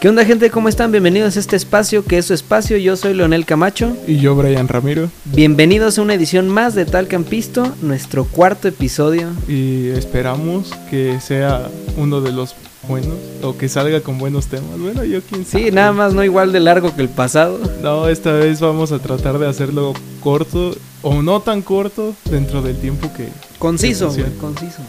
¿Qué 0.00 0.08
onda 0.08 0.24
gente? 0.24 0.48
¿Cómo 0.50 0.70
están? 0.70 0.92
Bienvenidos 0.92 1.36
a 1.36 1.40
este 1.40 1.56
espacio 1.56 2.06
que 2.06 2.16
es 2.16 2.24
su 2.24 2.32
espacio. 2.32 2.78
Yo 2.78 2.96
soy 2.96 3.12
Leonel 3.12 3.44
Camacho. 3.44 3.94
Y 4.06 4.16
yo, 4.16 4.34
Brian 4.34 4.66
Ramiro. 4.66 5.10
Bienvenidos 5.26 5.98
a 5.98 6.02
una 6.02 6.14
edición 6.14 6.48
más 6.48 6.74
de 6.74 6.86
Tal 6.86 7.06
Campisto, 7.06 7.74
nuestro 7.82 8.24
cuarto 8.24 8.66
episodio. 8.66 9.28
Y 9.46 9.88
esperamos 9.88 10.72
que 10.88 11.20
sea 11.20 11.68
uno 11.98 12.22
de 12.22 12.32
los 12.32 12.56
buenos 12.88 13.18
o 13.42 13.58
que 13.58 13.68
salga 13.68 14.00
con 14.00 14.16
buenos 14.16 14.46
temas. 14.46 14.78
Bueno, 14.78 15.04
yo 15.04 15.20
quién 15.20 15.44
sabe. 15.44 15.64
Sí, 15.64 15.70
nada 15.70 15.92
más 15.92 16.14
no 16.14 16.24
igual 16.24 16.50
de 16.52 16.60
largo 16.60 16.96
que 16.96 17.02
el 17.02 17.10
pasado. 17.10 17.60
No, 17.82 18.08
esta 18.08 18.32
vez 18.32 18.58
vamos 18.58 18.92
a 18.92 19.00
tratar 19.00 19.38
de 19.38 19.48
hacerlo 19.48 19.92
corto 20.22 20.74
o 21.02 21.20
no 21.20 21.40
tan 21.40 21.60
corto 21.60 22.14
dentro 22.30 22.62
del 22.62 22.78
tiempo 22.78 23.12
que... 23.14 23.28
Conciso, 23.58 24.14
que 24.16 24.24
conciso. 24.40 24.80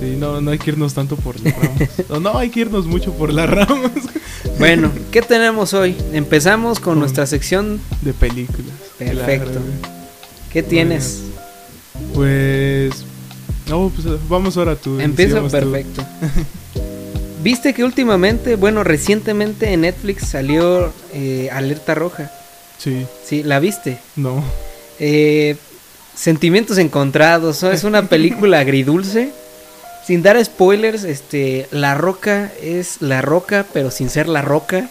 Sí, 0.00 0.16
no, 0.18 0.40
no 0.40 0.50
hay 0.50 0.58
que 0.58 0.70
irnos 0.70 0.94
tanto 0.94 1.14
por 1.16 1.38
las 1.40 1.54
ramas. 1.54 1.90
no, 2.08 2.20
no 2.20 2.38
hay 2.38 2.50
que 2.50 2.60
irnos 2.60 2.86
mucho 2.86 3.12
por 3.12 3.32
las 3.32 3.48
ramas. 3.48 3.92
Bueno, 4.60 4.92
¿qué 5.10 5.22
tenemos 5.22 5.74
hoy? 5.74 5.96
Empezamos 6.12 6.78
con 6.78 6.92
Con- 6.92 7.00
nuestra 7.00 7.26
sección. 7.26 7.80
de 8.02 8.12
películas. 8.12 8.70
Perfecto. 8.98 9.50
Claro. 9.50 9.62
¿Qué 10.52 10.62
tienes? 10.62 11.22
Pues... 12.14 12.92
No, 13.68 13.90
pues 13.94 14.06
vamos 14.28 14.56
ahora 14.56 14.76
tú. 14.76 15.00
Empiezo 15.00 15.40
tú. 15.42 15.50
perfecto. 15.50 16.04
¿Viste 17.42 17.72
que 17.72 17.84
últimamente, 17.84 18.56
bueno, 18.56 18.84
recientemente 18.84 19.72
en 19.72 19.80
Netflix 19.82 20.26
salió 20.28 20.92
eh, 21.14 21.48
Alerta 21.52 21.94
Roja? 21.94 22.30
Sí, 22.78 23.06
Sí, 23.24 23.42
¿la 23.42 23.60
viste? 23.60 23.98
no. 24.16 24.44
Eh, 25.02 25.56
sentimientos 26.14 26.76
encontrados, 26.76 27.62
¿no? 27.62 27.70
es 27.72 27.84
una 27.84 28.02
película 28.02 28.58
agridulce. 28.60 29.32
Sin 30.10 30.24
dar 30.24 30.44
spoilers, 30.44 31.04
este, 31.04 31.68
La 31.70 31.94
Roca 31.94 32.50
es 32.60 33.00
La 33.00 33.22
Roca, 33.22 33.64
pero 33.72 33.92
sin 33.92 34.10
ser 34.10 34.26
La 34.26 34.42
Roca. 34.42 34.90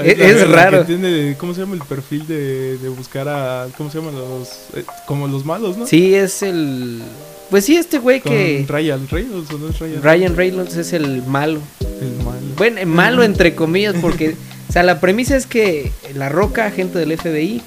Es- 0.00 0.16
la- 0.16 0.26
es 0.26 0.48
raro. 0.48 0.84
tiene, 0.84 1.34
¿Cómo 1.36 1.54
se 1.54 1.62
llama 1.62 1.74
el 1.74 1.80
perfil 1.80 2.24
de, 2.28 2.78
de 2.78 2.88
buscar 2.88 3.28
a... 3.28 3.66
¿Cómo 3.76 3.90
se 3.90 3.98
llaman 3.98 4.14
los... 4.14 4.48
eh, 4.76 4.84
como 5.08 5.26
los 5.26 5.44
malos, 5.44 5.76
¿no? 5.76 5.88
Sí, 5.88 6.14
es 6.14 6.44
el... 6.44 7.02
Pues 7.50 7.64
sí, 7.64 7.74
este 7.74 7.98
güey 7.98 8.20
que... 8.20 8.64
Ryan 8.68 9.08
Reynolds, 9.10 9.50
¿o 9.50 9.58
no 9.58 9.70
es 9.70 9.78
Ryan? 9.80 10.02
Ryan 10.04 10.36
Reynolds 10.36 10.76
es 10.76 10.92
el 10.92 11.24
malo. 11.24 11.58
El 12.00 12.24
malo. 12.24 12.40
Bueno, 12.56 12.80
malo 12.86 13.24
entre 13.24 13.56
comillas, 13.56 13.96
porque... 14.00 14.36
O 14.68 14.72
sea, 14.72 14.84
la 14.84 15.00
premisa 15.00 15.34
es 15.36 15.46
que 15.48 15.90
La 16.14 16.28
Roca, 16.28 16.66
agente 16.66 17.00
del 17.00 17.18
FBI, 17.18 17.60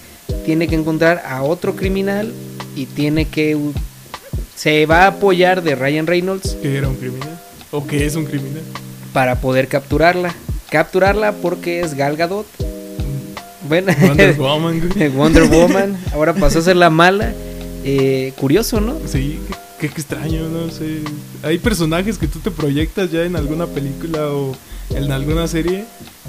tiene 0.45 0.69
que 0.69 0.75
encontrar 0.75 1.21
a 1.27 1.43
otro 1.43 1.75
criminal 1.75 2.31
y 2.77 2.85
tiene 2.85 3.25
que... 3.25 3.57
Se 4.61 4.85
va 4.85 5.05
a 5.05 5.07
apoyar 5.07 5.63
de 5.63 5.73
Ryan 5.73 6.05
Reynolds 6.05 6.55
¿Que 6.61 6.77
era 6.77 6.87
un 6.87 6.95
criminal? 6.95 7.41
¿O 7.71 7.87
que 7.87 8.05
es 8.05 8.15
un 8.15 8.25
criminal? 8.25 8.61
para 9.11 9.41
poder 9.41 9.67
capturarla. 9.67 10.35
Capturarla 10.69 11.31
porque 11.31 11.79
es 11.79 11.95
Gal 11.95 12.15
Gadot. 12.15 12.45
Bueno, 13.67 13.91
Wonder 13.99 14.35
Woman, 14.37 14.79
güey. 14.79 15.09
Wonder 15.15 15.43
Woman. 15.49 15.97
Ahora 16.13 16.35
pasó 16.35 16.59
a 16.59 16.61
ser 16.61 16.75
la 16.75 16.91
mala. 16.91 17.33
Eh, 17.83 18.33
curioso, 18.37 18.79
¿no? 18.79 18.99
Sí, 19.07 19.39
qué, 19.79 19.89
qué 19.89 19.99
extraño, 19.99 20.47
no 20.47 20.69
sé. 20.69 20.99
Hay 21.41 21.57
personajes 21.57 22.19
que 22.19 22.27
tú 22.27 22.37
te 22.37 22.51
proyectas 22.51 23.09
ya 23.09 23.23
en 23.23 23.35
alguna 23.35 23.65
película 23.65 24.27
o 24.27 24.55
en 24.91 25.11
alguna 25.11 25.47
serie 25.47 25.85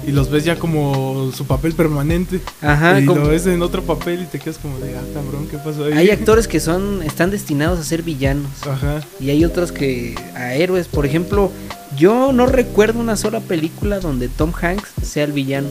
y 0.07 0.11
los 0.11 0.29
ves 0.29 0.43
ya 0.43 0.57
como 0.57 1.31
su 1.35 1.45
papel 1.45 1.73
permanente. 1.73 2.39
Ajá. 2.61 2.99
y 2.99 3.05
como- 3.05 3.21
lo 3.21 3.27
ves 3.29 3.45
en 3.47 3.61
otro 3.61 3.81
papel 3.83 4.21
y 4.23 4.25
te 4.25 4.39
quedas 4.39 4.57
como 4.57 4.77
de, 4.79 4.95
ah, 4.97 5.01
cabrón, 5.13 5.47
¿qué 5.49 5.57
pasó 5.57 5.85
ahí? 5.85 5.93
hay 5.93 6.09
actores 6.09 6.47
que 6.47 6.59
son 6.59 7.01
están 7.03 7.31
destinados 7.31 7.79
a 7.79 7.83
ser 7.83 8.03
villanos 8.03 8.51
Ajá. 8.67 9.01
y 9.19 9.29
hay 9.29 9.43
otros 9.45 9.71
que 9.71 10.15
a 10.35 10.53
héroes. 10.55 10.87
Por 10.87 11.05
ejemplo, 11.05 11.51
yo 11.97 12.31
no 12.33 12.45
recuerdo 12.45 12.99
una 12.99 13.15
sola 13.15 13.39
película 13.39 13.99
donde 13.99 14.27
Tom 14.29 14.51
Hanks 14.59 14.89
sea 15.03 15.23
el 15.23 15.31
villano. 15.31 15.69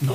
No. 0.00 0.14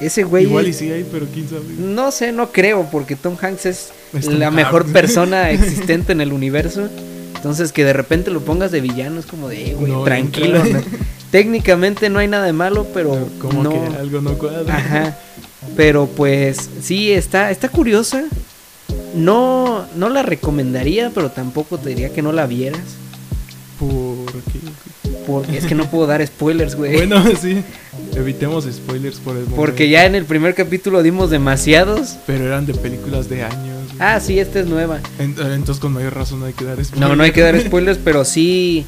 Ese 0.00 0.24
güey. 0.24 0.44
Igual 0.44 0.68
y 0.68 0.72
sí 0.72 0.90
hay, 0.90 1.04
pero 1.10 1.26
quién 1.32 1.48
sabe. 1.48 1.62
No 1.78 2.10
sé, 2.10 2.32
no 2.32 2.50
creo, 2.50 2.88
porque 2.90 3.16
Tom 3.16 3.36
Hanks 3.40 3.66
es 3.66 3.88
Es 4.12 4.24
Tom 4.26 4.34
la 4.38 4.46
Hanks. 4.48 4.56
mejor 4.56 4.86
persona 4.86 5.50
existente 5.52 6.12
en 6.12 6.20
el 6.20 6.32
universo. 6.32 6.88
Entonces 7.36 7.72
que 7.72 7.84
de 7.84 7.92
repente 7.92 8.30
lo 8.30 8.40
pongas 8.40 8.70
de 8.72 8.80
villano 8.80 9.20
es 9.20 9.26
como 9.26 9.48
de, 9.48 9.70
eh, 9.70 9.74
güey, 9.74 9.92
No 9.92 10.02
tranquilo. 10.02 10.64
¿no? 10.64 10.80
Técnicamente 11.34 12.08
no 12.10 12.20
hay 12.20 12.28
nada 12.28 12.44
de 12.46 12.52
malo, 12.52 12.86
pero 12.94 13.10
Pero 13.10 13.28
como 13.40 13.64
no. 13.64 13.70
que 13.72 13.96
algo 13.96 14.20
no 14.20 14.38
cuadra. 14.38 14.76
Ajá. 14.76 15.18
Pero 15.76 16.06
pues 16.06 16.70
sí, 16.80 17.10
está, 17.10 17.50
está 17.50 17.68
curiosa. 17.68 18.22
No, 19.16 19.84
no 19.96 20.10
la 20.10 20.22
recomendaría, 20.22 21.10
pero 21.12 21.32
tampoco 21.32 21.78
te 21.78 21.88
diría 21.88 22.12
que 22.12 22.22
no 22.22 22.30
la 22.30 22.46
vieras. 22.46 22.82
¿Por 23.80 23.90
qué? 24.52 24.60
Porque 25.26 25.58
es 25.58 25.64
que 25.64 25.74
no 25.74 25.86
puedo 25.90 26.06
dar 26.06 26.24
spoilers, 26.24 26.76
güey. 26.76 26.94
Bueno, 26.98 27.24
sí. 27.40 27.64
Evitemos 28.14 28.64
spoilers 28.72 29.16
por 29.16 29.32
el 29.34 29.40
momento. 29.40 29.56
porque 29.56 29.88
ya 29.88 30.06
en 30.06 30.14
el 30.14 30.26
primer 30.26 30.54
capítulo 30.54 31.02
dimos 31.02 31.30
demasiados. 31.30 32.14
Pero 32.28 32.44
eran 32.46 32.64
de 32.64 32.74
películas 32.74 33.28
de 33.28 33.42
años. 33.42 33.90
Ah, 33.98 34.20
sí, 34.20 34.38
esta 34.38 34.60
es 34.60 34.66
nueva. 34.66 35.00
En- 35.18 35.34
Entonces 35.52 35.80
con 35.80 35.92
mayor 35.94 36.14
razón 36.14 36.44
hay 36.44 36.52
que 36.52 36.64
dar 36.64 36.76
spoilers. 36.84 37.00
No, 37.08 37.16
no 37.16 37.24
hay 37.24 37.32
que 37.32 37.40
dar 37.40 37.58
spoilers, 37.66 37.98
pero 38.04 38.24
sí. 38.24 38.86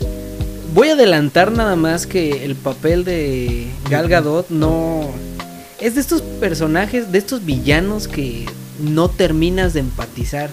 Voy 0.76 0.91
a 0.91 0.92
adelantar 0.92 1.53
nada 1.53 1.75
más 1.75 2.06
que 2.06 2.44
el 2.44 2.54
papel 2.54 3.04
de 3.04 3.66
Gal 3.91 4.09
Gadot 4.09 4.50
no. 4.50 5.09
Es 5.81 5.94
de 5.94 6.00
estos 6.03 6.20
personajes, 6.22 7.10
de 7.12 7.19
estos 7.19 7.44
villanos 7.47 8.09
que 8.09 8.44
no 8.78 9.09
terminas 9.09 9.72
de 9.72 9.81
empatizar. 9.81 10.50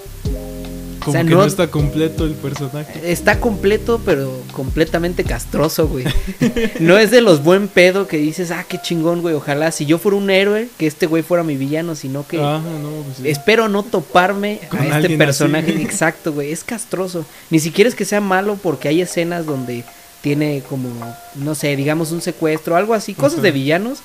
Como 1.03 1.09
o 1.09 1.11
sea, 1.11 1.23
que 1.25 1.29
no- 1.31 1.37
no... 1.41 1.45
está 1.45 1.67
completo 1.69 2.23
el 2.25 2.31
personaje. 2.35 3.11
Está 3.11 3.41
completo, 3.41 3.99
pero 4.05 4.33
completamente 4.53 5.25
castroso, 5.25 5.89
güey. 5.89 6.05
No 6.79 6.97
es 6.97 7.11
de 7.11 7.19
los 7.19 7.43
buen 7.43 7.67
pedo 7.67 8.07
que 8.07 8.15
dices, 8.15 8.51
ah, 8.51 8.65
qué 8.67 8.79
chingón, 8.81 9.21
güey. 9.21 9.35
Ojalá 9.35 9.71
si 9.71 9.85
yo 9.85 9.97
fuera 9.97 10.17
un 10.17 10.29
héroe, 10.29 10.69
que 10.77 10.87
este 10.87 11.05
güey 11.05 11.21
fuera 11.21 11.43
mi 11.43 11.57
villano, 11.57 11.95
sino 11.95 12.25
que 12.25 12.37
Ajá, 12.39 12.59
no, 12.59 13.03
pues 13.03 13.17
sí. 13.17 13.27
espero 13.29 13.67
no 13.67 13.83
toparme 13.83 14.61
Con 14.69 14.79
a 14.79 14.99
este 15.01 15.17
personaje. 15.17 15.71
así. 15.73 15.81
Exacto, 15.81 16.31
güey. 16.31 16.53
Es 16.53 16.63
castroso. 16.63 17.25
Ni 17.49 17.59
siquiera 17.59 17.89
es 17.89 17.95
que 17.95 18.05
sea 18.05 18.21
malo 18.21 18.57
porque 18.63 18.87
hay 18.87 19.01
escenas 19.01 19.45
donde 19.45 19.83
tiene 20.23 20.63
como, 20.69 20.89
no 21.35 21.53
sé, 21.53 21.75
digamos 21.75 22.13
un 22.13 22.21
secuestro, 22.21 22.77
algo 22.77 22.93
así, 22.93 23.13
cosas 23.13 23.41
de 23.41 23.51
villanos, 23.51 23.99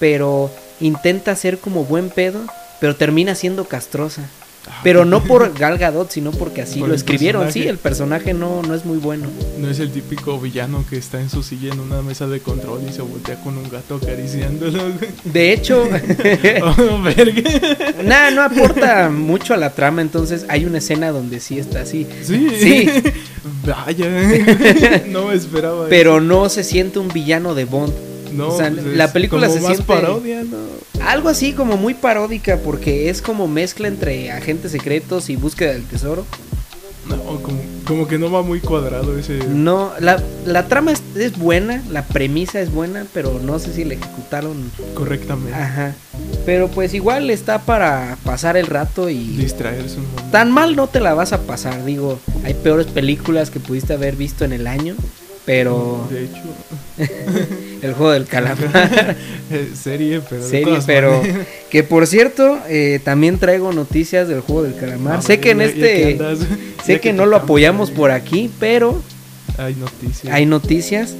pero 0.00 0.50
intenta 0.80 1.36
ser 1.36 1.60
como 1.60 1.84
buen 1.84 2.10
pedo, 2.10 2.40
pero 2.80 2.96
termina 2.96 3.36
siendo 3.36 3.64
castrosa. 3.64 4.28
Pero 4.82 5.04
no 5.04 5.22
por 5.24 5.52
Gal 5.58 5.78
Gadot, 5.78 6.10
sino 6.10 6.30
porque 6.30 6.62
así 6.62 6.80
Por 6.80 6.88
lo 6.88 6.94
escribieron. 6.94 7.50
Sí, 7.50 7.66
el 7.66 7.78
personaje 7.78 8.34
no, 8.34 8.62
no 8.62 8.74
es 8.74 8.84
muy 8.84 8.98
bueno. 8.98 9.28
No 9.58 9.68
es 9.68 9.80
el 9.80 9.90
típico 9.90 10.38
villano 10.38 10.84
que 10.88 10.96
está 10.96 11.20
en 11.20 11.30
su 11.30 11.42
silla 11.42 11.72
en 11.72 11.80
una 11.80 12.02
mesa 12.02 12.26
de 12.26 12.40
control 12.40 12.80
y 12.88 12.92
se 12.92 13.02
voltea 13.02 13.40
con 13.42 13.56
un 13.56 13.68
gato 13.68 13.96
acariciándolo. 13.96 14.92
De 15.24 15.52
hecho, 15.52 15.84
Oh, 16.62 17.02
nada, 18.04 18.30
no 18.30 18.42
aporta 18.42 19.10
mucho 19.10 19.54
a 19.54 19.56
la 19.56 19.70
trama. 19.70 20.02
Entonces 20.02 20.44
hay 20.48 20.64
una 20.64 20.78
escena 20.78 21.10
donde 21.10 21.40
sí 21.40 21.58
está 21.58 21.80
así. 21.80 22.06
Sí. 22.22 22.48
Sí. 22.58 22.88
Vaya. 23.66 24.08
No 25.08 25.28
me 25.28 25.34
esperaba. 25.34 25.86
Pero 25.88 26.20
no 26.20 26.48
se 26.48 26.64
siente 26.64 26.98
un 26.98 27.08
villano 27.08 27.54
de 27.54 27.64
Bond. 27.64 28.13
No, 28.34 28.48
o 28.48 28.56
sea, 28.58 28.70
pues 28.70 28.84
la 28.84 29.12
película 29.12 29.46
como 29.48 29.54
se 29.60 29.66
más 29.66 29.76
siente- 29.76 29.92
parodia, 29.92 30.42
¿no? 30.44 30.56
Algo 31.06 31.28
así 31.28 31.52
como 31.52 31.76
muy 31.76 31.94
paródica 31.94 32.58
porque 32.58 33.10
es 33.10 33.20
como 33.22 33.46
mezcla 33.48 33.88
entre 33.88 34.30
agentes 34.32 34.72
secretos 34.72 35.28
y 35.30 35.36
búsqueda 35.36 35.72
del 35.72 35.84
tesoro. 35.84 36.24
No, 37.08 37.18
como, 37.42 37.60
como 37.86 38.08
que 38.08 38.16
no 38.18 38.30
va 38.30 38.40
muy 38.40 38.60
cuadrado 38.60 39.18
ese. 39.18 39.36
No, 39.48 39.92
la, 40.00 40.22
la 40.46 40.68
trama 40.68 40.90
es, 40.92 41.02
es 41.14 41.36
buena, 41.38 41.82
la 41.90 42.06
premisa 42.06 42.60
es 42.62 42.72
buena, 42.72 43.04
pero 43.12 43.38
no 43.44 43.58
sé 43.58 43.74
si 43.74 43.84
la 43.84 43.92
ejecutaron. 43.92 44.70
Correctamente. 44.94 45.52
Ajá. 45.54 45.94
Pero 46.46 46.68
pues 46.68 46.94
igual 46.94 47.28
está 47.28 47.58
para 47.60 48.16
pasar 48.24 48.56
el 48.56 48.66
rato 48.68 49.10
y 49.10 49.18
Distraerse 49.36 49.96
un 49.98 50.06
momento. 50.06 50.30
tan 50.30 50.50
mal 50.50 50.76
no 50.76 50.86
te 50.86 51.00
la 51.00 51.12
vas 51.12 51.34
a 51.34 51.42
pasar. 51.42 51.84
Digo, 51.84 52.18
hay 52.42 52.54
peores 52.54 52.86
películas 52.86 53.50
que 53.50 53.60
pudiste 53.60 53.92
haber 53.92 54.16
visto 54.16 54.46
en 54.46 54.54
el 54.54 54.66
año, 54.66 54.94
pero 55.44 56.06
De 56.10 56.24
hecho, 56.24 56.42
el 57.82 57.92
juego 57.94 58.12
del 58.12 58.24
calamar. 58.26 59.16
serie, 59.74 60.20
pero. 60.28 60.48
serie, 60.48 60.78
pero 60.86 61.22
que 61.70 61.82
por 61.82 62.06
cierto, 62.06 62.58
eh, 62.68 63.00
también 63.04 63.38
traigo 63.38 63.72
noticias 63.72 64.26
del 64.28 64.40
juego 64.40 64.62
del 64.62 64.76
calamar. 64.76 65.22
Sé 65.22 65.40
que 65.40 65.50
en 65.50 65.58
ya- 65.58 65.64
ya 65.66 65.70
este, 66.32 66.46
sé 66.84 67.00
que 67.00 67.12
no 67.12 67.26
lo 67.26 67.36
apoyamos 67.36 67.90
por 67.90 68.10
aquí, 68.10 68.50
pero 68.58 69.02
Hay 69.58 69.74
noticias. 69.74 70.32
hay 70.32 70.46
noticias. 70.46 71.14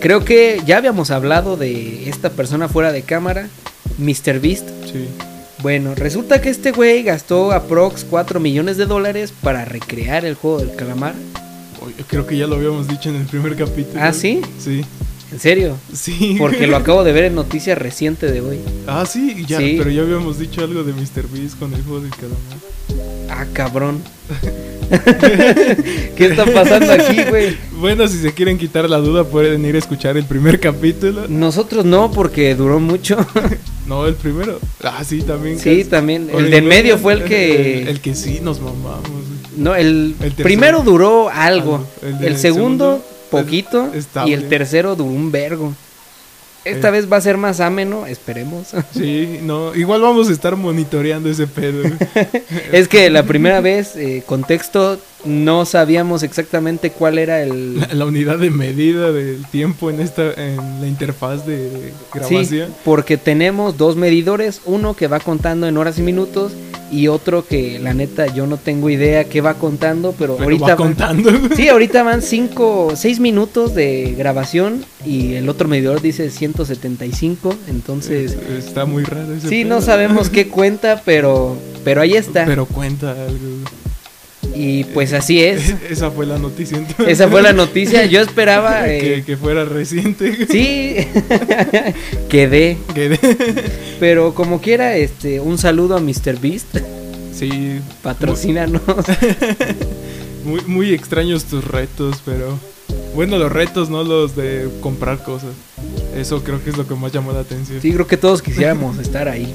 Creo 0.00 0.24
que 0.24 0.60
ya 0.66 0.76
habíamos 0.76 1.10
hablado 1.10 1.56
de 1.56 2.08
esta 2.08 2.30
persona 2.30 2.68
fuera 2.68 2.92
de 2.92 3.02
cámara, 3.02 3.48
Mr. 3.98 4.38
Beast. 4.40 4.68
Sí. 4.92 5.06
Bueno, 5.60 5.94
resulta 5.96 6.40
que 6.40 6.50
este 6.50 6.70
güey 6.70 7.02
gastó 7.02 7.50
aprox 7.50 8.04
4 8.08 8.38
millones 8.38 8.76
de 8.76 8.86
dólares 8.86 9.32
para 9.42 9.64
recrear 9.64 10.24
el 10.24 10.34
juego 10.36 10.58
del 10.60 10.76
calamar. 10.76 11.14
Creo 12.06 12.26
que 12.26 12.36
ya 12.36 12.46
lo 12.46 12.56
habíamos 12.56 12.86
dicho 12.88 13.08
en 13.08 13.16
el 13.16 13.26
primer 13.26 13.56
capítulo. 13.56 14.00
¿Ah, 14.00 14.12
sí? 14.12 14.40
Sí. 14.58 14.84
¿En 15.32 15.40
serio? 15.40 15.76
Sí. 15.92 16.36
Porque 16.38 16.66
lo 16.66 16.76
acabo 16.76 17.04
de 17.04 17.12
ver 17.12 17.24
en 17.24 17.34
noticias 17.34 17.76
reciente 17.76 18.30
de 18.30 18.40
hoy. 18.40 18.58
Ah, 18.86 19.04
sí, 19.04 19.44
ya, 19.46 19.58
Sí. 19.58 19.74
pero 19.78 19.90
ya 19.90 20.02
habíamos 20.02 20.38
dicho 20.38 20.62
algo 20.62 20.84
de 20.84 20.92
Mr. 20.92 21.26
Beast 21.30 21.58
con 21.58 21.74
el 21.74 21.82
juego 21.82 22.00
del 22.00 22.10
calamar. 22.10 22.38
Ah, 23.28 23.44
cabrón. 23.52 24.00
¿Qué 26.16 26.26
está 26.26 26.46
pasando 26.46 26.92
aquí, 26.92 27.22
güey? 27.28 27.56
Bueno, 27.78 28.08
si 28.08 28.18
se 28.18 28.32
quieren 28.32 28.56
quitar 28.56 28.88
la 28.88 28.98
duda, 28.98 29.24
pueden 29.24 29.64
ir 29.66 29.74
a 29.74 29.78
escuchar 29.78 30.16
el 30.16 30.24
primer 30.24 30.58
capítulo. 30.60 31.26
Nosotros 31.28 31.84
no, 31.84 32.10
porque 32.10 32.54
duró 32.54 32.80
mucho. 32.80 33.16
No, 33.88 34.06
el 34.06 34.16
primero. 34.16 34.60
Ah, 34.82 35.02
sí, 35.02 35.22
también. 35.22 35.58
Sí, 35.58 35.78
casi. 35.78 35.84
también. 35.88 36.28
El 36.30 36.50
de 36.50 36.58
en 36.58 36.66
medio 36.66 36.98
fue 36.98 37.14
el 37.14 37.24
que. 37.24 37.80
El, 37.80 37.88
el 37.88 38.00
que 38.02 38.14
sí 38.14 38.38
nos 38.42 38.60
mamamos. 38.60 39.17
No, 39.58 39.74
el, 39.74 40.14
primero 40.36 40.82
duró 40.82 41.28
algo. 41.28 41.84
El 42.02 42.38
segundo, 42.38 43.02
segundo, 43.02 43.04
poquito. 43.30 43.90
estable. 43.94 44.30
y 44.30 44.34
el 44.34 44.48
tercero 44.48 44.94
duró 44.96 45.10
un 45.10 45.30
vergo. 45.32 45.74
Esta 46.64 46.88
Eh. 46.88 46.90
vez 46.90 47.10
va 47.10 47.16
a 47.16 47.20
ser 47.20 47.36
más 47.36 47.60
ameno, 47.60 48.06
esperemos. 48.06 48.68
Sí, 48.92 49.38
no. 49.42 49.74
Igual 49.74 50.00
vamos 50.02 50.28
a 50.28 50.32
estar 50.32 50.54
monitoreando 50.56 51.28
ese 51.30 51.46
pedo. 51.46 51.82
es 52.72 52.88
que 52.88 53.10
la 53.10 53.22
primera 53.22 53.60
vez, 53.60 53.96
eh, 53.96 54.22
contexto, 54.26 54.98
no 55.24 55.64
sabíamos 55.64 56.22
exactamente 56.22 56.90
cuál 56.90 57.18
era 57.18 57.42
el. 57.42 57.80
La, 57.80 57.86
la 57.94 58.04
unidad 58.06 58.38
de 58.38 58.50
medida 58.50 59.10
del 59.12 59.44
tiempo 59.46 59.90
en 59.90 60.00
esta 60.00 60.32
en 60.34 60.80
la 60.80 60.86
interfaz 60.86 61.44
de 61.46 61.68
Sí, 61.68 62.18
grabación. 62.18 62.74
porque 62.84 63.16
tenemos 63.16 63.76
dos 63.76 63.96
medidores, 63.96 64.60
uno 64.64 64.94
que 64.94 65.08
va 65.08 65.20
contando 65.20 65.66
en 65.66 65.76
horas 65.76 65.98
y 65.98 66.02
minutos 66.02 66.52
y 66.90 67.08
otro 67.08 67.44
que 67.46 67.78
la 67.78 67.92
neta 67.92 68.26
yo 68.32 68.46
no 68.46 68.56
tengo 68.56 68.88
idea 68.88 69.24
qué 69.24 69.40
va 69.42 69.54
contando, 69.54 70.14
pero, 70.18 70.34
Pero 70.36 70.44
ahorita 70.44 70.64
va 70.64 70.74
van- 70.74 70.76
contando. 70.94 71.30
Sí, 71.56 71.68
ahorita 71.68 72.02
van 72.02 72.22
5, 72.22 72.92
6 72.96 73.20
minutos 73.20 73.74
de 73.74 74.14
grabación 74.16 74.84
y 75.04 75.34
el 75.34 75.48
otro 75.50 75.68
medidor 75.68 76.00
dice 76.00 76.30
175, 76.30 77.54
entonces 77.68 78.36
Está 78.58 78.84
muy 78.86 79.04
raro 79.04 79.34
ese 79.34 79.48
sí, 79.48 79.64
no 79.64 79.80
sabemos 79.82 80.30
qué 80.30 80.48
cuenta, 80.48 81.02
pero 81.04 81.56
pero 81.84 82.00
ahí 82.02 82.14
está. 82.14 82.44
Pero 82.44 82.66
cuenta 82.66 83.12
algo. 83.12 83.36
Y 84.60 84.82
pues 84.82 85.12
así 85.12 85.40
es. 85.40 85.72
Esa 85.90 86.10
fue 86.10 86.26
la 86.26 86.36
noticia. 86.36 86.78
entonces. 86.78 87.06
Esa 87.06 87.28
fue 87.28 87.42
la 87.42 87.52
noticia. 87.52 88.04
Yo 88.06 88.20
esperaba 88.20 88.84
que, 88.86 89.18
eh, 89.18 89.22
que 89.24 89.36
fuera 89.36 89.64
reciente. 89.64 90.46
sí 90.50 90.96
quedé, 92.28 92.76
Que- 92.92 93.18
pero 94.00 94.34
como 94.34 94.60
quiera 94.60 94.96
este 94.96 95.38
un 95.40 95.58
saludo 95.58 95.96
a 95.96 96.00
Mr 96.00 96.40
Beast, 96.40 96.76
sí, 97.32 97.78
patrocínanos. 98.02 98.82
muy, 100.44 100.60
muy 100.66 100.92
extraños 100.92 101.44
tus 101.44 101.64
retos, 101.64 102.16
pero 102.24 102.58
bueno, 103.14 103.38
los 103.38 103.52
retos, 103.52 103.90
no 103.90 104.02
los 104.02 104.34
de 104.34 104.68
comprar 104.80 105.22
cosas. 105.22 105.50
Eso 106.16 106.42
creo 106.42 106.62
que 106.64 106.70
es 106.70 106.76
lo 106.76 106.86
que 106.86 106.94
más 106.94 107.12
llamó 107.12 107.32
la 107.32 107.40
atención. 107.40 107.80
Sí, 107.80 107.92
creo 107.92 108.06
que 108.06 108.16
todos 108.16 108.42
quisiéramos 108.42 108.98
estar 108.98 109.28
ahí. 109.28 109.52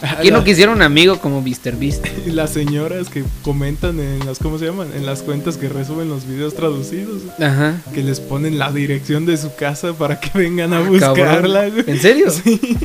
¿Quién 0.20 0.34
no 0.34 0.44
quisiera 0.44 0.72
un 0.72 0.82
amigo 0.82 1.18
como 1.20 1.40
Mr 1.40 1.76
Beast? 1.78 2.06
Las 2.26 2.50
señoras 2.50 3.08
que 3.08 3.24
comentan 3.42 3.98
en 4.00 4.24
las, 4.26 4.38
¿cómo 4.38 4.58
se 4.58 4.66
llaman? 4.66 4.88
En 4.94 5.06
las 5.06 5.22
cuentas 5.22 5.56
que 5.56 5.68
resuben 5.68 6.08
los 6.08 6.26
videos 6.26 6.54
traducidos. 6.54 7.22
Ajá. 7.40 7.80
Que 7.94 8.02
les 8.02 8.20
ponen 8.20 8.58
la 8.58 8.72
dirección 8.72 9.24
de 9.26 9.36
su 9.36 9.54
casa 9.54 9.92
para 9.94 10.20
que 10.20 10.36
vengan 10.38 10.72
a 10.72 10.78
Ah, 10.78 10.80
buscarla. 10.88 11.62
cabrón. 11.64 11.84
¿En 11.86 12.00
serio? 12.00 12.30
Sí. 12.30 12.60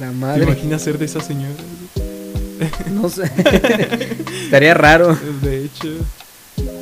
La 0.00 0.08
¿Te 0.08 0.14
madre. 0.14 0.44
imaginas 0.44 0.80
ser 0.82 0.96
de 0.98 1.04
esas 1.06 1.26
señoras? 1.26 1.56
No 2.92 3.08
sé. 3.08 3.30
Estaría 4.44 4.74
raro. 4.74 5.16
De 5.42 5.64
hecho, 5.64 5.88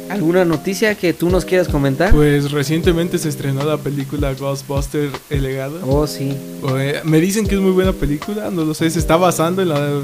¿Alguna 0.08 0.44
noticia 0.44 0.94
que 0.94 1.12
tú 1.12 1.30
nos 1.30 1.44
quieras 1.44 1.68
comentar? 1.68 2.12
pues 2.12 2.52
recientemente 2.52 3.18
se 3.18 3.28
estrenó 3.28 3.64
la 3.64 3.76
película 3.76 4.34
Ghostbuster 4.34 5.10
El 5.30 5.42
legado. 5.42 5.80
Oh, 5.86 6.06
sí. 6.06 6.32
Eh, 6.78 7.00
Me 7.04 7.20
dicen 7.20 7.46
que 7.46 7.54
es 7.56 7.60
muy 7.60 7.72
buena 7.72 7.92
película, 7.92 8.50
no 8.50 8.64
lo 8.64 8.74
sé, 8.74 8.88
se 8.90 8.98
está 8.98 9.16
basando 9.16 9.62
en 9.62 9.68
la 9.68 10.00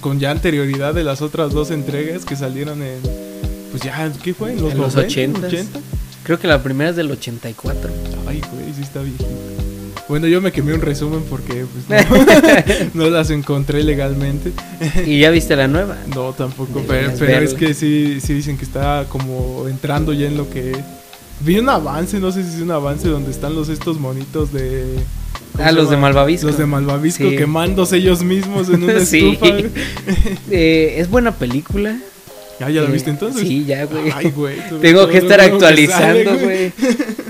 con 0.00 0.18
ya 0.18 0.30
anterioridad 0.30 0.94
de 0.94 1.04
las 1.04 1.20
otras 1.20 1.52
dos 1.52 1.70
entregas 1.70 2.24
que 2.24 2.34
salieron 2.36 2.82
en 2.82 2.98
pues 3.70 3.82
ya, 3.82 4.10
¿qué 4.22 4.34
fue? 4.34 4.52
En 4.52 4.62
los, 4.62 4.72
En 4.72 4.78
los 4.78 4.94
90, 4.94 5.48
80s. 5.48 5.64
Creo 6.22 6.38
que 6.38 6.48
la 6.48 6.62
primera 6.62 6.90
es 6.90 6.96
del 6.96 7.10
84. 7.10 7.90
Ay, 8.26 8.40
güey, 8.52 8.74
sí 8.74 8.82
está 8.82 9.00
viejito. 9.00 9.28
Bueno, 10.10 10.26
yo 10.26 10.40
me 10.40 10.50
quemé 10.50 10.74
un 10.74 10.80
resumen 10.80 11.22
porque 11.30 11.64
pues, 11.66 11.88
no, 12.94 13.04
no 13.04 13.10
las 13.10 13.30
encontré 13.30 13.84
legalmente. 13.84 14.50
¿Y 15.06 15.20
ya 15.20 15.30
viste 15.30 15.54
la 15.54 15.68
nueva? 15.68 15.98
No, 16.12 16.32
tampoco, 16.32 16.82
pero, 16.88 17.12
es 17.40 17.54
que 17.54 17.74
sí, 17.74 18.18
sí 18.20 18.34
dicen 18.34 18.58
que 18.58 18.64
está 18.64 19.06
como 19.08 19.68
entrando 19.68 20.12
ya 20.12 20.26
en 20.26 20.36
lo 20.36 20.50
que... 20.50 20.72
Vi 21.42 21.60
un 21.60 21.68
avance, 21.68 22.18
no 22.18 22.32
sé 22.32 22.42
si 22.42 22.56
es 22.56 22.60
un 22.60 22.72
avance 22.72 23.06
donde 23.08 23.30
están 23.30 23.54
los 23.54 23.68
estos 23.68 24.00
monitos 24.00 24.52
de... 24.52 24.96
¿cómo 25.52 25.64
Ah, 25.68 25.70
los 25.70 25.88
de? 25.90 25.96
Malvavisco. 25.96 26.48
Los 26.48 26.58
de 26.58 26.66
Malvavisco 26.66 27.30
Sí. 27.30 27.36
quemándose 27.36 27.98
ellos 27.98 28.24
mismos 28.24 28.68
en 28.68 28.82
una 28.82 29.00
Sí. 29.04 29.38
estufa. 29.40 29.46
Eh, 30.50 30.96
es 30.98 31.08
buena 31.08 31.30
película. 31.36 31.96
Ah, 32.60 32.70
¿Ya 32.70 32.82
Eh, 32.82 32.86
viste 32.86 33.10
entonces? 33.10 33.42
Sí, 33.42 33.64
ya, 33.64 33.84
güey. 33.86 34.12
Ay, 34.14 34.30
güey. 34.30 34.56
todo- 34.68 34.80
Tengo 34.80 35.08
que 35.08 35.18
estar 35.18 35.38
lo 35.38 35.44
actualizando, 35.44 36.38
güey. 36.38 36.72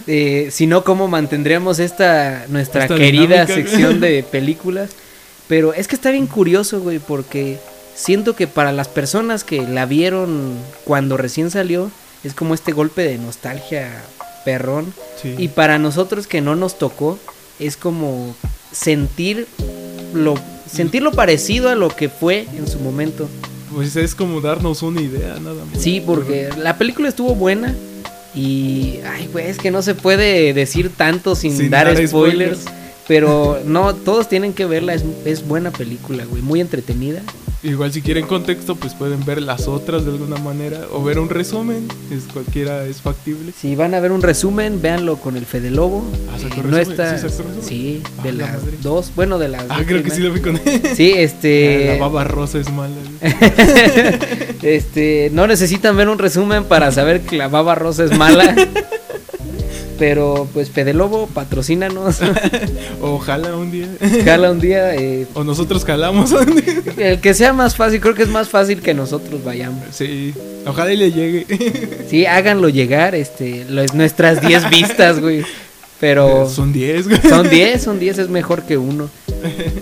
Eh, 0.06 0.48
si 0.50 0.66
no, 0.66 0.82
¿cómo 0.84 1.06
mantendríamos 1.08 1.78
esta 1.78 2.46
nuestra 2.48 2.82
Esta 2.82 2.96
querida 2.96 3.44
dinámica, 3.46 3.54
sección 3.54 4.00
de 4.00 4.22
películas? 4.30 4.90
Pero 5.48 5.72
es 5.74 5.86
que 5.88 5.94
está 5.94 6.10
bien 6.10 6.26
curioso, 6.26 6.80
güey, 6.80 6.98
porque 6.98 7.58
siento 7.94 8.34
que 8.34 8.46
para 8.46 8.72
las 8.72 8.88
personas 8.88 9.44
que 9.44 9.62
la 9.62 9.86
vieron 9.86 10.54
cuando 10.84 11.16
recién 11.16 11.50
salió, 11.50 11.90
es 12.24 12.34
como 12.34 12.54
este 12.54 12.72
golpe 12.72 13.02
de 13.02 13.18
nostalgia 13.18 13.88
perrón. 14.44 14.92
Sí. 15.22 15.34
Y 15.38 15.48
para 15.48 15.78
nosotros 15.78 16.26
que 16.26 16.40
no 16.40 16.56
nos 16.56 16.78
tocó, 16.78 17.18
es 17.58 17.76
como 17.76 18.34
sentir 18.72 19.46
lo, 20.14 20.34
sentir 20.72 21.02
lo 21.02 21.12
parecido 21.12 21.68
a 21.68 21.74
lo 21.74 21.88
que 21.88 22.08
fue 22.08 22.46
en 22.56 22.66
su 22.68 22.78
momento. 22.80 23.28
Pues 23.74 23.94
es 23.96 24.14
como 24.14 24.40
darnos 24.40 24.82
una 24.82 25.00
idea, 25.00 25.38
nada 25.40 25.64
más. 25.64 25.80
Sí, 25.80 26.02
porque 26.04 26.50
la 26.58 26.76
película 26.78 27.08
estuvo 27.08 27.34
buena. 27.34 27.74
Y, 28.34 28.98
ay, 29.08 29.28
güey, 29.32 29.46
es 29.46 29.58
que 29.58 29.70
no 29.70 29.82
se 29.82 29.94
puede 29.94 30.52
decir 30.54 30.90
tanto 30.96 31.34
sin, 31.34 31.56
Sin 31.56 31.70
dar, 31.70 31.86
dar 31.86 32.06
spoilers. 32.06 32.60
spoilers. 32.60 32.80
Pero 33.08 33.60
no, 33.64 33.94
todos 33.94 34.28
tienen 34.28 34.52
que 34.52 34.66
verla. 34.66 34.94
Es, 34.94 35.04
es 35.24 35.46
buena 35.46 35.70
película, 35.72 36.24
güey. 36.24 36.42
Muy 36.42 36.60
entretenida. 36.60 37.22
Igual 37.62 37.92
si 37.92 38.00
quieren 38.00 38.26
contexto, 38.26 38.74
pues 38.74 38.94
pueden 38.94 39.22
ver 39.26 39.42
las 39.42 39.68
otras 39.68 40.06
de 40.06 40.12
alguna 40.12 40.36
manera 40.38 40.80
o 40.92 41.04
ver 41.04 41.18
un 41.18 41.28
resumen, 41.28 41.86
es 42.10 42.24
cualquiera 42.32 42.86
es 42.86 43.02
factible. 43.02 43.52
Si 43.52 43.76
van 43.76 43.92
a 43.94 44.00
ver 44.00 44.12
un 44.12 44.22
resumen, 44.22 44.80
véanlo 44.80 45.16
con 45.18 45.36
el 45.36 45.44
Fede 45.44 45.70
Lobo. 45.70 46.02
Ah, 46.32 46.36
Eh, 46.38 46.48
¿sacó 46.48 46.62
no 46.66 46.78
está. 46.78 47.18
¿Sí? 47.18 47.28
Sí, 47.60 48.02
Ah, 48.18 48.22
de 48.22 48.32
la 48.32 48.46
las 48.46 48.62
madre. 48.62 48.78
dos. 48.82 49.12
Bueno, 49.14 49.38
de 49.38 49.48
las. 49.48 49.64
Ah, 49.68 49.76
dos 49.78 49.86
creo 49.86 50.02
que 50.02 50.10
sí 50.10 50.22
lo 50.22 50.32
vi 50.32 50.40
con 50.40 50.56
él. 50.56 50.82
Sí, 50.96 51.12
este. 51.14 51.98
La 51.98 51.98
baba 51.98 52.24
rosa 52.24 52.58
es 52.58 52.72
mala. 52.72 52.94
este, 54.62 55.30
no 55.34 55.46
necesitan 55.46 55.96
ver 55.96 56.08
un 56.08 56.18
resumen 56.18 56.64
para 56.64 56.90
saber 56.92 57.20
que 57.20 57.36
la 57.36 57.48
baba 57.48 57.74
rosa 57.74 58.04
es 58.04 58.16
mala. 58.16 58.54
Pero 60.00 60.48
pues 60.54 60.70
Fede 60.70 60.94
Lobo, 60.94 61.28
patrocínanos. 61.32 62.20
Ojalá 63.02 63.54
un 63.54 63.70
día. 63.70 63.86
Jala 64.24 64.50
un 64.50 64.58
día. 64.58 64.94
eh, 64.96 65.26
O 65.34 65.44
nosotros 65.44 65.84
jalamos 65.84 66.32
el 66.96 67.20
que 67.20 67.34
sea 67.34 67.52
más 67.52 67.76
fácil, 67.76 68.00
creo 68.00 68.14
que 68.14 68.22
es 68.22 68.28
más 68.30 68.48
fácil 68.48 68.80
que 68.80 68.94
nosotros 68.94 69.44
vayamos. 69.44 69.84
Sí, 69.92 70.34
ojalá 70.66 70.92
y 70.92 70.96
le 70.96 71.12
llegue. 71.12 71.46
Sí, 72.08 72.24
háganlo 72.26 72.68
llegar, 72.70 73.14
este, 73.14 73.64
los- 73.68 73.94
nuestras 73.94 74.40
10 74.40 74.68
vistas, 74.70 75.20
güey. 75.20 75.44
Pero 76.00 76.48
Son 76.48 76.72
10, 76.72 77.08
güey. 77.08 77.20
son 77.28 77.50
10, 77.50 77.82
son 77.82 77.98
10, 78.00 78.18
es 78.18 78.28
mejor 78.30 78.62
que 78.62 78.78
uno. 78.78 79.10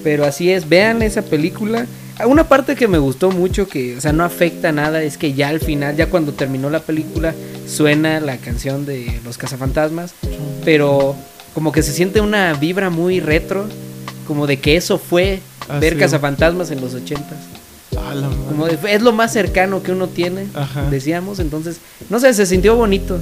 Pero 0.03 0.25
así 0.25 0.51
es, 0.51 0.69
vean 0.69 1.01
esa 1.03 1.23
película. 1.23 1.87
Una 2.27 2.49
parte 2.49 2.75
que 2.75 2.89
me 2.89 2.99
gustó 2.99 3.31
mucho, 3.31 3.69
que, 3.69 3.97
o 3.97 4.01
sea, 4.01 4.13
no 4.13 4.25
afecta 4.25 4.73
nada, 4.73 5.01
es 5.05 5.17
que 5.17 5.33
ya 5.35 5.49
al 5.51 5.61
final, 5.61 5.95
ya 5.95 6.07
cuando 6.07 6.33
terminó 6.33 6.69
la 6.71 6.81
película, 6.81 7.33
suena 7.69 8.21
la 8.21 8.39
canción 8.39 8.87
de 8.87 9.21
Los 9.25 9.39
Cazafantasmas. 9.39 10.15
Pero 10.65 11.15
como 11.55 11.73
que 11.73 11.83
se 11.83 11.93
siente 11.93 12.21
una 12.21 12.55
vibra 12.55 12.91
muy 12.91 13.21
retro, 13.21 13.67
como 14.27 14.47
de 14.47 14.59
que 14.59 14.77
eso 14.77 14.99
fue 14.99 15.41
Ah, 15.69 15.79
ver 15.79 15.93
sí. 15.95 15.99
Cazafantasmas 15.99 16.71
en 16.71 16.81
los 16.81 16.95
ochentas. 16.95 17.39
Como 18.49 18.67
de- 18.67 18.79
es 18.95 19.03
lo 19.03 19.13
más 19.13 19.33
cercano 19.33 19.83
que 19.83 19.93
uno 19.93 20.09
tiene, 20.09 20.47
Ajá. 20.55 20.89
decíamos. 20.91 21.39
Entonces, 21.41 21.77
no 22.09 22.19
sé, 22.21 22.33
se 22.33 22.47
sintió 22.47 22.75
bonito. 22.75 23.19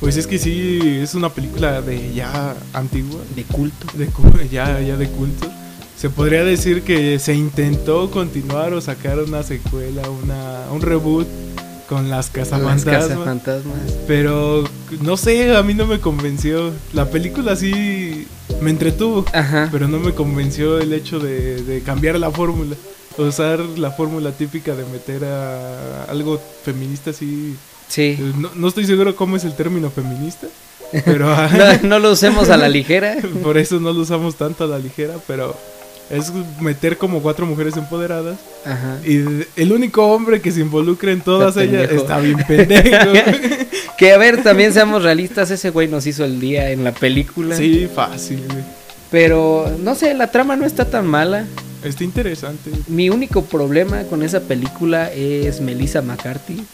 Pues 0.00 0.16
es 0.18 0.26
que 0.26 0.38
sí, 0.38 0.98
es 1.02 1.14
una 1.14 1.30
película 1.30 1.80
de 1.80 2.12
ya 2.12 2.54
antigua, 2.74 3.20
De 3.34 3.44
culto. 3.44 3.86
de 3.96 4.48
ya, 4.50 4.78
ya 4.80 4.96
de 4.96 5.08
culto. 5.08 5.48
Se 5.96 6.10
podría 6.10 6.44
decir 6.44 6.82
que 6.82 7.18
se 7.18 7.34
intentó 7.34 8.10
continuar 8.10 8.74
o 8.74 8.80
sacar 8.82 9.18
una 9.20 9.42
secuela, 9.42 10.02
una, 10.10 10.64
un 10.70 10.82
reboot 10.82 11.26
con 11.88 12.08
las 12.10 12.26
Las 12.26 12.30
cazafantasmas. 12.30 12.84
cazafantasmas. 13.08 13.92
Pero 14.06 14.64
no 15.02 15.16
sé, 15.16 15.54
a 15.56 15.62
mí 15.62 15.74
no 15.74 15.86
me 15.86 16.00
convenció. 16.00 16.72
La 16.92 17.06
película 17.10 17.56
sí 17.56 18.26
me 18.60 18.70
entretuvo, 18.70 19.24
Ajá. 19.32 19.68
pero 19.72 19.88
no 19.88 19.98
me 19.98 20.12
convenció 20.12 20.78
el 20.78 20.92
hecho 20.92 21.18
de, 21.18 21.62
de 21.62 21.82
cambiar 21.82 22.18
la 22.18 22.30
fórmula. 22.30 22.76
Usar 23.16 23.60
la 23.60 23.92
fórmula 23.92 24.32
típica 24.32 24.74
de 24.74 24.84
meter 24.86 25.24
a 25.24 26.04
algo 26.04 26.40
feminista 26.64 27.10
así. 27.10 27.54
Sí. 27.88 28.18
No, 28.38 28.50
no 28.54 28.68
estoy 28.68 28.86
seguro 28.86 29.14
cómo 29.14 29.36
es 29.36 29.44
el 29.44 29.54
término 29.54 29.88
feminista, 29.90 30.48
pero 31.04 31.28
No, 31.82 31.88
no 31.88 31.98
lo 32.00 32.10
usemos 32.12 32.48
a 32.50 32.56
la 32.56 32.68
ligera. 32.78 33.16
por 33.42 33.56
eso 33.58 33.78
no 33.78 33.92
lo 33.92 34.00
usamos 34.00 34.34
tanto 34.34 34.64
a 34.64 34.66
la 34.66 34.78
ligera, 34.78 35.14
pero 35.28 35.56
es 36.14 36.32
meter 36.60 36.96
como 36.96 37.20
cuatro 37.20 37.46
mujeres 37.46 37.76
empoderadas. 37.76 38.38
Ajá. 38.64 38.98
Y 39.04 39.44
el 39.56 39.72
único 39.72 40.06
hombre 40.06 40.40
que 40.40 40.50
se 40.52 40.60
involucra 40.60 41.12
en 41.12 41.20
todas 41.20 41.56
Está 41.56 41.62
ellas 41.64 41.88
pendejo. 41.88 42.02
está 42.02 42.20
bien 42.20 42.38
pendejo. 42.46 43.12
Que 43.96 44.12
a 44.12 44.18
ver, 44.18 44.42
también 44.42 44.72
seamos 44.72 45.04
realistas, 45.04 45.52
ese 45.52 45.70
güey 45.70 45.86
nos 45.86 46.04
hizo 46.08 46.24
el 46.24 46.40
día 46.40 46.70
en 46.70 46.82
la 46.82 46.92
película. 46.92 47.56
sí, 47.56 47.88
fácil, 47.94 48.42
güey. 48.48 48.64
Pero 49.08 49.70
no 49.80 49.94
sé, 49.94 50.14
la 50.14 50.32
trama 50.32 50.56
no 50.56 50.66
está 50.66 50.90
tan 50.90 51.06
mala. 51.06 51.46
Está 51.84 52.02
interesante. 52.02 52.70
Mi 52.88 53.10
único 53.10 53.44
problema 53.44 54.02
con 54.04 54.22
esa 54.22 54.40
película 54.40 55.12
es 55.12 55.60
Melissa 55.60 56.02
McCarthy. 56.02 56.64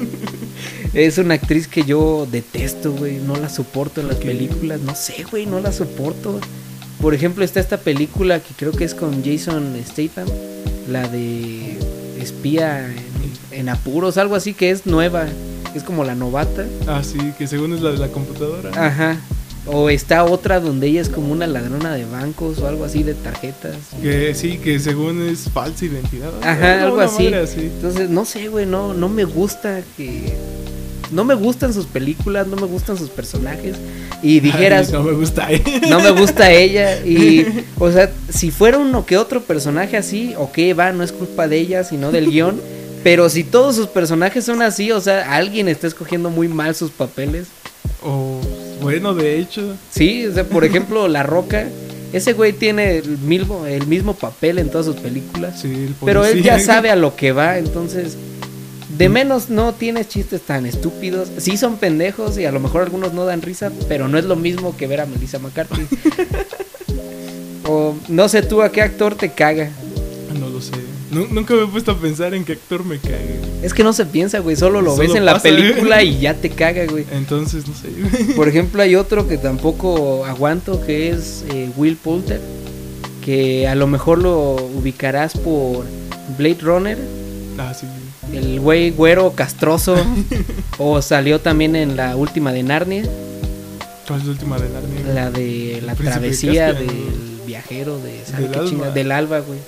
es 0.94 1.18
una 1.18 1.34
actriz 1.34 1.68
que 1.68 1.82
yo 1.82 2.26
detesto, 2.30 2.92
güey. 2.92 3.16
No 3.18 3.36
la 3.36 3.48
soporto 3.48 4.00
en 4.00 4.08
las 4.08 4.16
películas. 4.16 4.80
No 4.80 4.94
sé, 4.94 5.24
güey, 5.30 5.44
no 5.44 5.60
la 5.60 5.72
soporto. 5.72 6.40
Por 7.00 7.14
ejemplo, 7.14 7.44
está 7.44 7.60
esta 7.60 7.78
película 7.78 8.40
que 8.40 8.54
creo 8.54 8.72
que 8.72 8.84
es 8.84 8.94
con 8.94 9.24
Jason 9.24 9.76
Statham. 9.86 10.28
La 10.88 11.06
de 11.08 11.78
espía 12.20 12.88
en, 12.90 13.58
en 13.58 13.68
apuros, 13.68 14.18
algo 14.18 14.34
así 14.34 14.54
que 14.54 14.70
es 14.70 14.86
nueva. 14.86 15.26
Es 15.74 15.82
como 15.84 16.02
la 16.04 16.14
novata. 16.14 16.64
Ah, 16.86 17.02
sí, 17.04 17.18
que 17.36 17.46
según 17.46 17.72
es 17.74 17.82
la 17.82 17.90
de 17.92 17.98
la 17.98 18.08
computadora. 18.08 18.70
Ajá. 18.74 19.20
O 19.66 19.90
está 19.90 20.24
otra 20.24 20.60
donde 20.60 20.86
ella 20.86 21.02
es 21.02 21.10
como 21.10 21.30
una 21.30 21.46
ladrona 21.46 21.94
de 21.94 22.06
bancos 22.06 22.58
o 22.58 22.66
algo 22.66 22.84
así 22.84 23.02
de 23.02 23.14
tarjetas. 23.14 23.76
Que 24.02 24.34
sí, 24.34 24.56
que 24.56 24.80
según 24.80 25.28
es 25.28 25.50
falsa 25.50 25.84
identidad. 25.84 26.32
Ajá, 26.42 26.84
algo 26.84 27.00
así. 27.00 27.26
así. 27.34 27.70
Entonces, 27.74 28.08
no 28.08 28.24
sé, 28.24 28.48
güey, 28.48 28.64
no, 28.64 28.94
no 28.94 29.08
me 29.10 29.24
gusta 29.24 29.82
que... 29.96 30.34
No 31.10 31.24
me 31.24 31.34
gustan 31.34 31.72
sus 31.72 31.86
películas, 31.86 32.46
no 32.46 32.56
me 32.56 32.66
gustan 32.66 32.96
sus 32.96 33.08
personajes. 33.10 33.76
Y 34.22 34.40
dijeras, 34.40 34.88
Ay, 34.88 34.92
no 34.94 35.02
me 35.02 35.12
gusta. 35.12 35.52
¿eh? 35.52 35.62
no 35.88 36.00
me 36.00 36.10
gusta 36.10 36.50
ella. 36.52 37.04
Y, 37.04 37.64
o 37.78 37.90
sea, 37.90 38.10
si 38.28 38.50
fuera 38.50 38.78
uno 38.78 39.06
que 39.06 39.16
otro 39.16 39.42
personaje 39.42 39.96
así, 39.96 40.34
ok, 40.36 40.58
va, 40.78 40.92
no 40.92 41.02
es 41.02 41.12
culpa 41.12 41.48
de 41.48 41.58
ella, 41.58 41.84
sino 41.84 42.12
del 42.12 42.30
guion. 42.30 42.60
Pero 43.02 43.28
si 43.28 43.44
todos 43.44 43.76
sus 43.76 43.86
personajes 43.86 44.44
son 44.44 44.60
así, 44.60 44.90
o 44.90 45.00
sea, 45.00 45.34
alguien 45.34 45.68
está 45.68 45.86
escogiendo 45.86 46.30
muy 46.30 46.48
mal 46.48 46.74
sus 46.74 46.90
papeles. 46.90 47.46
O, 48.02 48.40
bueno, 48.82 49.14
de 49.14 49.38
hecho. 49.38 49.76
Sí, 49.90 50.26
o 50.26 50.34
sea, 50.34 50.44
por 50.44 50.64
ejemplo, 50.64 51.08
La 51.08 51.22
Roca, 51.22 51.68
ese 52.12 52.32
güey 52.32 52.52
tiene 52.52 52.98
el 52.98 53.18
mismo, 53.18 53.66
el 53.66 53.86
mismo 53.86 54.14
papel 54.14 54.58
en 54.58 54.70
todas 54.70 54.86
sus 54.86 54.96
películas. 54.96 55.60
Sí, 55.60 55.68
el 55.68 55.94
Pero 56.04 56.24
él 56.24 56.42
ya 56.42 56.58
sabe 56.58 56.90
a 56.90 56.96
lo 56.96 57.16
que 57.16 57.32
va, 57.32 57.58
entonces 57.58 58.16
de 58.98 59.08
menos 59.08 59.48
no 59.48 59.72
tienes 59.74 60.08
chistes 60.08 60.42
tan 60.42 60.66
estúpidos. 60.66 61.28
Sí 61.38 61.56
son 61.56 61.76
pendejos 61.76 62.36
y 62.36 62.44
a 62.44 62.52
lo 62.52 62.58
mejor 62.60 62.82
algunos 62.82 63.14
no 63.14 63.24
dan 63.24 63.42
risa, 63.42 63.70
pero 63.88 64.08
no 64.08 64.18
es 64.18 64.24
lo 64.24 64.34
mismo 64.36 64.76
que 64.76 64.86
ver 64.88 65.00
a 65.00 65.06
Melissa 65.06 65.38
McCarthy. 65.38 65.86
o 67.64 67.94
no 68.08 68.28
sé 68.28 68.42
tú 68.42 68.62
a 68.62 68.72
qué 68.72 68.82
actor 68.82 69.14
te 69.14 69.30
caga. 69.32 69.70
No 70.38 70.48
lo 70.48 70.60
sé. 70.60 70.72
Nu- 71.10 71.26
nunca 71.30 71.54
me 71.54 71.62
he 71.62 71.66
puesto 71.66 71.92
a 71.92 71.96
pensar 71.98 72.34
en 72.34 72.44
qué 72.44 72.52
actor 72.52 72.84
me 72.84 72.98
cague. 72.98 73.38
Es 73.62 73.72
que 73.72 73.82
no 73.82 73.92
se 73.92 74.04
piensa, 74.04 74.40
güey, 74.40 74.56
solo 74.56 74.82
lo 74.82 74.90
Solo 74.96 75.08
ves 75.08 75.16
en 75.16 75.24
la 75.24 75.34
pasa, 75.34 75.44
película 75.44 76.02
y 76.02 76.18
ya 76.20 76.34
te 76.34 76.50
caga, 76.50 76.84
güey. 76.86 77.06
Entonces, 77.12 77.66
no 77.66 77.74
sé. 77.74 78.34
Por 78.36 78.48
ejemplo, 78.48 78.82
hay 78.82 78.94
otro 78.94 79.26
que 79.26 79.38
tampoco 79.38 80.24
aguanto, 80.26 80.84
que 80.84 81.10
es 81.10 81.44
eh, 81.52 81.70
Will 81.76 81.96
Poulter, 81.96 82.40
que 83.24 83.66
a 83.68 83.74
lo 83.74 83.86
mejor 83.86 84.18
lo 84.18 84.56
ubicarás 84.56 85.32
por 85.38 85.86
Blade 86.36 86.58
Runner, 86.60 86.98
ah, 87.58 87.72
sí. 87.72 87.86
El 88.32 88.60
güey 88.60 88.90
güero 88.90 89.32
castroso, 89.32 89.96
o 90.78 91.00
salió 91.02 91.40
también 91.40 91.76
en 91.76 91.96
la 91.96 92.16
última 92.16 92.52
de 92.52 92.62
Narnia, 92.62 93.04
¿Cuál 94.06 94.20
es 94.20 94.26
la 94.26 94.32
última 94.32 94.58
de 94.58 94.68
Narnia? 94.70 95.14
la 95.14 95.30
de 95.30 95.82
la 95.84 95.94
travesía 95.94 96.72
del 96.72 96.88
viajero 97.46 97.98
de 97.98 98.24
¿sabe 98.24 98.48
Del 98.48 98.52
qué 98.52 98.64
chinga? 98.68 98.90
del 98.90 99.12
alba, 99.12 99.40
güey. 99.40 99.58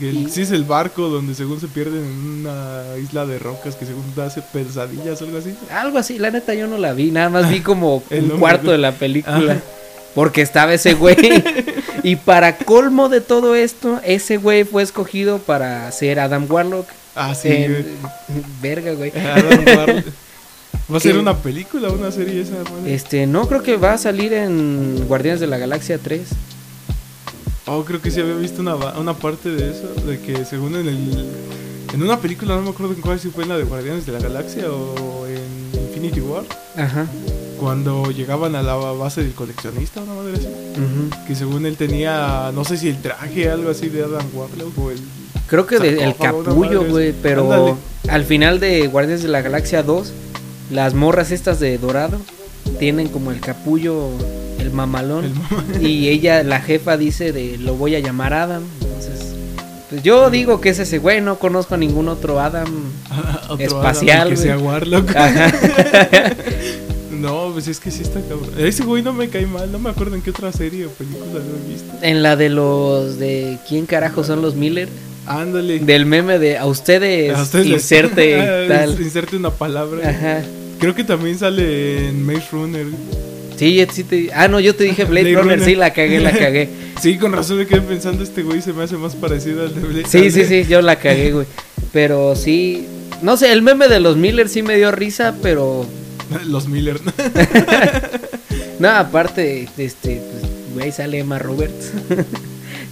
El- 0.00 0.16
Y- 0.26 0.30
sí, 0.30 0.42
es 0.42 0.50
el 0.50 0.64
barco 0.64 1.08
donde 1.08 1.34
según 1.34 1.60
se 1.60 1.68
pierden 1.68 2.02
en 2.04 2.18
una 2.40 2.82
isla 3.00 3.26
de 3.26 3.38
rocas 3.38 3.76
que 3.76 3.84
según 3.86 4.04
hace 4.24 4.42
pesadillas 4.42 5.20
o 5.22 5.24
algo 5.24 5.38
así. 5.38 5.54
Algo 5.70 5.98
así, 5.98 6.18
la 6.18 6.30
neta 6.32 6.54
yo 6.54 6.66
no 6.66 6.78
la 6.78 6.92
vi, 6.94 7.10
nada 7.12 7.28
más 7.28 7.48
vi 7.48 7.60
como 7.62 8.02
un 8.10 8.28
cuarto 8.40 8.66
de- 8.66 8.72
de 8.72 8.78
la 8.78 8.92
película. 8.92 9.52
Ajá. 9.52 9.60
Porque 10.14 10.42
estaba 10.42 10.74
ese 10.74 10.94
güey. 10.94 11.16
y 12.02 12.16
para 12.16 12.56
colmo 12.56 13.08
de 13.08 13.20
todo 13.20 13.54
esto, 13.54 14.00
ese 14.04 14.36
güey 14.38 14.64
fue 14.64 14.82
escogido 14.82 15.38
para 15.38 15.90
ser 15.92 16.18
Adam 16.18 16.46
Warlock. 16.50 16.88
Ah, 17.14 17.34
sí. 17.34 17.48
en- 17.48 17.86
verga, 18.62 18.92
güey. 18.92 19.12
Warlock. 19.14 20.04
¿Va 20.92 20.96
a 20.96 21.00
ser 21.00 21.16
una 21.18 21.36
película 21.36 21.88
o 21.88 21.94
una 21.94 22.10
serie 22.10 22.40
esa 22.40 22.54
madre? 22.64 22.94
Este, 22.94 23.26
no 23.26 23.46
creo 23.46 23.62
que 23.62 23.76
va 23.76 23.92
a 23.92 23.98
salir 23.98 24.32
en 24.32 25.04
Guardianes 25.06 25.40
de 25.40 25.46
la 25.46 25.56
Galaxia 25.58 25.98
3. 25.98 26.22
Oh, 27.66 27.84
creo 27.84 28.00
que 28.02 28.10
sí 28.10 28.20
había 28.20 28.34
visto 28.34 28.60
una, 28.62 28.74
una 28.74 29.14
parte 29.14 29.50
de 29.50 29.70
eso, 29.70 29.86
de 30.06 30.18
que 30.20 30.44
según 30.44 30.74
en 30.76 30.88
el 30.88 31.30
en 31.92 32.02
una 32.02 32.18
película, 32.20 32.54
no 32.56 32.62
me 32.62 32.70
acuerdo 32.70 32.94
en 32.94 33.00
cuál, 33.00 33.18
si 33.18 33.30
fue 33.30 33.42
en 33.44 33.48
la 33.50 33.56
de 33.58 33.64
Guardianes 33.64 34.06
de 34.06 34.12
la 34.12 34.20
Galaxia 34.20 34.70
o 34.70 35.26
en 35.26 35.80
Infinity 35.88 36.20
War, 36.20 36.44
Ajá. 36.76 37.06
cuando 37.58 38.10
llegaban 38.12 38.54
a 38.54 38.62
la 38.62 38.74
base 38.74 39.22
del 39.22 39.32
coleccionista, 39.32 40.00
una 40.00 40.14
madre 40.14 40.34
así, 40.34 40.46
ujú. 40.46 41.26
que 41.26 41.34
según 41.34 41.66
él 41.66 41.76
tenía, 41.76 42.52
no 42.54 42.64
sé 42.64 42.76
si 42.76 42.88
el 42.88 43.00
traje, 43.02 43.50
algo 43.50 43.70
así 43.70 43.88
de 43.88 44.04
Adam 44.04 44.24
Warlock 44.34 44.78
o 44.78 44.90
el... 44.92 44.98
Creo 45.50 45.66
que 45.66 45.78
de- 45.78 46.02
el 46.04 46.14
capullo, 46.16 46.84
güey, 46.88 47.12
pero 47.22 47.42
Ándale. 47.52 47.74
al 48.08 48.24
final 48.24 48.58
de 48.60 48.86
Guardianes 48.86 49.22
de 49.22 49.28
la 49.28 49.42
Galaxia 49.42 49.82
2, 49.82 50.12
las 50.70 50.94
morras 50.94 51.30
estas 51.32 51.60
de 51.60 51.76
dorado 51.76 52.18
tienen 52.78 53.08
como 53.08 53.30
el 53.32 53.40
capullo, 53.40 54.08
el 54.58 54.70
mamalón. 54.70 55.24
el. 55.74 55.86
Y 55.86 56.08
ella, 56.08 56.42
la 56.44 56.60
jefa, 56.60 56.96
dice 56.96 57.32
de 57.32 57.58
lo 57.58 57.74
voy 57.74 57.96
a 57.96 57.98
llamar 57.98 58.32
Adam. 58.32 58.62
Entonces, 58.80 59.34
pues 59.90 60.02
yo 60.04 60.30
digo 60.30 60.60
que 60.60 60.68
es 60.70 60.78
ese 60.78 60.98
güey, 60.98 61.20
no 61.20 61.38
conozco 61.40 61.74
a 61.74 61.78
ningún 61.78 62.08
otro 62.08 62.38
Adam. 62.40 62.68
Otro 63.50 63.66
Espacial, 63.66 64.20
Adam 64.20 64.28
que 64.30 64.36
sea 64.36 64.56
Warlock. 64.58 65.10
No, 67.10 67.50
pues 67.52 67.68
es 67.68 67.80
que 67.80 67.90
sí 67.90 68.00
está 68.02 68.20
cabrón. 68.22 68.48
Ese 68.56 68.82
güey 68.82 69.02
no 69.02 69.12
me 69.12 69.28
cae 69.28 69.44
mal, 69.44 69.70
no 69.70 69.78
me 69.78 69.90
acuerdo 69.90 70.14
en 70.16 70.22
qué 70.22 70.30
otra 70.30 70.52
serie 70.52 70.86
o 70.86 70.90
película 70.90 71.26
lo 71.34 71.40
he 71.40 71.70
visto. 71.70 71.92
En 72.00 72.22
la 72.22 72.34
de 72.36 72.48
los 72.48 73.18
de 73.18 73.58
quién 73.68 73.84
carajo 73.84 74.24
son 74.24 74.40
los 74.40 74.54
Miller, 74.54 74.88
Ándale. 75.26 75.78
del 75.80 76.06
meme 76.06 76.38
de 76.38 76.58
a 76.58 76.66
ustedes, 76.66 77.34
A 77.36 77.42
ustedes 77.42 77.66
les- 77.66 77.82
inserte 77.82 78.36
Ah, 78.40 78.64
tal. 78.68 79.00
Inserte 79.00 79.36
una 79.36 79.50
palabra. 79.50 80.08
Ajá. 80.08 80.42
Creo 80.78 80.94
que 80.94 81.04
también 81.04 81.38
sale 81.38 82.08
en 82.08 82.24
Maze 82.24 82.46
Runner. 82.52 82.86
Sí, 83.56 83.84
sí 83.92 84.04
te- 84.04 84.30
ah, 84.34 84.48
no, 84.48 84.58
yo 84.60 84.74
te 84.74 84.84
dije 84.84 85.04
Blade, 85.04 85.32
Blade 85.32 85.36
Runner, 85.42 85.58
Runner. 85.58 85.68
sí, 85.68 85.76
la 85.76 85.92
cagué, 85.92 86.20
la 86.20 86.32
cagué. 86.32 86.68
Sí, 87.00 87.16
con 87.16 87.32
razón 87.32 87.56
me 87.56 87.66
quedé 87.66 87.80
pensando, 87.80 88.22
este 88.22 88.42
güey 88.42 88.60
se 88.60 88.74
me 88.74 88.82
hace 88.84 88.96
más 88.96 89.14
parecido 89.14 89.62
al 89.62 89.74
de 89.74 89.80
Blade. 89.80 90.04
Sí, 90.06 90.18
al 90.18 90.32
sí, 90.32 90.44
sí, 90.44 90.64
yo 90.68 90.82
la 90.82 90.96
cagué, 90.96 91.32
güey. 91.32 91.46
Pero 91.92 92.34
sí, 92.36 92.86
no 93.22 93.36
sé, 93.38 93.52
el 93.52 93.62
meme 93.62 93.88
de 93.88 94.00
los 94.00 94.16
Miller 94.18 94.48
sí 94.50 94.62
me 94.62 94.76
dio 94.76 94.90
risa, 94.90 95.34
pero 95.42 95.86
Los 96.46 96.68
Miller. 96.68 97.00
no, 98.78 98.88
aparte, 98.90 99.68
este, 99.78 100.20
pues, 100.30 100.52
güey, 100.74 100.92
sale 100.92 101.18
Emma 101.20 101.38
Roberts. 101.38 101.92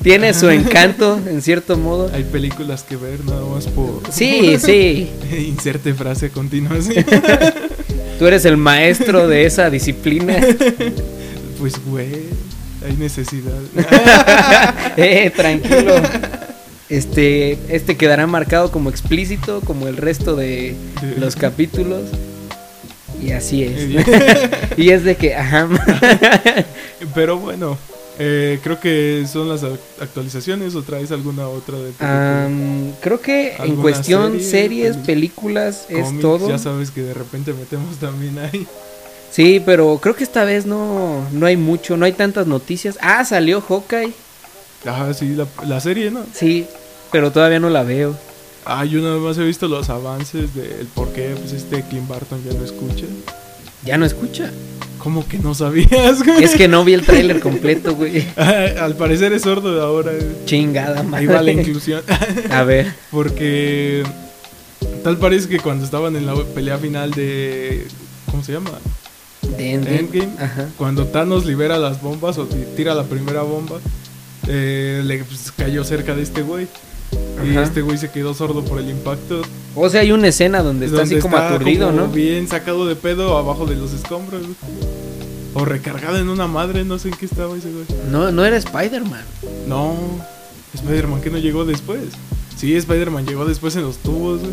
Tiene 0.09 0.33
su 0.33 0.49
encanto, 0.49 1.21
en 1.27 1.43
cierto 1.43 1.77
modo. 1.77 2.11
Hay 2.15 2.25
películas 2.25 2.83
que 2.83 2.97
ver 2.97 3.23
nada 3.27 3.45
más 3.45 3.67
por... 3.67 4.01
Sí, 4.11 4.57
sí, 4.59 5.07
Inserte 5.47 5.93
frase 5.93 6.27
a 6.27 6.29
continuación. 6.31 7.05
tú 8.19 8.27
eres 8.27 8.47
el 8.47 8.57
maestro 8.57 9.29
de 9.29 9.45
esa 9.45 9.69
disciplina. 9.69 10.35
pues, 11.61 11.75
güey, 11.85 12.23
hay 12.87 12.97
necesidad. 12.97 13.53
eh, 14.97 15.31
tranquilo. 15.37 15.97
Este, 16.89 17.59
este 17.69 17.99
quedará 17.99 18.27
marcado 18.27 18.73
como 18.73 18.89
explícito, 18.89 19.61
como 19.61 19.89
el 19.89 19.99
resto 19.99 20.37
de 20.37 20.75
los 21.19 21.37
capítulos. 21.37 22.05
Y 23.23 23.33
así 23.33 23.63
es. 23.63 24.07
y 24.79 24.89
es 24.89 25.05
de 25.05 25.17
que, 25.17 25.35
ajá. 25.35 25.69
Pero 27.15 27.37
bueno, 27.37 27.77
eh, 28.19 28.59
creo 28.63 28.81
que 28.81 29.25
son 29.31 29.49
las 29.49 29.63
ac- 29.63 29.79
actualizaciones 30.01 30.75
o 30.75 30.83
traes 30.83 31.11
alguna 31.13 31.49
otra 31.49 31.79
de? 31.79 31.93
Am, 32.01 32.93
creo 33.01 33.21
que 33.21 33.55
en 33.55 33.61
¿Alguna 33.63 33.83
cuestión 33.83 34.33
serie, 34.33 34.51
series, 34.51 34.97
películas, 34.99 35.87
es 35.89 36.21
todo. 36.21 36.49
Ya 36.49 36.59
sabes 36.59 36.91
que 36.91 37.03
de 37.03 37.15
repente 37.15 37.53
metemos 37.53 37.97
también 37.99 38.39
ahí. 38.39 38.67
Sí, 39.31 39.61
pero 39.65 39.99
creo 40.03 40.17
que 40.17 40.25
esta 40.25 40.45
vez 40.45 40.65
no, 40.67 41.25
no 41.33 41.47
hay 41.47 41.57
mucho, 41.57 41.97
no 41.97 42.05
hay 42.07 42.13
tantas 42.13 42.47
noticias. 42.47 42.99
Ah, 43.01 43.25
salió 43.25 43.61
Hawkeye. 43.61 44.13
Ah, 44.87 45.13
sí, 45.13 45.35
la, 45.35 45.47
la 45.67 45.81
serie, 45.81 46.11
¿no? 46.11 46.25
Sí, 46.33 46.67
pero 47.13 47.31
todavía 47.31 47.61
no 47.61 47.69
la 47.69 47.83
veo. 47.83 48.17
Ah, 48.65 48.85
yo 48.85 49.01
nada 49.01 49.17
más 49.19 49.37
he 49.39 49.45
visto 49.45 49.67
los 49.69 49.89
avances 49.91 50.55
del 50.55 50.87
por 50.95 51.09
qué 51.13 51.35
pues 51.39 51.53
este 51.53 51.83
Clint 51.85 52.09
Barton 52.09 52.43
ya 52.45 52.53
no 52.57 52.65
escucha. 52.65 53.07
Ya 53.85 53.97
no 53.99 54.05
escucha. 54.07 54.51
¿Cómo 54.99 55.27
que 55.27 55.39
no 55.39 55.55
sabías, 55.55 56.23
güey? 56.25 56.43
Es 56.43 56.55
que 56.57 56.67
no 56.69 56.85
vi 56.85 56.93
el 56.95 57.03
tráiler 57.03 57.41
completo, 57.49 57.95
güey. 57.95 58.25
Al 58.37 58.97
parecer 58.97 59.33
es 59.33 59.43
sordo 59.43 59.75
de 59.75 59.81
ahora. 59.81 60.13
güey. 60.13 60.45
Chingada, 60.45 61.01
Ahí 61.17 61.27
va 61.27 61.35
la 61.35 61.39
madre. 61.41 61.53
inclusión. 61.53 62.03
A 62.51 62.65
ver. 62.65 62.93
Porque 63.11 64.03
tal 65.05 65.17
parece 65.19 65.49
que 65.49 65.59
cuando 65.61 65.85
estaban 65.85 66.17
en 66.17 66.27
la 66.27 66.35
pelea 66.55 66.79
final 66.79 67.13
de... 67.13 67.87
¿Cómo 68.31 68.43
se 68.43 68.53
llama? 68.53 68.71
De 69.57 69.73
Endgame. 69.75 69.99
Endgame. 70.01 70.29
Ajá. 70.41 70.69
Cuando 70.77 71.07
Thanos 71.07 71.47
libera 71.47 71.79
las 71.79 72.03
bombas 72.03 72.37
o 72.39 72.45
ti- 72.45 72.57
tira 72.77 72.95
la 72.95 73.05
primera 73.05 73.43
bomba, 73.43 73.77
eh, 74.49 75.01
le 75.05 75.23
pues, 75.25 75.53
cayó 75.57 75.85
cerca 75.85 76.15
de 76.15 76.23
este 76.23 76.43
güey. 76.43 76.67
Y 77.45 77.51
Ajá. 77.53 77.63
este 77.63 77.83
güey 77.83 77.97
se 77.99 78.11
quedó 78.11 78.35
sordo 78.35 78.65
por 78.65 78.79
el 78.81 78.91
impacto. 78.91 79.43
O 79.75 79.89
sea, 79.89 80.01
hay 80.01 80.11
una 80.13 80.29
escena 80.29 80.63
donde 80.63 80.87
está 80.87 80.99
donde 80.99 81.15
así 81.17 81.23
como 81.23 81.37
está 81.37 81.55
aturdido, 81.55 81.89
como 81.91 82.01
¿no? 82.01 82.09
Bien 82.09 82.49
sacado 82.49 82.87
de 82.87 82.97
pedo 82.97 83.39
abajo 83.39 83.65
de 83.67 83.77
los 83.77 83.93
escombros. 83.93 84.43
güey. 84.43 84.55
O 85.55 85.65
recargado 85.65 86.19
en 86.19 86.29
una 86.29 86.47
madre, 86.47 86.85
no 86.85 86.99
sé 86.99 87.09
en 87.09 87.15
qué 87.15 87.27
estaba 87.27 87.57
ese 87.57 87.71
güey. 87.71 87.85
No, 88.11 88.31
no 88.33 88.45
era 88.45 88.57
Spider-Man. 88.57 89.23
No, 89.67 89.95
Spider-Man 90.75 91.21
que 91.21 91.31
no 91.31 91.39
llegó 91.39 91.65
después. 91.65 92.01
Sí, 92.57 92.75
Spider-Man 92.77 93.27
llegó 93.27 93.45
después 93.45 93.75
en 93.77 93.83
los 93.83 93.99
tubos, 93.99 94.41
güey. 94.41 94.53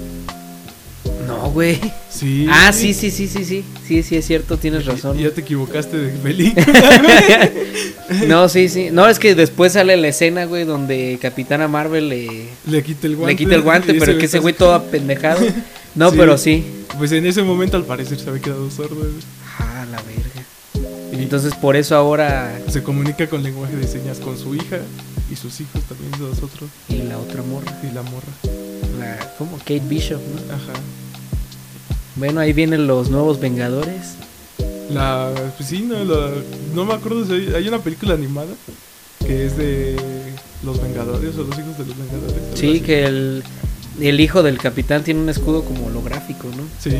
No, 1.27 1.49
güey. 1.51 1.79
Sí. 2.09 2.47
Ah, 2.49 2.71
sí, 2.73 2.93
sí, 2.93 3.11
sí, 3.11 3.27
sí, 3.27 3.43
sí. 3.45 3.63
Sí, 3.87 4.03
sí, 4.03 4.15
es 4.17 4.25
cierto, 4.25 4.57
tienes 4.57 4.85
razón. 4.85 5.19
Y- 5.19 5.23
Ya 5.23 5.31
te 5.31 5.41
equivocaste 5.41 5.97
de 5.97 6.09
película. 6.23 6.65
güey. 7.03 8.27
No, 8.27 8.47
sí, 8.49 8.69
sí. 8.69 8.89
No, 8.91 9.07
es 9.07 9.19
que 9.19 9.35
después 9.35 9.73
sale 9.73 9.97
la 9.97 10.07
escena, 10.09 10.45
güey, 10.45 10.65
donde 10.65 11.17
Capitana 11.21 11.67
Marvel 11.67 12.09
le, 12.09 12.47
le 12.69 12.83
quita 12.83 13.07
el 13.07 13.15
guante. 13.15 13.33
le 13.33 13.37
quita 13.37 13.55
el 13.55 13.61
guante, 13.61 13.93
pero 13.95 14.11
es 14.13 14.17
que 14.17 14.25
ese 14.25 14.39
güey 14.39 14.53
todo 14.53 14.73
apendejado. 14.73 15.39
No, 15.95 16.11
Sí. 16.11 16.17
pero 16.19 16.37
sí. 16.37 16.61
Pues 16.97 17.13
en 17.13 17.25
ese 17.25 17.41
momento 17.41 17.77
al 17.77 17.85
parecer 17.85 18.19
se 18.19 18.29
había 18.29 18.41
quedado 18.41 18.69
sordo. 18.69 18.95
güey. 18.95 19.11
Ah, 19.59 19.85
la 19.89 19.97
verga. 20.01 21.13
Y 21.17 21.23
Entonces 21.23 21.53
por 21.55 21.77
eso 21.77 21.95
ahora. 21.95 22.59
se 22.67 22.83
comunica 22.83 23.27
con 23.27 23.41
lenguaje 23.43 23.77
de 23.77 23.87
señas 23.87 24.17
con 24.19 24.37
su 24.37 24.53
hija 24.55 24.79
y 25.31 25.37
sus 25.37 25.61
hijos 25.61 25.81
también, 25.83 26.11
los 26.19 26.39
otros. 26.43 26.69
Y 26.89 26.97
la 27.03 27.17
otra 27.17 27.41
morra. 27.43 27.71
Y 27.81 27.93
la 27.95 28.01
morra. 28.01 28.27
La, 28.99 29.17
¿Cómo? 29.37 29.57
Kate 29.59 29.81
Bishop, 29.87 30.19
¿no? 30.19 30.53
Ajá. 30.53 30.73
Bueno, 32.15 32.39
ahí 32.39 32.53
vienen 32.53 32.87
los 32.87 33.09
nuevos 33.09 33.39
Vengadores. 33.39 34.15
La, 34.89 35.31
pues 35.57 35.69
sí, 35.69 35.81
no, 35.81 36.03
la- 36.03 36.31
no 36.73 36.85
me 36.85 36.93
acuerdo 36.93 37.25
si 37.25 37.53
hay, 37.55 37.67
una 37.67 37.79
película 37.79 38.13
animada 38.13 38.53
que 39.25 39.45
es 39.45 39.57
de 39.57 39.95
los 40.63 40.81
Vengadores 40.81 41.35
o 41.37 41.43
los 41.43 41.57
hijos 41.57 41.77
de 41.77 41.85
los 41.85 41.97
Vengadores. 41.97 42.41
Sí, 42.53 42.69
así. 42.69 42.79
que 42.81 43.05
el, 43.05 43.43
el 43.99 44.19
hijo 44.19 44.43
del 44.43 44.57
capitán 44.59 45.03
tiene 45.03 45.21
un 45.21 45.29
escudo 45.29 45.63
como 45.63 45.87
holográfico, 45.87 46.47
¿no? 46.49 46.63
Sí, 46.79 46.91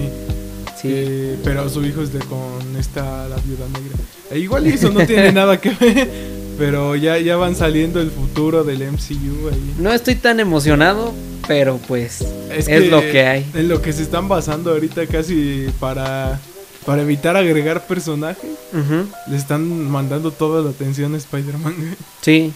Sí. 0.82 0.90
eh, 0.92 1.38
pero 1.44 1.70
su 1.70 1.84
hijo 1.86 2.02
es 2.02 2.12
de 2.12 2.20
con 2.20 2.76
esta, 2.78 3.28
la 3.30 3.38
viuda 3.38 3.66
negra. 3.68 3.98
E 4.32 4.40
igual 4.40 4.66
eso 4.68 4.90
no 4.92 5.06
tiene 5.06 5.32
nada 5.32 5.60
que 5.62 5.70
ver, 5.70 6.10
pero 6.58 6.96
ya, 6.96 7.18
ya 7.20 7.36
van 7.38 7.56
saliendo 7.56 8.00
el 8.02 8.12
futuro 8.12 8.64
del 8.64 8.80
MCU 8.92 9.50
ahí. 9.52 9.76
No 9.80 9.92
estoy 9.94 10.16
tan 10.16 10.40
emocionado, 10.40 11.14
pero 11.48 11.78
pues 11.88 12.22
es, 12.52 12.68
que 12.68 12.80
lo 12.82 13.02
que 13.02 13.26
hay. 13.26 13.46
En 13.54 13.68
lo 13.68 13.82
que 13.82 13.94
se 13.94 14.04
están 14.04 14.28
basando 14.28 14.72
ahorita 14.72 15.06
casi 15.08 15.68
para, 15.80 16.40
para 16.86 17.02
evitar 17.02 17.36
agregar 17.38 17.86
personajes, 17.88 18.52
Ujú, 18.74 19.08
le 19.28 19.38
están 19.38 19.90
mandando 19.90 20.32
toda 20.32 20.62
la 20.64 20.70
atención 20.72 21.14
a 21.14 21.18
Spider-Man. 21.18 21.96
Sí, 22.22 22.52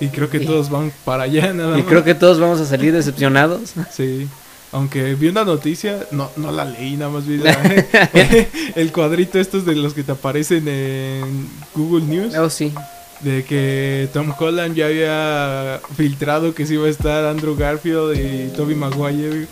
Y 0.00 0.08
creo 0.08 0.28
que 0.30 0.38
Y- 0.38 0.46
todos 0.46 0.70
van 0.70 0.92
para 1.04 1.24
allá 1.24 1.52
nada 1.52 1.78
y 1.78 1.82
más. 1.82 1.88
creo 1.90 2.04
que 2.04 2.14
todos 2.14 2.38
vamos 2.40 2.60
a 2.60 2.66
salir 2.66 2.92
decepcionados. 2.92 3.72
Sí. 3.92 4.26
Aunque 4.72 5.14
vi 5.14 5.28
una 5.28 5.44
noticia, 5.44 6.06
no, 6.10 6.28
no 6.36 6.50
la 6.52 6.64
leí, 6.64 6.96
nada 6.96 7.10
más 7.10 7.26
vi 7.26 7.38
la- 7.38 7.52
el 8.74 8.92
cuadrito 8.92 9.38
estos 9.38 9.64
de 9.64 9.74
los 9.76 9.94
que 9.94 10.02
te 10.02 10.12
aparecen 10.12 10.66
en 10.68 11.48
Google 11.74 12.04
News. 12.04 12.34
Oh, 12.36 12.50
sí. 12.50 12.72
De 13.20 13.44
que 13.44 14.08
Tom 14.12 14.32
Holland 14.38 14.74
ya 14.76 14.86
había 14.86 15.80
filtrado 15.96 16.54
que 16.54 16.66
sí 16.66 16.74
iba 16.74 16.86
a 16.86 16.90
estar 16.90 17.24
Andrew 17.24 17.56
Garfield 17.56 18.16
y 18.16 18.48
Toby 18.56 18.74
Maguire. 18.74 19.46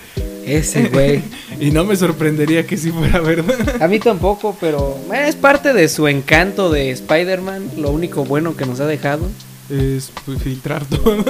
Ese 0.46 0.88
güey. 0.88 1.22
Y 1.60 1.70
no 1.70 1.84
me 1.84 1.94
sorprendería 1.96 2.66
que 2.66 2.76
sí 2.76 2.90
fuera 2.90 3.20
verdad. 3.20 3.80
A 3.80 3.86
mí 3.88 3.98
tampoco, 4.00 4.56
pero 4.60 4.98
es 5.14 5.36
parte 5.36 5.72
de 5.72 5.88
su 5.88 6.08
encanto 6.08 6.68
de 6.68 6.90
Spider-Man, 6.90 7.70
lo 7.78 7.90
único 7.90 8.24
bueno 8.24 8.56
que 8.56 8.66
nos 8.66 8.80
ha 8.80 8.86
dejado. 8.86 9.28
Es 9.70 10.10
pues, 10.26 10.42
filtrar 10.42 10.84
todo. 10.84 11.24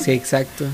Sí, 0.00 0.12
exacto. 0.12 0.66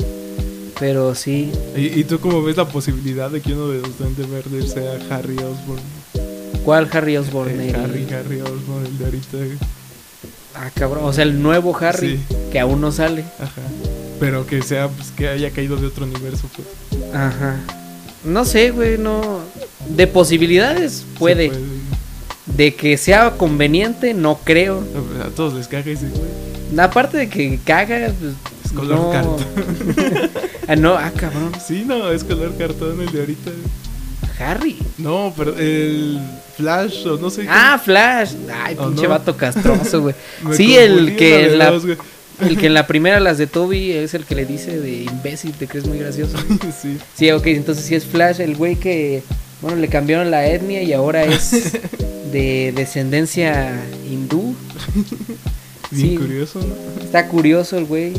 Pero 0.78 1.14
sí, 1.14 1.50
¿Y, 1.74 2.00
y 2.00 2.04
tú 2.04 2.18
cómo 2.20 2.42
ves 2.42 2.58
la 2.58 2.68
posibilidad 2.68 3.30
de 3.30 3.40
que 3.40 3.54
uno 3.54 3.68
de 3.68 3.78
los 3.80 3.96
Duendes 3.98 4.28
Verdes 4.28 4.72
sea 4.72 4.98
Harry 5.08 5.36
Osborn? 5.38 5.80
¿cuál 6.64 6.88
Harry 6.92 7.16
Osborn? 7.16 7.58
Eh, 7.60 7.70
El- 7.70 7.76
Harry, 7.76 8.06
Harry 8.12 8.40
Osborn, 8.42 8.84
el 8.84 8.98
de 8.98 9.04
ahorita. 9.06 9.38
Ah, 10.58 10.70
cabrón, 10.74 11.04
o 11.04 11.12
sea, 11.12 11.24
el 11.24 11.42
nuevo 11.42 11.76
Harry, 11.78 12.16
Sí. 12.28 12.36
que 12.50 12.58
aún 12.60 12.80
no 12.80 12.90
sale. 12.92 13.24
Ajá. 13.38 13.60
Pero 14.18 14.46
que 14.46 14.62
sea, 14.62 14.88
pues 14.88 15.10
que 15.10 15.28
haya 15.28 15.50
caído 15.50 15.76
de 15.76 15.86
otro 15.86 16.04
universo, 16.06 16.48
pues. 16.56 16.66
Ajá. 17.14 17.56
No 18.24 18.44
sé, 18.44 18.70
güey, 18.70 18.96
no. 18.98 19.40
De 19.90 20.06
posibilidades 20.06 21.04
puede. 21.18 21.52
De 22.46 22.74
que 22.74 22.96
sea 22.96 23.32
conveniente, 23.32 24.14
no 24.14 24.38
creo. 24.42 24.82
A 25.24 25.28
todos 25.28 25.52
les 25.54 25.68
caga 25.68 25.90
ese 25.90 26.08
güey. 26.08 26.78
Aparte 26.80 27.18
de 27.18 27.28
que 27.28 27.60
caga, 27.64 28.10
pues, 28.18 28.32
Es 28.64 28.72
color 28.72 28.98
no. 28.98 29.10
cartón. 29.10 29.36
ah, 30.68 30.76
no, 30.76 30.94
ah, 30.94 31.12
cabrón. 31.14 31.52
Sí, 31.64 31.84
no, 31.86 32.10
es 32.10 32.24
color 32.24 32.56
cartón 32.56 33.00
el 33.02 33.12
de 33.12 33.20
ahorita. 33.20 33.50
Harry. 34.38 34.78
No, 34.98 35.32
pero 35.36 35.56
el 35.58 36.20
Flash 36.56 37.06
o 37.06 37.16
no 37.18 37.30
sé. 37.30 37.46
Ah, 37.48 37.80
Flash. 37.82 38.32
Ay, 38.52 38.76
¿O 38.78 38.86
pinche 38.88 39.02
no? 39.04 39.08
vato 39.10 39.36
castroso, 39.36 40.00
güey. 40.02 40.14
Sí, 40.52 40.76
el 40.76 41.16
que 41.16 41.46
en 41.46 41.58
la, 41.58 41.70
dos, 41.70 41.84
el 42.40 42.56
que 42.58 42.66
en 42.66 42.74
la 42.74 42.86
primera 42.86 43.20
las 43.20 43.38
de 43.38 43.46
Toby 43.46 43.92
es 43.92 44.14
el 44.14 44.24
que 44.24 44.34
le 44.34 44.44
dice 44.46 44.78
de 44.80 45.02
imbécil, 45.04 45.52
te 45.52 45.66
crees 45.66 45.86
muy 45.86 45.98
gracioso. 45.98 46.36
sí. 46.82 46.98
Sí, 47.16 47.30
ok, 47.30 47.46
entonces 47.48 47.84
sí 47.84 47.94
es 47.94 48.04
Flash, 48.04 48.40
el 48.40 48.56
güey 48.56 48.76
que, 48.76 49.22
bueno, 49.60 49.76
le 49.76 49.88
cambiaron 49.88 50.30
la 50.30 50.46
etnia 50.46 50.82
y 50.82 50.92
ahora 50.92 51.24
es 51.24 51.50
de 52.32 52.72
descendencia 52.74 53.80
hindú. 54.10 54.54
Bien 55.90 56.10
Sí. 56.10 56.16
curioso, 56.16 56.60
¿no? 56.60 57.04
Está 57.04 57.28
curioso 57.28 57.78
el 57.78 57.84
güey. 57.84 58.12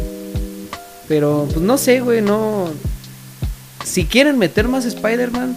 Pero, 1.07 1.47
pues 1.51 1.61
no 1.61 1.77
sé, 1.77 2.01
güey, 2.01 2.21
no... 2.21 2.69
Si 3.85 4.05
quieren 4.05 4.37
meter 4.37 4.67
más 4.67 4.85
Spider-Man, 4.85 5.55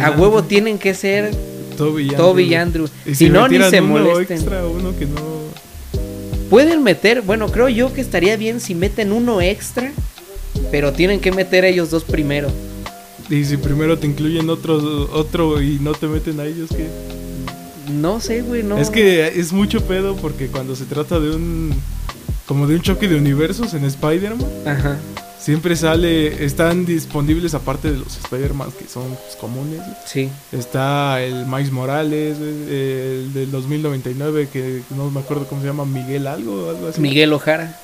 a 0.00 0.10
huevo 0.12 0.42
tienen 0.42 0.78
que 0.78 0.94
ser 0.94 1.30
Toby 1.76 2.04
y 2.04 2.08
Toby 2.08 2.42
y 2.44 2.54
Andrew. 2.54 2.88
Y 3.06 3.14
Si 3.14 3.28
no, 3.28 3.48
ni 3.48 3.58
se 3.58 3.80
uno 3.80 3.88
molesten. 3.98 4.36
extra, 4.38 4.66
uno 4.66 4.96
que 4.98 5.06
no. 5.06 5.44
Pueden 6.50 6.82
meter, 6.82 7.22
bueno, 7.22 7.48
creo 7.48 7.68
yo 7.68 7.92
que 7.92 8.00
estaría 8.00 8.36
bien 8.36 8.60
si 8.60 8.74
meten 8.74 9.12
uno 9.12 9.40
extra, 9.40 9.92
pero 10.70 10.92
tienen 10.92 11.20
que 11.20 11.32
meter 11.32 11.64
a 11.64 11.68
ellos 11.68 11.90
dos 11.90 12.04
primero. 12.04 12.48
Y 13.30 13.44
si 13.44 13.56
primero 13.56 13.98
te 13.98 14.06
incluyen 14.06 14.50
otro, 14.50 14.76
otro 15.12 15.60
y 15.62 15.78
no 15.80 15.92
te 15.92 16.06
meten 16.06 16.38
a 16.40 16.44
ellos, 16.44 16.68
¿qué? 16.70 16.86
No 17.92 18.20
sé, 18.20 18.42
güey, 18.42 18.62
no. 18.62 18.78
Es 18.78 18.90
que 18.90 19.26
es 19.26 19.52
mucho 19.52 19.80
pedo 19.82 20.16
porque 20.16 20.48
cuando 20.48 20.76
se 20.76 20.84
trata 20.84 21.18
de 21.20 21.30
un. 21.30 21.74
Como 22.46 22.66
de 22.66 22.74
un 22.76 22.82
choque 22.82 23.08
de 23.08 23.16
universos 23.16 23.72
en 23.72 23.84
Spider-Man, 23.84 24.46
Ajá. 24.66 24.98
Siempre 25.44 25.76
sale. 25.76 26.44
Están 26.44 26.84
disponibles 26.86 27.54
aparte 27.54 27.90
de 27.92 27.98
los 27.98 28.16
Spider-Man 28.16 28.70
que 28.78 28.88
son 28.88 29.08
pues, 29.08 29.36
comunes. 29.36 29.80
Sí. 30.06 30.28
Está 30.52 31.22
el 31.22 31.46
Miles 31.46 31.70
Morales, 31.70 32.38
el 32.40 33.32
del 33.34 33.50
2099, 33.50 34.48
que 34.52 34.80
no 34.96 35.10
me 35.10 35.20
acuerdo 35.20 35.46
cómo 35.46 35.60
se 35.60 35.66
llama, 35.66 35.84
Miguel 35.84 36.26
algo 36.26 36.70
algo 36.70 36.88
así. 36.88 37.00
Miguel 37.00 37.32
Ojara, 37.32 37.78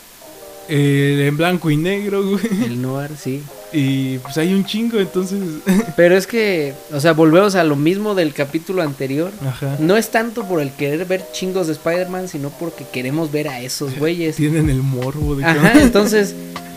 El 0.68 1.20
en 1.20 1.37
blanco 1.37 1.70
y 1.70 1.77
negro, 1.77 2.23
güey. 2.27 2.64
el 2.64 2.81
Noir, 2.81 3.11
sí. 3.18 3.42
Y 3.73 4.18
pues 4.18 4.37
hay 4.38 4.53
un 4.53 4.64
chingo, 4.64 4.99
entonces. 4.99 5.38
Pero 5.96 6.16
es 6.16 6.27
que, 6.27 6.75
o 6.92 6.99
sea, 6.99 7.12
volvemos 7.12 7.55
a 7.55 7.62
lo 7.62 7.77
mismo 7.77 8.14
del 8.16 8.33
capítulo 8.35 8.83
anterior. 8.83 9.31
Ajá. 9.46 9.77
No 9.79 9.96
es 9.96 10.11
tanto 10.11 10.44
por 10.44 10.61
el 10.61 10.73
querer 10.73 11.05
ver 11.07 11.25
chingos 11.33 11.66
de 11.68 11.75
Spider-Man, 11.75 12.27
sino 12.29 12.51
porque 12.51 12.85
queremos 12.92 13.31
ver 13.31 13.46
a 13.49 13.61
esos 13.61 13.94
güeyes. 13.99 14.37
Tienen 14.37 14.70
el 14.70 14.83
morbo 14.83 15.37
de 15.37 15.44
que- 15.44 15.51
Ajá, 15.51 15.81
entonces 15.81 16.35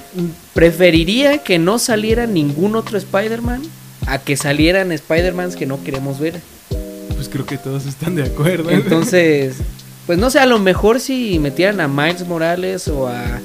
preferiría 0.54 1.40
que 1.40 1.60
no 1.60 1.80
saliera 1.80 2.26
ningún 2.28 2.76
otro 2.76 2.98
Spider-Man 2.98 3.62
a 4.08 4.20
que 4.20 4.38
salieran 4.38 4.92
Spider-Mans 4.92 5.56
que 5.56 5.66
no 5.66 5.84
queremos 5.84 6.20
ver. 6.20 6.40
Pues 7.16 7.30
creo 7.30 7.46
que 7.46 7.58
todos 7.58 7.86
están 7.86 8.16
de 8.16 8.24
acuerdo. 8.24 8.70
Entonces, 8.70 9.56
pues 10.06 10.20
no 10.20 10.30
sé, 10.30 10.40
a 10.40 10.46
lo 10.46 10.60
mejor 10.60 11.00
si 11.00 11.40
metieran 11.40 11.80
a 11.80 11.88
Miles 11.88 12.28
Morales 12.28 12.88
o 12.88 13.08
a 13.08 13.40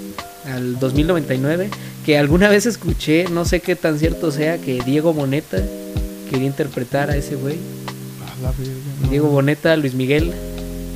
al 0.47 0.79
2099, 0.79 1.69
que 2.07 2.17
alguna 2.17 2.49
vez 2.49 2.65
escuché, 2.65 3.27
no 3.31 3.45
sé 3.45 3.61
qué 3.61 3.77
tan 3.77 3.99
cierto 3.99 4.33
sea, 4.33 4.57
que 4.59 4.81
Diego 4.83 5.13
Boneta 5.13 5.59
quería 6.31 6.47
interpretar 6.47 7.11
a 7.11 7.17
ese 7.17 7.35
güey. 7.37 7.57
A 7.57 8.43
la 8.43 8.53
verga, 8.53 8.73
no. 9.03 9.09
Diego 9.11 9.29
Boneta, 9.29 9.77
Luis 9.77 9.93
Miguel. 9.95 10.33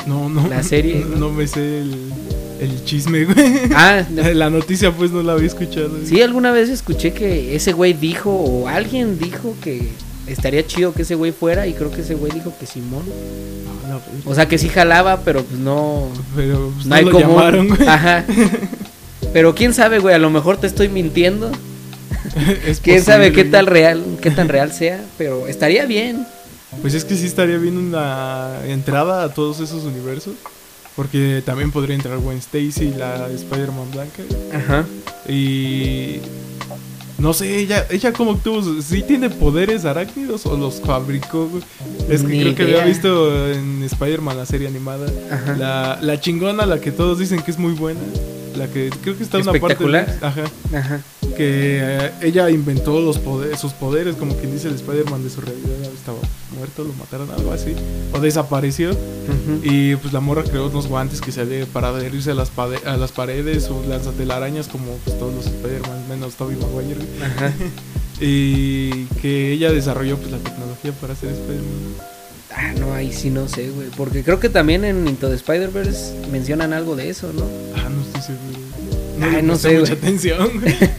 No, 0.06 0.28
no. 0.30 0.48
La 0.48 0.62
serie, 0.62 1.00
No, 1.00 1.06
¿no? 1.10 1.16
no 1.28 1.30
me 1.32 1.46
sé 1.46 1.80
el, 1.80 2.11
el 2.62 2.84
chisme, 2.84 3.24
güey. 3.24 3.36
Ah, 3.74 4.04
La 4.34 4.50
noticia, 4.50 4.92
pues 4.92 5.10
no 5.10 5.22
la 5.22 5.32
había 5.32 5.46
escuchado. 5.46 5.90
güey. 5.90 6.06
sí, 6.06 6.22
alguna 6.22 6.52
vez 6.52 6.68
escuché 6.68 7.12
que 7.12 7.54
ese 7.56 7.72
güey 7.72 7.92
dijo, 7.92 8.30
o 8.30 8.68
alguien 8.68 9.18
dijo 9.18 9.54
que 9.62 9.88
estaría 10.26 10.66
chido 10.66 10.92
que 10.92 11.02
ese 11.02 11.14
güey 11.14 11.32
fuera, 11.32 11.66
y 11.66 11.74
creo 11.74 11.90
que 11.90 12.02
ese 12.02 12.14
güey 12.14 12.32
dijo 12.32 12.52
que 12.58 12.66
Simón. 12.66 13.02
A 13.84 13.88
la 13.88 13.94
verga. 13.96 14.10
O 14.26 14.34
sea, 14.34 14.46
que 14.46 14.58
sí 14.58 14.68
jalaba, 14.68 15.20
pero 15.20 15.42
pues 15.42 15.58
no. 15.60 16.08
Pero 16.36 16.70
pues, 16.74 16.86
no 16.86 16.90
no, 16.90 16.94
hay 16.96 17.04
lo 17.04 17.10
como. 17.12 17.28
llamaron, 17.28 17.68
güey. 17.68 17.88
Ajá. 17.88 18.24
Pero 19.32 19.54
quién 19.54 19.72
sabe, 19.72 19.98
güey, 19.98 20.14
a 20.14 20.18
lo 20.18 20.28
mejor 20.28 20.58
te 20.58 20.66
estoy 20.66 20.88
mintiendo. 20.90 21.50
Es 22.66 22.80
Quién 22.80 23.02
sabe 23.02 23.32
qué 23.32 23.44
tal 23.44 23.66
real, 23.66 24.02
qué 24.20 24.30
tan 24.30 24.48
real 24.48 24.72
sea, 24.72 25.02
pero 25.18 25.46
estaría 25.48 25.86
bien. 25.86 26.26
Pues 26.80 26.94
es 26.94 27.04
que 27.04 27.16
sí 27.16 27.26
estaría 27.26 27.56
bien 27.58 27.76
una 27.76 28.58
entrada 28.66 29.22
a 29.24 29.32
todos 29.34 29.60
esos 29.60 29.84
universos. 29.84 30.34
Porque 30.96 31.42
también 31.44 31.70
podría 31.72 31.94
entrar 31.96 32.18
Gwen 32.18 32.38
Stacy, 32.38 32.92
la 32.96 33.28
Spider-Man 33.30 33.90
blanca. 33.92 34.22
Ajá. 34.54 34.84
Y. 35.28 36.18
No 37.18 37.32
sé, 37.32 37.58
ella, 37.58 37.86
ella 37.90 38.12
como 38.12 38.36
tuvo. 38.36 38.82
¿Sí 38.82 39.02
tiene 39.02 39.30
poderes 39.30 39.84
arácnidos 39.84 40.44
o 40.46 40.56
los 40.56 40.80
fabricó? 40.80 41.48
Es 42.08 42.22
que 42.22 42.28
Ni 42.28 42.40
creo 42.40 42.54
que 42.54 42.62
había 42.64 42.84
visto 42.84 43.50
en 43.52 43.82
Spider-Man 43.84 44.36
la 44.36 44.44
serie 44.46 44.66
animada. 44.68 45.06
Ajá. 45.30 45.56
La, 45.56 45.98
la 46.02 46.20
chingona, 46.20 46.66
la 46.66 46.80
que 46.80 46.90
todos 46.90 47.18
dicen 47.18 47.40
que 47.42 47.52
es 47.52 47.58
muy 47.58 47.72
buena. 47.74 48.00
La 48.56 48.66
que 48.66 48.90
creo 49.02 49.16
que 49.16 49.22
está 49.22 49.38
en 49.38 49.44
una 49.48 49.52
parte. 49.52 49.82
Espectacular. 49.84 50.18
de- 50.20 50.26
Ajá. 50.26 50.42
Ajá. 50.76 51.00
Que 51.36 51.78
eh, 51.80 52.10
ella 52.22 52.50
inventó 52.50 53.00
los 53.00 53.18
poderes, 53.18 53.58
sus 53.60 53.72
poderes, 53.72 54.16
como 54.16 54.36
quien 54.36 54.52
dice 54.52 54.68
el 54.68 54.74
Spider-Man 54.74 55.22
de 55.24 55.30
su 55.30 55.40
realidad. 55.40 55.70
Estaba 55.94 56.18
muerto, 56.52 56.84
lo 56.84 56.92
mataron, 56.94 57.30
algo 57.30 57.52
así. 57.52 57.74
O 58.12 58.20
desapareció. 58.20 58.96
Y 59.62 59.96
pues 59.96 60.12
la 60.12 60.20
morra 60.20 60.42
creó 60.44 60.68
unos 60.68 60.86
guantes 60.86 61.20
que 61.20 61.32
se 61.32 61.42
para 61.66 61.88
adherirse 61.88 62.30
a 62.30 62.34
las, 62.34 62.52
a 62.58 62.96
las 62.96 63.12
paredes 63.12 63.68
o 63.68 63.82
lanzatelarañas 63.88 64.68
como 64.68 64.92
pues, 65.04 65.18
todos 65.18 65.34
los 65.34 65.46
Spider-Man, 65.46 66.08
menos 66.08 66.34
Tobey 66.34 66.56
Maguire. 66.56 67.00
Ajá. 67.22 67.52
Y 68.24 69.06
que 69.20 69.52
ella 69.52 69.72
desarrolló 69.72 70.16
pues 70.16 70.30
la 70.30 70.38
tecnología 70.38 70.92
para 70.92 71.14
hacer 71.14 71.30
Spider-Man. 71.30 72.12
Ah, 72.54 72.72
no, 72.78 72.92
ahí 72.94 73.12
sí 73.12 73.30
no 73.30 73.48
sé, 73.48 73.70
güey. 73.70 73.88
Porque 73.96 74.22
creo 74.22 74.38
que 74.38 74.48
también 74.48 74.84
en 74.84 75.08
Into 75.08 75.28
the 75.28 75.34
Spider-Verse 75.34 76.28
mencionan 76.30 76.72
algo 76.72 76.94
de 76.94 77.08
eso, 77.08 77.32
¿no? 77.32 77.44
Ah, 77.74 77.88
no 77.88 78.00
estoy 78.02 78.22
seguro. 78.22 78.58
No, 79.18 79.26
Ay, 79.26 79.42
no 79.42 79.52
presté 79.54 79.70
sé, 79.70 79.78
mucha 79.78 79.92
atención. 79.94 80.50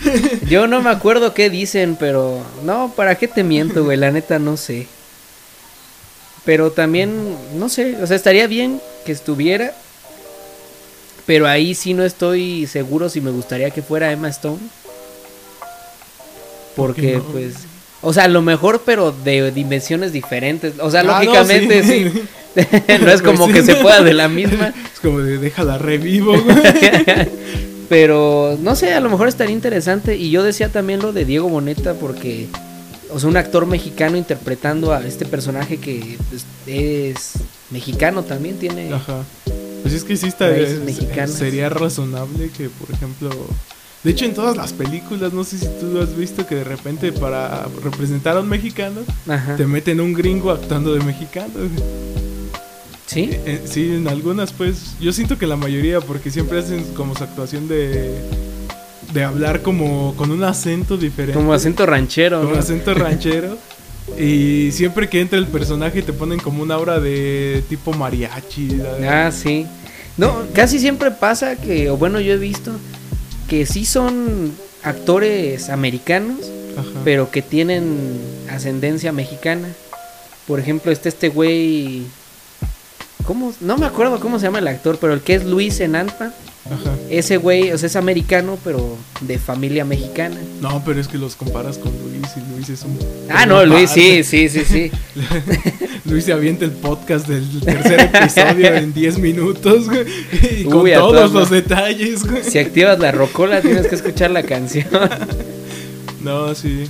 Yo 0.49 0.67
no 0.67 0.81
me 0.81 0.89
acuerdo 0.89 1.33
qué 1.33 1.49
dicen, 1.49 1.95
pero 1.99 2.41
no, 2.65 2.93
¿para 2.95 3.15
qué 3.15 3.27
te 3.27 3.43
miento, 3.43 3.83
güey? 3.83 3.97
La 3.97 4.11
neta 4.11 4.39
no 4.39 4.57
sé. 4.57 4.87
Pero 6.45 6.71
también, 6.71 7.35
no 7.55 7.69
sé, 7.69 7.95
o 8.01 8.07
sea, 8.07 8.15
estaría 8.15 8.47
bien 8.47 8.81
que 9.05 9.11
estuviera. 9.11 9.73
Pero 11.25 11.47
ahí 11.47 11.73
sí 11.73 11.93
no 11.93 12.03
estoy 12.03 12.67
seguro 12.67 13.07
si 13.07 13.21
me 13.21 13.31
gustaría 13.31 13.69
que 13.71 13.81
fuera 13.81 14.11
Emma 14.11 14.27
Stone. 14.29 14.59
¿Por 16.75 16.93
qué 16.95 17.13
Porque, 17.13 17.17
no? 17.17 17.23
pues, 17.31 17.53
o 18.01 18.11
sea, 18.13 18.25
a 18.25 18.27
lo 18.27 18.41
mejor, 18.41 18.81
pero 18.85 19.11
de 19.11 19.51
dimensiones 19.51 20.11
diferentes. 20.11 20.73
O 20.79 20.91
sea, 20.91 21.01
Ah, 21.01 21.03
no, 21.03 21.13
lógicamente 21.13 21.83
sí. 21.83 22.11
no 23.01 23.11
es 23.11 23.21
como 23.21 23.45
Pues 23.45 23.55
que 23.57 23.61
sí. 23.61 23.67
se 23.67 23.75
pueda 23.81 24.01
de 24.01 24.13
la 24.13 24.27
misma. 24.27 24.73
Es 24.93 24.99
como 24.99 25.19
de 25.19 25.37
déjala 25.37 25.77
revivo, 25.77 26.33
güey. 26.41 26.57
Pero 27.89 28.57
no 28.61 28.75
sé, 28.75 28.93
a 28.93 28.99
lo 28.99 29.09
mejor 29.09 29.27
estaría 29.27 29.53
interesante. 29.53 30.15
Y 30.17 30.31
yo 30.31 30.43
decía 30.43 30.69
también 30.69 30.99
lo 31.01 31.13
de 31.13 31.25
Diego 31.25 31.47
Boneta 31.49 31.93
porque, 31.93 32.47
o 33.13 33.19
sea, 33.19 33.29
un 33.29 33.37
actor 33.37 33.65
mexicano 33.65 34.17
interpretando 34.17 34.91
a 34.93 35.05
este 35.05 35.25
personaje 35.25 35.77
que 35.77 36.17
pues, 36.29 36.45
es 36.67 37.33
mexicano 37.69 38.23
también 38.23 38.57
tiene. 38.57 38.93
Ajá. 38.93 39.23
Pues 39.81 39.93
es 39.93 40.03
que 40.03 40.15
sí 40.17 40.27
está. 40.27 40.55
Es- 40.55 40.79
sería 41.33 41.69
razonable 41.69 42.49
que, 42.49 42.69
por 42.69 42.89
ejemplo. 42.91 43.29
De 44.03 44.11
hecho, 44.11 44.25
en 44.25 44.33
todas 44.33 44.57
las 44.57 44.73
películas, 44.73 45.31
no 45.31 45.43
sé 45.45 45.57
si 45.59 45.65
tú 45.79 45.97
has 46.01 46.15
visto 46.17 46.45
que 46.45 46.55
de 46.55 46.63
repente 46.65 47.13
para 47.13 47.65
representar 47.83 48.35
a 48.35 48.41
un 48.41 48.49
mexicano, 48.49 48.99
Ajá. 49.29 49.55
te 49.55 49.65
meten 49.65 50.01
un 50.01 50.13
gringo 50.13 50.51
actuando 50.51 50.93
de 50.93 50.99
mexicano. 51.01 51.53
Sí. 53.05 53.29
Eh, 53.31 53.41
eh, 53.45 53.61
sí, 53.65 53.93
en 53.93 54.07
algunas, 54.07 54.51
pues. 54.53 54.95
Yo 54.99 55.13
siento 55.13 55.37
que 55.37 55.45
la 55.47 55.55
mayoría, 55.55 56.01
porque 56.01 56.31
siempre 56.31 56.59
hacen 56.59 56.83
como 56.95 57.15
su 57.15 57.23
actuación 57.23 57.67
de. 57.67 58.15
De 59.13 59.23
hablar 59.23 59.61
como 59.61 60.15
con 60.15 60.31
un 60.31 60.43
acento 60.43 60.97
diferente. 60.97 61.33
Como 61.33 61.53
acento 61.53 61.85
ranchero. 61.85 62.41
Con 62.41 62.53
¿no? 62.53 62.59
acento 62.59 62.93
ranchero. 62.95 63.57
Y 64.19 64.71
siempre 64.71 65.07
que 65.07 65.21
entra 65.21 65.39
el 65.39 65.47
personaje 65.47 66.01
te 66.01 66.11
ponen 66.13 66.39
como 66.39 66.61
una 66.61 66.75
aura 66.75 66.99
de 66.99 67.63
tipo 67.69 67.93
mariachi. 67.93 68.81
Ah, 69.07 69.31
sí. 69.31 69.65
No, 70.17 70.43
casi 70.53 70.79
siempre 70.79 71.11
pasa 71.11 71.55
que, 71.55 71.89
o 71.89 71.97
bueno, 71.97 72.19
yo 72.19 72.33
he 72.33 72.37
visto 72.37 72.71
que 73.47 73.65
sí 73.65 73.85
son 73.85 74.51
actores 74.83 75.69
americanos, 75.69 76.37
Ajá. 76.77 76.89
pero 77.03 77.31
que 77.31 77.41
tienen 77.41 78.19
ascendencia 78.51 79.11
mexicana. 79.11 79.69
Por 80.47 80.59
ejemplo, 80.59 80.91
está 80.91 81.09
este 81.09 81.29
güey. 81.29 82.03
¿Cómo? 83.25 83.53
No 83.61 83.77
me 83.77 83.85
acuerdo 83.85 84.19
cómo 84.19 84.37
se 84.37 84.45
llama 84.45 84.59
el 84.59 84.67
actor, 84.67 84.97
pero 84.99 85.13
el 85.13 85.21
que 85.21 85.35
es 85.35 85.45
Luis 85.45 85.79
en 85.79 85.95
Ant-Man. 85.95 86.33
Ajá. 86.65 86.95
Ese 87.09 87.37
güey, 87.37 87.71
o 87.71 87.77
sea, 87.77 87.87
es 87.87 87.95
americano, 87.95 88.57
pero 88.63 88.97
de 89.21 89.37
familia 89.37 89.83
mexicana. 89.83 90.37
No, 90.61 90.81
pero 90.85 91.01
es 91.01 91.09
que 91.09 91.17
los 91.17 91.35
comparas 91.35 91.77
con 91.77 91.91
Luis 91.91 92.27
y 92.37 92.53
Luis 92.53 92.69
es 92.69 92.83
un. 92.83 92.97
Ah, 93.29 93.45
no, 93.45 93.65
Luis, 93.65 93.89
sí, 93.93 94.23
sí, 94.23 94.47
sí, 94.47 94.63
sí. 94.63 94.91
Luis 96.05 96.23
se 96.23 96.33
avienta 96.33 96.63
el 96.63 96.71
podcast 96.71 97.27
del 97.27 97.59
tercer 97.59 98.09
episodio 98.13 98.67
en 98.75 98.93
10 98.93 99.19
minutos, 99.19 99.89
güey. 99.89 100.05
Y 100.59 100.63
con 100.63 100.81
Uy, 100.81 100.93
todos 100.93 101.33
los 101.33 101.49
detalles, 101.49 102.23
güey. 102.25 102.43
Si 102.43 102.57
activas 102.59 102.97
la 102.99 103.11
rocola, 103.11 103.61
tienes 103.61 103.87
que 103.87 103.95
escuchar 103.95 104.31
la 104.31 104.43
canción. 104.43 104.87
No, 106.23 106.55
sí. 106.55 106.85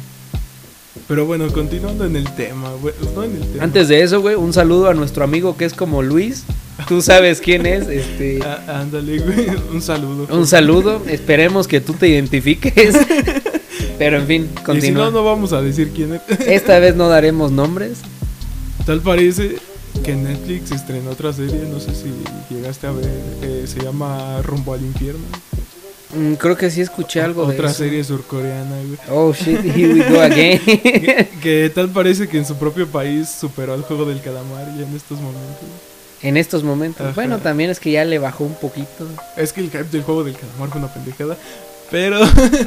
Pero 1.08 1.26
bueno, 1.26 1.52
continuando 1.52 2.06
en 2.06 2.16
el 2.16 2.32
tema, 2.36 2.70
güey. 2.80 2.94
No 3.16 3.24
en 3.24 3.36
el 3.36 3.48
tema. 3.48 3.64
Antes 3.64 3.88
de 3.88 4.04
eso, 4.04 4.22
güey, 4.22 4.36
un 4.36 4.54
saludo 4.54 4.90
a 4.90 4.94
nuestro 4.94 5.24
amigo 5.24 5.58
que 5.58 5.66
es 5.66 5.74
como 5.74 6.04
Luis. 6.04 6.44
Tú 6.88 7.02
sabes 7.02 7.40
quién 7.40 7.66
es, 7.66 7.88
este. 7.88 8.40
Ah, 8.44 8.82
ándale, 8.82 9.20
güey. 9.20 9.48
Un 9.72 9.82
saludo. 9.82 10.28
Un 10.36 10.48
saludo, 10.48 11.02
esperemos 11.08 11.68
que 11.68 11.80
tú 11.82 11.94
te 11.94 12.08
identifiques. 12.10 12.96
Pero 14.00 14.18
en 14.18 14.28
fin, 14.28 14.50
Y 14.54 14.58
si 14.58 14.64
continúa. 14.64 15.06
no, 15.06 15.12
no 15.12 15.24
vamos 15.24 15.54
a 15.54 15.62
decir 15.62 15.92
quién 15.96 16.14
es. 16.16 16.22
Esta 16.48 16.80
vez 16.80 16.96
no 16.96 17.10
daremos 17.10 17.52
nombres. 17.52 18.00
Tal 18.86 19.02
parece 19.02 19.58
que 20.04 20.16
Netflix 20.16 20.72
estrenó 20.72 21.12
otra 21.12 21.32
serie, 21.32 21.62
no 21.72 21.80
sé 21.80 21.92
si 21.96 22.12
llegaste 22.54 22.88
a 22.88 22.92
ver, 22.92 23.06
eh, 23.44 23.66
se 23.68 23.80
llama 23.82 24.42
Rumbo 24.42 24.74
al 24.74 24.82
Infierno. 24.82 25.24
Mm, 26.16 26.34
creo 26.34 26.58
que 26.58 26.70
sí 26.70 26.82
escuché 26.82 27.22
algo 27.22 27.46
de 27.46 27.54
Otra 27.56 27.70
eso. 27.70 27.78
serie 27.80 28.04
surcoreana, 28.04 28.76
güey. 28.76 28.98
Oh 29.10 29.32
shit, 29.34 29.64
here 29.64 29.94
we 29.94 30.10
go 30.10 30.20
again. 30.22 30.60
que, 30.66 31.28
que 31.42 31.72
tal 31.74 31.90
parece 31.90 32.28
que 32.28 32.38
en 32.38 32.46
su 32.46 32.56
propio 32.56 32.88
país 32.88 33.30
superó 33.30 33.74
al 33.74 33.84
juego 33.84 34.06
del 34.06 34.22
calamar 34.22 34.66
ya 34.78 34.86
en 34.86 34.96
estos 34.96 35.20
momentos. 35.22 35.70
En 36.24 36.38
estos 36.38 36.64
momentos. 36.64 37.02
Ajá. 37.06 37.14
Bueno, 37.16 37.40
también 37.40 37.70
es 37.70 37.80
que 37.80 37.92
ya 37.92 38.06
le 38.06 38.18
bajó 38.18 38.44
un 38.46 38.56
poquito. 38.56 39.08
Es 39.38 39.54
que 39.54 39.62
el 39.62 39.68
hype 39.70 39.84
del 39.84 40.04
juego 40.04 40.24
del 40.24 40.36
calamar 40.36 40.70
fue 40.70 40.80
una 40.80 40.94
pendejada, 40.94 41.38
pero 41.92 42.20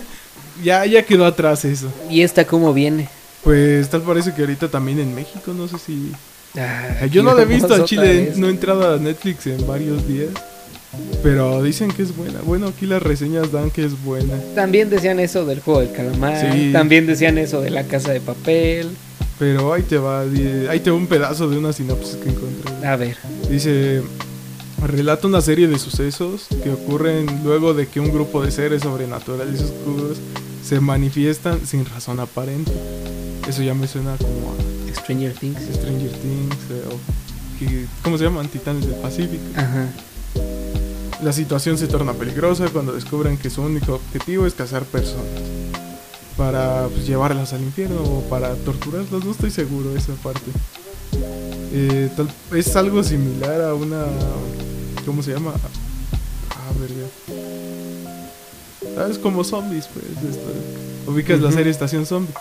ya, 0.62 0.86
ya 0.86 1.02
quedó 1.02 1.24
atrás 1.24 1.64
eso. 1.64 1.90
¿Y 2.08 2.22
esta 2.22 2.44
cómo 2.46 2.72
viene? 2.72 3.08
Pues 3.42 3.88
tal 3.88 4.02
parece 4.02 4.34
que 4.34 4.42
ahorita 4.42 4.68
también 4.68 4.98
en 5.00 5.14
México, 5.14 5.52
no 5.52 5.68
sé 5.68 5.78
si... 5.78 6.12
Ah, 6.58 7.06
Yo 7.10 7.22
no 7.22 7.34
la 7.34 7.42
he 7.42 7.46
visto 7.46 7.74
a 7.74 7.84
Chile, 7.84 8.32
no 8.36 8.48
he 8.48 8.50
entrado 8.50 8.94
a 8.94 8.98
Netflix 8.98 9.46
en 9.46 9.66
varios 9.66 10.06
días. 10.08 10.30
Pero 11.22 11.62
dicen 11.62 11.90
que 11.90 12.02
es 12.02 12.16
buena. 12.16 12.40
Bueno, 12.42 12.68
aquí 12.68 12.86
las 12.86 13.02
reseñas 13.02 13.52
dan 13.52 13.70
que 13.70 13.84
es 13.84 14.02
buena. 14.02 14.34
También 14.54 14.88
decían 14.88 15.20
eso 15.20 15.44
del 15.44 15.60
juego 15.60 15.80
del 15.80 15.92
calamar. 15.92 16.52
Sí. 16.52 16.70
También 16.72 17.06
decían 17.06 17.36
eso 17.38 17.60
de 17.60 17.70
la 17.70 17.84
casa 17.84 18.12
de 18.12 18.20
papel. 18.20 18.90
Pero 19.38 19.72
ahí 19.72 19.82
te 19.82 19.98
va, 19.98 20.20
ahí 20.20 20.80
te 20.80 20.90
va 20.90 20.96
un 20.96 21.06
pedazo 21.06 21.48
de 21.48 21.58
una 21.58 21.72
sinopsis 21.72 22.16
que 22.16 22.30
encontré. 22.30 22.86
A 22.86 22.96
ver. 22.96 23.16
Dice, 23.50 24.02
relata 24.82 25.26
una 25.26 25.40
serie 25.42 25.68
de 25.68 25.78
sucesos 25.78 26.46
que 26.62 26.70
ocurren 26.70 27.26
luego 27.44 27.74
de 27.74 27.86
que 27.86 28.00
un 28.00 28.12
grupo 28.12 28.42
de 28.42 28.50
seres 28.50 28.82
sobrenaturales 28.82 29.60
oscuros 29.60 30.18
se 30.64 30.80
manifiestan 30.80 31.66
sin 31.66 31.84
razón 31.84 32.18
aparente. 32.20 32.72
Eso 33.46 33.62
ya 33.62 33.74
me 33.74 33.86
suena 33.86 34.16
como 34.16 34.54
a 34.54 34.94
Stranger 34.94 35.34
Things. 35.34 35.60
Stranger 35.74 36.10
Things 36.10 36.56
eh, 36.70 36.82
o 36.90 38.02
¿cómo 38.02 38.18
se 38.18 38.24
llaman? 38.24 38.48
Titanes 38.48 38.86
del 38.86 38.96
Pacífico. 38.96 39.44
Ajá. 39.54 39.88
La 41.22 41.32
situación 41.32 41.78
se 41.78 41.88
torna 41.88 42.12
peligrosa 42.14 42.68
cuando 42.68 42.92
descubren 42.92 43.38
que 43.38 43.50
su 43.50 43.62
único 43.62 43.94
objetivo 43.94 44.46
es 44.46 44.54
cazar 44.54 44.84
personas 44.84 45.55
para 46.36 46.88
pues, 46.88 47.06
llevarlas 47.06 47.52
al 47.52 47.62
infierno 47.62 48.02
o 48.02 48.20
para 48.28 48.54
torturarlas, 48.56 49.24
no 49.24 49.30
estoy 49.30 49.50
seguro 49.50 49.90
de 49.92 49.98
esa 49.98 50.12
parte. 50.14 50.50
Eh, 51.72 52.10
tal- 52.16 52.30
es 52.56 52.74
algo 52.76 53.02
similar 53.02 53.60
a 53.62 53.74
una... 53.74 54.04
¿Cómo 55.04 55.22
se 55.22 55.32
llama? 55.32 55.52
Ah, 56.50 56.72
verga. 56.80 57.06
Ah, 58.98 59.08
es 59.10 59.18
como 59.18 59.44
zombies, 59.44 59.88
pues. 59.92 60.04
esto. 60.34 61.10
Ubicas 61.10 61.40
la 61.40 61.48
Ujú. 61.48 61.56
serie 61.56 61.70
Estación 61.70 62.06
Zombie. 62.06 62.34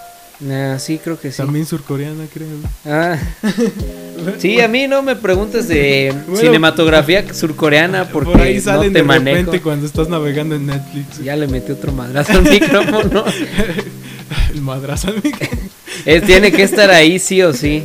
Ah, 0.49 0.77
sí, 0.79 0.97
creo 0.97 1.19
que 1.19 1.31
sí. 1.31 1.37
También 1.37 1.65
surcoreana, 1.65 2.25
creo. 2.33 2.47
Ah. 2.85 3.17
Sí, 4.39 4.59
a 4.61 4.67
mí 4.67 4.87
no 4.87 5.01
me 5.01 5.15
preguntes 5.15 5.67
de 5.67 6.13
Bueno, 6.27 6.41
cinematografía 6.41 7.33
surcoreana 7.33 8.09
porque 8.09 8.31
Por 8.31 8.41
ahí 8.41 8.55
no 8.55 8.61
salen 8.61 8.93
te 8.93 8.99
de 8.99 9.03
manejo. 9.03 9.37
repente 9.37 9.61
cuando 9.61 9.85
estás 9.85 10.09
navegando 10.09 10.55
en 10.55 10.65
Netflix. 10.67 11.23
Ya 11.23 11.35
le 11.35 11.47
metí 11.47 11.71
otro 11.71 11.91
madrazo 11.91 12.33
al 12.33 12.43
micrófono. 12.49 13.23
El 14.53 14.61
madrazo 14.61 15.09
al 15.09 15.21
mic- 15.21 15.49
Es, 16.05 16.23
tiene 16.23 16.51
que 16.51 16.63
estar 16.63 16.89
ahí 16.91 17.19
sí 17.19 17.41
o 17.41 17.53
sí. 17.53 17.83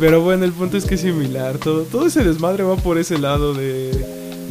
Pero 0.00 0.20
bueno, 0.22 0.44
el 0.44 0.52
punto 0.52 0.76
es 0.76 0.84
que 0.84 0.94
es 0.96 1.00
similar. 1.02 1.58
Todo, 1.58 1.82
todo 1.82 2.06
ese 2.06 2.24
desmadre 2.24 2.64
va 2.64 2.76
por 2.76 2.98
ese 2.98 3.18
lado 3.18 3.54
de. 3.54 3.90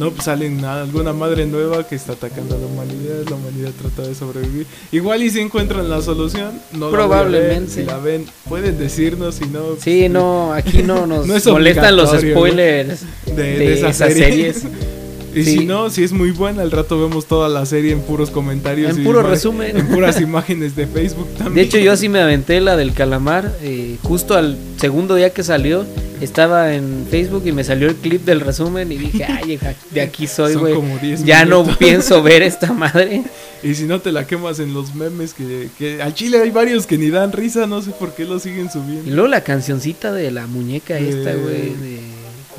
No, 0.02 0.10
pues 0.10 0.24
salen 0.24 0.64
alguna 0.64 1.12
madre 1.12 1.46
nueva 1.46 1.86
que 1.86 1.94
está 1.94 2.12
atacando 2.12 2.56
a 2.56 2.58
la 2.58 2.66
humanidad. 2.66 3.22
La 3.30 3.36
humanidad 3.36 3.70
trata 3.80 4.08
de 4.08 4.14
sobrevivir. 4.14 4.66
Igual 4.90 5.22
y 5.22 5.30
si 5.30 5.40
encuentran 5.40 5.88
la 5.88 6.02
solución, 6.02 6.60
no 6.72 6.78
la 6.78 6.86
ver. 6.86 6.92
Probablemente. 6.94 7.70
Si 7.72 7.84
la 7.84 7.98
ven, 7.98 8.26
pueden 8.48 8.78
decirnos. 8.78 9.36
Si 9.36 9.46
no, 9.46 9.76
Sí, 9.78 10.08
no, 10.08 10.52
aquí 10.52 10.82
no 10.82 11.06
nos 11.06 11.26
No 11.28 11.36
es 11.36 11.46
molestan 11.46 11.96
los 11.96 12.10
spoilers 12.10 13.02
de, 13.26 13.34
de, 13.34 13.58
de 13.58 13.74
esa 13.74 13.88
esas 13.90 14.12
serie. 14.12 14.52
series. 14.54 14.66
Y 15.34 15.44
Sí. 15.44 15.58
si 15.58 15.64
no, 15.66 15.88
si 15.90 16.04
es 16.04 16.12
muy 16.12 16.30
buena, 16.30 16.62
al 16.62 16.70
rato 16.70 17.00
vemos 17.00 17.26
toda 17.26 17.48
la 17.48 17.64
serie 17.66 17.92
en 17.92 18.00
puros 18.00 18.30
comentarios. 18.30 18.94
En 18.96 19.02
y 19.02 19.04
puro 19.04 19.22
resumen. 19.22 19.76
En 19.76 19.86
puras 19.88 20.20
imágenes 20.20 20.76
de 20.76 20.86
Facebook 20.86 21.28
también. 21.38 21.54
De 21.54 21.62
hecho, 21.62 21.78
yo 21.78 21.96
sí 21.96 22.08
me 22.08 22.20
aventé 22.20 22.60
la 22.60 22.76
del 22.76 22.92
calamar. 22.92 23.50
eh, 23.62 23.96
justo 24.02 24.34
al 24.36 24.56
segundo 24.78 25.14
día 25.14 25.30
que 25.30 25.42
salió, 25.42 25.86
estaba 26.20 26.74
en 26.74 27.06
Facebook 27.10 27.42
y 27.46 27.52
me 27.52 27.64
salió 27.64 27.88
el 27.88 27.94
clip 27.96 28.24
del 28.24 28.40
resumen. 28.40 28.92
Y 28.92 28.98
dije, 28.98 29.24
ay, 29.24 29.58
de 29.90 30.00
aquí 30.02 30.26
soy, 30.26 30.54
güey. 30.54 30.74
como 30.74 30.98
10 30.98 31.24
Ya 31.24 31.44
no 31.44 31.60
minutos. 31.60 31.78
pienso 31.78 32.22
ver 32.22 32.42
esta 32.42 32.72
madre. 32.72 33.22
Y 33.64 33.76
si 33.76 33.84
no 33.84 34.00
te 34.00 34.10
la 34.10 34.26
quemas 34.26 34.58
en 34.58 34.74
los 34.74 34.92
memes, 34.96 35.34
que, 35.34 35.68
que 35.78 36.02
al 36.02 36.14
chile 36.14 36.38
hay 36.40 36.50
varios 36.50 36.84
que 36.84 36.98
ni 36.98 37.10
dan 37.10 37.30
risa, 37.30 37.64
no 37.68 37.80
sé 37.80 37.92
por 37.92 38.12
qué 38.12 38.24
lo 38.24 38.40
siguen 38.40 38.66
Y 38.66 38.70
subiendo. 38.70 39.12
luego 39.14 39.28
la 39.28 39.42
cancioncita 39.44 40.12
de 40.12 40.32
la 40.32 40.48
muñeca 40.48 40.98
esta, 40.98 41.32
güey. 41.34 41.70
de- 41.70 42.00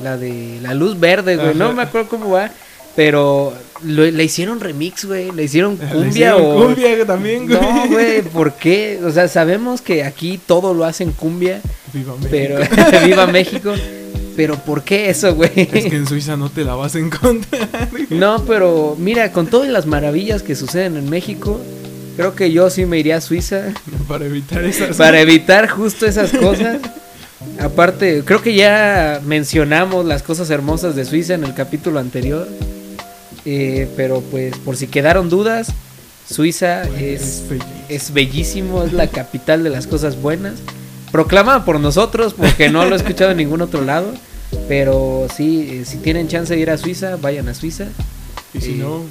La 0.01 0.17
de 0.17 0.60
la 0.62 0.73
luz 0.73 0.99
verde, 0.99 1.36
güey. 1.38 1.56
No 1.56 1.73
me 1.73 1.84
acuerdo 1.84 2.10
cómo 2.10 2.29
va. 2.32 2.49
Pero 2.95 3.53
lo- 3.84 4.06
le 4.06 4.23
hicieron 4.23 4.60
remix, 4.60 5.06
güey. 5.06 5.32
Le 5.32 5.43
hicieron 5.43 5.77
Le 5.82 5.88
cumbia 5.88 6.10
hicieron 6.10 6.41
o. 6.45 6.65
Cumbia 6.65 7.06
también, 7.06 7.47
güey. 7.47 7.60
No, 7.60 7.88
güey, 7.88 8.21
¿por 8.21 8.53
qué? 8.53 8.99
O 9.03 9.12
sea, 9.12 9.27
sabemos 9.27 9.82
que 9.82 10.03
aquí 10.03 10.39
todo 10.45 10.73
lo 10.73 10.86
hacen 10.86 11.12
cumbia, 11.12 11.60
Viva 11.91 12.13
México. 12.15 12.29
pero 12.32 12.60
viva 13.06 13.27
México. 13.27 13.73
Pero 14.36 14.56
¿por 14.58 14.84
qué 14.84 15.10
eso, 15.12 15.34
güey? 15.36 15.51
Es 15.56 15.86
que 15.86 15.95
en 15.95 16.08
Suiza 16.08 16.36
no 16.38 16.49
te 16.49 16.63
la 16.63 16.73
vas 16.75 16.95
a 16.95 16.99
encontrar. 16.99 17.67
No, 18.10 18.43
pero 18.45 18.95
mira, 18.99 19.32
con 19.32 19.45
todas 19.47 19.69
las 19.69 19.86
maravillas 19.86 20.41
que 20.41 20.56
suceden 20.56 20.97
en 20.97 21.08
México, 21.10 21.60
creo 22.15 22.34
que 22.36 22.51
yo 22.51 22.69
sí 22.71 22.86
me 22.86 22.97
iría 22.99 23.17
a 23.17 23.21
Suiza 23.21 23.65
Para 24.08 24.25
evitar 24.25 24.63
esas. 24.63 24.97
para 24.97 25.19
evitar 25.21 25.67
justo 25.69 26.06
esas 26.08 26.32
cosas. 26.32 26.77
Aparte, 27.60 28.23
creo 28.25 28.41
que 28.41 28.56
ya 28.56 29.21
mencionamos 29.25 30.06
las 30.06 30.23
cosas 30.23 30.49
hermosas 30.49 30.95
de 30.95 31.06
Suiza 31.06 31.34
en 31.34 31.43
el 31.43 31.53
capítulo 31.53 31.99
anterior. 31.99 32.47
Eh, 33.45 33.89
pero 33.97 34.21
pues 34.21 34.58
por 34.58 34.77
si 34.77 34.88
quedaron 34.88 35.29
dudas, 35.29 35.67
Suiza 36.29 36.84
es, 36.84 37.43
bellísimo. 37.49 37.86
es 37.89 38.13
bellísimo, 38.13 38.84
es 38.84 38.93
la 38.93 39.08
capital 39.08 39.63
de 39.63 39.69
las 39.69 39.88
cosas 39.88 40.21
buenas. 40.21 40.56
Proclamada 41.12 41.65
por 41.65 41.79
nosotros 41.79 42.34
porque 42.34 42.69
no 42.69 42.86
lo 42.86 42.95
he 42.95 42.97
escuchado 42.97 43.32
en 43.32 43.38
ningún 43.38 43.62
otro 43.62 43.82
lado. 43.82 44.13
Pero 44.67 45.27
sí, 45.36 45.67
eh, 45.71 45.86
si 45.86 45.97
tienen 45.97 46.27
chance 46.27 46.53
de 46.53 46.60
ir 46.60 46.69
a 46.69 46.77
Suiza, 46.77 47.17
vayan 47.17 47.49
a 47.49 47.53
Suiza. 47.53 47.88
Y 48.53 48.62
si 48.62 48.71
eh, 48.71 48.75
no, 48.75 49.03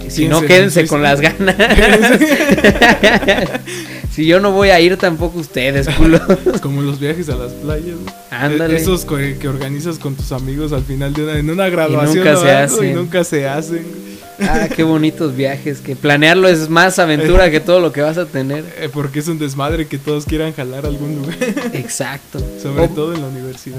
pues, 0.00 0.14
Si 0.14 0.28
no, 0.28 0.40
quédense 0.40 0.48
quédense 0.48 0.80
en 0.80 0.86
con 0.86 1.02
las 1.02 1.20
ganas. 1.20 1.56
si 4.12 4.26
yo 4.26 4.40
no 4.40 4.50
voy 4.52 4.70
a 4.70 4.80
ir, 4.80 4.96
tampoco 4.96 5.38
ustedes, 5.38 5.88
culo. 5.88 6.20
Como 6.62 6.82
los 6.82 6.98
viajes 6.98 7.28
a 7.28 7.36
las 7.36 7.52
playas. 7.52 7.96
Ándale. 8.30 8.76
Esos 8.76 9.04
que, 9.04 9.36
que 9.38 9.48
organizas 9.48 9.98
con 9.98 10.14
tus 10.16 10.32
amigos 10.32 10.72
al 10.72 10.82
final 10.84 11.12
de 11.12 11.22
una, 11.24 11.38
en 11.38 11.48
una 11.50 11.68
graduación 11.68 12.16
nunca 12.24 12.38
o 12.38 12.42
se 12.42 12.50
algo, 12.50 12.74
y 12.74 12.78
hacen. 12.86 12.94
nunca 12.96 13.24
se 13.24 13.48
hacen. 13.48 14.10
Ah, 14.42 14.68
qué 14.74 14.82
bonitos 14.84 15.36
viajes. 15.36 15.80
Que 15.80 15.94
planearlo 15.94 16.48
es 16.48 16.68
más 16.70 16.98
aventura 16.98 17.50
que 17.50 17.60
todo 17.60 17.78
lo 17.78 17.92
que 17.92 18.00
vas 18.00 18.16
a 18.18 18.26
tener. 18.26 18.64
Eh, 18.80 18.88
porque 18.92 19.18
es 19.20 19.28
un 19.28 19.38
desmadre 19.38 19.86
que 19.86 19.98
todos 19.98 20.24
quieran 20.24 20.52
jalar 20.54 20.86
a 20.86 20.88
algún 20.88 21.16
lugar. 21.16 21.36
Exacto. 21.74 22.40
Sobre 22.62 22.84
O- 22.84 22.88
todo 22.88 23.14
en 23.14 23.20
la 23.20 23.28
universidad. 23.28 23.76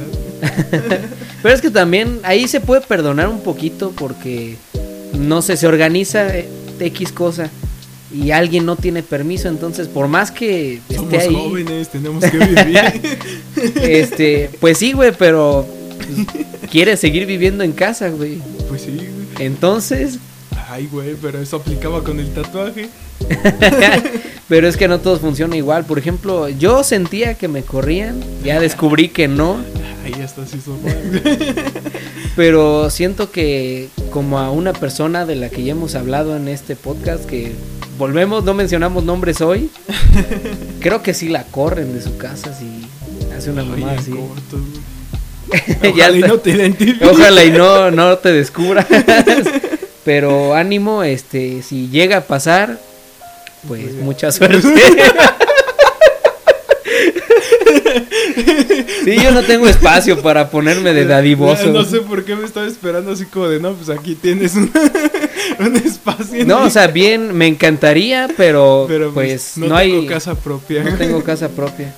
Pero 1.41 1.56
es 1.56 1.62
que 1.62 1.72
también 1.72 2.20
ahí 2.24 2.48
se 2.48 2.62
puede 2.62 2.82
perdonar 2.82 3.28
un 3.28 3.41
poquito 3.41 3.91
porque 3.98 4.56
no 5.17 5.41
sé, 5.41 5.58
se 5.58 5.67
organiza 5.67 6.36
eh, 6.38 6.48
X 6.80 7.12
cosa 7.12 7.50
y 8.13 8.32
alguien 8.32 8.65
no 8.65 8.76
tiene 8.76 9.04
permiso, 9.04 9.47
entonces 9.47 9.88
por 9.88 10.08
más 10.08 10.32
que 10.32 10.76
esté 10.76 10.95
Somos 10.95 11.13
ahí, 11.13 11.34
jóvenes, 11.34 11.89
tenemos 11.89 12.24
que 12.24 12.38
vivir. 12.38 12.80
este, 13.82 14.50
pues 14.60 14.78
sí, 14.78 14.93
güey, 14.93 15.12
pero 15.17 15.65
pues, 15.97 16.69
quiere 16.69 16.97
seguir 16.97 17.26
viviendo 17.26 17.63
en 17.63 17.71
casa, 17.71 18.10
güey. 18.10 18.39
pues 18.69 18.82
sí, 18.82 18.91
güey. 18.91 19.45
Entonces, 19.45 20.19
Ay, 20.69 20.88
güey, 20.89 21.15
pero 21.21 21.39
eso 21.39 21.58
aplicaba 21.58 22.02
con 22.02 22.19
el 22.21 22.34
tatuaje. 22.34 22.88
pero 24.47 24.69
es 24.69 24.78
que 24.78 24.88
no 24.88 25.00
todos 25.00 25.19
funciona 25.19 25.58
igual. 25.58 25.86
Por 25.86 26.00
ejemplo, 26.00 26.47
yo 26.47 26.86
sentía 26.86 27.34
que 27.34 27.50
me 27.50 27.63
corrían, 27.63 28.21
ya 28.43 28.58
descubrí 28.60 29.10
que 29.10 29.28
no, 29.28 29.60
Ahí 30.04 30.13
está, 30.19 30.45
sí 30.47 30.60
son 30.63 30.80
pero 32.36 32.89
siento 32.89 33.32
que 33.32 33.89
como 34.12 34.39
a 34.39 34.52
una 34.52 34.74
persona 34.74 35.26
de 35.26 35.36
la 35.36 35.50
que 35.50 35.63
ya 35.63 35.72
hemos 35.72 35.96
hablado 35.96 36.36
en 36.36 36.48
este 36.48 36.76
podcast, 36.76 37.26
que 37.26 37.54
volvemos, 37.98 38.44
no 38.44 38.54
mencionamos 38.54 39.04
nombres 39.04 39.41
hoy, 39.41 39.70
creo 40.80 41.02
que 41.04 41.13
sí 41.13 41.30
la 41.30 41.44
corren 41.44 41.94
de 41.94 42.02
su 42.02 42.17
casa 42.17 42.54
si 42.54 42.88
hace 43.36 43.52
una 43.52 43.63
mamada 43.63 43.94
así. 44.00 44.13
Ojalá 45.89 46.17
y 46.17 46.22
no 46.22 46.38
te 46.38 46.52
identifiques. 46.52 47.08
Ojalá 47.08 47.44
y 47.44 47.52
no, 47.52 47.91
no 47.91 48.17
te 48.17 48.32
descubras. 48.32 48.88
Pero 50.06 50.56
ánimo, 50.56 51.04
este, 51.04 51.62
si 51.62 51.89
llega 51.89 52.17
a 52.17 52.22
pasar, 52.22 52.80
Pues, 53.67 53.94
mucha 53.96 54.32
suerte. 54.32 54.74
Sí, 59.03 59.15
yo 59.15 59.31
no 59.31 59.41
tengo 59.43 59.67
espacio 59.67 60.21
para 60.21 60.49
ponerme 60.49 60.93
de 60.93 61.05
dadivoso. 61.05 61.67
No, 61.67 61.79
no 61.81 61.85
sé 61.85 62.01
por 62.01 62.23
qué 62.23 62.35
me 62.35 62.45
estaba 62.45 62.67
esperando 62.67 63.11
así 63.11 63.25
como 63.25 63.47
de, 63.47 63.59
no, 63.59 63.73
pues 63.73 63.89
aquí 63.89 64.15
tienes 64.15 64.55
un, 64.55 64.71
un 65.59 65.75
espacio. 65.77 66.45
No, 66.45 66.63
o 66.65 66.69
sea, 66.69 66.87
bien, 66.87 67.33
me 67.35 67.47
encantaría, 67.47 68.27
pero, 68.37 68.85
pero 68.87 69.11
pues, 69.13 69.53
no, 69.57 69.67
no, 69.67 69.77
tengo 69.77 69.99
hay 70.01 70.07
casa 70.07 70.35
propia. 70.35 70.83
no 70.83 70.95
tengo 70.95 71.23
casa 71.23 71.49
propia. 71.49 71.93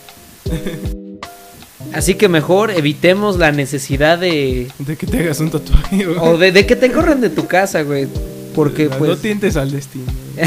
Así 1.94 2.16
que 2.16 2.28
mejor 2.28 2.72
evitemos 2.72 3.38
la 3.38 3.52
necesidad 3.52 4.18
de 4.18 4.68
De 4.80 4.96
que 4.96 5.06
te 5.06 5.20
hagas 5.20 5.40
un 5.42 5.52
tatuaje. 5.52 6.06
güey. 6.06 6.18
o 6.20 6.38
de, 6.38 6.52
de 6.52 6.66
que 6.66 6.76
te 6.76 6.92
corran 6.92 7.22
de 7.22 7.30
tu 7.30 7.46
casa, 7.46 7.84
güey, 7.84 8.08
porque 8.54 8.86
no, 8.86 8.98
pues 8.98 9.10
no 9.12 9.18
tientes 9.18 9.56
al 9.58 9.72
destino. 9.72 10.06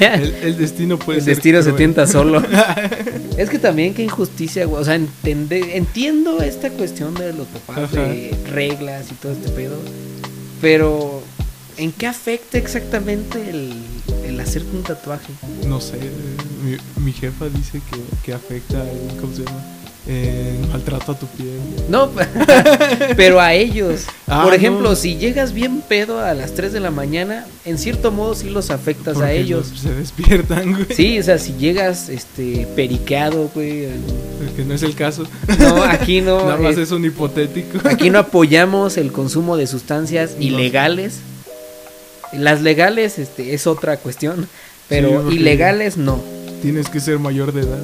El, 0.00 0.34
el 0.42 0.56
destino 0.58 0.98
puede 0.98 1.18
el 1.18 1.24
ser 1.24 1.34
destino 1.34 1.62
se 1.62 1.72
tienta 1.72 2.06
solo. 2.06 2.42
Es 3.36 3.50
que 3.50 3.58
también 3.58 3.94
qué 3.94 4.04
injusticia, 4.04 4.64
güey. 4.64 4.80
O 4.80 4.84
sea, 4.84 4.94
entende- 4.96 5.74
entiendo 5.76 6.40
esta 6.40 6.70
cuestión 6.70 7.14
de 7.14 7.32
los 7.32 7.46
papás, 7.48 7.92
Ajá. 7.92 8.02
de 8.04 8.32
reglas 8.48 9.06
y 9.10 9.14
todo 9.14 9.32
este 9.32 9.50
pedo. 9.50 9.76
Pero, 10.60 11.20
¿en 11.76 11.90
qué 11.90 12.06
afecta 12.06 12.58
exactamente 12.58 13.50
el, 13.50 13.72
el 14.24 14.38
hacerte 14.38 14.68
un 14.76 14.84
tatuaje? 14.84 15.32
No 15.66 15.80
sé, 15.80 15.96
mi, 16.64 16.76
mi 17.04 17.12
jefa 17.12 17.46
dice 17.48 17.80
que, 17.90 17.98
que 18.24 18.32
afecta 18.32 18.84
¿cómo 19.20 19.34
se 19.34 19.44
llama? 19.44 19.64
Eh, 20.06 20.58
maltrato 20.70 21.12
a 21.12 21.18
tu 21.18 21.26
piel. 21.28 21.58
No, 21.88 22.10
pero 23.16 23.40
a 23.40 23.54
ellos. 23.54 24.04
Ah, 24.26 24.42
Por 24.44 24.52
ejemplo, 24.52 24.90
no. 24.90 24.96
si 24.96 25.16
llegas 25.16 25.54
bien 25.54 25.80
pedo 25.80 26.20
a 26.20 26.34
las 26.34 26.52
3 26.52 26.74
de 26.74 26.80
la 26.80 26.90
mañana, 26.90 27.46
en 27.64 27.78
cierto 27.78 28.12
modo 28.12 28.34
sí 28.34 28.50
los 28.50 28.70
afectas 28.70 29.16
a 29.22 29.32
ellos. 29.32 29.72
se 29.80 29.94
despiertan, 29.94 30.72
güey. 30.72 30.86
Sí, 30.94 31.18
o 31.18 31.22
sea, 31.22 31.38
si 31.38 31.54
llegas 31.54 32.10
este 32.10 32.66
periqueado, 32.76 33.50
güey. 33.54 33.86
Que 34.54 34.64
no 34.66 34.74
es 34.74 34.82
el 34.82 34.94
caso. 34.94 35.24
No, 35.58 35.82
aquí 35.84 36.20
no. 36.20 36.36
Nada 36.44 36.58
más 36.58 36.76
eh, 36.76 36.82
es 36.82 36.90
un 36.90 37.02
hipotético. 37.06 37.78
Aquí 37.88 38.10
no 38.10 38.18
apoyamos 38.20 38.98
el 38.98 39.10
consumo 39.10 39.56
de 39.56 39.66
sustancias 39.66 40.32
No. 40.36 40.42
ilegales. 40.44 41.20
Las 42.34 42.60
legales 42.60 43.18
este, 43.18 43.54
es 43.54 43.66
otra 43.66 43.96
cuestión, 43.96 44.48
pero 44.88 45.30
ilegales 45.32 45.96
no. 45.96 46.20
Tienes 46.60 46.88
que 46.90 47.00
ser 47.00 47.18
mayor 47.18 47.52
de 47.52 47.62
edad 47.62 47.78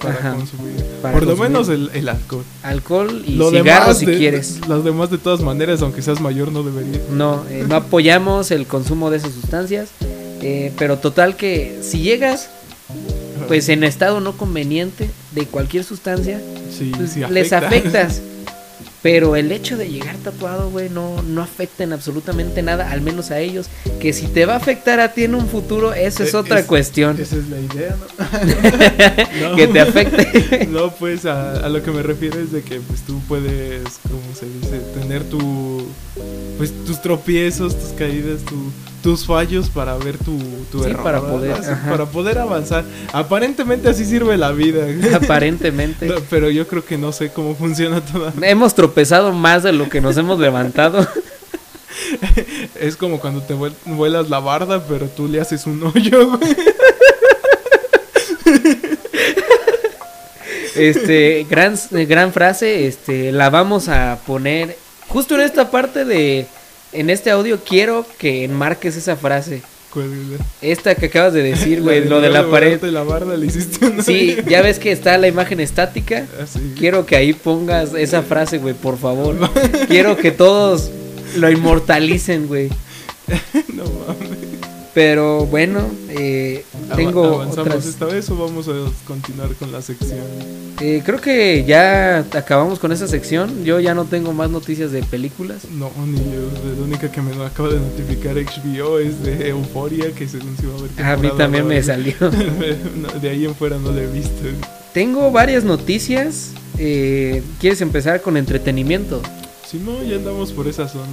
para 0.00 0.14
Ajá, 0.14 0.34
consumir. 0.34 0.84
Para 1.02 1.14
Por 1.14 1.26
lo 1.26 1.36
menos 1.36 1.68
el, 1.68 1.90
el 1.94 2.08
alcohol. 2.08 2.44
Alcohol 2.62 3.22
y 3.26 3.32
Lo 3.36 3.50
cigarros 3.50 3.98
si 3.98 4.06
de- 4.06 4.16
quieres. 4.18 4.60
Las 4.68 4.84
demás 4.84 5.10
de 5.10 5.18
todas 5.18 5.40
maneras, 5.40 5.82
aunque 5.82 6.02
seas 6.02 6.20
mayor, 6.20 6.52
no 6.52 6.62
debería. 6.62 7.00
No, 7.10 7.44
eh, 7.50 7.64
no 7.68 7.76
apoyamos 7.76 8.50
el 8.50 8.66
consumo 8.66 9.10
de 9.10 9.18
esas 9.18 9.32
sustancias. 9.32 9.88
eh, 10.42 10.72
pero 10.78 10.98
total 10.98 11.34
que 11.36 11.78
si 11.82 12.00
llegas 12.00 12.48
pues 13.48 13.68
en 13.68 13.84
estado 13.84 14.20
no 14.20 14.36
conveniente 14.36 15.08
de 15.32 15.46
cualquier 15.46 15.82
sustancia, 15.84 16.40
Sí, 16.76 16.92
pues, 16.96 17.16
les 17.30 17.52
afecta. 17.52 17.66
afectas. 18.02 18.22
Pero 19.06 19.36
el 19.36 19.52
hecho 19.52 19.76
de 19.76 19.88
llegar 19.88 20.16
tatuado, 20.16 20.68
güey, 20.70 20.88
no, 20.90 21.22
no 21.22 21.40
afecta 21.40 21.84
en 21.84 21.92
absolutamente 21.92 22.60
nada, 22.62 22.90
al 22.90 23.02
menos 23.02 23.30
a 23.30 23.38
ellos. 23.38 23.68
Que 24.00 24.12
si 24.12 24.26
te 24.26 24.46
va 24.46 24.54
a 24.54 24.56
afectar 24.56 24.98
a 24.98 25.12
ti 25.12 25.22
en 25.22 25.36
un 25.36 25.46
futuro, 25.48 25.92
eso 25.94 26.24
es 26.24 26.34
Eh, 26.34 26.36
otra 26.36 26.58
es- 26.58 26.66
cuestión. 26.66 27.16
Esa 27.20 27.36
es 27.36 27.48
la 27.48 27.60
idea, 27.60 27.94
¿no? 27.96 29.50
No. 29.50 29.56
que 29.56 29.68
te 29.68 29.80
afecte. 29.80 30.66
No, 30.70 30.90
pues 30.90 31.24
a, 31.24 31.64
a 31.64 31.68
lo 31.68 31.82
que 31.84 31.90
me 31.92 32.02
refiero 32.02 32.40
es 32.40 32.50
de 32.50 32.62
que 32.62 32.80
pues 32.80 33.02
tú 33.02 33.20
puedes, 33.28 33.82
como 34.02 34.22
se 34.38 34.46
dice, 34.46 34.80
tener 34.98 35.22
tu 35.24 35.86
pues 36.58 36.72
tus 36.84 37.00
tropiezos, 37.00 37.78
tus 37.78 37.90
caídas, 37.92 38.40
tu- 38.42 38.72
tus 39.06 39.24
fallos 39.24 39.68
para 39.70 39.96
ver 39.96 40.18
tu, 40.18 40.36
tu 40.72 40.82
Sí, 40.82 40.90
error, 40.90 41.04
para 41.04 41.20
poder, 41.20 41.52
ajá. 41.52 41.90
para 41.90 42.06
poder 42.06 42.38
avanzar. 42.38 42.84
Aparentemente 43.12 43.88
así 43.88 44.04
sirve 44.04 44.36
la 44.36 44.50
vida. 44.50 44.84
Aparentemente. 45.14 46.06
No, 46.06 46.16
pero 46.28 46.50
yo 46.50 46.66
creo 46.66 46.84
que 46.84 46.98
no 46.98 47.12
sé 47.12 47.30
cómo 47.30 47.54
funciona 47.54 48.00
toda. 48.04 48.32
Hemos 48.42 48.74
tropezado 48.74 49.30
más 49.32 49.62
de 49.62 49.72
lo 49.72 49.88
que 49.88 50.00
nos 50.00 50.16
hemos 50.16 50.40
levantado. 50.40 51.06
Es 52.78 52.96
como 52.96 53.18
cuando 53.20 53.40
te 53.42 53.54
vuel- 53.54 53.72
vuelas 53.84 54.28
la 54.28 54.38
barda, 54.38 54.84
pero 54.86 55.06
tú 55.06 55.28
le 55.28 55.40
haces 55.40 55.66
un 55.66 55.82
hoyo, 55.84 56.36
güey. 56.36 56.56
Este, 60.74 61.46
gran, 61.48 61.74
gran 61.90 62.32
frase, 62.32 62.86
este, 62.86 63.32
la 63.32 63.48
vamos 63.50 63.88
a 63.88 64.18
poner 64.26 64.76
justo 65.08 65.34
en 65.36 65.40
esta 65.42 65.70
parte 65.70 66.04
de 66.04 66.46
en 67.00 67.10
este 67.10 67.30
audio 67.30 67.58
quiero 67.64 68.04
que 68.18 68.44
enmarques 68.44 68.96
esa 68.96 69.16
frase. 69.16 69.62
¿Cuál 69.92 70.12
es 70.12 70.38
la- 70.40 70.46
Esta 70.60 70.94
que 70.94 71.06
acabas 71.06 71.32
de 71.32 71.42
decir, 71.42 71.78
la 71.78 71.84
güey, 71.84 72.04
lo 72.08 72.20
de 72.20 72.28
no 72.28 72.34
la 72.34 72.50
pared. 72.50 72.82
la 72.82 73.02
barda 73.02 73.36
le 73.36 73.46
hiciste 73.46 73.86
una- 73.86 74.02
Sí, 74.02 74.36
ya 74.48 74.60
ves 74.62 74.78
que 74.78 74.92
está 74.92 75.16
la 75.16 75.26
imagen 75.28 75.58
estática. 75.60 76.26
Ah, 76.40 76.44
sí. 76.46 76.74
Quiero 76.78 77.06
que 77.06 77.16
ahí 77.16 77.32
pongas 77.32 77.94
esa 77.94 78.22
frase, 78.22 78.58
güey, 78.58 78.74
por 78.74 78.98
favor. 78.98 79.36
Quiero 79.88 80.16
que 80.16 80.30
todos 80.32 80.90
lo 81.36 81.50
inmortalicen, 81.50 82.46
güey. 82.46 82.68
no 83.74 83.84
mames. 83.84 84.65
Pero 84.96 85.44
bueno, 85.44 85.80
eh, 86.08 86.64
tengo 86.96 87.42
¿Avanzamos 87.42 87.58
otras. 87.58 87.84
esta 87.84 88.06
vez 88.06 88.30
o 88.30 88.36
vamos 88.38 88.66
a 88.66 88.72
continuar 89.06 89.54
con 89.56 89.70
la 89.70 89.82
sección? 89.82 90.24
Eh, 90.80 91.02
creo 91.04 91.20
que 91.20 91.64
ya 91.66 92.20
acabamos 92.32 92.78
con 92.78 92.92
esa 92.92 93.06
sección. 93.06 93.62
Yo 93.62 93.78
ya 93.78 93.92
no 93.92 94.06
tengo 94.06 94.32
más 94.32 94.48
noticias 94.48 94.92
de 94.92 95.02
películas. 95.02 95.66
No, 95.70 95.90
ni 96.06 96.16
yo. 96.16 96.48
La 96.78 96.82
única 96.82 97.12
que 97.12 97.20
me 97.20 97.32
acaba 97.44 97.68
de 97.68 97.78
notificar 97.78 98.36
HBO 98.36 98.98
es 98.98 99.22
de 99.22 99.50
Euforia, 99.50 100.12
que 100.12 100.26
según 100.26 100.56
se 100.56 100.62
iba 100.62 100.74
a 100.74 100.80
ver. 100.80 101.06
A 101.12 101.16
mí 101.18 101.30
también 101.36 101.66
me 101.66 101.82
salió. 101.82 102.14
De 103.20 103.28
ahí 103.28 103.44
en 103.44 103.54
fuera 103.54 103.76
no 103.76 103.92
la 103.92 104.00
he 104.00 104.06
visto. 104.06 104.44
Tengo 104.94 105.30
varias 105.30 105.62
noticias. 105.62 106.52
Eh, 106.78 107.42
¿Quieres 107.60 107.82
empezar 107.82 108.22
con 108.22 108.38
entretenimiento? 108.38 109.20
Si 109.66 109.76
no, 109.76 110.02
ya 110.02 110.16
andamos 110.16 110.52
por 110.52 110.66
esa 110.68 110.88
zona. 110.88 111.04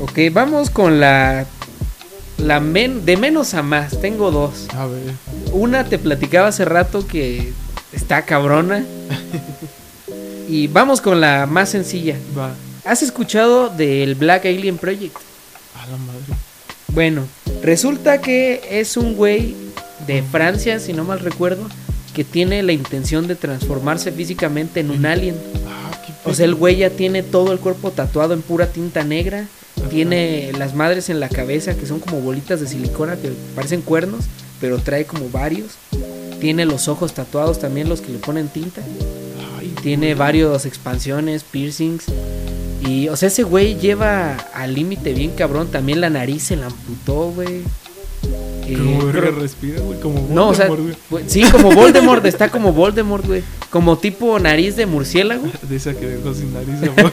Ok, 0.00 0.18
vamos 0.32 0.70
con 0.70 1.00
la, 1.00 1.46
la 2.38 2.60
men- 2.60 3.04
de 3.04 3.16
menos 3.16 3.54
a 3.54 3.62
más. 3.62 4.00
Tengo 4.00 4.30
dos. 4.30 4.66
A 4.74 4.86
ver. 4.86 5.00
Una 5.52 5.84
te 5.84 5.98
platicaba 5.98 6.48
hace 6.48 6.64
rato 6.64 7.06
que 7.06 7.52
está 7.92 8.22
cabrona. 8.22 8.84
Y 10.48 10.66
vamos 10.66 11.00
con 11.00 11.20
la 11.20 11.46
más 11.46 11.70
sencilla. 11.70 12.16
Va. 12.36 12.52
¿Has 12.84 13.02
escuchado 13.02 13.68
del 13.70 14.16
Black 14.16 14.44
Alien 14.44 14.76
Project? 14.76 15.16
A 15.76 15.86
la 15.86 15.96
madre. 15.96 16.20
Bueno, 16.88 17.26
resulta 17.62 18.20
que 18.20 18.60
es 18.70 18.96
un 18.96 19.14
güey 19.14 19.54
de 20.06 20.22
Francia, 20.22 20.78
si 20.80 20.92
no 20.92 21.04
mal 21.04 21.20
recuerdo, 21.20 21.68
que 22.12 22.24
tiene 22.24 22.62
la 22.62 22.72
intención 22.72 23.28
de 23.28 23.36
transformarse 23.36 24.12
físicamente 24.12 24.80
en 24.80 24.90
un 24.90 25.06
alien. 25.06 25.36
Ah, 25.66 25.90
qué 26.04 26.12
O 26.30 26.34
sea, 26.34 26.44
el 26.44 26.54
güey 26.54 26.76
ya 26.76 26.90
tiene 26.90 27.22
todo 27.22 27.52
el 27.52 27.58
cuerpo 27.58 27.90
tatuado 27.92 28.34
en 28.34 28.42
pura 28.42 28.66
tinta 28.66 29.04
negra. 29.04 29.46
Tiene 29.92 30.52
las 30.56 30.74
madres 30.74 31.10
en 31.10 31.20
la 31.20 31.28
cabeza 31.28 31.74
que 31.74 31.84
son 31.84 32.00
como 32.00 32.22
bolitas 32.22 32.60
de 32.62 32.66
silicona 32.66 33.16
que 33.16 33.30
parecen 33.54 33.82
cuernos, 33.82 34.24
pero 34.58 34.78
trae 34.78 35.04
como 35.04 35.28
varios. 35.28 35.72
Tiene 36.40 36.64
los 36.64 36.88
ojos 36.88 37.12
tatuados 37.12 37.58
también, 37.58 37.90
los 37.90 38.00
que 38.00 38.10
le 38.10 38.18
ponen 38.18 38.48
tinta. 38.48 38.80
Ay, 39.58 39.74
Tiene 39.82 40.14
varios 40.14 40.64
expansiones, 40.64 41.44
piercings. 41.44 42.06
Y, 42.88 43.08
o 43.08 43.16
sea, 43.16 43.28
ese 43.28 43.42
güey 43.42 43.76
lleva 43.78 44.36
al 44.54 44.74
límite 44.74 45.12
bien 45.12 45.32
cabrón. 45.32 45.68
También 45.70 46.00
la 46.00 46.08
nariz 46.08 46.44
se 46.44 46.56
la 46.56 46.66
amputó, 46.66 47.30
güey. 47.30 47.60
Eh, 48.66 48.74
Como 48.78 49.06
verga 49.06 49.30
respira, 49.30 49.80
güey. 49.82 50.00
Como 50.00 50.26
no, 50.30 50.48
o 50.48 50.54
sea, 50.54 50.68
Voldemort, 50.68 50.98
güey, 51.10 51.24
sí, 51.26 51.42
como 51.50 51.70
Voldemort, 51.70 52.24
está 52.24 52.48
como 52.48 52.72
Voldemort, 52.72 53.26
güey. 53.26 53.42
Como 53.72 53.96
tipo 53.96 54.38
nariz 54.38 54.76
de 54.76 54.84
murciélago. 54.84 55.46
De 55.62 55.76
esa 55.76 55.94
que 55.94 56.06
dejó 56.06 56.34
sin 56.34 56.52
nariz. 56.52 56.74
amor. 56.82 57.10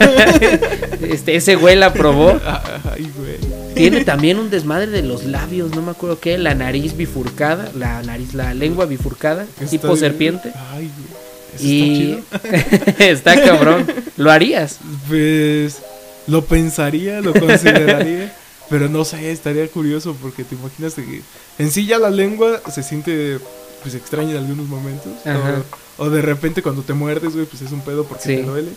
Este, 1.00 1.34
ese 1.34 1.56
güey 1.56 1.74
la 1.74 1.94
probó. 1.94 2.38
Ay, 2.92 3.10
güey. 3.16 3.38
Tiene 3.74 4.04
también 4.04 4.38
un 4.38 4.50
desmadre 4.50 4.88
de 4.88 5.02
los 5.02 5.24
labios, 5.24 5.74
no 5.74 5.80
me 5.80 5.92
acuerdo 5.92 6.20
qué, 6.20 6.36
la 6.36 6.54
nariz 6.54 6.96
bifurcada, 6.96 7.70
la 7.74 8.02
nariz, 8.02 8.34
la 8.34 8.52
lengua 8.52 8.84
bifurcada, 8.84 9.46
tipo 9.70 9.86
bien. 9.86 9.98
serpiente. 9.98 10.52
Ay, 10.72 10.90
güey. 10.94 11.20
Eso 11.54 11.64
Y 11.64 12.12
está 12.28 12.42
chido. 12.42 12.94
está 12.98 13.42
cabrón. 13.42 13.86
¿Lo 14.18 14.30
harías? 14.30 14.78
Pues 15.08 15.78
lo 16.26 16.44
pensaría, 16.44 17.22
lo 17.22 17.32
consideraría, 17.32 18.34
pero 18.68 18.90
no 18.90 19.06
sé, 19.06 19.30
estaría 19.32 19.66
curioso 19.68 20.14
porque 20.20 20.44
te 20.44 20.56
imaginas 20.56 20.92
que 20.94 21.22
en 21.58 21.70
sí 21.70 21.86
ya 21.86 21.98
la 21.98 22.10
lengua 22.10 22.60
se 22.70 22.82
siente 22.82 23.38
pues 23.82 23.94
extraña 23.94 24.32
en 24.32 24.36
algunos 24.36 24.66
momentos 24.68 25.10
Ajá. 25.24 25.62
O 26.00 26.10
de 26.10 26.20
repente 26.22 26.62
cuando 26.62 26.82
te 26.82 26.92
muerdes, 26.94 27.34
güey, 27.34 27.46
pues 27.46 27.62
es 27.62 27.70
un 27.70 27.80
pedo 27.82 28.04
porque 28.04 28.24
Sí. 28.24 28.36
te 28.38 28.42
duele. 28.42 28.70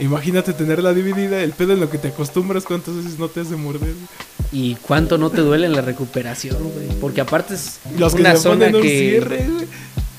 Imagínate 0.00 0.52
tenerla 0.52 0.94
dividida, 0.94 1.42
el 1.42 1.50
pedo 1.52 1.72
en 1.72 1.80
lo 1.80 1.90
que 1.90 1.98
te 1.98 2.08
acostumbras, 2.08 2.64
cuántas 2.64 2.94
veces 2.96 3.18
no 3.18 3.28
te 3.28 3.40
hace 3.40 3.56
morder. 3.56 3.94
¿Y 4.52 4.76
cuánto 4.76 5.18
no 5.18 5.28
te 5.30 5.40
duele 5.40 5.66
en 5.66 5.72
la 5.72 5.82
recuperación, 5.82 6.56
güey? 6.62 6.88
Porque 7.00 7.20
aparte 7.20 7.54
es 7.54 7.80
Los 7.98 8.14
que 8.14 8.22
se 8.22 8.36
zona 8.36 8.66
ponen 8.66 8.76
un 8.76 8.82
que 8.82 8.88
cierre, 9.10 9.46
güey. 9.52 9.66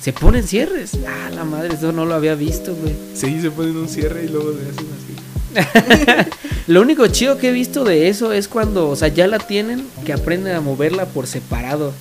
se 0.02 0.12
ponen 0.14 0.46
cierres. 0.46 0.92
Ah, 1.08 1.30
la 1.34 1.46
madre, 1.46 1.74
eso 1.76 1.92
no 1.94 2.06
lo 2.06 2.14
había 2.14 2.36
visto, 2.36 2.76
güey. 2.76 2.94
Sí, 3.16 3.40
se 3.42 3.50
ponen 3.52 3.78
un 3.78 3.88
cierre 3.88 4.26
y 4.26 4.28
luego 4.28 4.52
le 4.52 4.70
hacen 4.70 4.86
así. 4.94 6.30
Lo 6.68 6.82
único 6.82 7.08
chido 7.08 7.38
que 7.38 7.50
he 7.50 7.52
visto 7.54 7.84
de 7.84 8.10
eso 8.10 8.32
es 8.34 8.48
cuando, 8.48 8.90
o 8.90 8.96
sea, 8.96 9.08
ya 9.08 9.28
la 9.28 9.40
tienen, 9.40 9.88
que 10.06 10.14
aprenden 10.14 10.56
a 10.56 10.62
moverla 10.62 11.06
por 11.06 11.26
separado. 11.26 11.94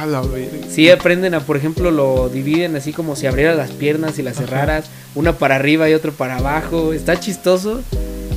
Ah, 0.00 0.06
la 0.06 0.20
verga. 0.20 0.66
Sí, 0.70 0.90
aprenden 0.90 1.34
a, 1.34 1.40
por 1.40 1.56
ejemplo, 1.56 1.90
lo 1.90 2.28
dividen 2.28 2.76
así 2.76 2.92
como 2.92 3.16
si 3.16 3.26
abrieras 3.26 3.56
las 3.56 3.70
piernas 3.72 4.18
y 4.18 4.22
las 4.22 4.36
Ajá. 4.36 4.46
cerraras, 4.46 4.84
una 5.16 5.32
para 5.38 5.56
arriba 5.56 5.90
y 5.90 5.94
otra 5.94 6.12
para 6.12 6.36
abajo. 6.36 6.92
Está 6.92 7.18
chistoso. 7.18 7.80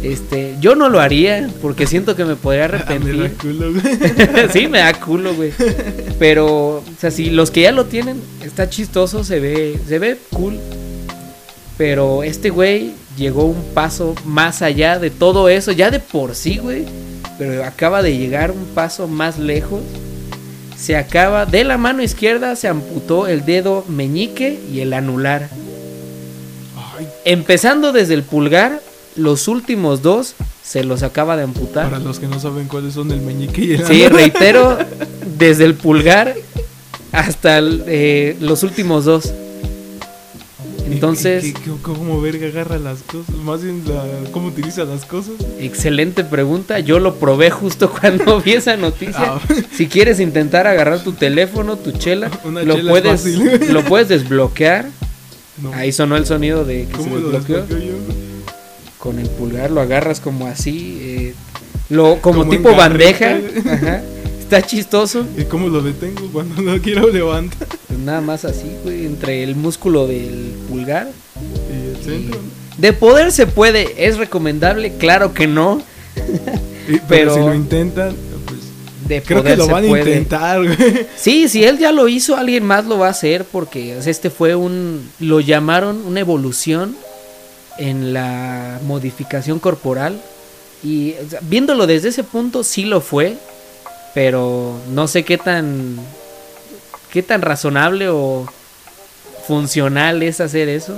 Este, 0.02 0.56
yo 0.60 0.74
no 0.74 0.89
lo 0.89 1.00
haría 1.00 1.47
porque 1.62 1.86
siento 1.86 2.15
que 2.15 2.26
me 2.26 2.36
podría 2.36 2.65
Ah, 2.65 2.67
me 2.69 2.78
da 2.78 2.84
arrepentir. 2.86 3.34
culo, 3.39 3.71
güey. 3.71 4.50
sí, 4.54 4.67
me 4.67 4.80
da 4.80 4.93
culo, 4.93 5.36
güey. 5.36 5.54
Pero, 6.17 6.47
o 6.78 6.84
sea, 7.00 7.12
si 7.12 7.30
los 7.30 7.52
que 7.52 7.62
ya 7.62 7.71
lo 7.71 7.86
tienen, 7.86 8.19
está 8.43 8.67
chistoso, 8.67 9.24
se 9.24 9.39
ve, 9.39 9.80
se 9.88 10.00
ve 10.00 10.17
cool. 10.32 10.58
Pero 11.78 12.24
este 12.24 12.50
güey 12.50 12.93
llegó 13.17 13.45
un 13.45 13.63
paso 13.76 14.15
más 14.26 14.63
allá 14.63 14.97
de 14.97 15.12
todo 15.12 15.50
eso, 15.50 15.71
ya 15.71 15.91
de 15.91 16.00
por 16.00 16.34
sí, 16.34 16.58
güey. 16.58 16.86
Pero 17.38 17.63
acaba 17.63 18.02
de 18.02 18.17
llegar 18.17 18.50
un 18.50 18.65
paso 18.74 19.08
más 19.08 19.38
lejos. 19.38 19.82
Se 20.82 20.96
acaba, 20.96 21.46
de 21.46 21.63
la 21.63 21.78
mano 21.78 22.02
izquierda 22.02 22.56
se 22.56 22.67
amputó 22.67 23.28
el 23.28 23.46
dedo 23.46 23.86
meñique 23.88 24.60
y 24.74 24.80
el 24.80 24.94
anular. 24.94 25.48
Ay, 26.98 27.08
Empezando 27.26 27.91
desde 27.91 28.15
el 28.15 28.24
pulgar, 28.24 28.82
los 29.15 29.48
últimos 29.48 30.02
dos 30.02 30.34
se 30.63 30.84
los 30.84 31.04
acaba 31.04 31.38
de 31.38 31.44
amputar. 31.44 31.86
para 31.86 32.00
los 32.00 32.17
que 32.20 32.28
no 32.28 32.39
saben 32.39 32.67
cuáles 32.67 32.96
son 32.96 33.12
el 33.12 33.22
meñique 33.22 33.62
y 33.63 33.72
el 33.74 33.86
Sí, 33.86 34.04
ano. 34.06 34.15
reitero, 34.17 34.78
desde 35.38 35.65
el 35.65 35.76
pulgar 35.76 36.34
hasta 37.12 37.60
el, 37.60 37.84
eh, 37.88 38.36
los 38.39 38.63
últimos 38.63 39.06
dos. 39.06 39.32
¿Y- 40.91 40.95
Entonces, 40.95 41.43
qué- 41.43 41.54
qué- 41.54 41.71
¿Cómo 41.82 42.19
verga 42.21 42.47
agarra 42.47 42.77
las 42.77 42.99
cosas? 43.04 43.34
Más 43.43 43.63
bien, 43.63 43.82
la, 43.88 44.04
¿cómo 44.32 44.47
utiliza 44.49 44.84
las 44.84 45.06
cosas? 45.06 45.34
excelente 45.60 46.23
pregunta. 46.23 46.80
Yo 46.80 46.99
lo 46.99 47.15
probé 47.15 47.49
justo 47.49 47.89
cuando 47.99 48.41
vi 48.41 48.54
esa 48.54 48.75
noticia. 48.77 49.15
Ah. 49.36 49.39
Si 49.73 49.88
quieres 49.88 50.19
intentar 50.19 50.67
agarrar 50.67 51.04
tu 51.04 51.13
teléfono, 51.13 51.77
tu 51.77 51.91
chela, 51.93 52.30
Una 52.43 52.63
lo 52.63 52.75
chela 52.75 52.91
puedes, 52.91 53.25
lo 53.71 53.84
puedes 53.86 54.10
desbloquear. 54.10 54.89
No. 55.62 55.73
Ahí 55.73 55.91
sonó 55.91 56.17
el 56.17 56.25
sonido 56.25 56.65
de 56.65 56.86
que 56.88 56.91
se 56.91 56.97
¿Cómo 56.97 57.15
lo 57.17 57.30
desbloqueó. 57.32 57.65
Con 58.97 59.17
el 59.19 59.27
pulgar 59.30 59.71
lo 59.71 59.82
agarras 59.82 60.19
como 60.19 60.45
así, 60.47 60.97
eh, 61.01 61.34
lo 61.89 62.17
como, 62.21 62.39
Como 62.41 62.51
tipo 62.51 62.75
bandeja. 62.75 63.38
Ajá. 63.71 64.01
Está 64.39 64.62
chistoso. 64.63 65.25
¿Y 65.38 65.45
cómo 65.45 65.69
lo 65.69 65.82
detengo 65.82 66.27
cuando 66.32 66.62
no 66.62 66.80
quiero 66.82 67.08
levantar? 67.10 67.67
Nada 68.03 68.21
más 68.21 68.45
así, 68.45 68.71
güey, 68.83 69.05
entre 69.05 69.43
el 69.43 69.55
músculo 69.55 70.07
del 70.07 70.53
pulgar 70.69 71.09
Y 71.71 71.89
el 71.97 72.03
centro. 72.03 72.39
De 72.77 72.93
poder 72.93 73.31
se 73.31 73.45
puede, 73.47 74.05
es 74.07 74.17
recomendable, 74.17 74.93
claro 74.97 75.33
que 75.33 75.47
no. 75.47 75.81
Y- 76.87 76.93
pero, 76.93 77.01
Pero- 77.07 77.33
si 77.35 77.39
lo 77.41 77.53
intentan, 77.53 78.15
pues 78.45 78.59
De 79.07 79.21
creo 79.21 79.39
poder 79.41 79.53
que 79.53 79.57
lo 79.57 79.65
se 79.65 79.71
van 79.71 79.85
a 79.85 79.87
puede. 79.87 80.01
intentar, 80.03 80.63
güey. 80.65 81.07
Sí, 81.15 81.47
si 81.47 81.63
él 81.63 81.77
ya 81.77 81.91
lo 81.91 82.07
hizo, 82.07 82.35
alguien 82.35 82.63
más 82.65 82.85
lo 82.85 82.97
va 82.97 83.07
a 83.07 83.11
hacer 83.11 83.45
porque 83.45 83.97
este 84.05 84.29
fue 84.29 84.55
un, 84.55 85.09
lo 85.19 85.39
llamaron 85.41 86.03
una 86.05 86.19
evolución 86.21 86.95
en 87.77 88.13
la 88.13 88.79
modificación 88.85 89.59
corporal 89.59 90.19
y 90.83 91.13
o 91.25 91.29
sea, 91.29 91.39
viéndolo 91.43 91.85
desde 91.87 92.09
ese 92.09 92.23
punto 92.23 92.63
sí 92.63 92.83
lo 92.85 92.99
fue, 93.01 93.37
pero 94.13 94.75
no 94.91 95.08
sé 95.08 95.23
qué 95.23 95.37
tan, 95.37 95.97
qué 97.12 97.21
tan 97.23 97.41
razonable 97.41 98.09
o 98.09 98.45
funcional 99.47 100.23
es 100.23 100.39
hacer 100.41 100.69
eso. 100.69 100.97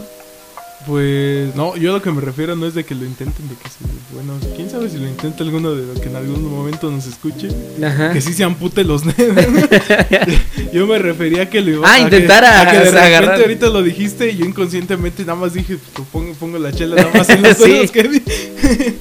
Pues 0.86 1.56
no, 1.56 1.78
yo 1.78 1.92
a 1.92 1.94
lo 1.94 2.02
que 2.02 2.12
me 2.12 2.20
refiero 2.20 2.58
no 2.58 2.66
es 2.68 2.74
de 2.74 2.84
que 2.84 2.94
lo 2.94 3.06
intenten, 3.06 3.48
de 3.48 3.56
que 3.56 3.70
se, 3.70 3.76
bueno, 4.14 4.34
quién 4.54 4.70
sabe 4.70 4.90
si 4.90 4.98
lo 4.98 5.08
intenta 5.08 5.42
alguno 5.42 5.74
de 5.74 5.94
lo 5.94 6.02
que 6.02 6.10
en 6.10 6.18
algún 6.18 6.44
momento 6.54 6.92
nos 6.92 7.06
escuche, 7.08 7.48
Ajá. 7.82 8.12
que 8.12 8.20
sí 8.20 8.34
se 8.34 8.44
ampute 8.44 8.84
los 8.84 9.02
dedos. 9.18 9.46
yo 10.74 10.86
me 10.86 11.00
refería 11.00 11.44
a 11.44 11.50
que 11.50 11.62
lo 11.62 11.70
iba 11.72 11.88
Ah, 11.90 11.96
que- 11.96 12.02
intentar 12.04 12.44
a- 12.44 12.62
a 12.62 12.66
que 12.66 12.78
de 12.80 12.84
repente 12.84 13.00
agarrar. 13.06 13.40
ahorita 13.42 13.68
lo 13.68 13.82
dijiste 13.82 14.30
y 14.32 14.36
yo 14.36 14.46
inconscientemente 14.46 15.22
nada 15.24 15.36
más 15.40 15.54
dije, 15.54 15.78
pues, 15.94 16.06
pongo, 16.12 16.34
pongo 16.34 16.60
la 16.60 16.74
chela 16.74 16.98
nada 16.98 17.12
más 17.16 17.30
en 17.30 17.44
los 17.44 17.56
Sí. 17.64 17.70
dedos 17.72 17.92
que. 17.92 18.22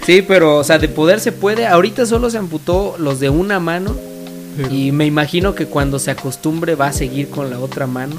Sí, 0.07 0.23
pero, 0.23 0.59
o 0.59 0.65
sea, 0.65 0.79
de 0.79 0.87
poder 0.89 1.19
se 1.19 1.33
puede. 1.33 1.67
Ahorita 1.67 2.07
solo 2.07 2.31
se 2.31 2.39
amputó 2.39 2.95
los 3.01 3.19
de 3.19 3.29
una 3.29 3.59
mano. 3.59 3.97
Pero, 4.57 4.71
Y 4.75 4.93
me 4.93 5.07
imagino 5.07 5.55
que 5.55 5.67
cuando 5.67 5.99
se 5.99 6.11
acostumbre 6.11 6.75
va 6.75 6.89
a 6.89 6.93
seguir 6.93 7.29
con 7.29 7.51
la 7.51 7.59
otra 7.59 7.87
mano. 7.87 8.17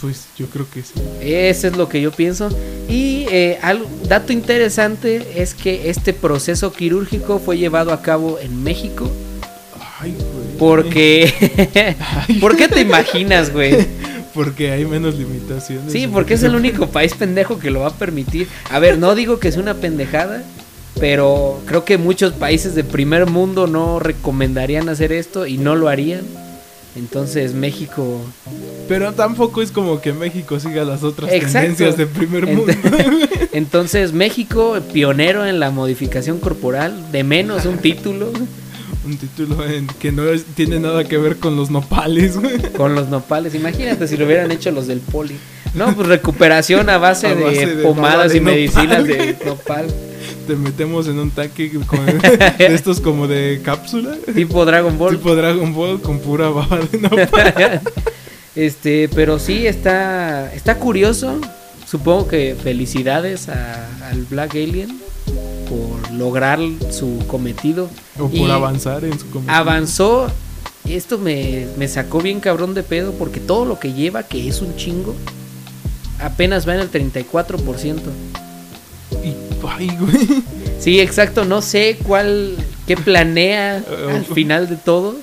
pues 0.00 0.26
yo 0.38 0.46
creo 0.46 0.66
que 0.68 0.82
sí. 0.82 0.92
Eso 1.20 1.68
es 1.68 1.76
lo 1.76 1.88
que 1.88 2.00
yo 2.00 2.10
pienso. 2.12 2.48
Y 2.88 3.26
eh, 3.30 3.58
algo- 3.62 3.86
dato 4.08 4.32
interesante 4.32 5.40
es 5.40 5.54
que 5.54 5.88
este 5.88 6.12
proceso 6.12 6.72
quirúrgico 6.72 7.38
fue 7.38 7.58
llevado 7.58 7.92
a 7.92 8.02
cabo 8.02 8.38
en 8.40 8.62
México. 8.62 9.10
Ay, 10.00 10.12
güey. 10.12 10.58
Porque. 10.58 11.96
¿Por 12.40 12.56
qué 12.56 12.68
te 12.68 12.80
imaginas, 12.80 13.52
güey? 13.52 13.74
Porque 14.34 14.70
hay 14.70 14.84
menos 14.84 15.14
limitaciones. 15.14 15.90
Sí, 15.90 16.06
porque 16.06 16.34
es 16.34 16.42
el 16.42 16.54
único 16.56 16.88
país 16.88 17.14
pendejo 17.14 17.58
que 17.58 17.70
lo 17.70 17.80
va 17.80 17.88
a 17.88 17.94
permitir. 17.94 18.46
A 18.70 18.78
ver, 18.78 18.98
no 18.98 19.14
digo 19.14 19.38
que 19.38 19.48
es 19.48 19.56
una 19.56 19.72
pendejada, 19.72 20.42
pero 20.98 21.60
creo 21.66 21.84
que 21.84 21.98
muchos 21.98 22.32
países 22.32 22.74
de 22.74 22.84
primer 22.84 23.26
mundo 23.26 23.66
no 23.66 23.98
recomendarían 23.98 24.88
hacer 24.88 25.12
esto 25.12 25.46
y 25.46 25.58
no 25.58 25.74
lo 25.76 25.88
harían. 25.88 26.22
Entonces 26.96 27.52
México... 27.52 28.20
Pero 28.88 29.12
tampoco 29.12 29.60
es 29.60 29.70
como 29.70 30.00
que 30.00 30.12
México 30.14 30.58
siga 30.58 30.84
las 30.84 31.02
otras 31.02 31.30
Exacto. 31.30 31.58
tendencias 31.58 31.96
de 31.98 32.06
primer 32.06 32.46
mundo. 32.46 32.72
Entonces 33.52 34.12
México, 34.14 34.78
pionero 34.94 35.44
en 35.44 35.60
la 35.60 35.70
modificación 35.70 36.38
corporal, 36.38 37.12
de 37.12 37.22
menos 37.24 37.66
un 37.66 37.78
título 37.78 38.32
Un 39.04 39.16
título 39.18 39.66
en 39.66 39.86
que 39.98 40.10
no 40.12 40.26
es- 40.28 40.44
tiene 40.54 40.80
nada 40.80 41.04
que 41.04 41.18
ver 41.18 41.36
con 41.36 41.56
los 41.56 41.70
nopales, 41.70 42.38
con 42.76 42.94
los 42.94 43.08
nopales. 43.08 43.54
Imagínate 43.54 44.08
si 44.08 44.16
lo 44.16 44.24
hubieran 44.24 44.50
hecho 44.50 44.70
los 44.70 44.86
del 44.86 45.00
poli. 45.00 45.34
No, 45.76 45.94
pues 45.94 46.08
recuperación 46.08 46.88
a 46.90 46.98
base, 46.98 47.28
A 47.28 47.34
de, 47.34 47.44
base 47.44 47.66
de 47.66 47.82
pomadas 47.82 48.32
de 48.32 48.38
y 48.38 48.40
medicinas 48.40 49.00
nopal. 49.04 49.06
de 49.06 49.36
nopal. 49.44 49.86
Te 50.46 50.56
metemos 50.56 51.06
en 51.08 51.18
un 51.18 51.30
tanque 51.30 51.70
con, 51.86 52.04
de 52.06 52.74
estos 52.74 53.00
como 53.00 53.26
de 53.28 53.60
cápsula. 53.64 54.16
Tipo 54.34 54.64
Dragon 54.64 54.96
Ball. 54.96 55.16
Tipo 55.16 55.34
Dragon 55.36 55.74
Ball 55.74 56.00
con 56.00 56.18
pura 56.20 56.48
baba 56.50 56.78
de 56.90 56.98
nopal. 56.98 57.80
este, 58.56 59.08
pero 59.14 59.38
sí 59.38 59.66
está 59.66 60.52
está 60.54 60.76
curioso. 60.78 61.38
Supongo 61.86 62.26
que 62.28 62.56
felicidades 62.60 63.48
a- 63.48 64.08
al 64.10 64.24
Black 64.24 64.52
Alien 64.54 64.98
por 65.68 66.12
lograr 66.12 66.58
su 66.90 67.18
cometido. 67.26 67.88
O 68.18 68.30
Y 68.32 68.38
por 68.40 68.50
avanzar 68.50 69.04
en 69.04 69.18
su 69.18 69.28
cometido. 69.30 69.54
Avanzó. 69.54 70.26
Esto 70.88 71.18
me, 71.18 71.66
me 71.76 71.88
sacó 71.88 72.20
bien 72.20 72.38
cabrón 72.38 72.72
de 72.74 72.84
pedo 72.84 73.12
porque 73.14 73.40
todo 73.40 73.64
lo 73.64 73.80
que 73.80 73.92
lleva, 73.92 74.22
que 74.22 74.46
es 74.48 74.60
un 74.62 74.76
chingo, 74.76 75.16
apenas 76.20 76.66
va 76.68 76.74
en 76.74 76.80
el 76.80 76.90
34%. 76.90 77.96
Y, 79.24 79.34
ay, 79.68 79.90
güey. 79.98 80.42
Sí, 80.78 81.00
exacto, 81.00 81.44
no 81.44 81.62
sé 81.62 81.96
cuál, 82.06 82.56
qué 82.86 82.96
planea 82.96 83.78
Eh, 83.78 84.08
al 84.10 84.24
final 84.24 84.68
de 84.68 84.76
todo. 84.76 85.14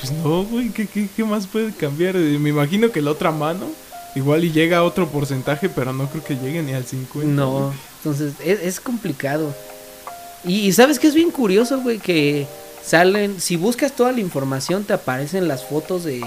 Pues 0.00 0.12
no, 0.12 0.44
güey. 0.44 0.70
¿qué, 0.70 0.86
qué, 0.86 1.08
qué 1.14 1.24
más 1.24 1.46
puede 1.46 1.72
cambiar? 1.72 2.16
Eh, 2.16 2.38
Me 2.40 2.50
imagino 2.50 2.90
que 2.90 3.00
la 3.00 3.10
otra 3.12 3.30
mano. 3.30 3.66
Igual 4.14 4.44
y 4.44 4.52
llega 4.52 4.78
a 4.78 4.82
otro 4.82 5.08
porcentaje, 5.08 5.70
pero 5.70 5.92
no 5.94 6.06
creo 6.08 6.22
que 6.22 6.36
llegue 6.36 6.60
ni 6.62 6.74
al 6.74 6.84
50. 6.84 7.26
No, 7.30 7.72
entonces 7.98 8.34
es, 8.44 8.60
es 8.60 8.78
complicado. 8.80 9.54
Y, 10.44 10.66
y 10.66 10.72
sabes 10.72 10.98
que 10.98 11.06
es 11.06 11.14
bien 11.14 11.30
curioso, 11.30 11.80
güey, 11.80 11.98
que 11.98 12.46
salen, 12.84 13.40
si 13.40 13.56
buscas 13.56 13.92
toda 13.96 14.12
la 14.12 14.20
información, 14.20 14.84
te 14.84 14.92
aparecen 14.92 15.48
las 15.48 15.64
fotos 15.64 16.04
de 16.04 16.20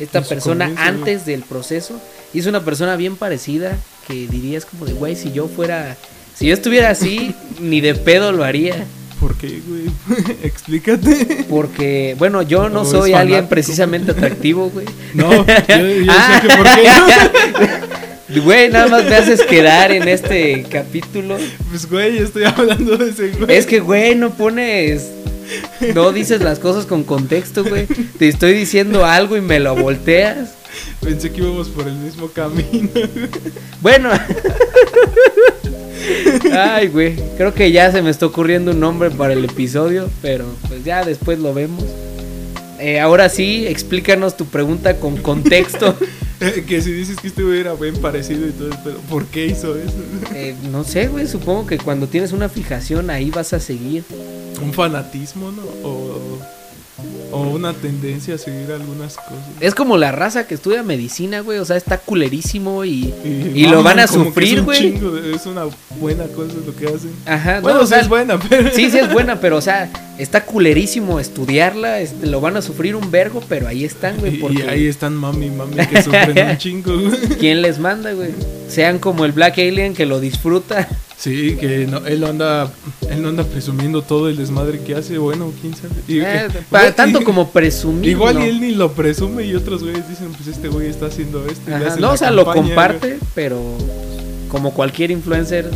esta 0.00 0.22
persona 0.22 0.64
güey. 0.70 0.78
antes 0.78 1.26
del 1.26 1.42
proceso. 1.42 2.00
Y 2.34 2.40
es 2.40 2.46
una 2.46 2.64
persona 2.64 2.96
bien 2.96 3.16
parecida 3.16 3.76
que 4.06 4.26
dirías 4.26 4.64
como 4.64 4.84
de, 4.86 4.92
güey, 4.92 5.16
si 5.16 5.32
yo 5.32 5.48
fuera, 5.48 5.96
si 6.36 6.46
yo 6.46 6.54
estuviera 6.54 6.90
así, 6.90 7.34
ni 7.60 7.80
de 7.80 7.94
pedo 7.94 8.32
lo 8.32 8.44
haría. 8.44 8.84
¿Por 9.20 9.36
qué, 9.36 9.60
güey? 9.66 9.82
Explícate. 10.44 11.46
Porque, 11.50 12.14
bueno, 12.18 12.42
yo 12.42 12.68
no 12.68 12.84
soy 12.84 13.14
alguien 13.14 13.48
precisamente 13.48 14.12
atractivo, 14.12 14.70
güey. 14.70 14.86
No, 15.14 15.30
yo, 15.32 15.44
yo 16.04 16.12
Ah. 16.12 16.40
sé 16.42 16.48
que 16.48 16.56
por 16.56 16.66
qué. 16.74 18.40
Güey, 18.40 18.68
nada 18.68 18.86
más 18.88 19.04
me 19.06 19.16
haces 19.16 19.40
quedar 19.42 19.90
en 19.90 20.06
este 20.06 20.64
capítulo. 20.70 21.36
Pues, 21.70 21.88
güey, 21.90 22.18
estoy 22.18 22.44
hablando 22.44 22.96
de 22.98 23.10
ese 23.10 23.30
güey. 23.30 23.56
Es 23.56 23.66
que, 23.66 23.80
güey, 23.80 24.14
no 24.14 24.30
pones. 24.30 25.08
No 25.94 26.12
dices 26.12 26.42
las 26.42 26.58
cosas 26.58 26.84
con 26.84 27.04
contexto, 27.04 27.64
güey. 27.64 27.86
Te 28.18 28.28
estoy 28.28 28.52
diciendo 28.52 29.04
algo 29.06 29.36
y 29.36 29.40
me 29.40 29.58
lo 29.60 29.74
volteas. 29.74 30.50
Pensé 31.00 31.30
que 31.30 31.40
íbamos 31.40 31.68
por 31.68 31.86
el 31.86 31.94
mismo 31.94 32.28
camino. 32.28 32.90
Bueno. 33.80 34.10
Ay, 36.52 36.88
güey. 36.88 37.16
Creo 37.36 37.54
que 37.54 37.70
ya 37.70 37.92
se 37.92 38.02
me 38.02 38.10
está 38.10 38.26
ocurriendo 38.26 38.72
un 38.72 38.80
nombre 38.80 39.10
para 39.10 39.32
el 39.34 39.44
episodio, 39.44 40.10
pero 40.20 40.46
pues 40.68 40.84
ya 40.84 41.04
después 41.04 41.38
lo 41.38 41.54
vemos. 41.54 41.84
Eh, 42.78 43.00
ahora 43.00 43.28
sí, 43.28 43.66
explícanos 43.66 44.36
tu 44.36 44.46
pregunta 44.46 44.98
con 44.98 45.16
contexto. 45.16 45.96
que 46.66 46.80
si 46.80 46.92
dices 46.92 47.16
que 47.20 47.28
este 47.28 47.42
güey 47.42 47.60
era 47.60 47.74
bien 47.74 47.96
parecido 47.96 48.46
y 48.46 48.52
todo, 48.52 48.70
pero 48.84 48.96
¿por 49.08 49.26
qué 49.26 49.46
hizo 49.46 49.76
eso? 49.76 49.96
Eh, 50.34 50.54
no 50.70 50.84
sé, 50.84 51.08
güey. 51.08 51.26
Supongo 51.26 51.66
que 51.66 51.78
cuando 51.78 52.06
tienes 52.06 52.32
una 52.32 52.48
fijación 52.48 53.10
ahí 53.10 53.30
vas 53.30 53.52
a 53.52 53.60
seguir. 53.60 54.04
Un 54.62 54.72
fanatismo, 54.72 55.52
¿no? 55.52 55.62
O, 55.88 56.38
o 57.30 57.42
una 57.42 57.72
tendencia 57.74 58.34
a 58.34 58.38
seguir 58.38 58.72
algunas 58.72 59.16
cosas. 59.16 59.44
Es 59.60 59.74
como 59.74 59.96
la 59.96 60.12
raza 60.12 60.46
que 60.46 60.54
estudia 60.54 60.82
medicina, 60.82 61.40
güey. 61.40 61.58
O 61.58 61.64
sea, 61.64 61.76
está 61.76 61.98
culerísimo 61.98 62.84
y. 62.84 63.12
Y, 63.24 63.52
Y 63.54 63.66
lo 63.66 63.82
van 63.82 63.98
a 63.98 64.04
es 64.04 64.10
sufrir, 64.10 64.60
un 64.60 64.64
güey. 64.64 65.00
Es 65.34 65.46
una 65.46 65.64
buena 66.00 66.24
cosa 66.28 66.54
lo 66.64 66.74
que 66.74 66.86
hacen. 66.86 67.10
Ajá, 67.26 67.60
Bueno, 67.60 67.78
no, 67.78 67.84
o 67.84 67.86
sí 67.86 67.90
sea, 67.90 68.00
es 68.00 68.08
buena, 68.08 68.38
pero. 68.48 68.70
Sí, 68.72 68.90
sí 68.90 68.98
es 68.98 69.12
buena, 69.12 69.40
pero 69.40 69.56
o 69.58 69.60
sea, 69.60 69.90
está 70.18 70.44
culerísimo 70.44 71.20
estudiarla, 71.20 72.00
este, 72.00 72.26
lo 72.26 72.40
van 72.40 72.56
a 72.56 72.62
sufrir 72.62 72.96
un 72.96 73.10
vergo, 73.10 73.42
pero 73.48 73.68
ahí 73.68 73.84
están, 73.84 74.16
güey, 74.18 74.38
porque 74.38 74.60
y 74.60 74.62
ahí 74.62 74.86
están 74.86 75.14
mami 75.14 75.50
mami 75.50 75.76
que 75.76 76.02
sufren 76.02 76.50
un 76.50 76.56
chingo, 76.58 76.92
güey. 76.98 77.18
¿quién 77.38 77.62
les 77.62 77.78
manda, 77.78 78.12
güey? 78.12 78.30
Sean 78.68 78.98
como 78.98 79.24
el 79.24 79.32
Black 79.32 79.58
Alien 79.58 79.94
que 79.94 80.06
lo 80.06 80.18
disfruta. 80.20 80.88
Sí, 81.18 81.56
que 81.58 81.86
no, 81.88 82.06
él 82.06 82.20
no 82.20 82.28
anda, 82.28 82.70
él 83.10 83.20
no 83.22 83.30
anda 83.30 83.42
presumiendo 83.42 84.02
todo 84.02 84.28
el 84.28 84.36
desmadre 84.36 84.78
que 84.80 84.94
hace, 84.94 85.18
bueno, 85.18 85.52
quién 85.60 85.74
sabe. 85.74 85.88
Y- 86.06 86.20
Eh, 86.20 86.46
pa- 86.70 86.82
güey, 86.82 86.92
tanto 86.94 87.20
y- 87.20 87.24
como 87.24 87.50
presumir. 87.50 88.08
Igual 88.08 88.36
no. 88.36 88.46
y 88.46 88.48
él 88.48 88.60
ni 88.60 88.70
lo 88.70 88.92
presume 88.92 89.44
y 89.44 89.54
otros 89.56 89.82
güeyes 89.82 90.08
dicen, 90.08 90.28
pues 90.36 90.46
este 90.46 90.68
güey 90.68 90.86
está 90.88 91.06
haciendo 91.06 91.44
esto. 91.46 91.74
Ajá, 91.74 91.96
No, 91.96 92.12
o 92.12 92.16
sea, 92.16 92.30
lo 92.30 92.44
comparte, 92.44 93.18
pero 93.34 93.60
como 94.48 94.72
cualquier 94.72 95.10
influencer, 95.10 95.68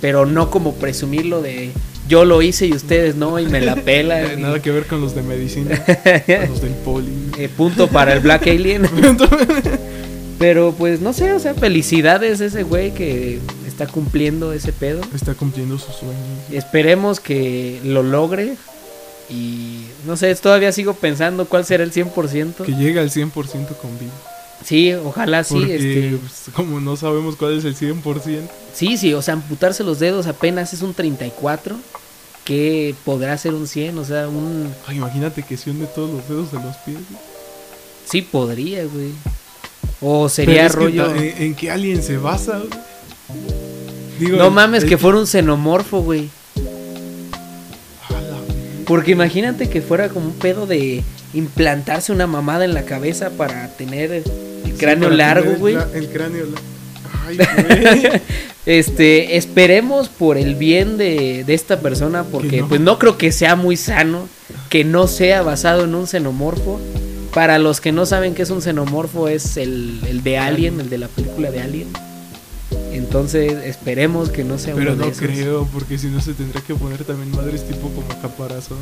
pero 0.00 0.24
no 0.24 0.50
como 0.50 0.74
presumirlo 0.74 1.42
de 1.42 1.70
yo 2.08 2.24
lo 2.24 2.40
hice 2.42 2.66
y 2.66 2.72
ustedes 2.72 3.14
no, 3.14 3.38
y 3.38 3.46
me 3.46 3.60
la 3.60 3.76
y- 3.76 3.82
Nada 4.40 4.60
que 4.62 4.70
ver 4.70 4.86
con 4.86 5.02
los 5.02 5.14
de 5.14 5.22
medicina, 5.22 5.76
con 5.84 6.48
los 6.48 6.62
del 6.62 6.72
poli. 6.84 7.12
Eh, 7.36 7.50
punto 7.54 7.88
para 7.88 8.14
el 8.14 8.20
Black 8.20 8.46
Alien. 8.46 8.88
Pero 10.42 10.74
pues 10.76 11.00
no 11.00 11.12
sé, 11.12 11.32
o 11.34 11.38
sea, 11.38 11.54
felicidades 11.54 12.40
a 12.40 12.46
ese 12.46 12.64
güey 12.64 12.92
que 12.92 13.38
está 13.64 13.86
cumpliendo 13.86 14.52
ese 14.52 14.72
pedo. 14.72 15.00
Está 15.14 15.34
cumpliendo 15.34 15.78
sus 15.78 15.94
sueños. 15.94 16.16
Esperemos 16.50 17.20
que 17.20 17.78
lo 17.84 18.02
logre. 18.02 18.56
Y 19.30 19.84
no 20.04 20.16
sé, 20.16 20.34
todavía 20.34 20.72
sigo 20.72 20.94
pensando 20.94 21.44
cuál 21.44 21.64
será 21.64 21.84
el 21.84 21.92
100%. 21.92 22.64
Que 22.64 22.72
llegue 22.72 22.98
al 22.98 23.10
100% 23.10 23.30
con 23.76 23.96
vida. 24.00 24.10
Sí, 24.64 24.92
ojalá 24.94 25.44
sí. 25.44 25.54
Porque 25.54 25.76
Este, 25.76 26.16
pues, 26.16 26.46
como 26.56 26.80
no 26.80 26.96
sabemos 26.96 27.36
cuál 27.36 27.56
es 27.56 27.64
el 27.64 27.76
100%, 27.76 28.40
sí, 28.74 28.96
sí, 28.96 29.14
o 29.14 29.22
sea, 29.22 29.34
amputarse 29.34 29.84
los 29.84 30.00
dedos 30.00 30.26
apenas 30.26 30.72
es 30.72 30.82
un 30.82 30.92
34. 30.92 31.76
Que 32.44 32.96
podrá 33.04 33.38
ser 33.38 33.54
un 33.54 33.68
100, 33.68 33.96
o 33.96 34.04
sea, 34.04 34.26
un... 34.26 34.74
ay, 34.88 34.96
imagínate 34.96 35.44
que 35.44 35.56
se 35.56 35.70
hunde 35.70 35.86
todos 35.86 36.10
los 36.10 36.28
dedos 36.28 36.50
de 36.50 36.58
los 36.58 36.76
pies. 36.78 36.98
güey. 37.08 37.22
Sí 38.10 38.22
podría, 38.22 38.84
güey. 38.86 39.12
O 40.02 40.28
sería 40.28 40.62
que 40.66 40.68
rollo... 40.68 41.14
¿en, 41.14 41.34
en 41.42 41.54
qué 41.54 41.70
alien 41.70 42.02
se 42.02 42.16
basa? 42.18 42.60
Digo, 44.18 44.36
No 44.36 44.46
el- 44.48 44.52
mames, 44.52 44.82
el- 44.82 44.88
que 44.88 44.98
fuera 44.98 45.18
un 45.18 45.26
xenomorfo, 45.26 46.00
güey. 46.02 46.28
Porque 48.86 49.12
imagínate 49.12 49.68
que 49.70 49.80
fuera 49.80 50.08
como 50.08 50.26
un 50.26 50.32
pedo 50.34 50.66
de 50.66 51.02
implantarse 51.34 52.12
una 52.12 52.26
mamada 52.26 52.64
en 52.64 52.74
la 52.74 52.82
cabeza 52.84 53.30
para 53.30 53.68
tener 53.76 54.12
el 54.12 54.24
cráneo 54.76 55.08
largo, 55.10 55.52
güey. 55.56 55.76
El 55.94 56.08
cráneo 56.08 56.46
largo. 56.46 56.60
Ay, 57.26 57.38
güey. 58.02 58.20
Este, 58.66 59.36
esperemos 59.36 60.08
por 60.08 60.36
el 60.36 60.56
bien 60.56 60.98
de, 60.98 61.44
de 61.44 61.54
esta 61.54 61.80
persona, 61.80 62.24
porque 62.24 62.60
no. 62.60 62.68
pues 62.68 62.80
no 62.80 62.98
creo 62.98 63.16
que 63.18 63.32
sea 63.32 63.56
muy 63.56 63.76
sano 63.76 64.28
que 64.68 64.84
no 64.84 65.06
sea 65.06 65.42
basado 65.42 65.84
en 65.84 65.94
un 65.94 66.06
xenomorfo. 66.06 66.80
Para 67.34 67.58
los 67.58 67.80
que 67.80 67.92
no 67.92 68.04
saben 68.06 68.34
qué 68.34 68.42
es 68.42 68.50
un 68.50 68.60
xenomorfo, 68.60 69.28
es 69.28 69.56
el, 69.56 70.00
el 70.06 70.22
de 70.22 70.38
Alien, 70.38 70.80
el 70.80 70.90
de 70.90 70.98
la 70.98 71.08
película 71.08 71.50
de 71.50 71.60
Alien. 71.60 71.88
Entonces, 72.92 73.52
esperemos 73.64 74.28
que 74.28 74.44
no 74.44 74.58
sea 74.58 74.74
Pero 74.74 74.92
uno 74.92 75.00
de 75.00 75.06
no 75.06 75.12
esos. 75.12 75.26
creo, 75.26 75.66
porque 75.72 75.98
si 75.98 76.08
no 76.08 76.20
se 76.20 76.34
tendría 76.34 76.60
que 76.62 76.74
poner 76.74 77.04
también 77.04 77.30
madres 77.30 77.66
tipo 77.66 77.88
como 77.88 78.06
caparazón 78.20 78.78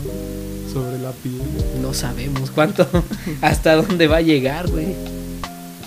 sobre 0.73 0.99
la 0.99 1.13
piel. 1.13 1.41
No 1.81 1.95
sabemos 1.95 2.51
cuánto, 2.51 2.89
hasta 3.41 3.77
dónde 3.77 4.09
va 4.09 4.17
a 4.17 4.21
llegar, 4.23 4.69
güey. 4.69 4.97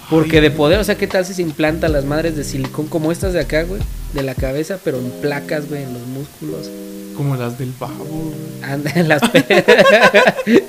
Porque 0.09 0.41
de 0.41 0.51
poder, 0.51 0.79
o 0.79 0.83
sea, 0.83 0.95
¿qué 0.97 1.07
tal 1.07 1.25
si 1.25 1.33
se 1.33 1.41
implanta 1.41 1.87
las 1.87 2.05
madres 2.05 2.35
de 2.35 2.43
silicón 2.43 2.87
como 2.87 3.11
estas 3.11 3.33
de 3.33 3.39
acá, 3.39 3.63
güey? 3.63 3.81
De 4.13 4.21
la 4.23 4.35
cabeza, 4.35 4.77
pero 4.83 4.99
en 4.99 5.09
placas, 5.21 5.67
güey, 5.69 5.83
en 5.83 5.93
los 5.93 6.03
músculos. 6.07 6.69
Como 7.15 7.35
las 7.35 7.57
del 7.57 7.71
güey. 7.79 8.33
Anda 8.63 8.91
en 8.95 9.07
las 9.07 9.21
pe- 9.29 10.63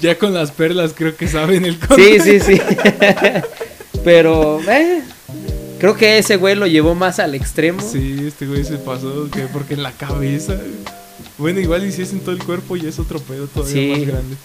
Ya 0.00 0.16
con 0.18 0.32
las 0.34 0.50
perlas 0.52 0.92
creo 0.94 1.16
que 1.16 1.28
saben 1.28 1.64
el 1.64 1.78
Sí, 1.96 2.18
sí, 2.20 2.40
sí. 2.40 2.60
pero, 4.04 4.60
eh, 4.70 5.02
Creo 5.78 5.94
que 5.94 6.16
ese 6.18 6.36
güey 6.36 6.54
lo 6.54 6.66
llevó 6.66 6.94
más 6.94 7.18
al 7.18 7.34
extremo. 7.34 7.80
Sí, 7.82 8.24
este 8.26 8.46
güey 8.46 8.64
se 8.64 8.78
pasó, 8.78 9.28
que 9.30 9.42
porque 9.42 9.74
en 9.74 9.82
la 9.82 9.92
cabeza. 9.92 10.56
Bueno, 11.36 11.60
igual 11.60 11.84
en 12.12 12.20
todo 12.20 12.32
el 12.32 12.42
cuerpo 12.42 12.78
y 12.78 12.86
es 12.86 12.98
otro 12.98 13.18
pedo 13.20 13.46
todavía 13.46 13.74
Sí. 13.74 13.90
más 13.90 14.06
grande. 14.08 14.36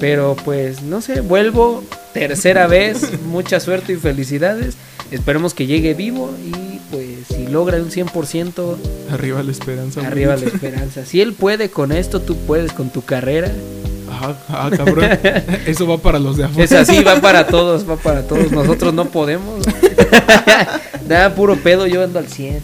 Pero 0.00 0.36
pues, 0.44 0.82
no 0.82 1.00
sé, 1.00 1.20
vuelvo 1.20 1.82
tercera 2.12 2.66
vez. 2.66 3.20
Mucha 3.26 3.60
suerte 3.60 3.94
y 3.94 3.96
felicidades. 3.96 4.76
Esperemos 5.10 5.54
que 5.54 5.66
llegue 5.66 5.94
vivo 5.94 6.30
y 6.44 6.78
pues 6.90 7.06
si 7.28 7.46
logra 7.46 7.78
un 7.78 7.90
100%, 7.90 8.76
Arriba 9.12 9.42
la 9.42 9.52
esperanza. 9.52 10.06
arriba 10.06 10.36
la 10.36 10.46
esperanza. 10.46 11.04
Si 11.04 11.20
él 11.20 11.32
puede 11.32 11.70
con 11.70 11.92
esto, 11.92 12.20
tú 12.20 12.36
puedes 12.36 12.72
con 12.72 12.90
tu 12.90 13.02
carrera. 13.02 13.50
Ah, 14.10 14.34
ah, 14.48 14.70
cabrón. 14.76 15.08
Eso 15.66 15.86
va 15.86 15.98
para 15.98 16.18
los 16.18 16.36
de 16.36 16.44
afuera. 16.44 16.64
Es 16.64 16.72
así, 16.72 17.02
va 17.02 17.20
para 17.20 17.46
todos, 17.46 17.88
va 17.88 17.96
para 17.96 18.22
todos. 18.26 18.50
Nosotros 18.50 18.94
no 18.94 19.06
podemos. 19.06 19.64
Nada, 21.08 21.34
puro 21.34 21.56
pedo, 21.56 21.86
yo 21.86 22.02
ando 22.02 22.18
al 22.18 22.28
100. 22.28 22.60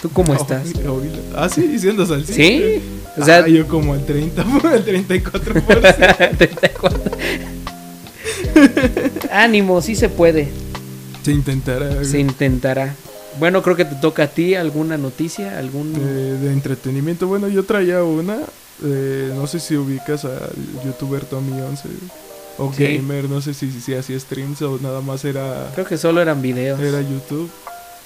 ¿Tú 0.00 0.10
cómo 0.10 0.34
estás? 0.34 0.62
Ah, 1.34 1.48
sí, 1.48 1.62
diciendo 1.62 2.02
al 2.02 2.24
cien. 2.24 2.36
¿Sí? 2.36 2.82
O 3.18 3.24
sea, 3.24 3.38
Ah, 3.38 3.48
yo 3.48 3.66
como 3.66 3.94
al 3.94 4.04
30, 4.06 4.42
al 4.42 4.84
34%. 4.84 6.36
34. 6.38 7.00
Ánimo, 9.32 9.80
sí 9.82 9.94
se 9.94 10.08
puede. 10.08 10.48
Se 11.22 11.32
intentará. 11.32 12.04
Se 12.04 12.18
intentará. 12.18 12.94
Bueno, 13.38 13.62
creo 13.62 13.76
que 13.76 13.84
te 13.84 13.94
toca 13.96 14.24
a 14.24 14.26
ti 14.28 14.54
alguna 14.54 14.96
noticia, 14.96 15.58
algún... 15.58 15.92
de, 15.92 16.38
de 16.38 16.52
entretenimiento. 16.52 17.26
Bueno, 17.28 17.48
yo 17.48 17.64
traía 17.64 18.02
una. 18.02 18.38
eh, 18.84 19.32
no 19.34 19.46
sé 19.46 19.60
si 19.60 19.76
ubicas 19.76 20.24
al 20.24 20.50
youtuber 20.84 21.22
Tommy11 21.28 21.78
o 22.58 22.72
Sí. 22.72 22.84
gamer. 22.96 23.28
No 23.28 23.40
sé 23.40 23.54
si, 23.54 23.70
si 23.70 23.94
hacía 23.94 24.18
streams 24.18 24.62
o 24.62 24.78
nada 24.82 25.00
más 25.00 25.24
era, 25.24 25.70
Creo 25.74 25.86
que 25.86 25.96
solo 25.98 26.20
eran 26.20 26.42
videos. 26.42 26.80
era 26.80 27.00
YouTube. 27.00 27.50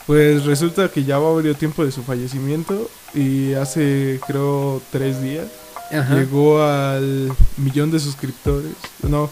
Pues 0.07 0.45
resulta 0.45 0.89
que 0.89 1.05
ya 1.05 1.19
va 1.19 1.33
varios 1.33 1.57
tiempo 1.57 1.85
de 1.85 1.93
su 1.93 2.03
fallecimiento 2.03 2.91
y 3.15 3.53
hace 3.55 4.21
creo 4.27 4.83
tres 4.91 5.23
días 5.23 5.47
Ajá. 5.93 6.17
llegó 6.17 6.63
al 6.63 7.33
millón 7.57 7.91
de 7.91 8.01
suscriptores. 8.01 8.73
No, 9.09 9.31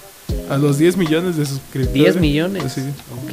a 0.48 0.56
los 0.58 0.78
10 0.78 0.96
millones 0.96 1.36
de 1.36 1.46
suscriptores. 1.46 1.92
10 1.92 2.16
millones. 2.20 2.72
Sí. 2.72 2.82
Ok. 3.24 3.32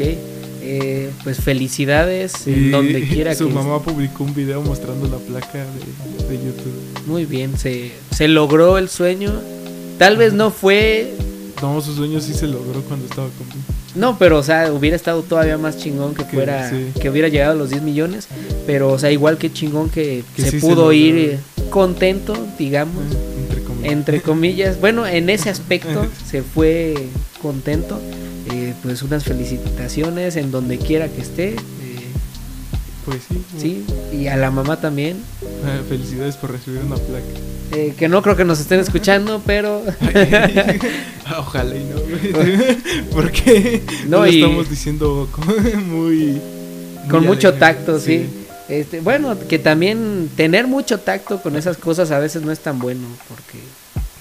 Eh, 0.69 1.11
pues 1.23 1.37
felicidades 1.39 2.45
Y 2.45 2.51
en 2.53 2.71
donde 2.71 3.07
quiera 3.07 3.33
su 3.33 3.47
que 3.47 3.53
mamá 3.53 3.81
publicó 3.81 4.25
un 4.25 4.33
video 4.35 4.61
mostrando 4.61 5.07
la 5.07 5.17
placa 5.17 5.59
de, 5.59 6.37
de 6.37 6.45
YouTube. 6.45 6.73
Muy 7.05 7.25
bien, 7.25 7.57
se, 7.57 7.93
se 8.11 8.27
logró 8.27 8.77
el 8.77 8.89
sueño. 8.89 9.31
Tal 9.97 10.17
vez 10.17 10.33
no 10.33 10.51
fue. 10.51 11.13
No, 11.61 11.79
su 11.81 11.95
sueño 11.95 12.19
sí 12.19 12.33
se 12.33 12.47
logró 12.47 12.81
cuando 12.81 13.05
estaba 13.05 13.29
conmigo. 13.29 13.57
No, 13.97 14.17
pero 14.17 14.37
o 14.37 14.43
sea, 14.43 14.71
hubiera 14.71 14.95
estado 14.95 15.23
todavía 15.23 15.57
más 15.57 15.77
chingón 15.77 16.13
que 16.15 16.23
fuera. 16.23 16.69
sí. 16.69 16.91
Que 17.01 17.09
hubiera 17.09 17.27
llegado 17.27 17.51
a 17.53 17.55
los 17.55 17.69
10 17.69 17.81
millones. 17.81 18.27
Pero, 18.65 18.89
o 18.91 18.99
sea, 18.99 19.11
igual 19.11 19.37
que 19.37 19.51
chingón 19.51 19.89
que, 19.89 20.23
Que 20.35 20.41
se 20.43 20.51
sí 20.51 20.59
pudo 20.59 20.93
ir 20.93 21.15
eh, 21.17 21.39
contento, 21.69 22.33
digamos. 22.57 23.03
Eh, 23.11 23.17
Entre 23.47 23.61
comillas. 23.63 23.91
Entre 23.91 24.21
comillas. 24.21 24.79
Bueno, 24.79 25.05
en 25.07 25.29
ese 25.29 25.49
aspecto 25.49 26.05
se 26.29 26.43
fue 26.43 26.93
contento. 27.41 27.99
Eh, 28.53 28.73
pues 28.83 29.01
unas 29.03 29.23
felicitaciones 29.25 30.35
en 30.37 30.51
donde 30.51 30.77
quiera 30.77 31.09
que 31.09 31.21
esté. 31.21 31.49
eh, 31.49 31.55
Pues 33.05 33.19
sí. 33.27 33.43
sí, 33.57 33.85
y 34.17 34.27
a 34.27 34.37
la 34.37 34.51
mamá 34.51 34.79
también. 34.79 35.17
Eh, 35.41 35.81
felicidades 35.89 36.37
por 36.37 36.51
recibir 36.51 36.79
una 36.81 36.95
placa. 36.95 37.25
Eh, 37.73 37.93
que 37.97 38.07
no 38.07 38.21
creo 38.21 38.35
que 38.37 38.45
nos 38.45 38.59
estén 38.59 38.79
escuchando, 38.79 39.41
pero 39.45 39.81
Ojalá 41.39 41.75
y 41.75 41.83
no. 41.83 41.97
Porque 43.11 43.81
No, 44.05 44.17
no, 44.19 44.25
lo 44.25 44.27
y- 44.31 44.41
estamos 44.41 44.69
diciendo 44.69 45.27
muy. 45.87 46.39
con 47.09 47.19
muy 47.21 47.27
mucho 47.27 47.53
tacto, 47.55 47.99
sí. 47.99 48.25
Este, 48.69 48.99
bueno, 48.99 49.37
que 49.47 49.59
también 49.59 50.29
tener 50.35 50.67
mucho 50.67 50.99
tacto 50.99 51.41
con 51.41 51.55
esas 51.55 51.77
cosas 51.77 52.11
a 52.11 52.19
veces 52.19 52.41
no 52.41 52.51
es 52.51 52.59
tan 52.59 52.79
bueno, 52.79 53.07
porque 53.29 53.59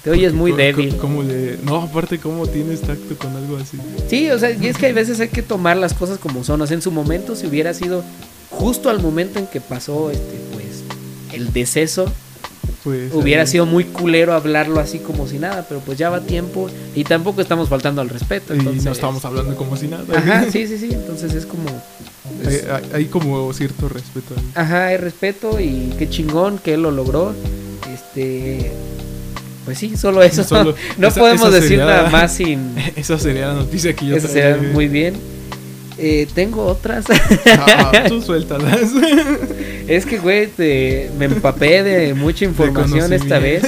te 0.05 0.11
oyes 0.11 0.33
muy 0.33 0.53
débil. 0.53 0.97
Como 0.99 1.23
le... 1.25 1.59
No, 1.65 1.83
aparte, 1.83 2.19
¿cómo 2.19 2.47
tienes 2.47 2.81
tacto 2.83 3.17
con 3.19 3.35
algo 3.37 3.57
así? 3.57 3.77
Sí, 4.09 4.31
o 4.31 4.39
sea, 4.39 4.51
y 4.53 4.67
es 4.69 4.77
que 4.77 4.87
hay 4.87 4.93
veces 4.93 5.19
hay 5.19 5.29
que 5.29 5.43
tomar 5.43 5.77
las 5.77 5.95
cosas 5.95 6.19
como 6.19 6.45
son. 6.45 6.61
O 6.63 6.67
sea, 6.67 6.77
en 6.77 6.83
su 6.83 6.93
momento, 6.93 7.35
si 7.35 7.47
hubiera 7.49 7.75
sido 7.75 8.05
justo 8.51 8.89
al 8.89 9.01
momento 9.03 9.41
en 9.41 9.49
que 9.49 9.61
pasó, 9.61 10.13
este, 10.13 10.39
pues, 10.53 10.85
el 11.33 11.53
deceso, 11.53 12.13
Pues. 12.87 13.13
hubiera 13.13 13.43
ahí- 13.43 13.49
sido 13.49 13.67
muy 13.67 13.83
culero 13.85 14.33
hablarlo 14.33 14.79
así 14.79 15.01
como 15.01 15.27
si 15.27 15.39
nada, 15.41 15.67
pero 15.69 15.81
pues 15.81 15.99
ya 15.99 16.09
va 16.09 16.21
tiempo 16.21 16.71
y 16.95 17.03
tampoco 17.03 17.41
estamos 17.41 17.69
faltando 17.69 18.01
al 18.01 18.09
respeto. 18.09 18.55
Y 18.55 18.59
no 18.59 18.93
estamos 18.93 19.25
hablando 19.25 19.57
como 19.57 19.77
si 19.77 19.89
nada. 19.89 20.05
Ajá, 20.17 20.45
sí, 20.53 20.67
sí, 20.69 20.79
sí. 20.79 20.91
Entonces 20.93 21.35
es 21.35 21.47
como. 21.47 21.65
pues, 22.43 22.65
Hay, 22.65 22.71
hay- 22.71 22.91
hay 22.95 23.05
como 23.07 23.53
cierto 23.53 23.89
respeto 23.89 24.35
ahí. 24.37 24.45
Ajá, 24.55 24.87
hay 24.87 24.97
respeto 24.99 25.59
y 25.59 25.93
qué 25.99 26.09
chingón 26.09 26.59
que 26.59 26.75
él 26.75 26.83
lo 26.83 26.93
logró. 26.93 27.35
Este. 27.93 28.71
Pues 29.65 29.79
sí, 29.79 29.97
solo 29.97 30.23
eso. 30.23 30.45
Solo- 30.45 30.75
no 30.99 31.09
esa- 31.09 31.21
podemos 31.21 31.43
esa 31.49 31.51
decir 31.57 31.69
sería- 31.71 31.87
nada 31.87 32.11
más 32.11 32.33
sin. 32.35 32.75
Esa 32.97 33.19
sería 33.19 33.49
la 33.49 33.55
noticia 33.55 33.95
que 33.97 34.07
yo 34.07 34.15
Eso 34.17 34.29
traía, 34.29 34.55
sería 34.55 34.73
muy 34.73 34.87
bien. 34.89 35.15
Eh, 35.99 36.27
tengo 36.35 36.65
otras. 36.67 37.07
Ah, 37.47 38.05
tú 38.09 38.21
suéltalas. 38.21 38.81
es 39.89 40.05
que, 40.05 40.19
güey, 40.19 40.47
te- 40.49 41.11
me 41.19 41.25
empapé 41.27 41.83
de 41.83 42.13
mucha 42.15 42.45
información 42.45 43.13
esta 43.13 43.39
vez. 43.39 43.63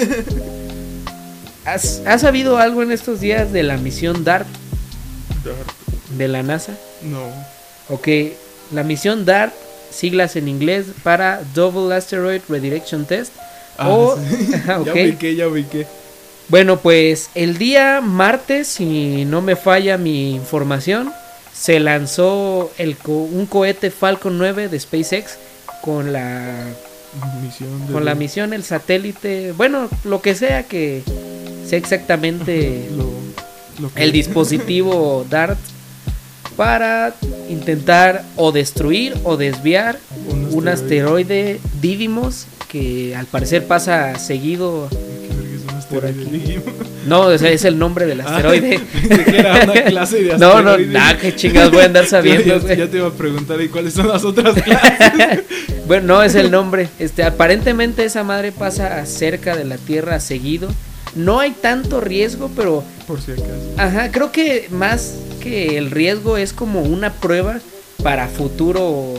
¿Has, 1.65 2.03
¿Has 2.07 2.21
sabido 2.23 2.59
algo 2.59 2.83
en 2.83 2.93
estos 2.93 3.21
días 3.21 3.53
de 3.53 3.63
la 3.63 3.77
misión 3.77 4.25
DART 4.25 4.47
de 6.17 6.29
la 6.29 6.43
NASA? 6.43 6.73
No. 7.03 7.21
Ok, 7.89 8.09
la 8.73 8.83
misión 8.83 9.25
DART, 9.25 9.53
siglas 9.91 10.37
en 10.37 10.49
inglés 10.49 10.87
para 11.03 11.41
Double 11.55 11.95
Asteroid 11.95 12.41
Redirection 12.49 13.05
Test. 13.07 13.33
Ah, 13.79 13.89
o, 13.91 14.17
sí. 14.17 14.51
Ya 14.85 14.93
ubiqué, 14.93 15.35
ya 15.35 15.49
ubiqué. 15.49 15.87
Bueno, 16.49 16.79
pues 16.79 17.29
el 17.35 17.59
día 17.59 18.01
martes, 18.03 18.67
si 18.69 19.25
no 19.27 19.43
me 19.43 19.55
falla 19.57 19.99
mi 19.99 20.35
información, 20.35 21.13
se 21.59 21.81
lanzó 21.81 22.71
el 22.79 22.97
co- 22.97 23.13
un 23.33 23.47
cohete 23.47 23.91
Falcon 23.91 24.39
9 24.39 24.69
de 24.69 24.79
SpaceX 24.79 25.37
con 25.83 26.13
la 26.13 26.53
Misión 27.43 27.87
de 27.87 27.93
con 27.93 28.05
la 28.05 28.15
misión 28.15 28.53
el 28.53 28.63
satélite, 28.63 29.53
bueno, 29.53 29.89
lo 30.05 30.21
que 30.21 30.35
sea 30.35 30.63
que 30.65 31.03
sea 31.67 31.79
exactamente 31.79 32.89
Lo, 32.97 33.09
lo 33.81 33.93
que- 33.95 34.05
el 34.05 34.13
dispositivo 34.13 35.25
DART 35.31 35.59
para 36.57 37.15
intentar 37.49 38.25
o 38.37 38.53
destruir 38.53 39.17
o 39.25 39.37
desviar 39.37 39.99
un 40.53 40.69
asteroide 40.69 41.61
Didymos 41.81 42.47
que 42.69 43.15
al 43.17 43.27
parecer 43.27 43.67
pasa 43.67 44.19
seguido. 44.19 44.89
Por 45.91 46.05
aquí. 46.07 46.57
No, 47.07 47.23
o 47.23 47.39
sea, 47.39 47.51
es 47.51 47.65
el 47.65 47.79
nombre 47.79 48.07
del 48.07 48.21
Ah, 48.21 48.25
asteroide. 48.37 48.81
pensé 49.09 49.25
que 49.25 49.39
era 49.39 49.65
una 49.65 49.83
clase 49.85 50.23
de 50.23 50.39
No, 50.39 50.61
no, 50.63 50.77
nada, 50.79 51.17
qué 51.19 51.35
chingas 51.35 51.71
voy 51.71 51.81
a 51.83 51.85
andar 51.87 52.07
sabiendo, 52.09 52.59
Ya, 52.69 52.89
te 52.89 52.97
iba 52.99 53.09
a 53.09 53.13
preguntar, 53.13 53.61
¿y 53.61 53.69
cuáles 53.69 53.95
son 53.95 54.09
las 54.09 54.25
otras 54.25 54.61
clases? 54.63 55.41
Bueno, 55.87 56.07
no 56.17 56.23
es 56.23 56.35
el 56.35 56.51
nombre. 56.51 56.89
Este, 56.99 57.23
aparentemente 57.23 58.05
esa 58.05 58.23
madre 58.25 58.53
pasa 58.53 59.05
cerca 59.07 59.57
de 59.57 59.65
la 59.65 59.79
Tierra 59.79 60.21
seguido. 60.21 60.69
No 61.17 61.41
hay 61.41 61.53
tanto 61.53 62.01
riesgo, 62.01 62.51
pero 62.55 62.85
Por 63.07 63.21
si 63.23 63.33
acaso. 63.33 63.47
ajá, 63.79 64.13
creo 64.13 64.31
que 64.31 64.69
más 64.71 65.15
que 65.41 65.79
el 65.79 65.91
riesgo 65.91 66.37
es 66.37 66.53
como 66.53 66.83
una 66.83 67.13
prueba 67.15 67.61
para 68.03 68.29
futuros. 68.29 69.19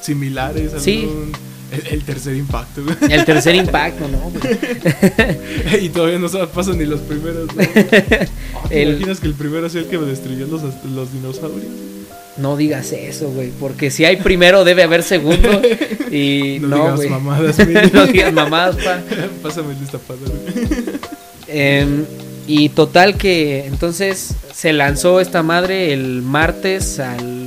Similares. 0.00 0.72
Sí. 0.78 1.02
algún- 1.02 1.32
El, 1.70 1.86
el 1.94 2.02
tercer 2.04 2.34
impacto, 2.36 2.82
güey. 2.82 2.96
El 3.12 3.24
tercer 3.24 3.54
impacto, 3.54 4.08
¿no? 4.08 4.18
güey? 4.30 5.84
y 5.84 5.88
todavía 5.90 6.18
no 6.18 6.28
se 6.28 6.38
pasan 6.46 6.78
ni 6.78 6.86
los 6.86 7.00
primeros. 7.00 7.46
¿no? 7.54 7.62
¿Te 8.68 8.82
El- 8.82 8.88
imaginas 8.90 9.20
que 9.20 9.26
el 9.26 9.34
primero 9.34 9.68
sea 9.68 9.82
el 9.82 9.86
que 9.88 9.98
destruyó 9.98 10.46
los, 10.46 10.62
los 10.84 11.12
dinosaurios? 11.12 11.62
No 12.38 12.56
digas 12.56 12.92
eso, 12.92 13.28
güey, 13.30 13.50
porque 13.58 13.90
si 13.90 14.04
hay 14.04 14.16
primero 14.16 14.62
debe 14.64 14.84
haber 14.84 15.02
segundo 15.02 15.60
y 16.10 16.58
No, 16.62 16.68
no, 16.68 16.76
digas 16.76 16.96
güey. 16.96 17.08
mamadas, 17.10 17.58
Miri. 17.66 17.90
no 17.92 18.06
digas 18.06 18.32
mamadas, 18.32 18.76
pa. 18.76 19.00
Pásame 19.42 19.72
el 19.72 19.80
destapador. 19.80 20.30
Em, 21.48 22.04
y 22.46 22.68
total 22.70 23.16
que 23.16 23.66
entonces 23.66 24.34
se 24.54 24.72
lanzó 24.72 25.20
esta 25.20 25.42
madre 25.42 25.92
el 25.92 26.22
martes 26.22 26.98
al 27.00 27.37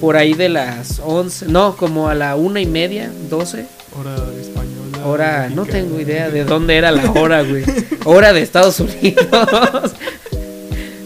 por 0.00 0.16
ahí 0.16 0.34
de 0.34 0.48
las 0.48 1.00
11, 1.04 1.46
no, 1.46 1.76
como 1.76 2.08
a 2.08 2.14
la 2.14 2.36
una 2.36 2.60
y 2.60 2.66
media, 2.66 3.10
12. 3.28 3.66
Hora 3.98 4.16
española. 4.40 5.06
Hora, 5.06 5.48
no 5.48 5.66
tengo 5.66 6.00
idea 6.00 6.30
de 6.30 6.44
dónde 6.44 6.76
era 6.76 6.90
la 6.90 7.10
hora, 7.12 7.42
güey. 7.42 7.64
Hora 8.04 8.32
de 8.32 8.42
Estados 8.42 8.80
Unidos. 8.80 9.26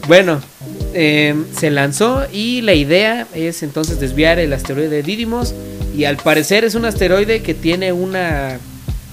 bueno, 0.09 0.41
em, 0.95 1.45
se 1.55 1.71
lanzó 1.71 2.27
y 2.33 2.63
la 2.63 2.75
idea 2.75 3.27
es 3.35 3.63
entonces 3.63 4.01
desviar 4.01 4.39
el 4.39 4.53
asteroide 4.53 5.03
Didymos. 5.03 5.55
Y 5.97 6.05
al 6.05 6.17
parecer 6.17 6.65
es 6.65 6.75
un 6.75 6.85
asteroide 6.85 7.43
que 7.43 7.55
tiene 7.55 7.93
una. 7.93 8.59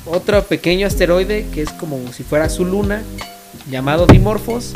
Otro 0.05 0.43
pequeño 0.43 0.87
asteroide 0.87 1.45
que 1.53 1.61
es 1.61 1.69
como 1.71 1.99
si 2.13 2.23
fuera 2.23 2.49
su 2.49 2.65
luna, 2.65 3.03
llamado 3.69 4.07
Dimorphos. 4.07 4.73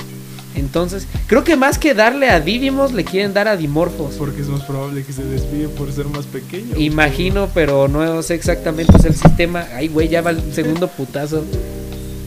Entonces, 0.56 1.08
creo 1.28 1.44
que 1.44 1.56
más 1.56 1.78
que 1.78 1.94
darle 1.94 2.30
a 2.30 2.40
Didymos, 2.40 2.94
le 2.94 3.04
quieren 3.04 3.34
dar 3.34 3.48
a 3.48 3.58
Dimorphos. 3.58 4.16
Porque 4.16 4.42
es 4.42 4.48
más 4.48 4.64
probable 4.64 5.04
que 5.04 5.14
se 5.14 5.24
desvíe 5.24 5.68
por 5.68 5.92
ser 5.92 6.06
más 6.06 6.26
pequeño. 6.26 6.78
Imagino, 6.78 7.50
pero 7.54 7.88
no 7.88 8.22
sé 8.22 8.36
exactamente 8.36 8.96
es 8.98 9.06
el 9.06 9.16
sistema. 9.16 9.68
Ay, 9.74 9.88
güey, 9.88 10.08
ya 10.08 10.22
va 10.22 10.32
el 10.32 10.54
segundo 10.54 10.88
putazo. 10.88 11.44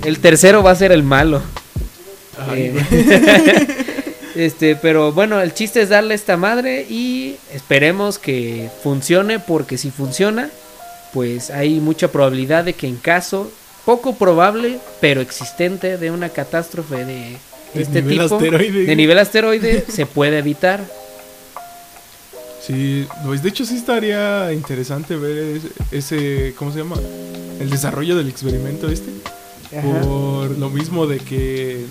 El 0.04 0.18
tercero 0.18 0.62
va 0.62 0.72
a 0.72 0.76
ser 0.76 0.92
el 0.92 1.02
malo. 1.02 1.42
Ay, 2.38 2.74
Eh, 2.90 3.66
este, 4.34 4.76
pero 4.76 5.12
bueno, 5.12 5.40
el 5.40 5.54
chiste 5.54 5.82
es 5.82 5.88
darle 5.88 6.14
esta 6.14 6.36
madre 6.36 6.86
y 6.88 7.36
esperemos 7.52 8.18
que 8.18 8.70
funcione, 8.82 9.38
porque 9.38 9.78
si 9.78 9.90
funciona, 9.90 10.50
pues 11.12 11.50
hay 11.50 11.80
mucha 11.80 12.08
probabilidad 12.08 12.64
de 12.64 12.74
que 12.74 12.88
en 12.88 12.96
caso 12.96 13.50
poco 13.84 14.16
probable, 14.16 14.78
pero 15.00 15.20
existente 15.20 15.96
de 15.96 16.10
una 16.10 16.28
catástrofe 16.28 17.04
de 17.04 17.36
De 17.74 17.82
este 17.82 18.02
nivel 18.02 18.20
tipo, 18.22 18.34
asteroide. 18.36 18.84
de 18.86 18.96
nivel 18.96 19.18
asteroide, 19.18 19.84
se 19.88 20.06
puede 20.06 20.38
evitar. 20.38 20.84
Sí, 22.66 23.06
pues 23.24 23.42
de 23.42 23.48
hecho 23.50 23.64
sí 23.64 23.76
estaría 23.76 24.52
interesante 24.52 25.14
ver 25.16 25.60
ese, 25.92 26.52
¿cómo 26.58 26.72
se 26.72 26.78
llama? 26.78 26.96
El 27.60 27.70
desarrollo 27.70 28.16
del 28.16 28.28
experimento 28.28 28.88
este. 28.88 29.10
Por 29.82 30.50
lo 30.58 30.70
mismo 30.70 31.06
de 31.06 31.18
que 31.18 31.84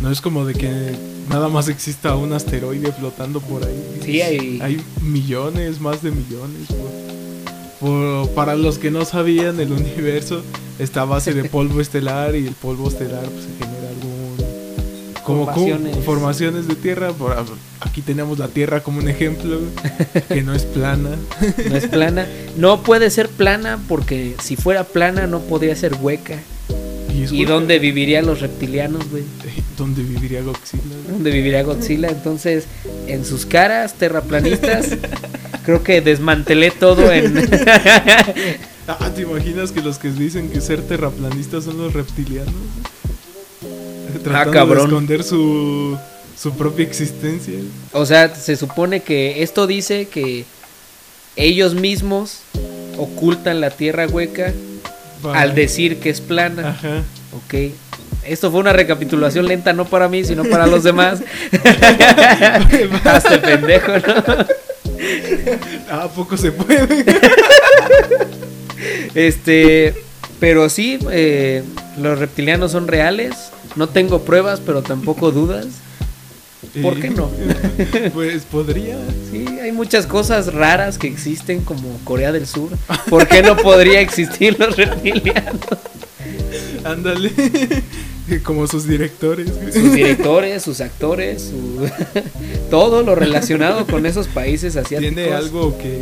no 0.00 0.10
es 0.10 0.20
como 0.20 0.44
de 0.46 0.54
que 0.54 0.94
nada 1.28 1.48
más 1.48 1.68
exista 1.68 2.16
un 2.16 2.32
asteroide 2.32 2.90
flotando 2.92 3.40
por 3.40 3.64
ahí. 3.64 4.00
Sí, 4.04 4.20
hay- 4.22 4.58
Hay 4.62 4.80
millones, 5.02 5.80
más 5.80 6.02
de 6.02 6.10
millones. 6.10 6.66
Por, 6.68 7.88
por- 7.88 8.28
para 8.30 8.56
los 8.56 8.78
que 8.78 8.90
no 8.90 9.04
sabían, 9.04 9.60
el 9.60 9.70
universo 9.72 10.42
está 10.78 11.02
a 11.02 11.04
base 11.04 11.34
de 11.34 11.44
polvo 11.48 11.80
estelar 11.80 12.34
y 12.34 12.46
el 12.48 12.54
polvo 12.54 12.88
estelar 12.88 13.24
pues, 13.24 13.44
se 13.44 13.64
genera 13.64 13.88
algún... 13.90 14.09
Como 15.30 15.46
Formaciones. 15.46 16.04
formaciones 16.04 16.68
de 16.68 16.74
tierra. 16.74 17.12
Por, 17.12 17.36
aquí 17.80 18.02
tenemos 18.02 18.38
la 18.38 18.48
tierra 18.48 18.82
como 18.82 18.98
un 18.98 19.08
ejemplo, 19.08 19.60
que 20.28 20.42
no 20.42 20.54
es 20.54 20.64
plana. 20.64 21.10
No 21.68 21.76
es 21.76 21.86
plana. 21.86 22.26
No 22.56 22.82
puede 22.82 23.10
ser 23.10 23.28
plana 23.28 23.78
porque 23.88 24.34
si 24.42 24.56
fuera 24.56 24.84
plana 24.84 25.26
no 25.26 25.40
podría 25.40 25.74
ser 25.76 25.94
hueca. 26.00 26.38
¿Y, 27.12 27.42
¿Y 27.42 27.44
dónde 27.44 27.78
vivirían 27.78 28.24
los 28.26 28.40
reptilianos, 28.40 29.10
güey? 29.10 29.24
¿Dónde 29.76 30.02
viviría 30.02 30.42
Godzilla? 30.42 30.82
donde 31.10 31.30
viviría 31.30 31.62
Godzilla. 31.62 32.08
Entonces, 32.08 32.66
en 33.06 33.24
sus 33.24 33.46
caras 33.46 33.94
terraplanistas, 33.94 34.96
creo 35.64 35.82
que 35.82 36.00
desmantelé 36.00 36.70
todo 36.70 37.10
en. 37.12 37.48
Ah, 38.88 39.08
¿te 39.14 39.22
imaginas 39.22 39.70
que 39.70 39.82
los 39.82 39.98
que 39.98 40.10
dicen 40.10 40.50
que 40.50 40.60
ser 40.60 40.82
terraplanistas 40.82 41.62
son 41.62 41.78
los 41.78 41.92
reptilianos? 41.92 42.52
Tratando 44.22 44.50
Ah, 44.50 44.52
cabrón. 44.52 44.78
de 44.78 44.84
esconder 44.94 45.24
su, 45.24 45.98
su 46.40 46.52
propia 46.56 46.84
existencia. 46.86 47.54
o 47.92 48.04
sea, 48.06 48.34
se 48.34 48.56
supone 48.56 49.00
que 49.00 49.42
esto 49.42 49.66
dice 49.66 50.06
que 50.08 50.44
ellos 51.36 51.74
mismos 51.74 52.40
ocultan 52.98 53.60
la 53.60 53.70
tierra 53.70 54.06
hueca 54.06 54.52
al 55.34 55.54
decir 55.54 55.98
que 56.00 56.10
es 56.10 56.20
plana. 56.20 56.70
Ajá. 56.70 57.02
Ok. 57.36 57.72
Esto 58.26 58.50
fue 58.50 58.60
una 58.60 58.72
recapitulación 58.74 59.46
lenta, 59.46 59.72
no 59.72 59.86
para 59.86 60.08
mí, 60.08 60.24
sino 60.24 60.44
para 60.44 60.66
los 60.66 60.82
demás. 60.82 61.20
Hasta 63.04 63.40
pendejo, 63.40 63.92
¿no? 63.98 64.24
Ah, 65.90 66.04
¿a 66.04 66.08
poco 66.08 66.36
se 66.36 66.52
puede? 66.52 67.04
Este, 69.14 69.94
pero 70.38 70.68
sí, 70.68 70.98
eh, 71.10 71.62
los 72.00 72.18
reptilianos 72.18 72.72
son 72.72 72.86
reales. 72.86 73.34
No 73.76 73.88
tengo 73.88 74.20
pruebas, 74.22 74.60
pero 74.64 74.82
tampoco 74.82 75.30
dudas. 75.30 75.66
¿Por 76.82 77.00
qué 77.00 77.10
no? 77.10 77.30
pues 78.14 78.42
podría. 78.44 78.98
Sí, 79.30 79.46
hay 79.60 79.72
muchas 79.72 80.06
cosas 80.06 80.52
raras 80.52 80.98
que 80.98 81.06
existen 81.06 81.62
como 81.62 81.98
Corea 82.04 82.32
del 82.32 82.46
Sur. 82.46 82.68
¿Por 83.08 83.26
qué 83.26 83.42
no 83.42 83.56
podría 83.56 84.00
existir 84.00 84.56
los 84.58 84.76
reptilianos? 84.76 85.60
Ándale. 86.84 87.30
Como 88.44 88.66
sus 88.68 88.86
directores. 88.86 89.50
Sus 89.72 89.92
directores, 89.92 90.62
sus 90.62 90.80
actores, 90.80 91.42
su- 91.50 91.88
todo 92.70 93.02
lo 93.02 93.16
relacionado 93.16 93.86
con 93.86 94.06
esos 94.06 94.28
países 94.28 94.76
asiáticos. 94.76 95.14
Tiene 95.16 95.32
algo 95.34 95.76
que, 95.78 95.98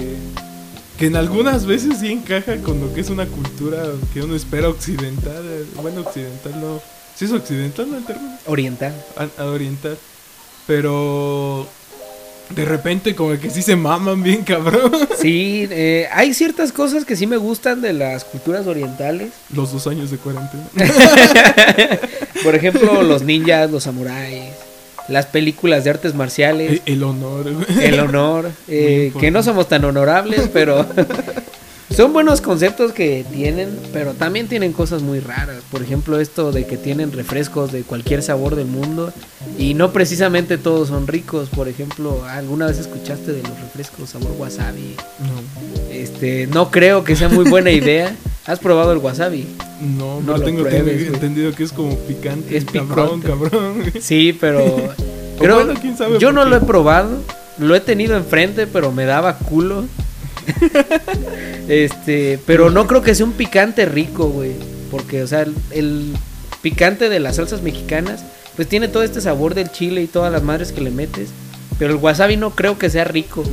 que 0.99 1.07
en 1.07 1.16
algunas 1.16 1.64
veces 1.64 2.01
sí 2.01 2.12
encaja 2.12 2.57
con 2.57 2.81
lo 2.81 2.93
que 2.93 3.01
es 3.01 3.09
una 3.09 3.25
cultura 3.25 3.83
que 4.12 4.21
uno 4.21 4.37
espera 4.37 4.69
occidental. 4.69 5.43
Bueno, 5.81 6.03
occidental 6.03 6.61
no. 6.61 6.83
Sí 7.19 7.25
es 7.25 7.33
occidental. 7.33 7.89
El 7.97 8.05
término. 8.05 8.37
oriental. 8.47 8.95
a, 9.16 9.43
a 9.43 9.47
oriental. 9.47 9.97
Pero 10.66 11.66
de 12.51 12.64
repente 12.64 13.14
como 13.14 13.39
que 13.39 13.51
sí 13.51 13.61
se 13.62 13.75
maman 13.77 14.23
bien 14.23 14.45
cabrón. 14.45 14.93
Sí, 15.19 15.66
eh, 15.71 16.07
hay 16.12 16.33
ciertas 16.33 16.71
cosas 16.71 17.05
que 17.05 17.16
sí 17.16 17.27
me 17.27 17.37
gustan 17.39 17.81
de 17.81 17.93
las 17.93 18.25
culturas 18.25 18.66
orientales. 18.69 19.33
Los 19.53 19.73
dos 19.73 19.87
años 19.89 20.11
de 20.12 20.16
cuarentena. 20.19 20.62
Por 22.45 22.55
ejemplo, 22.55 23.03
los 23.03 23.23
ninjas, 23.23 23.69
los 23.71 23.83
samuráis, 23.83 24.53
las 25.09 25.27
películas 25.27 25.83
de 25.83 25.91
artes 25.91 26.14
marciales, 26.14 26.83
El, 26.87 26.95
el 26.95 27.03
honor. 27.03 27.47
el 27.83 27.99
honor, 27.99 28.51
eh, 28.69 29.12
que 29.19 29.33
no 29.33 29.43
somos 29.43 29.69
tan 29.69 29.85
honorables, 29.85 30.49
pero 30.53 30.87
son 31.99 32.12
buenos 32.12 32.40
conceptos 32.40 32.92
que 32.92 33.24
tienen, 33.32 33.76
pero 33.92 34.12
también 34.14 34.46
tienen 34.46 34.72
cosas 34.72 35.03
muy 35.03 35.18
raras. 35.18 35.57
Por 35.68 35.82
ejemplo, 35.82 36.20
esto 36.20 36.53
de 36.53 36.64
que 36.64 36.76
tienen 36.76 37.11
refrescos 37.11 37.72
de 37.72 37.82
cualquier 37.82 38.22
sabor 38.22 38.55
del 38.55 38.66
mundo 38.66 39.12
y 39.59 39.74
no 39.74 39.90
precisamente 39.92 40.59
todos 40.59 40.88
son 40.88 41.09
ricos. 41.09 41.49
Por 41.49 41.66
ejemplo, 41.68 42.24
¿alguna 42.24 42.66
vez 42.66 42.78
escuchaste 42.78 43.32
de 43.32 43.42
los 43.42 43.51
refrescos 43.61 44.11
sabor 44.11 44.30
wasabi? 44.38 44.94
No, 45.18 45.92
Este, 45.92 46.46
no 46.46 46.70
creo 46.70 47.03
que 47.03 47.16
sea 47.16 47.28
muy 47.28 47.51
buena 47.51 47.72
idea. 47.72 48.14
¿Has 48.46 48.61
probado 48.61 48.92
el 48.92 48.99
wasabi? 48.99 49.46
no, 49.80 50.20
No 50.20 50.26
pero 50.26 50.38
lo 50.38 50.44
tengo, 50.44 50.62
pruebes, 50.62 51.07
entendido 51.09 51.53
que 51.53 51.64
es 51.64 51.72
como 51.72 51.96
picante. 51.96 52.57
Es 52.57 52.64
cabrón, 52.64 53.20
picante. 53.20 53.49
cabrón. 53.51 53.92
Sí, 54.01 54.36
pero 54.40 54.64
O 55.36 55.38
creo- 55.40 55.64
bueno, 55.64 55.74
quién 55.80 55.96
sabe 55.96 56.18
yo 56.20 56.30
no 56.32 56.44
qué. 56.44 56.51
lo 56.51 56.57
he 56.57 56.61
probado. 56.61 57.22
Lo 57.59 57.74
he 57.74 57.80
tenido 57.80 58.16
enfrente, 58.16 58.68
pero 58.68 58.92
me 58.92 59.05
daba 59.05 59.36
culo. 59.38 59.84
este, 61.68 62.38
pero 62.46 62.70
no 62.70 62.86
creo 62.86 63.03
que 63.03 63.14
sea 63.14 63.26
un 63.26 63.32
picante 63.32 63.86
rico, 63.86 64.28
güey. 64.28 64.53
Porque, 64.90 65.22
o 65.22 65.26
sea, 65.26 65.46
el, 65.70 66.14
picante 66.62 67.09
de 67.09 67.20
las 67.20 67.36
salsas 67.36 67.62
mexicanas, 67.62 68.24
pues 68.57 68.68
tiene 68.68 68.88
todo 68.88 69.03
este 69.03 69.20
sabor 69.20 69.55
del 69.55 69.70
chile 69.70 70.03
y 70.03 70.07
todas 70.07 70.32
las 70.32 70.42
madres 70.42 70.72
que 70.72 70.80
le 70.80 70.90
metes. 70.90 71.30
Pero 71.78 71.92
el 71.92 72.01
wasabi 72.01 72.36
no 72.36 72.51
creo 72.51 72.78
que 72.78 72.90
sea 72.90 73.05
rico. 73.05 73.44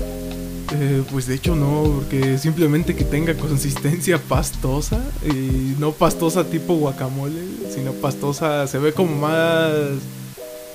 Eh, 0.74 1.04
pues 1.12 1.28
de 1.28 1.36
hecho 1.36 1.56
no, 1.56 1.84
porque 1.84 2.38
simplemente 2.40 2.96
que 2.96 3.04
tenga 3.04 3.36
consistencia 3.36 4.18
pastosa 4.30 5.00
y 5.24 5.76
no 5.80 5.92
pastosa 5.92 6.44
tipo 6.44 6.74
guacamole, 6.76 7.42
sino 7.74 7.92
pastosa, 7.94 8.66
se 8.68 8.80
ve 8.80 8.92
como 8.92 9.16
más 9.16 9.72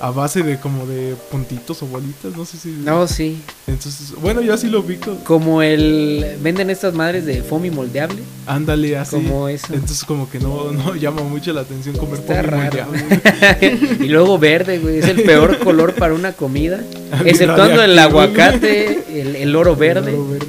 a 0.01 0.09
base 0.09 0.41
de 0.41 0.59
como 0.59 0.87
de 0.87 1.15
puntitos 1.29 1.83
o 1.83 1.85
bolitas, 1.85 2.35
no 2.35 2.43
sé 2.43 2.57
si... 2.57 2.69
No, 2.69 3.07
sí. 3.07 3.39
Entonces, 3.67 4.13
bueno, 4.19 4.41
yo 4.41 4.53
así 4.53 4.67
lo 4.67 4.79
ubico. 4.79 5.15
Como 5.23 5.61
el. 5.61 6.37
Venden 6.41 6.71
estas 6.71 6.95
madres 6.95 7.25
de 7.25 7.43
foamy 7.43 7.69
moldeable. 7.69 8.17
Ándale, 8.47 8.97
así. 8.97 9.15
Como 9.15 9.47
eso. 9.47 9.67
Entonces 9.73 10.03
como 10.03 10.27
que 10.29 10.39
no, 10.39 10.71
no 10.71 10.95
llama 10.95 11.21
mucho 11.21 11.53
la 11.53 11.61
atención 11.61 11.95
comer 11.97 12.19
Está 12.19 12.37
pollo 12.41 12.49
raro. 12.49 12.87
moldeable. 12.87 13.79
y 14.05 14.07
luego 14.07 14.39
verde, 14.39 14.79
güey. 14.79 14.97
Es 14.97 15.05
el 15.05 15.21
peor 15.21 15.59
color 15.59 15.93
para 15.93 16.15
una 16.15 16.33
comida. 16.33 16.81
Exceptuando 17.25 17.83
el 17.83 17.97
aguacate, 17.97 19.21
el, 19.21 19.35
el 19.35 19.55
oro 19.55 19.75
verde. 19.75 20.13
Oro 20.13 20.27
verde. 20.29 20.47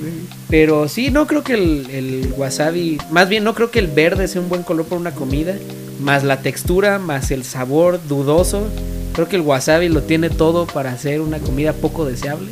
Pero 0.48 0.88
sí, 0.88 1.10
no 1.10 1.26
creo 1.26 1.44
que 1.44 1.54
el, 1.54 1.90
el 1.90 2.34
wasabi. 2.38 2.98
Más 3.10 3.28
bien, 3.28 3.44
no 3.44 3.54
creo 3.54 3.70
que 3.70 3.78
el 3.78 3.88
verde 3.88 4.28
sea 4.28 4.40
un 4.40 4.48
buen 4.48 4.62
color 4.62 4.86
para 4.86 5.00
una 5.00 5.12
comida. 5.12 5.54
Más 6.00 6.24
la 6.24 6.40
textura, 6.40 6.98
más 6.98 7.30
el 7.30 7.44
sabor 7.44 8.00
dudoso. 8.08 8.66
Creo 9.14 9.28
que 9.28 9.36
el 9.36 9.42
wasabi 9.42 9.88
lo 9.88 10.02
tiene 10.02 10.30
todo 10.30 10.66
para 10.66 10.92
hacer 10.92 11.20
una 11.20 11.38
comida 11.38 11.72
poco 11.72 12.04
deseable. 12.04 12.50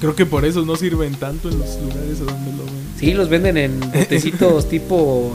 Creo 0.00 0.16
que 0.16 0.26
por 0.26 0.44
eso 0.44 0.62
no 0.64 0.76
sirven 0.76 1.14
tanto 1.14 1.48
en 1.50 1.58
los 1.58 1.76
lugares 1.80 2.20
a 2.20 2.24
donde 2.24 2.52
lo 2.52 2.64
ven. 2.64 2.84
Sí, 2.98 3.12
los 3.14 3.28
venden 3.28 3.56
en 3.56 3.80
botecitos 3.94 4.68
tipo. 4.68 5.32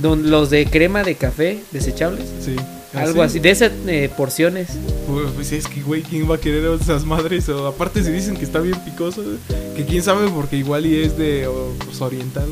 don- 0.00 0.30
los 0.30 0.50
de 0.50 0.66
crema 0.66 1.02
de 1.02 1.16
café 1.16 1.62
desechables. 1.72 2.26
Sí. 2.44 2.56
Algo 2.94 3.22
así, 3.24 3.40
de 3.40 3.50
esas 3.50 3.72
eh, 3.88 4.08
porciones. 4.16 4.68
Pues, 5.08 5.26
pues 5.34 5.50
es 5.50 5.66
que, 5.66 5.82
güey, 5.82 6.02
¿quién 6.02 6.30
va 6.30 6.36
a 6.36 6.40
querer 6.40 6.64
esas 6.80 7.04
madres? 7.04 7.48
O 7.48 7.66
aparte, 7.66 8.04
si 8.04 8.12
dicen 8.12 8.36
que 8.36 8.44
está 8.44 8.60
bien 8.60 8.78
picoso, 8.84 9.20
que 9.74 9.84
quién 9.84 10.00
sabe, 10.00 10.28
porque 10.30 10.56
igual 10.58 10.86
y 10.86 11.02
es 11.02 11.18
de 11.18 11.48
o, 11.48 11.72
pues, 11.84 12.00
oriental. 12.00 12.48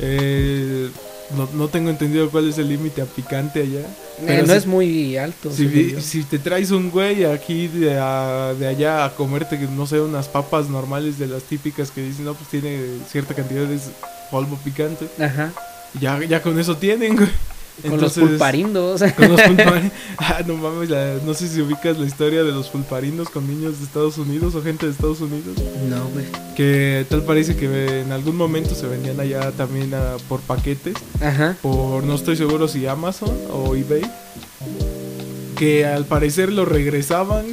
Eh, 0.00 0.88
no, 1.36 1.48
no 1.54 1.68
tengo 1.68 1.90
entendido 1.90 2.28
cuál 2.30 2.48
es 2.48 2.58
el 2.58 2.68
límite 2.68 3.02
a 3.02 3.04
picante 3.04 3.62
allá. 3.62 3.86
Pero 4.26 4.46
no 4.46 4.52
si- 4.52 4.58
es 4.58 4.66
muy 4.66 5.16
alto. 5.16 5.50
Si, 5.52 6.00
si 6.00 6.22
te 6.24 6.38
traes 6.38 6.70
un 6.70 6.90
güey 6.90 7.24
aquí 7.24 7.68
de, 7.68 7.98
a- 7.98 8.54
de 8.58 8.66
allá 8.66 9.04
a 9.04 9.14
comerte, 9.14 9.56
no 9.58 9.86
sé, 9.86 10.00
unas 10.00 10.28
papas 10.28 10.68
normales 10.68 11.18
de 11.18 11.26
las 11.26 11.42
típicas 11.44 11.90
que 11.90 12.02
dicen, 12.02 12.24
no, 12.24 12.34
pues 12.34 12.48
tiene 12.50 12.78
cierta 13.10 13.34
cantidad 13.34 13.64
de 13.66 13.78
polvo 14.30 14.56
picante, 14.64 15.06
Ajá. 15.20 15.52
ya, 16.00 16.22
ya 16.24 16.42
con 16.42 16.58
eso 16.58 16.76
tienen, 16.76 17.16
güey. 17.16 17.28
Con 17.86 18.00
los 18.00 18.12
pulparindos. 18.14 19.02
Con 19.16 19.28
los 19.32 19.40
pulparindos. 19.46 19.92
Ah, 20.18 20.42
no 20.46 20.56
mames, 20.56 20.90
la- 20.90 21.14
no 21.24 21.32
sé 21.34 21.46
si 21.48 21.60
ubicas 21.60 21.96
la 21.98 22.06
historia 22.06 22.42
de 22.42 22.50
los 22.52 22.68
pulparindos 22.68 23.28
con 23.30 23.46
niños 23.46 23.78
de 23.78 23.84
Estados 23.84 24.18
Unidos 24.18 24.54
o 24.54 24.62
gente 24.62 24.86
de 24.86 24.92
Estados 24.92 25.20
Unidos. 25.20 25.56
No, 25.88 26.08
güey. 26.08 26.26
Que 26.56 27.06
tal 27.08 27.22
parece 27.22 27.54
que 27.56 28.00
en 28.00 28.10
algún 28.12 28.36
momento 28.36 28.74
se 28.74 28.86
vendían 28.88 29.20
allá 29.20 29.52
también 29.52 29.94
ah, 29.94 30.16
por 30.28 30.40
paquetes. 30.40 30.94
Ajá. 31.20 31.56
Por 31.62 32.02
no 32.04 32.14
estoy 32.14 32.36
seguro 32.36 32.66
si 32.68 32.86
Amazon 32.86 33.36
o 33.52 33.74
eBay. 33.76 34.02
Que 35.56 35.86
al 35.86 36.04
parecer 36.04 36.52
lo 36.52 36.64
regresaban. 36.64 37.44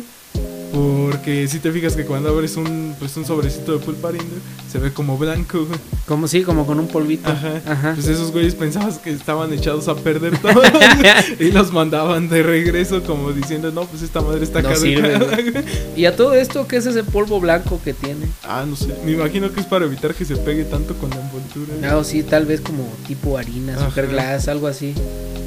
Porque 0.74 1.48
si 1.48 1.60
te 1.60 1.72
fijas 1.72 1.96
que 1.96 2.04
cuando 2.04 2.30
abres 2.30 2.58
un, 2.58 2.96
pues 3.00 3.16
un 3.16 3.26
sobrecito 3.26 3.78
de 3.78 3.86
pulparindo 3.86 4.36
se 4.76 4.82
ve 4.82 4.92
como 4.92 5.18
blanco. 5.18 5.66
Como 6.06 6.28
sí, 6.28 6.44
como 6.44 6.66
con 6.66 6.82
un 6.82 6.88
polvito. 6.90 7.30
Ajá. 7.30 7.62
Ajá. 7.66 7.94
Pues 7.94 8.08
esos 8.08 8.34
güeyes 8.34 8.56
pensabas 8.56 8.98
que 8.98 9.10
estaban 9.10 9.54
echados 9.54 9.88
a 9.88 9.96
perder 9.96 10.38
todo 10.38 10.62
y 11.40 11.52
los 11.52 11.72
mandaban 11.72 12.28
de 12.28 12.44
regreso 12.44 13.02
como 13.04 13.32
diciendo, 13.32 13.72
no, 13.72 13.86
pues 13.86 14.02
esta 14.02 14.20
madre 14.20 14.44
está 14.44 14.62
No 14.62 14.70
caducada. 14.70 15.38
Y 15.96 16.04
a 16.06 16.16
todo 16.18 16.34
esto, 16.34 16.68
¿qué 16.68 16.76
es 16.76 16.86
ese 16.86 17.06
polvo 17.06 17.40
blanco 17.40 17.80
que 17.86 17.94
tiene? 17.94 18.28
ah, 18.44 18.66
no 18.68 18.76
sé. 18.76 18.94
Me 19.06 19.14
imagino 19.14 19.50
que 19.54 19.62
es 19.62 19.66
para 19.66 19.86
evitar 19.86 20.14
que 20.14 20.26
se 20.26 20.36
pegue 20.36 20.66
tanto 20.66 20.94
con 20.96 21.10
la 21.10 21.22
envoltura. 21.22 21.90
Ah, 21.90 21.96
o 21.96 22.04
sí, 22.04 22.24
tal 22.24 22.46
vez 22.46 22.60
como 22.60 22.84
tipo 23.08 23.38
harina, 23.38 23.80
super 23.80 24.08
glass, 24.08 24.50
algo 24.50 24.68
así. 24.68 24.94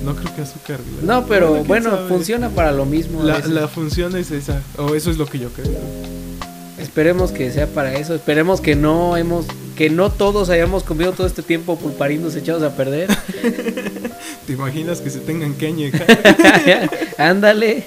No 0.07 0.17
creo 0.17 0.35
que 0.35 0.41
azúcar. 0.41 0.79
glass. 0.79 1.05
No, 1.05 1.27
pero 1.27 1.65
bueno, 1.65 1.91
funciona 2.09 2.49
para 2.49 2.73
lo 2.73 2.87
mismo. 2.87 3.23
la 3.23 3.69
función 3.69 4.17
es 4.17 4.31
esa, 4.31 4.63
o 4.79 4.95
eso 4.95 5.11
es 5.11 5.19
lo 5.19 5.27
que 5.27 5.39
yo 5.39 5.51
creo. 5.51 5.67
Esperemos 6.89 7.33
que 7.33 7.53
sea 7.53 7.67
para 7.67 7.95
eso. 7.95 8.15
Esperemos 8.15 8.63
que 8.63 8.75
no 8.75 9.17
hemos, 9.17 9.45
que 9.77 9.91
no 9.91 10.11
todos 10.11 10.49
hayamos 10.49 10.83
comido 10.83 11.13
todo 11.13 11.27
este 11.27 11.43
tiempo 11.43 11.79
pulparindos 11.79 12.35
echados 12.35 12.63
a 12.63 12.75
perder. 12.75 13.09
¿Te 14.47 14.53
imaginas 14.55 15.03
que 15.03 15.11
se 15.11 15.21
tengan 15.21 15.55
que 15.55 15.67
añejar? 15.67 16.07
Ándale. 17.19 17.85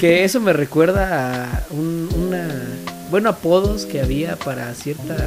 Que 0.00 0.24
eso 0.24 0.40
me 0.40 0.52
recuerda 0.52 1.44
a 1.44 1.66
un, 1.70 2.08
una, 2.18 2.48
bueno, 3.10 3.28
apodos 3.28 3.86
que 3.86 4.00
había 4.00 4.36
para 4.36 4.74
ciertas, 4.74 5.20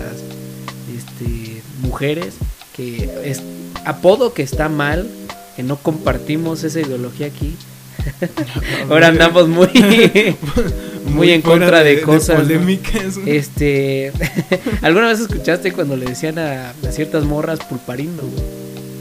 este, 0.95 1.61
mujeres 1.81 2.35
que 2.75 3.09
es 3.23 3.41
apodo 3.85 4.33
que 4.33 4.43
está 4.43 4.67
mal, 4.69 5.07
que 5.55 5.63
no 5.63 5.77
compartimos 5.77 6.63
esa 6.63 6.81
ideología 6.81 7.27
aquí. 7.27 7.55
Ahora 8.89 9.07
andamos 9.07 9.47
muy, 9.47 9.67
muy 11.07 11.31
en 11.31 11.41
contra 11.41 11.83
de 11.83 12.01
cosas, 12.01 12.41
polémicas. 12.41 13.17
este, 13.25 14.11
¿alguna 14.81 15.07
vez 15.07 15.19
escuchaste 15.19 15.71
cuando 15.71 15.95
le 15.95 16.05
decían 16.05 16.39
a, 16.39 16.71
a 16.71 16.91
ciertas 16.91 17.25
morras 17.25 17.59
pulparindo? 17.59 18.23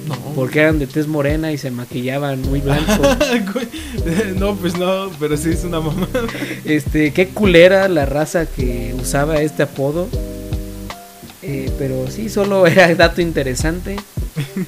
No. 0.09 0.17
Porque 0.35 0.61
eran 0.61 0.79
de 0.79 0.87
tez 0.87 1.07
morena 1.07 1.53
y 1.53 1.59
se 1.59 1.71
maquillaban 1.71 2.41
muy 2.43 2.61
blanco. 2.61 3.03
No, 4.37 4.55
pues 4.57 4.79
no, 4.79 5.11
pero 5.21 5.37
sí 5.37 5.51
es 5.51 5.65
una 5.65 5.81
mamá. 5.81 6.09
Este, 6.65 7.13
qué 7.13 7.29
culera 7.29 7.89
la 7.89 8.07
raza 8.07 8.47
que 8.47 8.95
usaba 8.99 9.43
este 9.43 9.65
apodo. 9.65 10.09
Eh, 11.43 11.71
pero 11.79 12.11
sí, 12.11 12.31
solo 12.31 12.67
era 12.67 12.95
dato 12.95 13.21
interesante. 13.21 13.97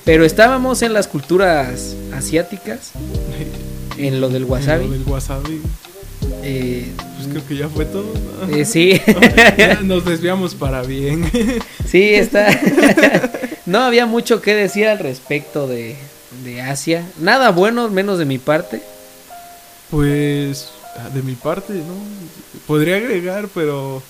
Pero 0.05 0.25
estábamos 0.25 0.83
en 0.83 0.93
las 0.93 1.09
culturas 1.09 1.95
asiáticas, 2.13 2.93
en 4.07 4.21
lo 4.21 4.29
del 4.29 4.45
wasabi. 4.45 4.87
Lo 4.87 4.93
del 4.93 5.03
wasabi. 5.05 5.61
Eh, 6.43 6.87
Pues 7.17 7.29
creo 7.29 7.47
que 7.47 7.57
ya 7.57 7.69
fue 7.69 7.85
todo. 7.85 8.13
¿no? 8.49 8.57
eh, 8.57 8.65
sí, 8.65 9.01
Nos 9.83 10.05
desviamos 10.05 10.55
para 10.55 10.83
bien. 10.83 11.31
sí, 11.87 12.15
está. 12.15 12.49
no 13.67 13.81
había 13.81 14.07
mucho 14.07 14.41
que 14.41 14.55
decir 14.55 14.87
al 14.89 14.99
respecto 14.99 15.67
de, 15.67 15.97
de 16.45 16.61
Asia. 16.63 17.07
Nada 17.19 17.51
bueno, 17.51 17.89
menos 17.89 18.19
de 18.19 18.25
mi 18.25 18.39
parte. 18.39 18.83
Pues 19.91 20.69
ah, 20.99 21.09
de 21.13 21.23
mi 21.23 21.35
parte, 21.35 21.73
¿no? 21.75 21.95
Podría 22.67 22.97
agregar, 22.97 23.49
pero 23.55 24.03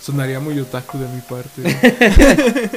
sonaría 0.00 0.38
muy 0.40 0.58
otaku 0.60 0.98
de 0.98 1.08
mi 1.08 1.20
parte. 1.22 1.62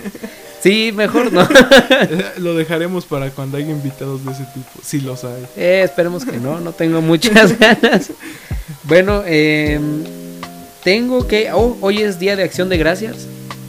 Sí, 0.62 0.92
mejor 0.94 1.32
no. 1.32 1.48
Lo 2.38 2.56
dejaremos 2.56 3.06
para 3.06 3.30
cuando 3.32 3.58
haya 3.58 3.70
invitados 3.72 4.26
de 4.26 4.32
ese 4.32 4.44
tipo, 4.54 4.70
si 4.84 5.02
los 5.02 5.24
hay. 5.24 5.46
Eh, 5.56 5.82
esperemos 5.86 6.26
que 6.26 6.38
no, 6.38 6.60
no 6.60 6.72
tengo 6.72 7.02
muchas 7.02 7.58
ganas. 7.60 8.12
Bueno, 8.84 9.24
em, 9.26 10.04
tengo 10.84 11.28
que... 11.28 11.52
oh, 11.54 11.78
hoy 11.82 12.00
es 12.02 12.20
Día 12.20 12.36
de 12.36 12.44
Acción 12.44 12.70
de 12.70 12.78
Gracias. 12.78 13.28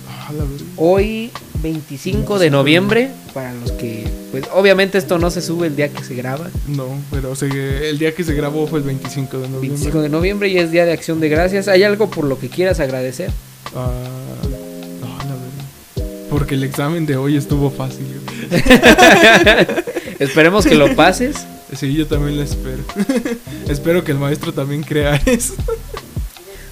Ah. 0.09 0.31
Hoy 0.77 1.31
25 1.63 2.39
de 2.39 2.51
noviembre, 2.51 3.11
para 3.35 3.53
los 3.55 3.73
que... 3.73 4.07
Pues 4.31 4.45
obviamente 4.55 4.99
esto 4.99 5.19
no 5.19 5.31
se 5.31 5.41
sube 5.43 5.67
el 5.69 5.77
día 5.77 5.89
que 5.89 6.05
se 6.05 6.15
graba. 6.15 6.49
No, 6.69 6.87
pero 7.11 7.35
se- 7.35 7.89
el 7.89 7.99
día 7.99 8.15
que 8.15 8.23
se 8.25 8.35
grabó 8.35 8.67
fue 8.67 8.79
el 8.81 8.85
25 8.85 9.39
de 9.39 9.49
noviembre. 9.49 9.69
25 9.71 10.03
de 10.03 10.09
noviembre 10.11 10.49
y 10.49 10.59
es 10.59 10.71
Día 10.71 10.85
de 10.85 10.93
Acción 10.93 11.19
de 11.21 11.29
Gracias. 11.29 11.67
¿Hay 11.69 11.83
algo 11.83 12.11
por 12.11 12.25
lo 12.25 12.39
que 12.39 12.49
quieras 12.49 12.79
agradecer? 12.81 13.31
Ah. 13.75 13.91
Porque 16.49 16.55
el 16.55 16.65
examen 16.65 17.05
de 17.05 17.15
hoy 17.15 17.37
estuvo 17.37 17.69
fácil. 17.71 18.07
Esperemos 20.19 20.65
que 20.65 20.77
lo 20.77 20.97
pases. 20.97 21.37
Sí, 21.77 21.93
yo 21.93 22.07
también 22.07 22.39
lo 22.39 22.43
espero. 22.43 22.83
espero 23.69 24.03
que 24.03 24.13
el 24.13 24.19
maestro 24.19 24.55
también 24.55 24.83
crea 24.83 25.21
eso. 25.27 25.53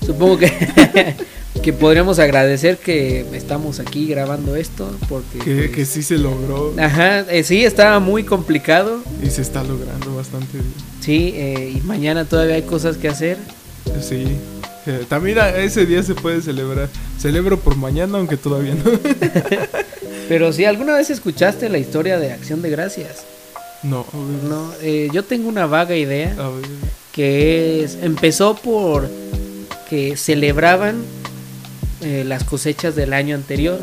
Supongo 0.00 0.38
que, 0.38 0.50
que 1.62 1.74
podríamos 1.74 2.18
agradecer 2.18 2.78
que 2.78 3.26
estamos 3.34 3.78
aquí 3.78 4.06
grabando 4.06 4.56
esto 4.56 4.90
porque... 5.10 5.40
Que, 5.40 5.54
pues, 5.54 5.70
que 5.72 5.84
sí 5.84 6.02
se 6.02 6.16
logró 6.16 6.72
Ajá, 6.78 7.20
eh, 7.30 7.42
sí, 7.42 7.62
estaba 7.62 8.00
muy 8.00 8.24
complicado. 8.24 9.02
y 9.22 9.28
se 9.28 9.42
está 9.42 9.62
logrando 9.62 10.16
bastante 10.16 10.56
bien. 10.56 10.72
Sí, 11.02 11.32
eh, 11.34 11.74
y 11.76 11.82
mañana 11.82 12.24
todavía 12.24 12.54
hay 12.54 12.62
cosas 12.62 12.96
que 12.96 13.08
hacer. 13.08 13.36
Sí. 14.00 14.24
También 15.08 15.38
ese 15.56 15.86
día 15.86 16.02
se 16.02 16.14
puede 16.14 16.40
celebrar. 16.42 16.88
Celebro 17.18 17.58
por 17.58 17.76
mañana, 17.76 18.18
aunque 18.18 18.36
todavía 18.36 18.74
no. 18.74 18.84
Pero 20.28 20.52
si 20.52 20.64
alguna 20.64 20.94
vez 20.94 21.10
escuchaste 21.10 21.68
la 21.68 21.78
historia 21.78 22.18
de 22.18 22.32
Acción 22.32 22.62
de 22.62 22.70
Gracias, 22.70 23.24
No, 23.82 24.04
no, 24.48 24.72
eh, 24.82 25.08
yo 25.12 25.24
tengo 25.24 25.48
una 25.48 25.66
vaga 25.66 25.96
idea 25.96 26.34
que 27.12 27.84
es 27.84 27.98
empezó 28.02 28.56
por 28.56 29.08
que 29.88 30.16
celebraban 30.16 30.96
eh, 32.02 32.24
las 32.26 32.42
cosechas 32.42 32.96
del 32.96 33.12
año 33.12 33.36
anterior, 33.36 33.78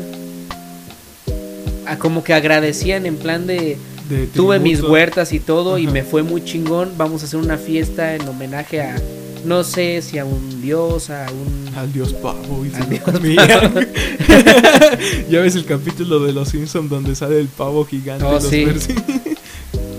a 1.86 1.98
como 1.98 2.22
que 2.22 2.34
agradecían 2.34 3.06
en 3.06 3.16
plan 3.16 3.46
de 3.46 3.78
de 4.08 4.26
tuve 4.26 4.58
mis 4.58 4.82
huertas 4.82 5.32
y 5.32 5.40
todo 5.40 5.78
y 5.78 5.86
me 5.86 6.02
fue 6.02 6.22
muy 6.22 6.44
chingón, 6.44 6.92
vamos 6.98 7.22
a 7.22 7.24
hacer 7.24 7.40
una 7.40 7.56
fiesta 7.56 8.14
en 8.14 8.28
homenaje 8.28 8.82
a 8.82 8.96
no 9.44 9.64
sé 9.64 10.02
si 10.02 10.18
a 10.18 10.24
un 10.24 10.62
dios, 10.62 11.10
a 11.10 11.26
un 11.30 11.74
Al 11.76 11.92
dios 11.92 12.12
pavo 12.14 12.64
y 12.64 12.70
se 12.70 12.84
dios 12.86 13.02
pavo. 13.02 13.18
ya 15.30 15.40
ves 15.40 15.56
el 15.56 15.64
capítulo 15.64 16.20
de 16.20 16.32
los 16.32 16.48
Simpsons 16.48 16.90
donde 16.90 17.14
sale 17.14 17.40
el 17.40 17.48
pavo 17.48 17.84
gigante. 17.84 18.24
Oh, 18.24 18.34
los 18.34 18.44
sí. 18.44 18.66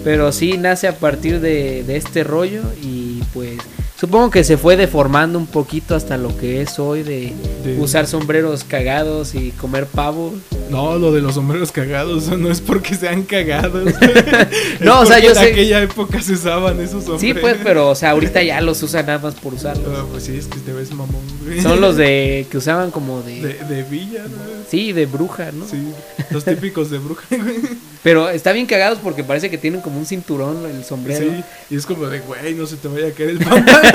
Pero 0.03 0.31
sí 0.31 0.57
nace 0.57 0.87
a 0.87 0.97
partir 0.97 1.39
de, 1.39 1.83
de 1.83 1.97
este 1.97 2.23
rollo 2.23 2.61
y 2.81 3.21
pues 3.33 3.57
supongo 3.99 4.29
que 4.31 4.43
se 4.43 4.57
fue 4.57 4.75
deformando 4.77 5.39
un 5.39 5.47
poquito 5.47 5.95
hasta 5.95 6.17
lo 6.17 6.35
que 6.37 6.61
es 6.61 6.79
hoy 6.79 7.03
de 7.03 7.33
usar 7.79 8.07
sombreros 8.07 8.63
cagados 8.63 9.35
y 9.35 9.51
comer 9.51 9.85
pavo. 9.85 10.33
No, 10.69 10.97
lo 10.97 11.11
de 11.11 11.21
los 11.21 11.35
sombreros 11.35 11.71
cagados 11.71 12.27
no 12.37 12.49
es 12.51 12.59
porque 12.61 12.95
sean 12.95 13.23
cagados. 13.23 13.93
No, 14.81 15.01
o 15.01 15.05
sea, 15.05 15.19
yo 15.19 15.29
en 15.29 15.35
sé- 15.35 15.51
aquella 15.51 15.81
época 15.81 16.21
se 16.21 16.33
usaban 16.33 16.79
esos 16.79 17.03
sombreros. 17.05 17.21
Sí, 17.21 17.33
pues, 17.33 17.57
pero 17.63 17.89
o 17.89 17.95
sea, 17.95 18.11
ahorita 18.11 18.43
ya 18.43 18.61
los 18.61 18.81
usan 18.83 19.05
nada 19.05 19.19
más 19.19 19.35
por 19.35 19.53
usarlos. 19.53 19.87
Ah, 19.97 20.03
pues 20.11 20.23
sí, 20.23 20.35
es 20.37 20.47
que 20.47 20.59
te 20.59 20.73
ves 20.73 20.91
mamón, 20.91 21.21
güey. 21.43 21.61
Son 21.61 21.79
los 21.81 21.95
de 21.95 22.45
que 22.49 22.57
usaban 22.57 22.91
como 22.91 23.21
de, 23.21 23.41
De, 23.41 23.53
de 23.75 23.83
villa, 23.83 24.23
¿no? 24.23 24.37
sí, 24.69 24.91
de 24.93 25.05
bruja, 25.05 25.51
¿no? 25.51 25.65
Sí, 25.67 25.77
los 26.31 26.43
típicos 26.43 26.89
de 26.89 26.97
bruja, 26.97 27.23
güey. 27.29 27.55
Pero 28.03 28.29
está 28.29 28.51
bien 28.51 28.65
cagados 28.67 28.99
porque 29.01 29.23
parece 29.23 29.49
que 29.49 29.57
tienen 29.57 29.81
como 29.81 29.97
un 29.97 30.05
cinturón 30.05 30.57
el 30.69 30.83
sombrero. 30.83 31.25
Sí, 31.25 31.43
y 31.71 31.75
es 31.77 31.85
como 31.85 32.05
de, 32.07 32.19
güey, 32.19 32.53
no 32.53 32.65
se 32.67 32.75
te 32.75 32.87
vaya 32.87 33.07
a 33.07 33.11
caer 33.11 33.29
el 33.31 33.39
pantalón. 33.39 33.94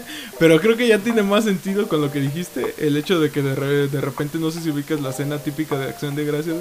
Pero 0.41 0.59
creo 0.59 0.75
que 0.75 0.87
ya 0.87 0.97
tiene 0.97 1.21
más 1.21 1.43
sentido 1.43 1.87
con 1.87 2.01
lo 2.01 2.11
que 2.11 2.19
dijiste. 2.19 2.73
El 2.79 2.97
hecho 2.97 3.19
de 3.19 3.29
que 3.29 3.43
de, 3.43 3.53
re- 3.53 3.87
de 3.87 4.01
repente, 4.01 4.39
no 4.39 4.49
sé 4.49 4.59
si 4.59 4.71
ubicas 4.71 4.99
la 4.99 5.13
cena 5.13 5.37
típica 5.37 5.77
de 5.77 5.85
Acción 5.85 6.15
de 6.15 6.25
Gracias. 6.25 6.55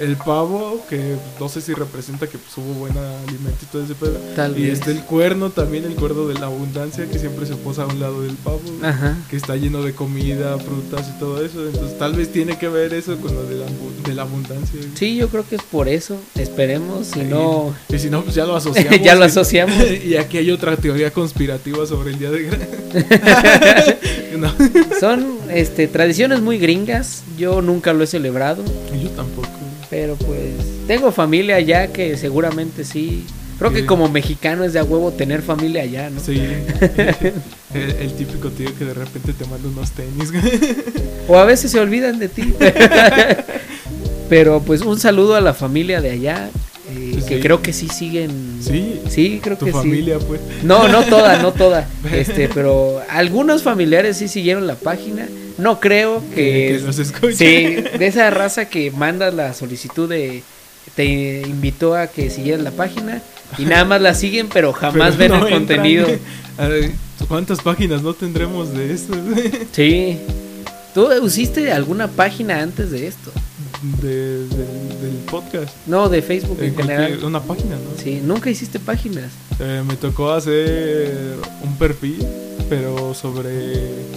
El 0.00 0.16
pavo, 0.16 0.82
que 0.90 1.16
no 1.38 1.48
sé 1.50 1.60
si 1.60 1.72
representa 1.74 2.26
que 2.26 2.38
pues, 2.38 2.56
hubo 2.56 2.72
buen 2.74 2.92
alimento 2.96 3.58
y 3.62 3.66
todo 3.66 3.84
ese 3.84 3.94
pedo. 3.94 4.18
Tal 4.34 4.58
Y 4.58 4.62
vez. 4.62 4.78
está 4.80 4.90
el 4.90 5.02
cuerno 5.02 5.50
también, 5.50 5.84
el 5.84 5.94
cuerno 5.96 6.26
de 6.26 6.34
la 6.34 6.46
abundancia, 6.46 7.06
que 7.10 7.18
siempre 7.18 7.44
se 7.46 7.56
posa 7.56 7.82
a 7.82 7.86
un 7.86 8.00
lado 8.00 8.22
del 8.22 8.34
pavo. 8.36 8.60
Ajá. 8.82 9.16
Que 9.30 9.36
está 9.36 9.54
lleno 9.56 9.82
de 9.82 9.92
comida, 9.94 10.58
frutas 10.58 11.06
y 11.14 11.18
todo 11.18 11.44
eso. 11.44 11.66
Entonces, 11.66 11.98
tal 11.98 12.14
vez 12.14 12.32
tiene 12.32 12.58
que 12.58 12.68
ver 12.68 12.94
eso 12.94 13.16
con 13.18 13.34
lo 13.34 13.42
de 13.44 13.56
la, 13.56 13.66
de 14.06 14.14
la 14.14 14.22
abundancia. 14.22 14.80
Sí, 14.94 15.16
yo 15.16 15.28
creo 15.28 15.46
que 15.46 15.56
es 15.56 15.62
por 15.62 15.88
eso. 15.88 16.18
Esperemos, 16.36 17.08
si 17.08 17.20
no 17.20 17.74
Y 17.90 17.98
si 17.98 18.08
no, 18.08 18.22
pues 18.22 18.34
ya 18.34 18.46
lo 18.46 18.56
asociamos. 18.56 19.00
ya 19.02 19.14
lo 19.14 19.24
y- 19.24 19.26
asociamos. 19.28 19.76
Y 20.06 20.16
aquí 20.16 20.38
hay 20.38 20.50
otra 20.50 20.76
teoría 20.76 21.10
conspirativa 21.10 21.84
sobre 21.86 22.10
el 22.12 22.18
Día 22.18 22.30
de 22.30 22.42
Gracias. 22.44 22.68
no, 24.38 24.52
Son 25.00 25.38
este 25.50 25.88
tradiciones 25.88 26.40
muy 26.40 26.58
gringas. 26.58 27.24
Yo 27.36 27.62
nunca 27.62 27.92
lo 27.92 28.04
he 28.04 28.06
celebrado, 28.06 28.62
yo 29.00 29.10
tampoco. 29.10 29.48
pero 29.90 30.16
pues 30.16 30.54
Tengo 30.86 31.12
familia 31.12 31.56
allá 31.56 31.88
que 31.88 32.16
seguramente 32.16 32.84
sí. 32.84 33.24
Creo 33.58 33.72
que 33.72 33.86
como 33.86 34.10
mexicano 34.10 34.64
es 34.64 34.74
de 34.74 34.80
a 34.80 34.84
huevo 34.84 35.12
tener 35.12 35.40
familia 35.40 35.82
allá, 35.82 36.10
¿no? 36.10 36.20
Sí. 36.20 36.38
el, 37.74 37.90
el 37.90 38.12
típico 38.12 38.50
tío 38.50 38.68
que 38.76 38.84
de 38.84 38.92
repente 38.92 39.32
te 39.32 39.46
manda 39.46 39.66
unos 39.68 39.92
tenis. 39.92 40.30
O 41.26 41.38
a 41.38 41.44
veces 41.44 41.70
se 41.70 41.80
olvidan 41.80 42.18
de 42.18 42.28
ti. 42.28 42.54
Pero 44.28 44.60
pues 44.60 44.82
un 44.82 44.98
saludo 44.98 45.36
a 45.36 45.40
la 45.40 45.54
familia 45.54 46.00
de 46.00 46.10
allá, 46.10 46.50
eh, 46.90 47.22
que 47.28 47.36
Sí. 47.36 47.40
creo 47.40 47.62
que 47.62 47.72
sí 47.72 47.88
siguen. 47.88 48.58
sí. 48.60 49.00
Sí, 49.08 49.40
creo 49.42 49.56
Tu 49.56 49.66
que 49.66 49.72
sí. 49.72 49.76
familia, 49.78 50.18
pues. 50.18 50.40
No, 50.62 50.88
no 50.88 51.02
toda, 51.04 51.40
no 51.42 51.52
toda. 51.52 51.88
Este, 52.12 52.48
pero 52.48 53.00
algunos 53.10 53.62
familiares 53.62 54.16
sí 54.18 54.28
siguieron 54.28 54.66
la 54.66 54.74
página. 54.76 55.28
No 55.58 55.80
creo 55.80 56.22
que. 56.34 56.80
Que 56.84 57.02
escuche. 57.02 57.34
Sí, 57.36 57.98
de 57.98 58.06
esa 58.06 58.28
raza 58.30 58.68
que 58.68 58.90
manda 58.90 59.30
la 59.30 59.52
solicitud 59.54 60.08
de. 60.08 60.42
Te 60.94 61.42
invitó 61.46 61.94
a 61.96 62.06
que 62.06 62.30
siguieras 62.30 62.62
la 62.62 62.70
página 62.70 63.20
y 63.58 63.64
nada 63.64 63.84
más 63.84 64.00
la 64.00 64.14
siguen, 64.14 64.48
pero 64.52 64.72
jamás 64.74 65.16
Pero 65.16 65.34
ven 65.34 65.40
no 65.40 65.46
el 65.48 65.52
entran. 65.54 65.78
contenido. 65.78 66.06
¿Cuántas 67.28 67.60
páginas 67.60 68.02
no 68.02 68.14
tendremos 68.14 68.72
de 68.72 68.92
esto? 68.92 69.14
Sí. 69.72 70.18
¿Tú 70.94 71.08
usiste 71.22 71.72
alguna 71.72 72.08
página 72.08 72.60
antes 72.62 72.90
de 72.90 73.06
esto? 73.08 73.32
De- 74.00 74.46
del- 74.48 75.00
del 75.00 75.16
podcast. 75.30 75.74
No, 75.86 76.08
de 76.08 76.22
Facebook 76.22 76.58
en, 76.60 76.66
En 76.66 76.76
general. 76.76 77.24
una 77.24 77.40
página, 77.40 77.76
¿no? 77.76 78.02
Sí, 78.02 78.20
nunca 78.22 78.50
hiciste 78.50 78.78
páginas. 78.78 79.32
Eh, 79.60 79.82
me 79.86 79.96
tocó 79.96 80.30
hacer 80.32 81.36
un 81.62 81.76
perfil, 81.76 82.24
pero 82.68 83.14
sobre... 83.14 84.16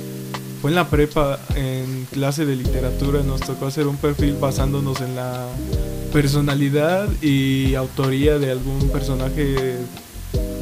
Fue 0.62 0.72
en 0.72 0.76
la 0.76 0.90
prepa, 0.90 1.40
en 1.56 2.06
clase 2.12 2.46
de 2.46 2.56
literatura, 2.56 3.22
nos 3.24 3.40
tocó 3.40 3.68
hacer 3.68 3.88
un 3.88 3.96
perfil 3.96 4.36
basándonos 4.42 5.00
en 5.00 5.16
la 5.16 5.48
personalidad 6.12 7.08
y 7.22 7.76
autoría 7.76 8.40
de 8.40 8.52
algún 8.52 8.90
personaje 8.90 9.76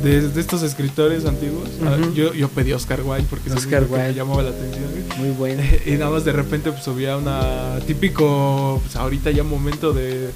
de, 0.03 0.29
de 0.29 0.41
estos 0.41 0.61
escritores 0.63 1.25
antiguos. 1.25 1.69
Yo, 2.13 2.33
yo 2.33 2.49
pedí 2.49 2.73
Oscar 2.73 3.01
Wilde 3.03 3.25
porque 3.29 3.49
es 3.49 3.55
Oscar 3.55 3.81
único 3.83 3.93
que 3.95 3.99
me 3.99 4.05
Wilde. 4.07 4.17
llamaba 4.19 4.43
la 4.43 4.49
atención. 4.49 4.85
Muy 5.17 5.29
bueno. 5.31 5.61
Y 5.85 5.91
nada 5.91 6.11
más 6.11 6.25
de 6.25 6.31
repente 6.33 6.71
pues 6.71 6.83
subía 6.83 7.17
una 7.17 7.79
típico, 7.85 8.79
pues 8.83 8.95
ahorita 8.95 9.31
ya 9.31 9.43
momento 9.43 9.93
de, 9.93 10.29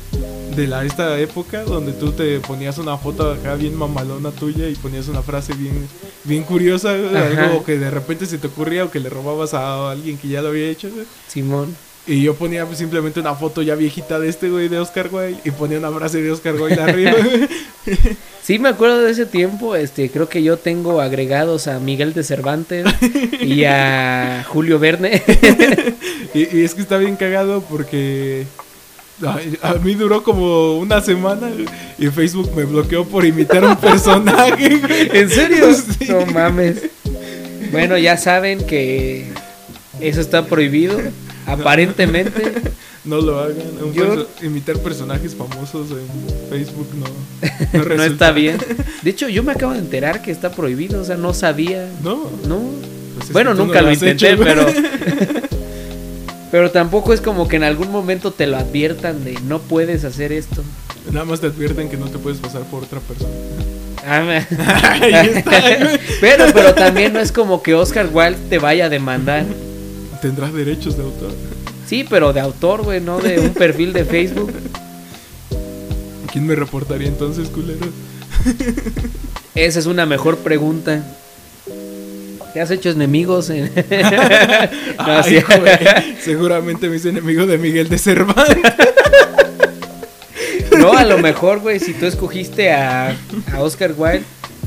de 0.55 0.67
la, 0.67 0.83
esta 0.85 1.19
época 1.19 1.63
donde 1.63 1.93
tú 1.93 2.11
te 2.11 2.39
ponías 2.39 2.77
una 2.77 2.97
foto 2.97 3.31
acá 3.31 3.55
bien 3.55 3.75
mamalona 3.75 4.31
tuya 4.31 4.67
y 4.69 4.75
ponías 4.75 5.07
una 5.07 5.21
frase 5.21 5.53
bien, 5.53 5.87
bien 6.23 6.43
curiosa, 6.43 6.93
Ajá. 6.93 7.45
algo 7.45 7.63
que 7.63 7.77
de 7.77 7.91
repente 7.91 8.25
se 8.25 8.37
te 8.37 8.47
ocurría 8.47 8.85
o 8.85 8.91
que 8.91 8.99
le 8.99 9.09
robabas 9.09 9.53
a 9.53 9.91
alguien 9.91 10.17
que 10.17 10.27
ya 10.27 10.41
lo 10.41 10.49
había 10.49 10.67
hecho. 10.69 10.89
Simón. 11.27 11.75
Y 12.11 12.23
yo 12.23 12.35
ponía 12.35 12.67
simplemente 12.75 13.21
una 13.21 13.35
foto 13.35 13.61
ya 13.61 13.73
viejita 13.73 14.19
de 14.19 14.27
este 14.27 14.49
güey 14.49 14.67
de 14.67 14.79
Oscar 14.79 15.07
Wilde 15.09 15.39
y 15.45 15.51
ponía 15.51 15.77
una 15.77 15.89
frase 15.91 16.21
de 16.21 16.29
Oscar 16.29 16.55
Wilde 16.55 16.81
arriba. 16.81 17.13
Sí, 18.43 18.59
me 18.59 18.67
acuerdo 18.67 18.99
de 18.99 19.11
ese 19.11 19.25
tiempo. 19.25 19.77
Este, 19.77 20.09
creo 20.09 20.27
que 20.27 20.43
yo 20.43 20.57
tengo 20.57 20.99
agregados 20.99 21.69
a 21.69 21.79
Miguel 21.79 22.13
de 22.13 22.25
Cervantes 22.25 22.85
y 23.39 23.63
a 23.63 24.43
Julio 24.49 24.77
Verne. 24.77 25.23
y, 26.33 26.57
y 26.57 26.65
es 26.65 26.75
que 26.75 26.81
está 26.81 26.97
bien 26.97 27.15
cagado 27.15 27.61
porque 27.61 28.45
a 29.61 29.75
mí 29.75 29.95
duró 29.95 30.21
como 30.21 30.79
una 30.79 30.99
semana 30.99 31.49
y 31.97 32.07
Facebook 32.07 32.51
me 32.53 32.65
bloqueó 32.65 33.05
por 33.05 33.23
imitar 33.23 33.63
un 33.63 33.77
personaje. 33.77 34.81
¿En 35.13 35.29
serio? 35.29 35.73
Sí. 35.73 36.09
No 36.09 36.25
mames. 36.25 36.89
Bueno, 37.71 37.97
ya 37.97 38.17
saben 38.17 38.67
que 38.67 39.27
eso 40.01 40.19
está 40.19 40.45
prohibido. 40.45 40.99
Aparentemente. 41.45 42.53
No 43.03 43.19
lo 43.19 43.39
hagan. 43.39 43.57
Un 43.83 43.93
Yo- 43.93 44.05
perso- 44.13 44.27
imitar 44.43 44.77
personajes 44.77 45.33
famosos 45.33 45.87
en 45.89 46.49
Facebook 46.51 46.87
no, 46.93 47.95
no, 47.95 48.03
está 48.03 48.31
bien. 48.31 48.57
De 49.01 49.09
hecho, 49.09 49.27
yo 49.27 49.41
me 49.41 49.53
acabo 49.53 49.73
de 49.73 49.79
enterar 49.79 50.21
que 50.21 50.29
está 50.29 50.51
prohibido. 50.51 51.01
O 51.01 51.03
sea, 51.03 51.17
no 51.17 51.33
sabía. 51.33 51.89
No. 52.03 52.29
No. 52.47 52.61
pues 53.15 53.25
es 53.29 53.33
Bueno, 53.33 53.55
nunca 53.55 53.81
no 53.81 53.87
lo 53.87 53.93
intenté, 53.93 54.33
hecho, 54.33 54.43
pero. 54.43 54.67
Pero 56.51 56.69
tampoco 56.69 57.11
es 57.13 57.21
como 57.21 57.47
que 57.47 57.55
en 57.55 57.63
algún 57.63 57.91
momento 57.91 58.31
te 58.33 58.45
lo 58.45 58.57
adviertan 58.57 59.23
de 59.23 59.33
no 59.47 59.57
puedes 59.57 60.03
hacer 60.03 60.31
esto. 60.31 60.63
Nada 61.11 61.25
más 61.25 61.39
te 61.41 61.47
advierten 61.47 61.89
que 61.89 61.97
no 61.97 62.05
te 62.07 62.19
puedes 62.19 62.39
pasar 62.39 62.61
por 62.65 62.83
otra 62.83 62.99
persona. 62.99 63.31
Ah, 64.05 64.45
Ahí 65.01 65.29
está, 65.35 65.63
pero, 66.19 66.45
pero 66.53 66.73
también 66.75 67.13
no 67.13 67.19
es 67.19 67.31
como 67.31 67.63
que 67.63 67.73
Oscar 67.73 68.09
Wilde 68.13 68.37
te 68.49 68.59
vaya 68.59 68.85
a 68.85 68.89
demandar. 68.89 69.45
Tendrás 70.21 70.53
derechos 70.53 70.97
de 70.97 71.03
autor. 71.03 71.31
Sí, 71.87 72.05
pero 72.09 72.31
de 72.31 72.39
autor, 72.39 72.83
güey, 72.83 73.01
no 73.01 73.19
de 73.19 73.39
un 73.39 73.49
perfil 73.53 73.91
de 73.91 74.05
Facebook. 74.05 74.53
¿Quién 76.31 76.45
me 76.45 76.55
reportaría 76.55 77.07
entonces, 77.07 77.49
culero? 77.49 77.87
Esa 79.55 79.79
es 79.79 79.85
una 79.87 80.05
mejor 80.05 80.37
pregunta. 80.37 81.03
¿Te 82.53 82.61
has 82.61 82.69
hecho 82.71 82.89
enemigos? 82.89 83.49
En... 83.49 83.71
No, 84.97 85.05
Ay, 85.17 85.23
sí. 85.39 85.41
güey, 85.59 86.15
seguramente 86.21 86.87
me 86.87 86.97
hice 86.97 87.09
enemigo 87.09 87.47
de 87.47 87.57
Miguel 87.57 87.89
de 87.89 87.97
Cervantes. 87.97 88.57
No, 90.77 90.93
a 90.93 91.03
lo 91.05 91.17
mejor, 91.17 91.59
güey, 91.59 91.79
si 91.79 91.93
tú 91.93 92.05
escogiste 92.05 92.71
a, 92.71 93.09
a 93.53 93.59
Oscar 93.59 93.93
Wilde, 93.97 94.23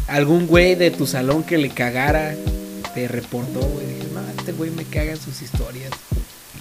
algún 0.08 0.46
güey 0.46 0.74
de 0.74 0.90
tu 0.90 1.06
salón 1.06 1.44
que 1.44 1.56
le 1.56 1.70
cagara, 1.70 2.34
te 2.94 3.06
reportó, 3.08 3.60
güey. 3.60 3.84
Este 4.44 4.52
güey 4.52 4.70
me 4.72 4.84
caga 4.84 5.16
sus 5.16 5.40
historias. 5.40 5.90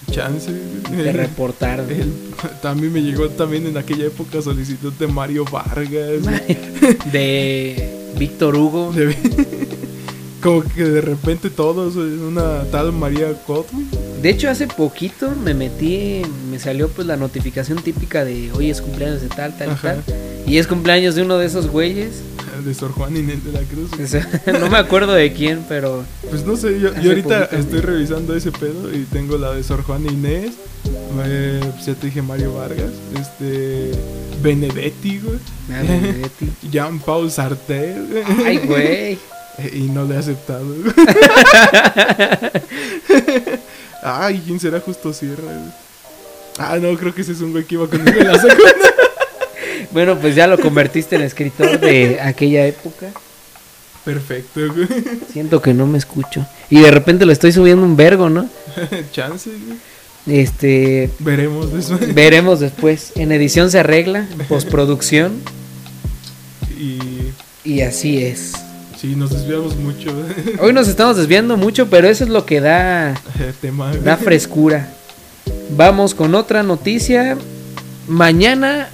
Chance. 0.09 0.53
Te 0.89 1.11
reportaron. 1.11 1.89
El- 1.91 2.13
también 2.61 2.93
me 2.93 3.01
llegó 3.01 3.27
también 3.27 3.67
en 3.67 3.75
aquella 3.75 4.05
época 4.05 4.41
solicitud 4.41 4.93
de 4.93 5.05
Mario 5.07 5.43
Vargas. 5.43 5.91
De 7.11 8.13
Víctor 8.17 8.55
Hugo. 8.55 8.93
De- 8.95 9.17
Como 10.41 10.63
que 10.63 10.85
de 10.85 11.01
repente 11.01 11.49
todos, 11.49 11.97
una 11.97 12.63
tal 12.71 12.93
María 12.93 13.33
Cotman. 13.45 13.85
De 14.21 14.29
hecho, 14.29 14.49
hace 14.49 14.67
poquito 14.67 15.31
me 15.43 15.53
metí, 15.53 16.21
me 16.49 16.59
salió 16.59 16.87
pues 16.87 17.05
la 17.05 17.17
notificación 17.17 17.83
típica 17.83 18.23
de 18.23 18.49
hoy 18.53 18.69
es 18.69 18.81
cumpleaños 18.81 19.21
de 19.21 19.27
tal, 19.27 19.57
tal, 19.57 19.71
Ajá. 19.71 19.95
tal. 19.95 20.03
Y 20.45 20.57
es 20.57 20.67
cumpleaños 20.67 21.15
de 21.15 21.21
uno 21.23 21.37
de 21.37 21.45
esos 21.47 21.67
güeyes. 21.67 22.21
De 22.63 22.73
Sor 22.73 22.91
Juan 22.91 23.15
Inés 23.17 23.43
de 23.43 23.51
la 23.51 23.59
Cruz. 23.61 23.89
No 24.59 24.69
me 24.69 24.77
acuerdo 24.77 25.13
de 25.13 25.33
quién, 25.33 25.65
pero 25.67 26.03
Pues 26.29 26.45
no 26.45 26.55
sé, 26.55 26.79
yo, 26.79 26.89
ahorita 26.95 27.45
estoy 27.45 27.81
revisando 27.81 28.35
ese 28.35 28.51
pedo 28.51 28.93
y 28.93 29.03
tengo 29.11 29.37
la 29.37 29.51
de 29.53 29.63
Sor 29.63 29.83
Juan 29.83 30.05
Inés. 30.05 30.51
eh, 31.25 31.59
pues 31.73 31.85
ya 31.85 31.93
te 31.95 32.07
dije 32.07 32.21
Mario 32.21 32.53
Vargas. 32.53 32.91
Este. 33.19 33.91
Benedetti, 34.41 35.19
güey. 35.19 35.39
Ah, 35.71 35.81
Benedetti. 35.81 36.49
Jean-Paul 36.71 37.31
Sartre. 37.31 37.95
güey. 38.09 38.23
Ay, 38.45 38.57
güey. 38.59 39.19
Y 39.73 39.81
no 39.81 40.03
le 40.05 40.15
he 40.15 40.17
aceptado. 40.17 40.65
güey. 40.65 40.93
Ay, 44.01 44.41
¿quién 44.45 44.59
será 44.59 44.79
Justo 44.79 45.13
Sierra? 45.13 45.43
güey? 45.43 45.71
Ah, 46.57 46.77
no, 46.81 46.97
creo 46.97 47.13
que 47.13 47.21
ese 47.21 47.31
es 47.33 47.41
un 47.41 47.51
güey 47.51 47.63
que 47.63 47.75
iba 47.75 47.87
conmigo 47.87 48.19
en 48.19 48.27
la 48.27 48.39
secundaria. 48.39 48.93
Bueno, 49.93 50.17
pues 50.19 50.35
ya 50.35 50.47
lo 50.47 50.59
convertiste 50.59 51.15
en 51.15 51.21
escritor 51.21 51.79
de 51.79 52.19
aquella 52.21 52.65
época. 52.65 53.07
Perfecto, 54.03 54.59
güey. 54.73 54.87
Siento 55.31 55.61
que 55.61 55.73
no 55.73 55.85
me 55.87 55.97
escucho. 55.97 56.45
Y 56.69 56.81
de 56.81 56.91
repente 56.91 57.25
le 57.25 57.33
estoy 57.33 57.51
subiendo 57.53 57.83
un 57.85 57.95
vergo, 57.95 58.29
¿no? 58.29 58.49
Chance, 59.11 59.49
güey. 59.49 59.77
Este, 60.39 61.09
Veremos 61.19 61.71
eso. 61.73 61.97
veremos 62.13 62.59
después. 62.59 63.11
En 63.15 63.31
edición 63.31 63.69
se 63.71 63.79
arregla, 63.79 64.25
postproducción. 64.49 65.33
Y 66.77 66.99
Y 67.63 67.81
así 67.81 68.23
es. 68.23 68.53
sí, 68.99 69.15
nos 69.15 69.29
desviamos 69.31 69.75
mucho 69.77 70.09
Hoy 70.59 70.73
nos 70.73 70.87
estamos 70.87 71.15
desviando 71.17 71.55
mucho, 71.57 71.87
pero 71.89 72.07
eso 72.09 72.23
es 72.23 72.29
lo 72.29 72.45
que 72.45 72.59
da, 72.61 73.13
tema. 73.61 73.95
da 73.97 74.17
frescura. 74.17 74.89
Vamos 75.77 76.13
con 76.15 76.35
otra 76.35 76.63
noticia. 76.63 77.37
Mañana, 78.07 78.89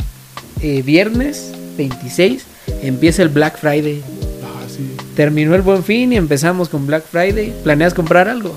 eh, 0.62 0.82
viernes 0.82 1.52
26, 1.78 2.44
empieza 2.84 3.22
el 3.22 3.30
Black 3.30 3.60
Friday. 3.60 4.02
Ah, 4.44 4.66
sí. 4.68 4.90
Terminó 5.16 5.56
el 5.56 5.62
buen 5.62 5.84
fin 5.84 6.14
y 6.14 6.18
empezamos 6.18 6.70
con 6.70 6.86
Black 6.88 7.06
Friday. 7.10 7.54
¿Planeas 7.64 7.94
comprar 7.94 8.28
algo? 8.28 8.56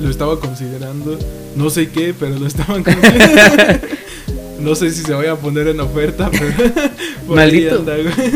Lo 0.00 0.10
estaba 0.10 0.38
considerando. 0.40 1.18
No 1.56 1.70
sé 1.70 1.90
qué, 1.90 2.14
pero 2.18 2.38
lo 2.38 2.46
estaban 2.46 2.82
considerando. 2.84 3.86
no 4.60 4.74
sé 4.74 4.90
si 4.90 5.02
se 5.02 5.12
vaya 5.12 5.32
a 5.32 5.36
poner 5.36 5.68
en 5.68 5.80
oferta, 5.80 6.30
pero. 6.30 6.54
Maldito. 7.28 7.84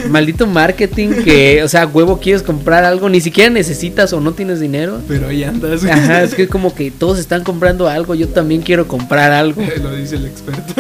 Maldito 0.09 0.47
marketing 0.47 1.09
que, 1.25 1.63
o 1.63 1.69
sea, 1.69 1.87
huevo, 1.87 2.19
quieres 2.19 2.43
comprar 2.43 2.85
algo, 2.85 3.09
ni 3.09 3.21
siquiera 3.21 3.51
necesitas 3.51 4.13
o 4.13 4.21
no 4.21 4.33
tienes 4.33 4.61
dinero. 4.61 5.01
Pero 5.09 5.29
ahí 5.29 5.45
andas. 5.45 5.85
Ajá, 5.85 6.23
es 6.23 6.35
que 6.35 6.49
como 6.49 6.75
que 6.75 6.91
todos 6.91 7.19
están 7.19 7.43
comprando 7.45 7.89
algo, 7.89 8.15
yo 8.15 8.29
también 8.29 8.63
quiero 8.63 8.87
comprar 8.87 9.33
algo. 9.33 9.63
Lo 9.83 9.95
dice 9.95 10.17
el 10.17 10.27
experto. 10.27 10.75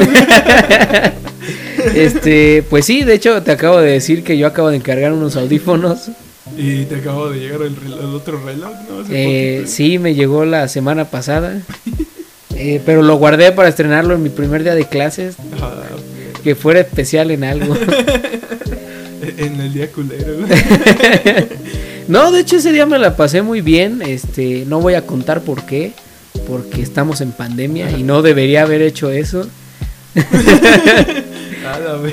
Este, 1.94 2.64
pues 2.68 2.84
sí, 2.84 3.04
de 3.04 3.14
hecho 3.14 3.42
te 3.42 3.52
acabo 3.52 3.78
de 3.78 3.92
decir 3.92 4.24
que 4.24 4.36
yo 4.36 4.46
acabo 4.46 4.70
de 4.70 4.76
encargar 4.76 5.12
unos 5.12 5.36
audífonos. 5.36 6.10
y 6.56 6.84
te 6.84 6.96
acabo 6.96 7.30
de 7.30 7.40
llegar 7.40 7.60
el, 7.62 7.92
otro 8.14 8.42
reloj, 8.44 8.72
¿no? 8.88 9.04
Eh, 9.10 9.64
sí, 9.66 9.98
me 9.98 10.14
llegó 10.14 10.44
la 10.44 10.68
semana 10.68 11.06
pasada. 11.06 11.60
Eh, 12.58 12.80
pero 12.86 13.02
lo 13.02 13.16
guardé 13.16 13.52
para 13.52 13.68
estrenarlo 13.68 14.14
en 14.14 14.22
mi 14.22 14.30
primer 14.30 14.62
día 14.62 14.74
de 14.74 14.86
clases. 14.86 15.36
Ah, 15.60 15.74
que 16.42 16.54
fuera 16.54 16.80
especial 16.80 17.30
en 17.30 17.44
algo. 17.44 17.76
en 19.36 19.60
el 19.60 19.72
día 19.72 19.90
culero. 19.90 20.34
no, 22.08 22.32
de 22.32 22.40
hecho 22.40 22.56
ese 22.56 22.72
día 22.72 22.86
me 22.86 22.98
la 22.98 23.16
pasé 23.16 23.42
muy 23.42 23.60
bien. 23.60 24.00
Este, 24.02 24.64
no 24.66 24.80
voy 24.80 24.94
a 24.94 25.02
contar 25.02 25.42
por 25.42 25.66
qué, 25.66 25.92
porque 26.46 26.82
estamos 26.82 27.20
en 27.20 27.32
pandemia 27.32 27.90
y 27.90 28.02
no 28.02 28.22
debería 28.22 28.62
haber 28.62 28.82
hecho 28.82 29.10
eso. 29.10 29.46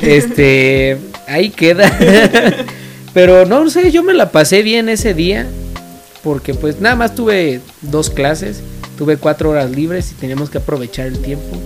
este, 0.02 0.98
ahí 1.28 1.50
queda. 1.50 1.92
Pero 3.14 3.46
no 3.46 3.70
sé, 3.70 3.92
yo 3.92 4.04
me 4.04 4.14
la 4.14 4.32
pasé 4.32 4.64
bien 4.64 4.90
ese 4.90 5.14
día. 5.14 5.48
Porque 6.24 6.54
pues 6.54 6.80
nada 6.80 6.96
más 6.96 7.16
tuve 7.16 7.62
dos 7.82 8.10
clases. 8.10 8.62
Tuve 8.98 9.18
cuatro 9.18 9.50
horas 9.50 9.72
libres 9.72 10.12
y 10.12 10.16
teníamos 10.16 10.50
que 10.50 10.60
aprovechar 10.60 11.08
el 11.08 11.20
tiempo. 11.20 11.58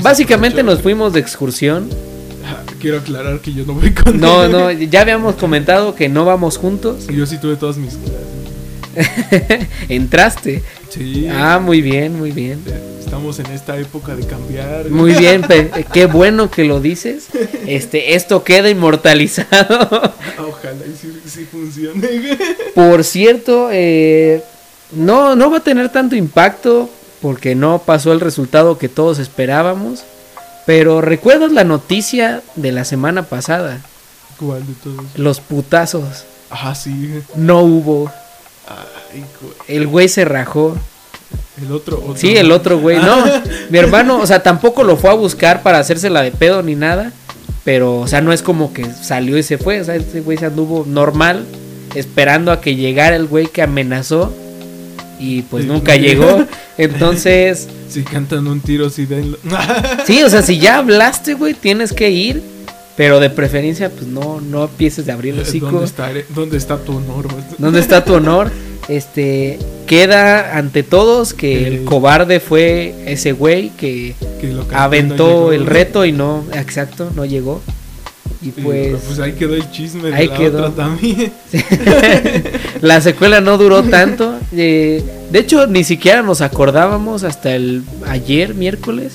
Básicamente 0.00 0.62
nos 0.62 0.80
fuimos 0.80 1.12
de 1.12 1.20
excursión. 1.20 1.88
Quiero 2.80 2.98
aclarar 2.98 3.40
que 3.40 3.52
yo 3.52 3.64
no 3.64 3.74
voy 3.74 3.92
con 3.92 4.18
No, 4.18 4.48
no, 4.48 4.70
ya 4.72 5.02
habíamos 5.02 5.36
comentado 5.36 5.94
que 5.94 6.08
no 6.08 6.24
vamos 6.24 6.56
juntos. 6.58 7.06
Yo 7.08 7.26
sí 7.26 7.38
tuve 7.38 7.56
todas 7.56 7.76
mis 7.76 7.94
clases. 7.94 9.68
¿Entraste? 9.88 10.62
Sí. 10.92 11.26
Ah, 11.30 11.58
muy 11.58 11.80
bien, 11.80 12.18
muy 12.18 12.32
bien. 12.32 12.62
Estamos 13.00 13.38
en 13.38 13.46
esta 13.46 13.78
época 13.78 14.14
de 14.14 14.26
cambiar. 14.26 14.90
Muy 14.90 15.14
bien, 15.18 15.42
qué 15.90 16.04
bueno 16.04 16.50
que 16.50 16.64
lo 16.64 16.80
dices. 16.80 17.28
Este, 17.66 18.14
esto 18.14 18.44
queda 18.44 18.68
inmortalizado. 18.68 20.12
Ojalá 20.38 20.84
y 20.86 21.28
sí, 21.28 21.48
funcione. 21.50 22.08
Por 22.74 23.04
cierto, 23.04 23.70
eh, 23.72 24.42
no, 24.92 25.34
no 25.34 25.50
va 25.50 25.58
a 25.58 25.64
tener 25.64 25.88
tanto 25.88 26.14
impacto 26.14 26.90
porque 27.22 27.54
no 27.54 27.78
pasó 27.78 28.12
el 28.12 28.20
resultado 28.20 28.76
que 28.76 28.90
todos 28.90 29.18
esperábamos. 29.18 30.04
Pero 30.66 31.00
¿recuerdas 31.00 31.52
la 31.52 31.64
noticia 31.64 32.42
de 32.56 32.70
la 32.70 32.84
semana 32.84 33.22
pasada? 33.22 33.80
¿Cuál 34.38 34.66
de 34.66 34.74
todos? 34.74 35.06
Los 35.16 35.40
putazos. 35.40 36.24
Ah, 36.50 36.74
sí. 36.74 37.22
No 37.34 37.62
hubo. 37.62 38.12
El 39.68 39.86
güey 39.86 40.08
se 40.08 40.24
rajó. 40.24 40.76
El 41.60 41.72
otro, 41.72 42.14
Sí, 42.16 42.36
el 42.36 42.50
otro 42.50 42.78
güey. 42.78 42.98
No, 42.98 43.24
mi 43.70 43.78
hermano, 43.78 44.18
o 44.18 44.26
sea, 44.26 44.42
tampoco 44.42 44.84
lo 44.84 44.96
fue 44.96 45.10
a 45.10 45.14
buscar 45.14 45.62
para 45.62 45.78
hacérsela 45.78 46.22
de 46.22 46.30
pedo 46.30 46.62
ni 46.62 46.74
nada. 46.74 47.12
Pero, 47.64 48.00
o 48.00 48.08
sea, 48.08 48.20
no 48.20 48.32
es 48.32 48.42
como 48.42 48.72
que 48.72 48.84
salió 48.84 49.38
y 49.38 49.42
se 49.42 49.58
fue. 49.58 49.80
O 49.80 49.84
sea, 49.84 49.94
ese 49.94 50.20
güey 50.20 50.38
se 50.38 50.46
anduvo 50.46 50.84
normal, 50.86 51.44
esperando 51.94 52.50
a 52.50 52.60
que 52.60 52.74
llegara 52.74 53.14
el 53.16 53.26
güey 53.26 53.46
que 53.46 53.62
amenazó. 53.62 54.34
Y 55.20 55.42
pues 55.42 55.66
nunca 55.66 55.96
llegó. 55.96 56.44
Entonces. 56.78 57.68
Si 57.92 58.04
cantan 58.04 58.46
un 58.46 58.62
tiro, 58.62 58.88
si 58.88 59.04
denlo. 59.04 59.36
sí, 60.06 60.22
o 60.22 60.30
sea, 60.30 60.40
si 60.40 60.58
ya 60.58 60.78
hablaste, 60.78 61.34
güey, 61.34 61.52
tienes 61.52 61.92
que 61.92 62.10
ir. 62.10 62.42
Pero 62.96 63.20
de 63.20 63.28
preferencia, 63.28 63.90
pues 63.90 64.06
no, 64.06 64.40
no 64.40 64.64
empieces 64.64 65.04
de 65.04 65.12
abrir 65.12 65.34
los 65.34 65.46
hocico. 65.46 65.66
¿Dónde 65.66 65.84
está, 65.84 66.10
¿Dónde 66.34 66.56
está 66.56 66.78
tu 66.78 66.96
honor? 66.96 67.28
¿Dónde 67.58 67.80
está 67.80 68.02
tu 68.02 68.14
honor? 68.14 68.50
Este, 68.88 69.58
queda 69.86 70.56
ante 70.58 70.82
todos 70.82 71.34
que 71.34 71.66
el 71.66 71.84
cobarde 71.84 72.40
fue 72.40 72.94
ese 73.06 73.32
güey 73.32 73.70
que, 73.70 74.14
aventó 74.72 75.52
el 75.52 75.66
reto 75.66 76.04
y 76.04 76.12
no, 76.12 76.44
exacto, 76.52 77.10
no 77.14 77.24
llegó. 77.24 77.62
Y 78.40 78.50
pues, 78.50 79.00
pues 79.06 79.20
ahí 79.20 79.34
quedó 79.34 79.54
el 79.54 79.70
chisme 79.70 80.10
de 80.10 80.16
ahí 80.16 80.26
la 80.26 80.36
quedó. 80.36 80.72
también. 80.72 81.32
la 82.80 83.00
secuela 83.00 83.40
no 83.40 83.56
duró 83.56 83.84
tanto. 83.84 84.36
Eh, 84.50 85.04
de 85.30 85.38
hecho, 85.38 85.68
ni 85.68 85.84
siquiera 85.84 86.22
nos 86.22 86.40
acordábamos 86.40 87.22
hasta 87.22 87.54
el 87.54 87.84
ayer, 88.08 88.54
miércoles. 88.54 89.12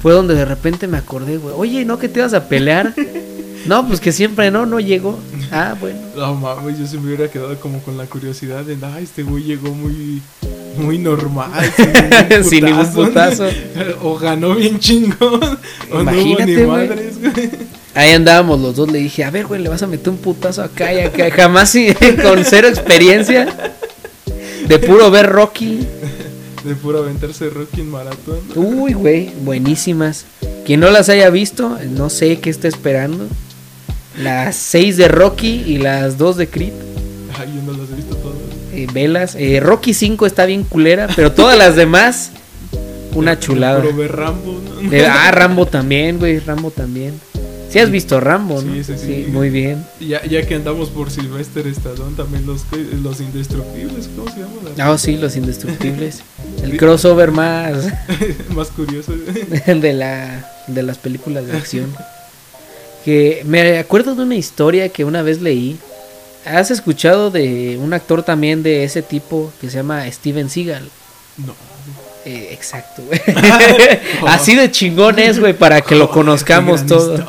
Fue 0.00 0.12
donde 0.12 0.36
de 0.36 0.44
repente 0.44 0.86
me 0.86 0.96
acordé, 0.96 1.38
güey. 1.38 1.54
Oye, 1.58 1.84
¿no 1.84 1.98
que 1.98 2.08
te 2.08 2.20
ibas 2.20 2.34
a 2.34 2.48
pelear? 2.48 2.94
No, 3.68 3.86
pues 3.86 4.00
que 4.00 4.12
siempre 4.12 4.50
no, 4.50 4.64
no 4.64 4.80
llegó. 4.80 5.18
Ah, 5.52 5.76
bueno. 5.78 5.98
No 6.16 6.34
mames, 6.34 6.78
yo 6.78 6.86
se 6.86 6.96
me 6.96 7.08
hubiera 7.08 7.30
quedado 7.30 7.54
como 7.60 7.80
con 7.82 7.98
la 7.98 8.06
curiosidad 8.06 8.64
de, 8.64 8.78
ah, 8.82 8.98
este 8.98 9.22
güey 9.22 9.44
llegó 9.44 9.74
muy, 9.74 10.22
muy 10.78 10.96
normal. 10.98 11.50
Sin 12.48 12.64
ningún 12.64 12.90
putazo. 12.90 13.44
o 14.02 14.16
ganó 14.16 14.54
bien 14.54 14.78
chingón. 14.78 15.58
O 15.92 16.00
Imagínate, 16.00 16.56
no 16.56 16.68
hubo 16.68 16.78
ni 16.78 16.86
madres, 16.86 17.20
güey. 17.20 17.50
Ahí 17.94 18.12
andábamos 18.12 18.58
los 18.58 18.74
dos, 18.74 18.90
le 18.90 19.00
dije, 19.00 19.22
a 19.22 19.30
ver, 19.30 19.46
güey, 19.46 19.60
le 19.60 19.68
vas 19.68 19.82
a 19.82 19.86
meter 19.86 20.08
un 20.08 20.16
putazo 20.16 20.62
acá 20.62 20.94
y 20.94 21.00
acá. 21.00 21.30
Jamás 21.30 21.76
con 22.22 22.44
cero 22.46 22.68
experiencia. 22.68 23.74
De 24.66 24.78
puro 24.78 25.10
ver 25.10 25.26
Rocky. 25.26 25.86
De 26.64 26.74
puro 26.74 27.00
aventarse 27.00 27.50
Rocky 27.50 27.82
en 27.82 27.90
maratón. 27.90 28.40
Uy, 28.54 28.94
güey, 28.94 29.30
buenísimas. 29.42 30.24
Quien 30.64 30.80
no 30.80 30.90
las 30.90 31.10
haya 31.10 31.28
visto, 31.28 31.78
no 31.90 32.08
sé 32.08 32.38
qué 32.40 32.48
está 32.48 32.66
esperando. 32.66 33.28
Las 34.18 34.56
seis 34.56 34.96
de 34.96 35.08
Rocky 35.08 35.62
y 35.66 35.78
las 35.78 36.18
dos 36.18 36.36
de 36.36 36.48
Creed. 36.48 36.72
Ay, 37.38 37.52
yo 37.54 37.62
no 37.62 37.78
las 37.78 37.90
he 37.90 37.94
visto 37.94 38.16
todas. 38.16 38.36
Eh, 38.72 38.86
velas. 38.92 39.34
Eh, 39.38 39.60
Rocky 39.60 39.94
5 39.94 40.26
está 40.26 40.44
bien 40.46 40.64
culera, 40.64 41.08
pero 41.14 41.32
todas 41.32 41.56
las 41.56 41.76
demás, 41.76 42.30
una 43.14 43.38
chulada. 43.38 43.82
Pero 43.82 44.08
Rambo, 44.08 44.60
¿no? 44.82 44.92
Eh, 44.92 45.06
ah, 45.06 45.30
Rambo 45.30 45.66
también, 45.66 46.18
güey, 46.18 46.38
Rambo 46.38 46.70
también. 46.70 47.14
Sí 47.70 47.78
has 47.78 47.90
visto 47.90 48.18
Rambo, 48.18 48.62
¿no? 48.62 48.72
Sí, 48.72 48.82
sí, 48.82 48.94
sí. 48.96 49.26
muy 49.30 49.50
bien. 49.50 49.84
Ya, 50.00 50.24
ya 50.24 50.46
que 50.46 50.54
andamos 50.54 50.88
por 50.88 51.10
Sylvester 51.10 51.66
Stallone, 51.66 52.16
también 52.16 52.46
los, 52.46 52.64
los 53.02 53.20
indestructibles, 53.20 54.08
¿cómo 54.16 54.30
se 54.30 54.40
llama? 54.40 54.52
Ah, 54.78 54.96
sí, 54.96 55.18
los 55.18 55.36
indestructibles. 55.36 56.22
El 56.62 56.78
crossover 56.78 57.30
más... 57.30 57.88
más 58.54 58.68
curioso. 58.68 59.12
de, 59.66 59.92
la, 59.92 60.50
de 60.66 60.82
las 60.82 60.96
películas 60.96 61.46
de 61.46 61.56
acción. 61.58 61.92
Que 63.04 63.42
me 63.44 63.78
acuerdo 63.78 64.14
de 64.14 64.22
una 64.22 64.34
historia 64.36 64.88
que 64.88 65.04
una 65.04 65.22
vez 65.22 65.40
leí. 65.40 65.78
¿Has 66.44 66.70
escuchado 66.70 67.30
de 67.30 67.78
un 67.80 67.92
actor 67.92 68.22
también 68.22 68.62
de 68.62 68.84
ese 68.84 69.02
tipo 69.02 69.52
que 69.60 69.68
se 69.68 69.76
llama 69.76 70.10
Steven 70.10 70.48
Seagal? 70.48 70.88
No. 71.38 71.54
Eh, 72.24 72.50
exacto, 72.52 73.02
güey. 73.06 73.20
Así 74.26 74.54
de 74.54 74.70
chingón 74.70 75.18
es, 75.18 75.38
güey, 75.40 75.54
para 75.54 75.80
que 75.80 75.94
lo 75.94 76.10
conozcamos 76.10 76.86
todo. 76.86 77.24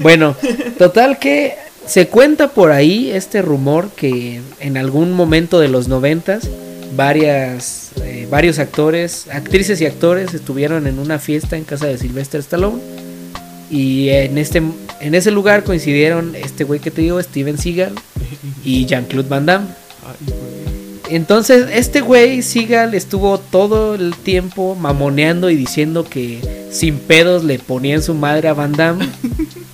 Bueno, 0.00 0.36
total 0.78 1.18
que 1.18 1.56
se 1.86 2.08
cuenta 2.08 2.48
por 2.48 2.70
ahí 2.70 3.10
este 3.10 3.42
rumor 3.42 3.90
que 3.90 4.40
en 4.60 4.76
algún 4.76 5.12
momento 5.12 5.60
de 5.60 5.68
los 5.68 5.88
noventas 5.88 6.48
varias 6.96 7.92
eh, 8.02 8.26
varios 8.30 8.58
actores, 8.58 9.26
actrices 9.30 9.80
y 9.80 9.86
actores 9.86 10.34
estuvieron 10.34 10.86
en 10.86 10.98
una 10.98 11.18
fiesta 11.18 11.56
en 11.56 11.64
casa 11.64 11.86
de 11.86 11.98
Sylvester 11.98 12.40
Stallone 12.40 12.80
y 13.74 14.10
en 14.10 14.38
este 14.38 14.62
en 15.00 15.14
ese 15.16 15.32
lugar 15.32 15.64
coincidieron 15.64 16.36
este 16.36 16.62
güey 16.62 16.78
que 16.78 16.92
te 16.92 17.02
digo, 17.02 17.20
Steven 17.20 17.58
Seagal 17.58 17.92
y 18.64 18.86
Jean-Claude 18.86 19.28
Van 19.28 19.46
Damme. 19.46 19.66
Entonces, 21.10 21.66
este 21.72 22.00
güey, 22.00 22.42
Seagal, 22.42 22.94
estuvo 22.94 23.38
todo 23.38 23.96
el 23.96 24.14
tiempo 24.14 24.76
mamoneando 24.76 25.50
y 25.50 25.56
diciendo 25.56 26.06
que 26.08 26.40
sin 26.70 26.98
pedos 26.98 27.42
le 27.42 27.58
ponían 27.58 28.00
su 28.00 28.14
madre 28.14 28.46
a 28.46 28.54
Van 28.54 28.72
Damme. 28.72 29.08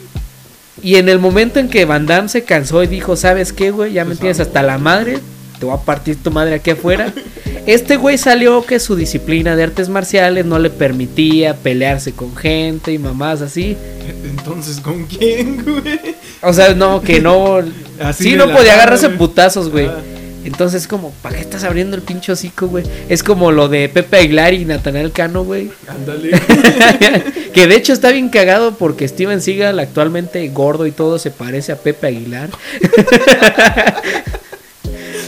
y 0.82 0.96
en 0.96 1.10
el 1.10 1.18
momento 1.18 1.60
en 1.60 1.68
que 1.68 1.84
Van 1.84 2.06
Damme 2.06 2.30
se 2.30 2.42
cansó 2.42 2.82
y 2.82 2.86
dijo, 2.86 3.16
¿sabes 3.16 3.52
qué, 3.52 3.70
güey? 3.70 3.92
Ya 3.92 4.04
me 4.04 4.10
pues 4.10 4.20
tienes 4.20 4.40
hasta 4.40 4.62
la 4.62 4.78
madre, 4.78 5.18
te 5.58 5.66
voy 5.66 5.74
a 5.74 5.82
partir 5.82 6.16
tu 6.16 6.30
madre 6.30 6.54
aquí 6.54 6.70
afuera. 6.70 7.12
Este 7.66 7.96
güey 7.96 8.18
salió 8.18 8.64
que 8.64 8.80
su 8.80 8.96
disciplina 8.96 9.56
de 9.56 9.62
artes 9.62 9.88
marciales 9.88 10.46
no 10.46 10.58
le 10.58 10.70
permitía 10.70 11.54
pelearse 11.54 12.12
con 12.12 12.34
gente 12.36 12.92
y 12.92 12.98
mamás 12.98 13.42
así. 13.42 13.76
Entonces, 14.24 14.80
¿con 14.80 15.04
quién, 15.04 15.62
güey? 15.62 16.16
O 16.42 16.52
sea, 16.52 16.74
no, 16.74 17.02
que 17.02 17.20
no. 17.20 17.58
sí, 18.14 18.34
no 18.34 18.50
podía 18.50 18.74
agarrarse 18.74 19.10
putazos, 19.10 19.70
güey. 19.70 19.86
Ah. 19.86 20.00
Entonces, 20.44 20.88
como, 20.88 21.10
¿para 21.22 21.36
qué 21.36 21.42
estás 21.42 21.64
abriendo 21.64 21.96
el 21.96 22.02
pincho 22.02 22.32
hocico, 22.32 22.66
güey? 22.66 22.84
Es 23.08 23.22
como 23.22 23.52
lo 23.52 23.68
de 23.68 23.90
Pepe 23.90 24.16
Aguilar 24.16 24.54
y 24.54 24.64
Natanael 24.64 25.12
Cano, 25.12 25.44
güey. 25.44 25.70
Ándale. 25.86 26.30
que 27.52 27.66
de 27.66 27.76
hecho 27.76 27.92
está 27.92 28.10
bien 28.10 28.30
cagado 28.30 28.74
porque 28.74 29.06
Steven 29.06 29.42
Seagal, 29.42 29.78
actualmente 29.78 30.48
gordo 30.48 30.86
y 30.86 30.92
todo, 30.92 31.18
se 31.18 31.30
parece 31.30 31.72
a 31.72 31.76
Pepe 31.76 32.06
Aguilar. 32.06 32.48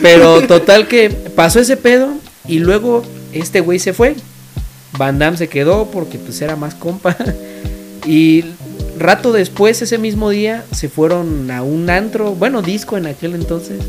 Pero 0.02 0.42
total 0.46 0.88
que 0.88 1.08
pasó 1.08 1.60
ese 1.60 1.76
pedo 1.76 2.12
y 2.46 2.58
luego 2.58 3.02
este 3.32 3.60
güey 3.60 3.78
se 3.78 3.92
fue. 3.92 4.16
Van 4.98 5.18
Damme 5.18 5.38
se 5.38 5.48
quedó 5.48 5.86
porque 5.90 6.18
pues 6.18 6.42
era 6.42 6.56
más 6.56 6.74
compa. 6.74 7.16
Y 8.04 8.44
rato 8.98 9.32
después, 9.32 9.80
ese 9.80 9.98
mismo 9.98 10.30
día, 10.30 10.64
se 10.72 10.88
fueron 10.88 11.50
a 11.50 11.62
un 11.62 11.88
antro, 11.88 12.34
bueno, 12.34 12.62
disco 12.62 12.96
en 12.96 13.06
aquel 13.06 13.34
entonces. 13.34 13.80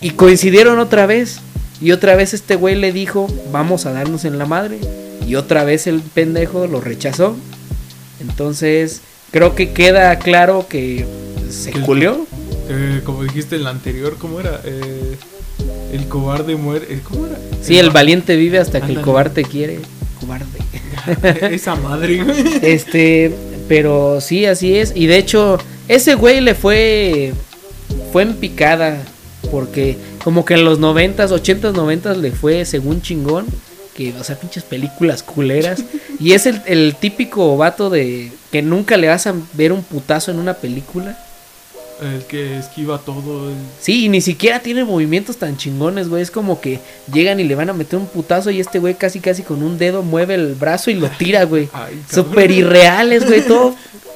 Y 0.00 0.10
coincidieron 0.10 0.78
otra 0.78 1.06
vez. 1.06 1.40
Y 1.80 1.92
otra 1.92 2.16
vez 2.16 2.34
este 2.34 2.56
güey 2.56 2.74
le 2.74 2.92
dijo, 2.92 3.28
vamos 3.52 3.86
a 3.86 3.92
darnos 3.92 4.24
en 4.24 4.38
la 4.38 4.46
madre. 4.46 4.78
Y 5.26 5.34
otra 5.34 5.64
vez 5.64 5.86
el 5.86 6.00
pendejo 6.00 6.66
lo 6.66 6.80
rechazó. 6.80 7.36
Entonces, 8.20 9.02
creo 9.30 9.54
que 9.54 9.72
queda 9.72 10.18
claro 10.18 10.66
que 10.68 11.06
se 11.50 11.70
culió. 11.72 12.26
Eh, 12.68 13.00
como 13.04 13.22
dijiste 13.22 13.56
en 13.56 13.64
la 13.64 13.70
anterior, 13.70 14.16
¿cómo 14.18 14.40
era? 14.40 14.60
Eh, 14.64 15.16
el 15.92 16.06
cobarde 16.08 16.56
muere. 16.56 16.86
Eh, 16.90 17.00
¿Cómo 17.02 17.26
era? 17.26 17.38
Sí, 17.62 17.78
el, 17.78 17.90
valiente 17.90 18.36
vive 18.36 18.58
hasta 18.58 18.80
que 18.80 18.92
el 18.92 19.00
cobarde 19.00 19.42
quiere. 19.42 19.80
Cobarde. 20.20 20.58
Esa 21.54 21.76
madre, 21.76 22.22
Este, 22.62 23.32
Pero 23.68 24.20
sí, 24.20 24.44
así 24.44 24.76
es. 24.76 24.92
Y 24.94 25.06
de 25.06 25.16
hecho, 25.16 25.58
ese 25.88 26.14
güey 26.14 26.40
le 26.40 26.54
fue. 26.54 27.32
Fue 28.12 28.22
en 28.22 28.34
picada. 28.34 29.02
Porque 29.50 29.96
como 30.22 30.44
que 30.44 30.54
en 30.54 30.64
los 30.64 30.78
90s, 30.78 31.28
80s, 31.28 31.72
90s 31.72 32.16
le 32.16 32.32
fue 32.32 32.64
según 32.66 33.00
chingón. 33.00 33.46
Que, 33.94 34.12
o 34.12 34.22
sea, 34.22 34.38
pinches 34.38 34.62
películas 34.62 35.22
culeras. 35.22 35.82
y 36.20 36.32
es 36.32 36.46
el, 36.46 36.60
el 36.66 36.96
típico 36.96 37.56
vato 37.56 37.88
de 37.88 38.30
que 38.52 38.60
nunca 38.60 38.96
le 38.96 39.08
vas 39.08 39.26
a 39.26 39.34
ver 39.54 39.72
un 39.72 39.82
putazo 39.82 40.30
en 40.30 40.38
una 40.38 40.54
película. 40.54 41.18
El 42.00 42.24
que 42.26 42.58
esquiva 42.58 42.98
todo. 42.98 43.48
el- 43.50 43.56
Sí, 43.80 44.04
y 44.04 44.08
ni 44.08 44.20
siquiera 44.20 44.60
tiene 44.60 44.84
movimientos 44.84 45.36
tan 45.36 45.56
chingones, 45.56 46.08
güey. 46.08 46.22
Es 46.22 46.30
como 46.30 46.60
que 46.60 46.78
llegan 47.12 47.40
y 47.40 47.44
le 47.44 47.54
van 47.54 47.70
a 47.70 47.72
meter 47.72 47.98
un 47.98 48.06
putazo 48.06 48.50
y 48.50 48.60
este 48.60 48.78
güey 48.78 48.94
casi 48.94 49.18
casi 49.20 49.42
con 49.42 49.62
un 49.62 49.78
dedo 49.78 50.02
mueve 50.02 50.34
el 50.34 50.54
brazo 50.54 50.90
y 50.90 50.94
lo 50.94 51.08
tira, 51.10 51.44
güey. 51.44 51.68
Súper 52.12 52.50
irreales, 52.50 53.26
güey. 53.26 53.44
Todo 53.46 53.74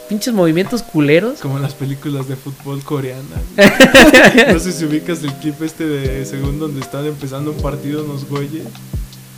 pinches 0.09 0.35
movimientos 0.35 0.83
culeros. 0.83 1.41
Como 1.41 1.57
en 1.57 1.63
las 1.63 1.75
películas 1.75 2.29
de 2.29 2.37
fútbol 2.37 2.83
coreana. 2.85 3.23
no 4.53 4.59
sé 4.59 4.73
si 4.73 4.85
ubicas 4.85 5.23
el 5.23 5.33
clip 5.35 5.61
este 5.63 5.87
de 5.87 6.25
según 6.27 6.59
donde 6.59 6.81
están 6.81 7.07
empezando 7.07 7.51
un 7.53 7.57
partido 7.63 8.05
unos 8.05 8.29
güeyes. 8.29 8.65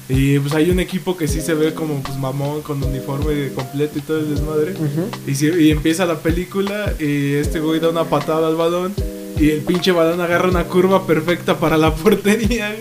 Y 0.09 0.39
pues 0.39 0.53
hay 0.55 0.71
un 0.71 0.81
equipo 0.81 1.17
que 1.17 1.27
sí 1.27 1.41
se 1.41 1.55
ve 1.55 1.73
como 1.73 2.03
pues 2.03 2.19
mamón 2.19 2.61
con 2.63 2.83
uniforme 2.83 3.49
completo 3.55 3.99
y 3.99 4.03
todo 4.03 4.19
el 4.19 4.31
desmadre. 4.35 4.75
Y, 5.27 5.35
si- 5.35 5.47
y 5.49 5.71
empieza 5.71 6.05
la 6.05 6.19
película 6.19 6.93
y 7.01 7.35
este 7.35 7.61
güey 7.61 7.81
da 7.81 7.89
una 7.89 8.05
patada 8.05 8.49
al 8.49 8.57
balón 8.57 8.93
y 9.41 9.51
el 9.51 9.61
pinche 9.63 9.93
balón 9.93 10.21
agarra 10.21 10.49
una 10.49 10.65
curva 10.65 11.07
perfecta 11.07 11.59
para 11.59 11.79
la 11.79 11.95
portería. 11.97 12.75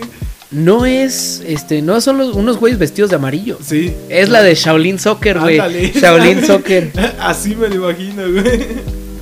No 0.50 0.84
es, 0.86 1.42
este, 1.46 1.80
no 1.82 2.00
son 2.02 2.18
los- 2.18 2.36
unos 2.36 2.58
güeyes 2.58 2.78
vestidos 2.78 3.08
de 3.10 3.16
amarillo. 3.16 3.58
Sí. 3.64 3.92
Es 4.10 4.28
la 4.28 4.42
de 4.42 4.54
Shaolin 4.54 4.98
Soccer, 4.98 5.38
güey. 5.40 5.56
Shaolin 5.92 6.44
Soccer. 6.46 6.92
Así 7.18 7.56
me 7.56 7.68
lo 7.70 7.76
imagino, 7.76 8.22
güey. 8.30 8.60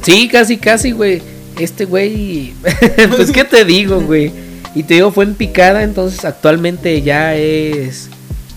Sí, 0.02 0.28
casi, 0.28 0.56
casi, 0.58 0.90
güey. 0.90 1.22
Este 1.58 1.84
güey, 1.84 2.52
pues 3.16 3.30
qué 3.30 3.44
te 3.44 3.64
digo, 3.64 4.00
güey. 4.00 4.32
Y 4.74 4.84
te 4.84 4.94
digo, 4.94 5.10
fue 5.12 5.24
en 5.24 5.34
picada, 5.34 5.82
entonces 5.82 6.24
actualmente 6.24 7.02
ya 7.02 7.34
es 7.36 8.08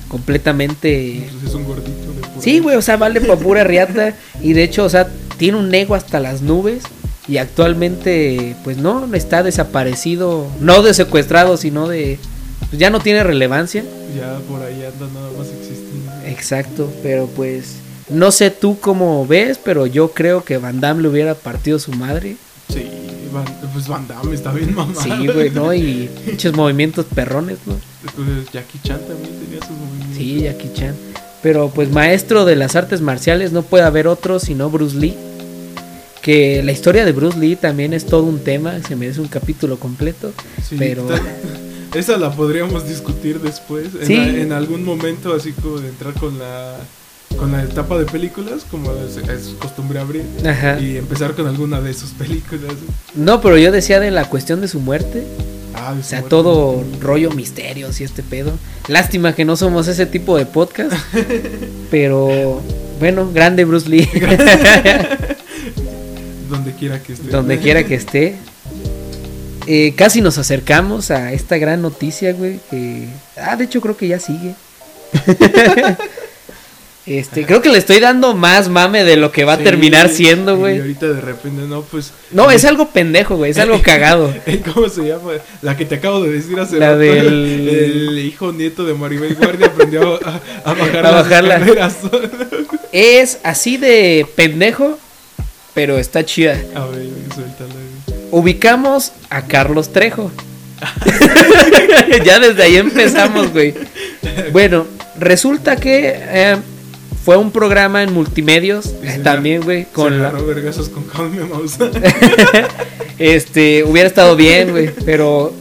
completamente... 0.08 1.28
Pues 1.32 1.50
es 1.52 1.56
un 1.56 1.66
gordito 1.66 2.12
de 2.14 2.22
pura- 2.22 2.42
Sí, 2.42 2.60
güey, 2.60 2.76
o 2.78 2.82
sea, 2.82 2.98
vale 2.98 3.22
por 3.22 3.38
pura 3.40 3.64
riata. 3.64 4.14
Y 4.42 4.54
de 4.54 4.64
hecho, 4.64 4.84
o 4.86 4.90
sea, 4.90 5.08
tiene 5.38 5.58
un 5.58 5.74
ego 5.74 5.96
hasta 5.96 6.20
las 6.20 6.42
nubes. 6.42 6.84
Y 7.28 7.38
actualmente, 7.38 8.56
pues 8.64 8.78
no, 8.78 9.14
está 9.14 9.44
desaparecido. 9.44 10.48
No 10.60 10.82
de 10.84 10.94
secuestrado, 10.94 11.58
sino 11.58 11.88
de... 11.88 12.20
pues 12.70 12.80
ya 12.80 12.90
no 12.90 13.00
tiene 13.00 13.24
relevancia. 13.24 13.84
Ya 14.16 14.38
por 14.48 14.62
ahí 14.62 14.84
anda 14.86 15.08
nada 15.14 15.30
más 15.38 15.48
existiendo. 15.48 16.12
Exacto, 16.26 16.92
pero 17.04 17.28
pues... 17.28 17.76
No 18.08 18.32
sé 18.32 18.52
tú 18.52 18.80
cómo 18.80 19.26
ves, 19.26 19.60
pero 19.64 19.88
yo 19.88 20.12
creo 20.12 20.44
que 20.44 20.58
Van 20.58 20.80
Damme 20.80 21.02
le 21.02 21.08
hubiera 21.08 21.34
partido 21.34 21.80
su 21.80 21.92
madre. 21.94 22.36
Sí, 22.72 22.86
Van, 23.36 23.46
pues 23.74 23.88
Van 23.88 24.08
Damme 24.08 24.34
está 24.34 24.52
bien 24.52 24.74
mamado. 24.74 25.00
Sí, 25.02 25.28
güey, 25.28 25.52
¿no? 25.52 25.74
Y 25.74 26.10
muchos 26.26 26.56
movimientos 26.56 27.06
perrones, 27.14 27.58
¿no? 27.68 27.76
Pues 28.16 28.52
Jackie 28.52 28.80
Chan 28.84 29.00
también 29.08 29.34
tenía 29.46 29.60
sus 29.60 29.78
movimientos. 29.78 30.18
Sí, 30.18 30.42
Jackie 30.42 30.72
Chan. 30.74 30.96
Pero 31.44 31.70
pues 31.70 31.92
maestro 31.92 32.46
de 32.46 32.56
las 32.56 32.76
artes 32.76 33.02
marciales 33.02 33.52
no 33.52 33.62
puede 33.62 33.84
haber 33.84 34.08
otro 34.08 34.40
sino 34.40 34.70
Bruce 34.72 34.98
Lee. 34.98 35.16
Que 36.24 36.64
la 36.64 36.72
historia 36.72 37.06
de 37.06 37.12
Bruce 37.12 37.38
Lee 37.38 37.56
también 37.56 37.94
es 37.94 38.06
todo 38.08 38.24
un 38.24 38.40
tema, 38.40 38.80
se 38.88 38.96
merece 38.96 39.22
un 39.22 39.28
capítulo 39.28 39.78
completo. 39.78 40.34
Sí, 40.68 40.76
pero- 40.80 41.06
Esa 41.94 42.18
la 42.18 42.30
podríamos 42.32 42.88
discutir 42.90 43.40
después. 43.40 43.88
En, 44.02 44.08
Sí. 44.08 44.16
a- 44.16 44.28
en 44.42 44.52
algún 44.52 44.84
momento, 44.84 45.34
así 45.34 45.52
como 45.54 45.78
de 45.78 45.88
entrar 45.90 46.14
con 46.16 46.38
la 46.40 46.76
con 47.38 47.52
la 47.52 47.64
etapa 47.64 47.98
de 47.98 48.06
películas, 48.06 48.66
como 48.70 48.92
es, 48.94 49.18
es 49.18 49.56
costumbre 49.60 50.00
abrir, 50.00 50.24
Ajá. 50.46 50.80
y 50.80 50.98
empezar 50.98 51.34
con 51.36 51.48
alguna 51.48 51.82
de 51.82 51.94
sus 51.94 52.12
películas. 52.12 52.74
No, 53.14 53.42
pero 53.42 53.58
yo 53.58 53.72
decía 53.72 54.00
de 54.00 54.12
la 54.12 54.30
cuestión 54.30 54.62
de 54.62 54.68
su 54.68 54.80
muerte. 54.80 55.24
Ah, 55.74 55.94
O 56.00 56.04
sea, 56.04 56.20
muerte. 56.20 56.30
todo 56.30 56.84
rollo 57.02 57.32
misterios 57.32 58.00
y 58.00 58.06
este 58.06 58.24
pedo. 58.24 58.52
Lástima 58.88 59.36
que 59.36 59.44
no 59.44 59.58
somos 59.58 59.88
ese 59.90 60.06
tipo 60.06 60.38
de 60.38 60.46
podcast. 60.46 60.94
Pero 61.92 62.62
bueno, 63.00 63.30
grande 63.34 63.66
Bruce 63.66 63.90
Lee. 63.90 64.08
Donde 66.50 66.72
quiera 66.74 67.02
que 67.02 67.14
esté. 67.14 67.30
donde 67.30 67.58
quiera 67.60 67.84
que 67.84 67.96
esté. 67.96 68.36
Eh, 69.68 69.94
casi 69.98 70.22
nos 70.22 70.38
acercamos 70.38 71.12
a 71.12 71.34
esta 71.34 71.58
gran 71.58 71.82
noticia, 71.82 72.32
güey. 72.34 72.60
Que... 72.70 73.10
Ah, 73.36 73.56
de 73.58 73.66
hecho 73.66 73.82
creo 73.82 73.98
que 73.98 74.08
ya 74.08 74.20
sigue. 74.20 74.54
este, 77.08 77.46
creo 77.46 77.62
que 77.62 77.70
le 77.70 77.78
estoy 77.78 78.00
dando 78.00 78.34
más 78.34 78.68
mame 78.68 79.04
de 79.04 79.16
lo 79.16 79.32
que 79.32 79.44
va 79.46 79.54
a 79.54 79.58
terminar 79.60 80.10
siendo, 80.10 80.54
Y 80.56 80.58
güey. 80.58 80.80
ahorita 80.80 81.08
de 81.08 81.22
repente, 81.22 81.62
no, 81.68 81.82
pues. 81.84 82.12
No, 82.32 82.50
es 82.50 82.66
algo 82.66 82.90
pendejo, 82.90 83.36
güey. 83.36 83.52
Es 83.52 83.60
algo 83.60 83.80
cagado. 83.84 84.34
¿Cómo 84.74 84.90
se 84.90 85.04
llama? 85.08 85.32
La 85.62 85.78
que 85.78 85.86
te 85.86 85.96
acabo 85.96 86.24
de 86.24 86.32
decir 86.32 86.60
hace 86.60 86.78
La 86.78 86.88
rato. 86.90 87.00
del- 87.00 87.70
El 87.70 88.20
hijo 88.20 88.52
nieto 88.52 88.86
de 88.86 88.94
Maribel 88.96 89.36
Guardia 89.36 89.68
aprendió 89.68 90.20
a, 90.26 90.40
a 90.64 90.74
bajar 90.74 91.06
A 91.06 91.12
las 91.12 91.24
bajarla. 91.30 91.56
escaleras. 91.58 91.96
Es 92.92 93.38
así 93.44 93.78
de 93.78 94.26
pendejo, 94.36 94.98
pero 95.76 96.00
está 96.00 96.26
chida. 96.26 96.58
A 96.74 96.86
ver, 96.88 97.06
suéltala. 97.34 97.74
Ubicamos 98.32 99.12
a 99.30 99.44
Carlos 99.44 99.94
Trejo. 99.94 100.32
ya 102.26 102.40
desde 102.40 102.64
ahí 102.64 102.78
empezamos, 102.78 103.52
güey. 103.54 103.74
Bueno, 104.52 104.86
resulta 105.20 105.76
que 105.76 106.14
eh, 106.16 106.58
fue 107.26 107.38
un 107.38 107.50
programa 107.50 108.04
en 108.04 108.14
multimedios 108.14 108.86
se 108.86 109.18
también, 109.20 109.64
güey, 109.64 109.86
Se 109.86 109.90
con 109.90 110.22
la, 110.22 110.30
agarró 110.30 110.46
vergazos 110.46 110.90
con 110.90 111.08
Jaime 111.08 111.44
Maussan. 111.46 111.90
este 113.18 113.84
hubiera 113.84 114.08
estado 114.08 114.36
bien, 114.36 114.70
güey, 114.70 114.92
pero 115.06 115.52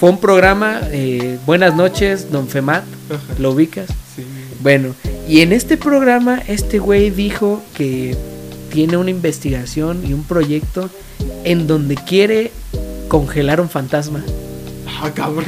fue 0.00 0.10
un 0.10 0.18
programa 0.18 0.80
eh, 0.90 1.38
Buenas 1.46 1.76
noches, 1.76 2.32
Don 2.32 2.48
Femat, 2.48 2.82
Ajá, 3.08 3.22
¿lo 3.38 3.52
ubicas? 3.52 3.86
sí. 4.16 4.24
Bueno, 4.60 4.92
y 5.28 5.42
en 5.42 5.52
este 5.52 5.76
programa 5.76 6.42
este 6.48 6.80
güey 6.80 7.10
dijo 7.10 7.62
que 7.76 8.16
tiene 8.72 8.96
una 8.96 9.10
investigación 9.10 10.04
y 10.04 10.14
un 10.14 10.24
proyecto 10.24 10.90
en 11.44 11.68
donde 11.68 11.94
quiere 11.94 12.50
congelar 13.06 13.60
un 13.60 13.70
fantasma. 13.70 14.24
Ah, 15.06 15.10
cabrón. 15.14 15.44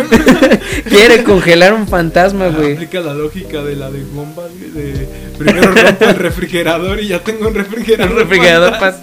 Quiere 0.89 1.25
congelar 1.25 1.73
un 1.73 1.89
fantasma, 1.89 2.49
güey. 2.49 2.75
Aplica 2.75 3.01
la 3.01 3.15
lógica 3.15 3.63
de 3.63 3.75
la 3.77 3.91
de 3.91 4.05
bomba, 4.05 4.43
güey, 4.59 4.71
de 4.71 5.09
primero 5.39 5.73
rompo 5.73 6.05
el 6.05 6.15
refrigerador 6.17 7.01
y 7.01 7.09
ya 7.09 7.21
tengo 7.25 7.49
un 7.49 7.55
refrigerador. 7.55 8.13
Un 8.13 8.19
refrigerador 8.19 8.73
pas- 8.75 8.99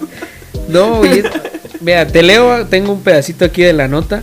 No, 0.68 0.98
güey. 0.98 1.22
Vea, 1.80 2.06
te 2.06 2.22
leo, 2.22 2.66
tengo 2.66 2.92
un 2.92 3.02
pedacito 3.02 3.44
aquí 3.44 3.62
de 3.62 3.72
la 3.72 3.88
nota. 3.88 4.22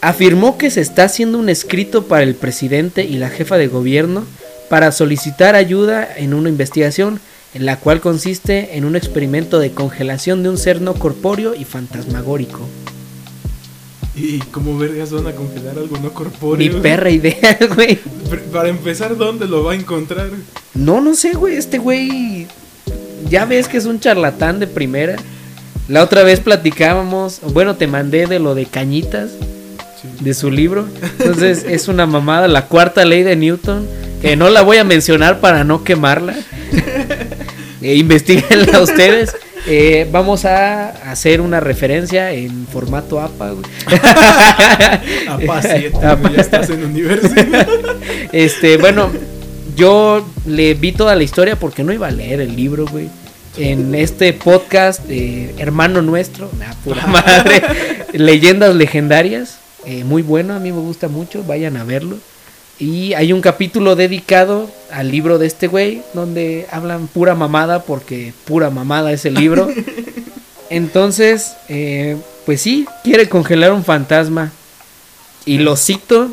Afirmó 0.00 0.58
que 0.58 0.70
se 0.70 0.80
está 0.80 1.04
haciendo 1.04 1.38
un 1.38 1.48
escrito 1.48 2.04
para 2.04 2.22
el 2.22 2.34
presidente 2.34 3.04
y 3.04 3.16
la 3.18 3.30
jefa 3.30 3.56
de 3.56 3.66
gobierno 3.66 4.24
para 4.68 4.92
solicitar 4.92 5.54
ayuda 5.56 6.06
en 6.16 6.34
una 6.34 6.50
investigación 6.50 7.20
en 7.54 7.64
la 7.66 7.76
cual 7.76 8.00
consiste 8.00 8.76
en 8.76 8.84
un 8.84 8.94
experimento 8.96 9.58
de 9.58 9.72
congelación 9.72 10.42
de 10.42 10.50
un 10.50 10.58
ser 10.58 10.82
no 10.82 10.94
corpóreo 10.94 11.54
y 11.54 11.64
fantasmagórico. 11.64 12.60
¿Y 14.18 14.38
cómo 14.50 14.76
vergas 14.76 15.12
van 15.12 15.26
a 15.28 15.32
congelar 15.32 15.78
algo 15.78 15.96
no 15.96 16.02
Mi 16.04 16.10
corpóreo? 16.10 16.82
perra 16.82 17.10
idea, 17.10 17.58
güey. 17.74 17.98
Para 18.52 18.68
empezar, 18.68 19.16
¿dónde 19.16 19.46
lo 19.46 19.62
va 19.64 19.72
a 19.72 19.74
encontrar? 19.76 20.28
No, 20.74 21.00
no 21.00 21.14
sé, 21.14 21.34
güey. 21.34 21.56
Este 21.56 21.78
güey. 21.78 22.46
Ya 23.30 23.44
ves 23.44 23.68
que 23.68 23.76
es 23.76 23.84
un 23.84 24.00
charlatán 24.00 24.58
de 24.58 24.66
primera. 24.66 25.16
La 25.88 26.02
otra 26.02 26.22
vez 26.24 26.40
platicábamos. 26.40 27.40
Bueno, 27.52 27.76
te 27.76 27.86
mandé 27.86 28.26
de 28.26 28.38
lo 28.38 28.54
de 28.54 28.66
cañitas. 28.66 29.30
Sí. 30.02 30.08
De 30.24 30.34
su 30.34 30.50
libro. 30.50 30.88
Entonces 31.18 31.64
es 31.68 31.88
una 31.88 32.06
mamada. 32.06 32.48
La 32.48 32.66
cuarta 32.66 33.04
ley 33.04 33.22
de 33.22 33.36
Newton. 33.36 33.86
Que 34.20 34.34
no 34.36 34.50
la 34.50 34.62
voy 34.62 34.78
a 34.78 34.84
mencionar 34.84 35.40
para 35.40 35.64
no 35.64 35.84
quemarla. 35.84 36.34
Eh, 37.80 37.94
investiguenla 37.94 38.80
ustedes. 38.82 39.36
Eh, 39.70 40.08
vamos 40.10 40.46
a 40.46 40.88
hacer 41.10 41.42
una 41.42 41.60
referencia 41.60 42.32
en 42.32 42.66
formato 42.66 43.20
APA, 43.20 43.50
güey. 43.50 43.64
APA 45.28 45.62
7, 45.62 45.96
APA. 45.98 46.14
güey, 46.14 46.34
ya 46.36 46.40
estás 46.40 46.70
en 46.70 46.84
universidad. 46.84 47.68
Este, 48.32 48.78
bueno, 48.78 49.10
yo 49.76 50.26
le 50.46 50.74
vi 50.74 50.92
toda 50.92 51.14
la 51.16 51.22
historia 51.22 51.56
porque 51.56 51.84
no 51.84 51.92
iba 51.92 52.08
a 52.08 52.10
leer 52.10 52.40
el 52.40 52.56
libro, 52.56 52.86
güey. 52.86 53.08
En 53.58 53.94
este 53.94 54.32
podcast, 54.32 55.00
eh, 55.08 55.54
hermano 55.58 56.00
nuestro, 56.00 56.50
nah, 56.58 56.72
pura 56.84 57.06
madre, 57.06 57.62
leyendas 58.12 58.74
legendarias, 58.74 59.58
eh, 59.84 60.04
muy 60.04 60.22
bueno, 60.22 60.54
a 60.54 60.60
mí 60.60 60.72
me 60.72 60.80
gusta 60.80 61.08
mucho, 61.08 61.44
vayan 61.44 61.76
a 61.76 61.84
verlo. 61.84 62.18
Y 62.78 63.14
hay 63.14 63.32
un 63.32 63.40
capítulo 63.40 63.96
dedicado 63.96 64.70
al 64.90 65.10
libro 65.10 65.38
de 65.38 65.46
este 65.46 65.66
güey, 65.66 66.02
donde 66.14 66.66
hablan 66.70 67.08
pura 67.08 67.34
mamada, 67.34 67.82
porque 67.82 68.32
pura 68.44 68.70
mamada 68.70 69.12
es 69.12 69.24
el 69.24 69.34
libro. 69.34 69.68
Entonces, 70.70 71.54
eh, 71.68 72.16
pues 72.46 72.60
sí, 72.60 72.86
quiere 73.02 73.28
congelar 73.28 73.72
un 73.72 73.84
fantasma. 73.84 74.52
Y 75.44 75.58
lo 75.58 75.76
cito, 75.76 76.30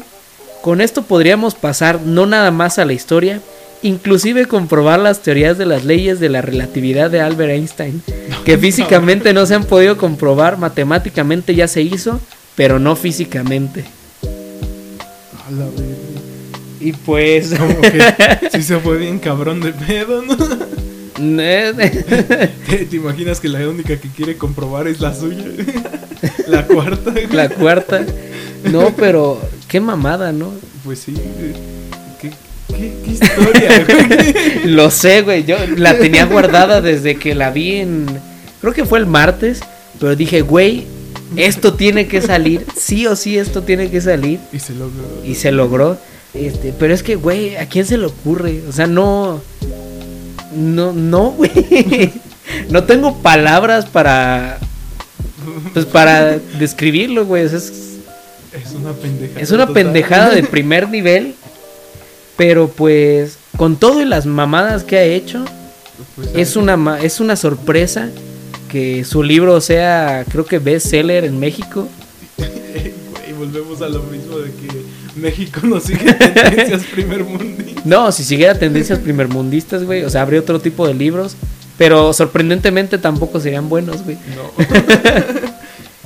con 0.61 0.81
esto 0.81 1.03
podríamos 1.03 1.55
pasar 1.55 2.01
no 2.01 2.25
nada 2.25 2.51
más 2.51 2.77
a 2.77 2.85
la 2.85 2.93
historia, 2.93 3.41
inclusive 3.81 4.45
comprobar 4.45 4.99
las 4.99 5.21
teorías 5.21 5.57
de 5.57 5.65
las 5.65 5.83
leyes 5.83 6.19
de 6.19 6.29
la 6.29 6.41
relatividad 6.41 7.09
de 7.09 7.21
Albert 7.21 7.51
Einstein, 7.51 8.03
que 8.43 8.57
físicamente 8.57 9.33
no 9.33 9.45
se 9.45 9.55
han 9.55 9.63
podido 9.63 9.97
comprobar, 9.97 10.57
matemáticamente 10.57 11.55
ya 11.55 11.67
se 11.67 11.81
hizo, 11.81 12.19
pero 12.55 12.77
no 12.77 12.95
físicamente. 12.95 13.85
A 15.47 15.51
la. 15.51 16.04
Y 16.85 16.93
pues... 16.93 17.51
Como 17.57 17.81
que 17.81 17.99
sí 18.51 18.61
se 18.61 18.79
fue 18.79 18.99
bien 18.99 19.17
cabrón 19.17 19.59
de 19.59 19.73
pedo, 19.73 20.21
¿no? 20.21 20.37
¿Te, 21.15 22.85
te 22.85 22.95
imaginas 22.95 23.39
que 23.39 23.47
la 23.47 23.67
única 23.67 23.99
que 23.99 24.09
quiere 24.09 24.37
comprobar 24.37 24.87
es 24.87 24.99
la 24.99 25.15
suya? 25.15 25.45
la 26.47 26.67
cuarta. 26.67 27.11
la 27.31 27.49
cuarta. 27.49 28.05
No, 28.71 28.93
pero 28.95 29.41
qué 29.67 29.79
mamada, 29.79 30.31
¿no? 30.31 30.53
Pues 30.83 30.99
sí. 30.99 31.15
¿Qué, 32.21 32.31
qué, 32.67 32.93
qué 33.03 33.11
historia, 33.11 33.85
güey? 33.87 34.65
Lo 34.65 34.91
sé, 34.91 35.23
güey. 35.23 35.43
Yo 35.43 35.57
la 35.77 35.97
tenía 35.97 36.25
guardada 36.25 36.81
desde 36.81 37.15
que 37.15 37.33
la 37.33 37.49
vi 37.49 37.77
en. 37.77 38.05
Creo 38.61 38.73
que 38.73 38.85
fue 38.85 38.99
el 38.99 39.07
martes. 39.07 39.61
Pero 39.99 40.15
dije, 40.15 40.41
güey, 40.41 40.85
esto 41.35 41.73
tiene 41.73 42.07
que 42.07 42.21
salir. 42.21 42.63
Sí 42.75 43.07
o 43.07 43.15
sí, 43.15 43.39
esto 43.39 43.63
tiene 43.63 43.89
que 43.89 44.01
salir. 44.01 44.39
Y 44.53 44.59
se 44.59 44.73
logró. 44.73 45.23
Y 45.25 45.33
se 45.33 45.51
logró. 45.51 45.97
Este, 46.35 46.73
pero 46.77 46.93
es 46.93 47.01
que, 47.03 47.15
güey, 47.15 47.55
¿a 47.57 47.65
quién 47.67 47.85
se 47.85 47.97
le 47.97 48.05
ocurre? 48.05 48.61
O 48.67 48.71
sea, 48.71 48.87
no. 48.87 49.41
No, 50.53 50.91
no, 50.93 51.31
güey. 51.37 52.11
No 52.69 52.83
tengo 52.83 53.17
palabras 53.21 53.85
para. 53.85 54.59
Pues 55.73 55.85
para 55.85 56.37
describirlo, 56.59 57.25
güey. 57.25 57.45
O 57.45 57.49
sea, 57.49 57.57
es, 57.59 57.71
Es 58.53 58.71
una 58.73 58.93
pendejada. 58.93 59.39
es 59.41 59.51
una 59.51 59.67
total. 59.67 59.83
pendejada 59.83 60.29
de 60.35 60.43
primer 60.55 60.89
nivel. 60.89 61.35
Pero 62.37 62.67
pues, 62.67 63.37
con 63.57 63.77
todo 63.77 64.01
y 64.01 64.05
las 64.05 64.25
mamadas 64.25 64.83
que 64.83 64.97
ha 64.97 65.03
hecho, 65.03 65.45
Pues, 66.15 66.29
es 66.35 66.55
una, 66.57 66.99
es 67.01 67.21
una 67.21 67.37
sorpresa 67.37 68.09
que 68.69 69.05
su 69.05 69.23
libro 69.23 69.61
sea, 69.61 70.25
creo 70.29 70.45
que 70.45 70.59
bestseller 70.59 71.23
en 71.23 71.39
México. 71.39 71.87
Güey, 72.37 73.33
volvemos 73.37 73.81
a 73.81 73.87
lo 73.87 74.03
mismo 74.03 74.37
de 74.39 74.51
que 74.51 74.67
México 75.15 75.61
no 75.63 75.79
sigue 75.79 76.13
tendencias 76.13 76.83
primer 76.93 77.23
mundo. 77.23 77.63
No, 77.85 78.11
si 78.11 78.23
siguiera 78.23 78.57
tendencias 78.57 78.99
primermundistas, 78.99 79.83
güey, 79.83 80.03
o 80.03 80.09
sea, 80.09 80.21
habría 80.21 80.39
otro 80.39 80.59
tipo 80.59 80.87
de 80.87 80.93
libros. 80.93 81.35
Pero 81.77 82.13
sorprendentemente 82.13 82.97
tampoco 82.97 83.39
serían 83.41 83.67
buenos, 83.67 84.03
güey. 84.03 84.17
No. 84.35 84.65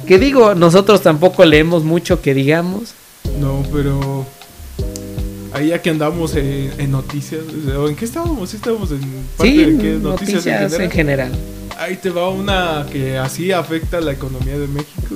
Que 0.07 0.17
digo, 0.17 0.55
nosotros 0.55 1.03
tampoco 1.03 1.45
leemos 1.45 1.83
mucho 1.83 2.19
que 2.21 2.33
digamos. 2.33 2.93
No, 3.39 3.63
pero. 3.71 4.25
Ahí 5.53 5.67
ya 5.67 5.81
que 5.83 5.91
andamos 5.91 6.35
en, 6.35 6.71
en 6.79 6.91
noticias. 6.91 7.41
¿O 7.77 7.87
en 7.87 7.95
qué 7.95 8.05
estábamos? 8.05 8.49
Sí, 8.49 8.55
estábamos 8.55 8.89
en 8.91 9.01
parte 9.37 9.51
Sí, 9.51 9.57
de 9.57 9.77
qué 9.77 9.89
noticias, 10.01 10.45
noticias, 10.45 10.73
en, 10.73 10.81
en 10.81 10.89
general. 10.91 11.27
general. 11.31 11.31
Ahí 11.77 11.95
te 11.97 12.09
va 12.09 12.29
una 12.29 12.87
que 12.91 13.19
así 13.19 13.51
afecta 13.51 13.97
a 13.99 14.01
la 14.01 14.11
economía 14.13 14.57
de 14.57 14.67
México. 14.67 15.15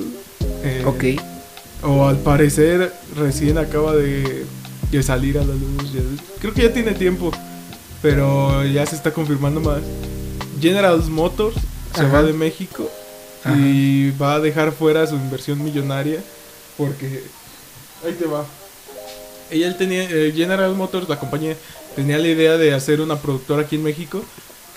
Eh, 0.62 0.82
Ok. 0.86 1.04
O 1.84 2.06
al 2.06 2.16
parecer 2.18 2.92
recién 3.16 3.58
acaba 3.58 3.94
de, 3.94 4.46
de 4.90 5.02
salir 5.02 5.36
a 5.38 5.42
la 5.44 5.54
luz. 5.54 5.92
creo 6.40 6.54
que 6.54 6.62
ya 6.62 6.72
tiene 6.72 6.92
tiempo, 6.92 7.30
pero 8.00 8.64
ya 8.64 8.86
se 8.86 8.96
está 8.96 9.12
confirmando 9.12 9.60
más. 9.60 9.80
General 10.60 11.02
Motors 11.10 11.56
se 11.94 12.00
Ajá. 12.02 12.12
va 12.12 12.22
de 12.22 12.32
México 12.32 12.90
y 13.58 14.10
va 14.12 14.34
a 14.36 14.40
dejar 14.40 14.72
fuera 14.72 15.06
su 15.06 15.14
inversión 15.16 15.62
millonaria 15.62 16.20
porque 16.78 17.22
ahí 18.04 18.12
te 18.18 18.24
va. 18.24 18.44
Ella 19.50 19.76
tenía 19.76 20.04
eh, 20.10 20.32
General 20.34 20.74
Motors, 20.74 21.08
la 21.08 21.18
compañía 21.18 21.54
tenía 21.94 22.18
la 22.18 22.28
idea 22.28 22.56
de 22.56 22.72
hacer 22.74 23.00
una 23.02 23.16
productora 23.16 23.62
aquí 23.62 23.76
en 23.76 23.84
México 23.84 24.24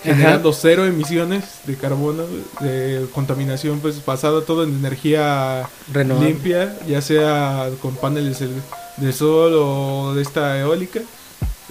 Ajá. 0.00 0.14
generando 0.14 0.52
cero 0.52 0.84
emisiones 0.86 1.44
de 1.66 1.76
carbono, 1.76 2.22
de 2.60 3.06
contaminación 3.12 3.80
pues 3.80 4.04
basada 4.04 4.42
todo 4.42 4.62
en 4.64 4.70
energía 4.70 5.68
Renovable. 5.92 6.28
limpia, 6.30 6.76
ya 6.88 7.00
sea 7.02 7.68
con 7.82 7.96
paneles 7.96 8.40
el- 8.40 8.62
de 8.98 9.12
sol 9.12 9.52
o 9.56 10.14
de 10.14 10.22
esta 10.22 10.58
eólica. 10.60 11.00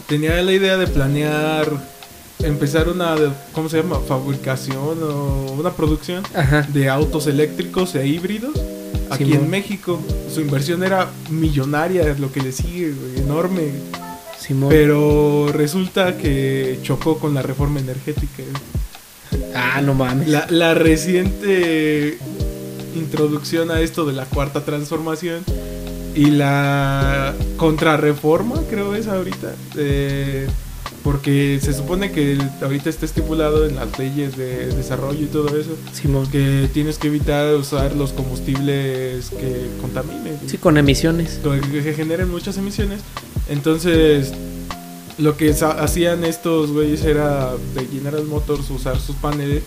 Tenía 0.07 0.41
la 0.41 0.51
idea 0.51 0.77
de 0.77 0.87
planear 0.87 1.69
empezar 2.43 2.87
una, 2.89 3.15
¿cómo 3.53 3.67
se 3.69 3.77
llama? 3.81 3.99
Fabricación 4.07 5.01
o 5.03 5.53
una 5.57 5.71
producción 5.71 6.23
Ajá. 6.35 6.61
de 6.69 6.87
autos 6.89 7.27
eléctricos 7.27 7.95
e 7.95 8.05
híbridos 8.07 8.53
aquí 9.09 9.25
Simón. 9.25 9.45
en 9.45 9.49
México. 9.49 9.99
Su 10.33 10.41
inversión 10.41 10.83
era 10.83 11.09
millonaria, 11.29 12.15
lo 12.19 12.31
que 12.31 12.41
le 12.41 12.51
sigue, 12.51 12.93
enorme. 13.17 13.71
Simón. 14.47 14.69
Pero 14.69 15.49
resulta 15.51 16.17
que 16.17 16.79
chocó 16.81 17.19
con 17.19 17.33
la 17.33 17.41
reforma 17.41 17.79
energética. 17.79 18.43
güey. 18.43 19.43
Ah, 19.53 19.81
no 19.81 19.93
mames. 19.93 20.29
La, 20.29 20.47
la 20.49 20.73
reciente 20.73 22.17
introducción 22.95 23.71
a 23.71 23.81
esto 23.81 24.05
de 24.05 24.13
la 24.13 24.25
cuarta 24.25 24.63
transformación 24.63 25.43
y 26.15 26.31
la 26.31 27.35
contrarreforma, 27.57 28.55
creo 28.69 28.95
es 28.95 29.07
ahorita, 29.07 29.53
eh, 29.75 30.47
porque 31.03 31.59
se 31.61 31.73
supone 31.73 32.11
que 32.11 32.39
ahorita 32.61 32.89
está 32.89 33.05
estipulado 33.05 33.67
en 33.67 33.75
las 33.75 33.99
leyes 33.99 34.35
de 34.35 34.67
desarrollo 34.67 35.21
y 35.21 35.27
todo 35.27 35.55
eso, 35.57 35.77
Simón. 35.93 36.27
que 36.31 36.69
tienes 36.73 36.97
que 36.97 37.07
evitar 37.07 37.53
usar 37.55 37.93
los 37.95 38.13
combustibles 38.13 39.29
que 39.29 39.67
contaminen. 39.79 40.39
Sí, 40.47 40.57
con 40.57 40.77
emisiones. 40.77 41.39
que 41.71 41.93
generen 41.93 42.31
muchas 42.31 42.57
emisiones. 42.57 43.01
Entonces, 43.49 44.33
lo 45.17 45.37
que 45.37 45.51
hacían 45.51 46.23
estos 46.23 46.71
güeyes 46.71 47.03
era 47.03 47.51
de 47.73 47.85
General 47.85 48.23
Motors 48.25 48.69
usar 48.69 48.99
sus 48.99 49.15
paneles, 49.15 49.63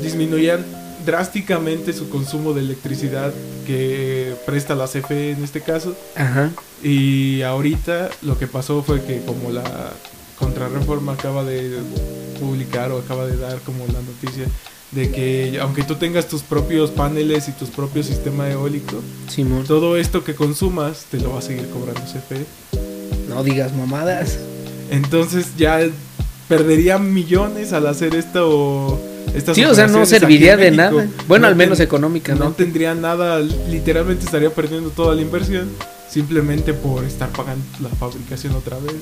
disminuían 0.00 0.64
drásticamente 1.04 1.92
su 1.92 2.08
consumo 2.08 2.54
de 2.54 2.60
electricidad 2.60 3.32
que 3.66 4.34
presta 4.46 4.74
la 4.74 4.86
CFE 4.86 5.32
en 5.32 5.44
este 5.44 5.60
caso. 5.60 5.94
Ajá. 6.16 6.50
Y 6.82 7.42
ahorita 7.42 8.10
lo 8.22 8.38
que 8.38 8.46
pasó 8.46 8.82
fue 8.82 9.02
que 9.02 9.22
como 9.24 9.50
la 9.50 9.64
contrarreforma 10.38 11.12
acaba 11.12 11.44
de 11.44 11.78
publicar 12.40 12.90
o 12.92 12.98
acaba 12.98 13.26
de 13.26 13.36
dar 13.36 13.58
como 13.60 13.86
la 13.86 14.00
noticia 14.00 14.46
de 14.90 15.10
que 15.10 15.58
aunque 15.60 15.82
tú 15.82 15.96
tengas 15.96 16.28
tus 16.28 16.42
propios 16.42 16.90
paneles 16.90 17.48
y 17.48 17.52
tus 17.52 17.68
propios 17.70 18.06
sistema 18.06 18.48
eólico, 18.48 19.02
todo 19.66 19.96
esto 19.96 20.24
que 20.24 20.34
consumas 20.34 21.06
te 21.10 21.18
lo 21.18 21.32
va 21.32 21.40
a 21.40 21.42
seguir 21.42 21.68
cobrando 21.68 22.00
CFE. 22.02 22.83
No 23.28 23.42
digas 23.44 23.72
mamadas. 23.74 24.38
Entonces 24.90 25.46
ya 25.56 25.80
perdería 26.48 26.98
millones 26.98 27.72
al 27.72 27.86
hacer 27.86 28.14
esto. 28.14 29.00
Estas 29.34 29.56
Sí, 29.56 29.64
o 29.64 29.74
sea, 29.74 29.86
no 29.88 30.04
serviría 30.06 30.56
de 30.56 30.70
México. 30.70 30.96
nada. 30.98 31.08
Bueno, 31.26 31.42
No 31.42 31.48
al 31.48 31.56
menos 31.56 31.78
ten- 31.78 31.86
económicamente. 31.86 32.44
No 32.46 32.52
tendría 32.52 32.94
nada, 32.94 33.40
literalmente 33.40 34.24
estaría 34.26 34.50
perdiendo 34.50 34.90
toda 34.90 35.14
la 35.14 35.22
inversión 35.22 35.68
simplemente 36.08 36.72
por 36.74 37.04
estar 37.04 37.28
pagando 37.30 37.64
la 37.80 37.88
fabricación 37.88 38.54
otra 38.54 38.76
vez. 38.78 38.94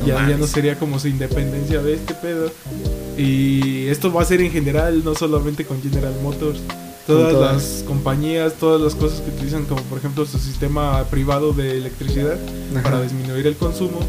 No 0.00 0.06
ya, 0.06 0.28
ya 0.28 0.36
no 0.36 0.46
sería 0.46 0.76
como 0.78 0.98
su 0.98 1.06
independencia 1.08 1.80
de 1.82 1.94
este 1.94 2.14
pedo. 2.14 2.50
Y 3.16 3.86
esto 3.88 4.12
va 4.12 4.22
a 4.22 4.24
ser 4.24 4.40
en 4.40 4.50
general, 4.50 5.04
no 5.04 5.14
solamente 5.14 5.64
con 5.64 5.80
General 5.82 6.14
Motors. 6.22 6.60
Todas, 7.06 7.34
las 7.54 7.84
compañías, 7.86 8.54
todas 8.54 8.80
las 8.80 8.94
cosas 8.94 9.20
que 9.20 9.30
utilizan, 9.30 9.64
como 9.64 9.80
por 9.82 9.98
ejemplo 9.98 10.26
su 10.26 10.38
sistema 10.38 11.04
privado 11.04 11.52
de 11.52 11.76
electricidad, 11.78 12.36
Ajá. 12.74 12.82
para 12.82 13.02
disminuir 13.02 13.46
el 13.46 13.56
consumo, 13.56 14.00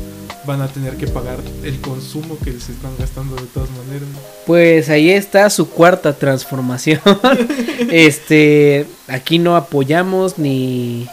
van 0.45 0.61
a 0.61 0.68
tener 0.68 0.95
que 0.98 1.07
pagar 1.07 1.38
el 1.64 1.80
consumo 1.82 2.38
que 2.44 2.52
se 2.53 2.72
están 2.72 2.91
gastando 2.98 3.36
de 3.36 3.44
todas 3.53 3.69
maneras. 3.72 4.07
Pues 4.45 4.90
ahí 4.90 5.10
está 5.11 5.49
su 5.49 5.69
cuarta 5.69 6.14
transformación. 6.14 7.02
este, 7.91 8.86
aquí 9.07 9.40
no 9.40 9.56
apoyamos 9.56 10.38
ni 10.38 11.07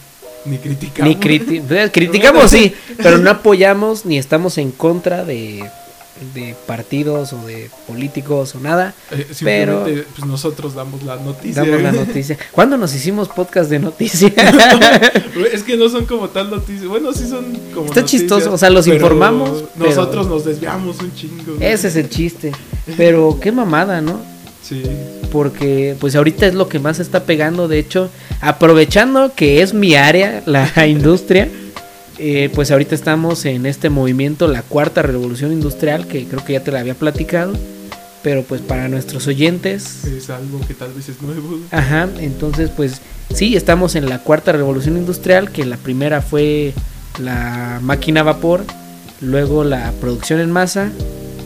Ni 0.44 0.58
criticamos. 0.58 1.08
ni 1.08 1.20
criti- 1.20 1.62
pues, 1.66 1.90
criticamos 1.92 2.50
sí, 2.50 2.72
pero 2.98 3.18
no 3.18 3.30
apoyamos 3.30 4.04
ni 4.06 4.16
estamos 4.18 4.58
en 4.58 4.70
contra 4.70 5.24
de 5.24 5.68
de 6.34 6.54
partidos 6.66 7.32
o 7.32 7.46
de 7.46 7.70
políticos 7.86 8.54
o 8.54 8.60
nada. 8.60 8.94
Eh, 9.10 9.26
simplemente 9.32 10.04
pues 10.16 10.26
nosotros 10.26 10.74
damos 10.74 11.02
la 11.02 11.16
noticia. 11.16 11.62
Damos 11.64 11.82
la 11.82 11.92
noticia. 12.04 12.36
¿Cuándo 12.52 12.76
nos 12.76 12.94
hicimos 12.94 13.28
podcast 13.28 13.70
de 13.70 13.78
noticias? 13.78 14.32
es 15.52 15.62
que 15.62 15.76
no 15.76 15.88
son 15.88 16.06
como 16.06 16.28
tal 16.28 16.50
noticias. 16.50 16.86
Bueno, 16.86 17.12
sí 17.12 17.28
son 17.28 17.44
como 17.74 17.86
Está 17.86 18.00
noticias, 18.00 18.10
chistoso, 18.22 18.52
o 18.52 18.58
sea, 18.58 18.70
los 18.70 18.84
pero 18.84 18.96
informamos, 18.96 19.64
pero- 19.76 19.90
Nosotros 19.90 20.26
nos 20.26 20.44
desviamos 20.44 20.98
un 21.00 21.14
chingo. 21.14 21.56
Ese 21.60 21.88
es 21.88 21.96
el 21.96 22.08
chiste. 22.08 22.52
Pero 22.96 23.38
qué 23.40 23.52
mamada, 23.52 24.00
¿no? 24.00 24.20
Sí. 24.62 24.82
porque 25.30 25.94
pues 26.00 26.16
ahorita 26.16 26.44
es 26.46 26.54
lo 26.54 26.68
que 26.68 26.80
más 26.80 26.98
está 26.98 27.22
pegando, 27.22 27.68
de 27.68 27.78
hecho, 27.78 28.10
aprovechando 28.40 29.32
que 29.36 29.62
es 29.62 29.74
mi 29.74 29.94
área, 29.94 30.42
la 30.46 30.86
industria, 30.88 31.48
eh, 32.18 32.50
pues 32.54 32.70
ahorita 32.70 32.94
estamos 32.94 33.44
en 33.44 33.66
este 33.66 33.90
movimiento, 33.90 34.48
la 34.48 34.62
cuarta 34.62 35.02
revolución 35.02 35.52
industrial, 35.52 36.06
que 36.06 36.24
creo 36.24 36.44
que 36.44 36.54
ya 36.54 36.60
te 36.64 36.72
la 36.72 36.80
había 36.80 36.94
platicado, 36.94 37.52
pero 38.22 38.42
pues 38.42 38.60
para 38.60 38.88
nuestros 38.88 39.26
oyentes, 39.26 40.04
Es 40.04 40.30
algo 40.30 40.60
que 40.66 40.74
tal 40.74 40.92
vez 40.92 41.08
es 41.08 41.20
nuevo. 41.22 41.58
ajá, 41.70 42.08
entonces 42.18 42.70
pues 42.74 43.00
sí, 43.34 43.56
estamos 43.56 43.94
en 43.94 44.08
la 44.08 44.18
cuarta 44.20 44.52
revolución 44.52 44.96
industrial, 44.96 45.50
que 45.50 45.64
la 45.64 45.76
primera 45.76 46.22
fue 46.22 46.72
la 47.20 47.78
máquina 47.82 48.20
a 48.20 48.24
vapor, 48.24 48.64
luego 49.20 49.64
la 49.64 49.92
producción 50.00 50.40
en 50.40 50.50
masa, 50.50 50.90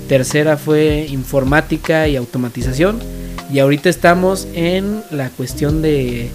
tercera 0.09 0.57
fue 0.57 1.07
informática 1.11 2.09
y 2.09 2.17
automatización 2.17 2.99
y 3.53 3.59
ahorita 3.59 3.89
estamos 3.89 4.47
en 4.55 5.03
la 5.11 5.29
cuestión 5.31 5.83
de 5.83 6.31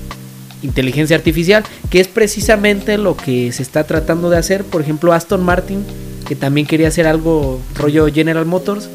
inteligencia 0.64 1.16
artificial, 1.16 1.64
que 1.90 2.00
es 2.00 2.08
precisamente 2.08 2.98
lo 2.98 3.16
que 3.16 3.52
se 3.52 3.64
está 3.64 3.86
tratando 3.86 4.30
de 4.30 4.38
hacer, 4.38 4.64
por 4.64 4.82
ejemplo, 4.82 5.14
Aston 5.14 5.44
Martin, 5.44 5.86
que 6.28 6.36
también 6.36 6.68
quería 6.68 6.88
hacer 6.88 7.08
algo 7.08 7.62
rollo 7.76 8.08
General 8.08 8.46
Motors 8.46 8.90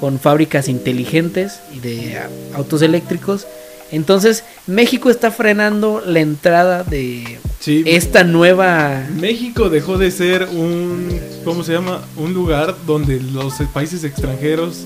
con 0.00 0.18
fábricas 0.18 0.68
inteligentes 0.68 1.60
y 1.74 1.80
de 1.80 2.18
autos 2.54 2.82
eléctricos. 2.82 3.46
Entonces, 3.90 4.44
México 4.66 5.10
está 5.10 5.30
frenando 5.30 6.02
la 6.04 6.20
entrada 6.20 6.84
de 6.84 7.38
esta 7.66 8.22
nueva. 8.22 9.06
México 9.18 9.70
dejó 9.70 9.98
de 9.98 10.10
ser 10.10 10.44
un. 10.44 11.18
¿Cómo 11.44 11.64
se 11.64 11.72
llama? 11.72 12.02
Un 12.16 12.34
lugar 12.34 12.76
donde 12.86 13.18
los 13.20 13.54
países 13.72 14.04
extranjeros 14.04 14.84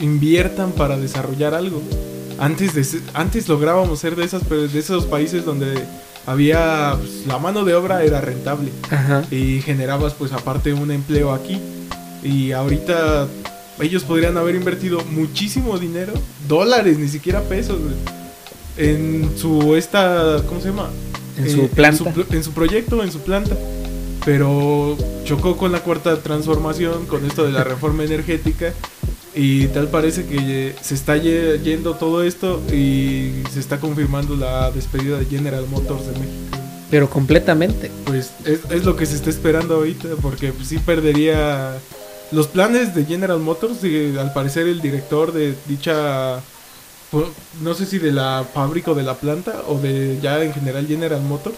inviertan 0.00 0.72
para 0.72 0.96
desarrollar 0.96 1.54
algo. 1.54 1.82
Antes, 2.38 2.74
de, 2.74 3.00
antes 3.14 3.48
lográbamos 3.48 3.98
ser 4.00 4.16
de, 4.16 4.24
esas, 4.24 4.48
de 4.48 4.78
esos 4.78 5.04
países 5.06 5.44
donde 5.44 5.84
había. 6.26 6.96
Pues, 6.98 7.26
la 7.26 7.38
mano 7.38 7.64
de 7.64 7.74
obra 7.74 8.02
era 8.04 8.20
rentable. 8.20 8.70
Y 9.30 9.60
generabas, 9.62 10.14
pues, 10.14 10.32
aparte, 10.32 10.72
un 10.72 10.90
empleo 10.90 11.32
aquí. 11.32 11.60
Y 12.22 12.52
ahorita 12.52 13.28
ellos 13.80 14.04
podrían 14.04 14.36
haber 14.36 14.54
invertido 14.54 15.00
muchísimo 15.10 15.78
dinero, 15.78 16.12
dólares, 16.48 16.98
ni 16.98 17.08
siquiera 17.08 17.42
pesos, 17.42 17.78
en 18.76 19.30
su 19.36 19.76
esta, 19.76 20.42
¿cómo 20.46 20.60
se 20.60 20.68
llama? 20.68 20.90
En 21.36 21.50
su 21.50 21.68
planta. 21.68 22.04
En 22.30 22.42
su, 22.44 22.52
proyecto, 22.52 23.02
en 23.02 23.12
su 23.12 23.20
planta. 23.20 23.56
Pero 24.24 24.96
chocó 25.24 25.56
con 25.56 25.72
la 25.72 25.80
cuarta 25.80 26.22
transformación, 26.22 27.06
con 27.06 27.24
esto 27.26 27.44
de 27.44 27.52
la 27.52 27.64
reforma 27.64 28.04
energética. 28.04 28.72
Y 29.34 29.66
tal 29.68 29.88
parece 29.88 30.26
que 30.26 30.74
se 30.80 30.94
está 30.94 31.16
yendo 31.16 31.94
todo 31.94 32.22
esto 32.22 32.62
y 32.72 33.42
se 33.50 33.58
está 33.58 33.80
confirmando 33.80 34.36
la 34.36 34.70
despedida 34.70 35.18
de 35.18 35.24
General 35.26 35.66
Motors 35.68 36.06
de 36.06 36.12
México. 36.12 36.58
Pero 36.90 37.10
completamente. 37.10 37.90
Pues 38.04 38.30
es, 38.44 38.60
es 38.70 38.84
lo 38.84 38.94
que 38.94 39.06
se 39.06 39.16
está 39.16 39.30
esperando 39.30 39.74
ahorita, 39.74 40.08
porque 40.22 40.52
pues, 40.52 40.68
sí 40.68 40.78
perdería 40.78 41.80
los 42.34 42.48
planes 42.48 42.94
de 42.94 43.04
General 43.04 43.38
Motors, 43.38 43.78
al 44.18 44.32
parecer 44.32 44.66
el 44.66 44.80
director 44.80 45.32
de 45.32 45.54
dicha, 45.66 46.40
no 47.62 47.74
sé 47.74 47.86
si 47.86 47.98
de 47.98 48.12
la 48.12 48.44
fábrica 48.52 48.90
o 48.90 48.94
de 48.94 49.02
la 49.02 49.14
planta 49.14 49.62
o 49.68 49.78
de 49.78 50.18
ya 50.20 50.42
en 50.42 50.52
general 50.52 50.86
General 50.86 51.20
Motors, 51.20 51.56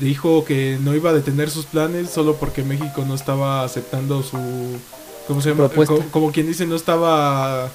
dijo 0.00 0.44
que 0.44 0.78
no 0.80 0.94
iba 0.94 1.10
a 1.10 1.12
detener 1.12 1.50
sus 1.50 1.66
planes 1.66 2.10
solo 2.10 2.36
porque 2.36 2.62
México 2.62 3.04
no 3.06 3.14
estaba 3.14 3.62
aceptando 3.62 4.22
su, 4.22 4.38
¿cómo 5.26 5.40
se 5.40 5.50
llama? 5.50 5.70
Como, 6.10 6.32
quien 6.32 6.46
dice, 6.46 6.66
no 6.66 6.76
estaba 6.76 7.70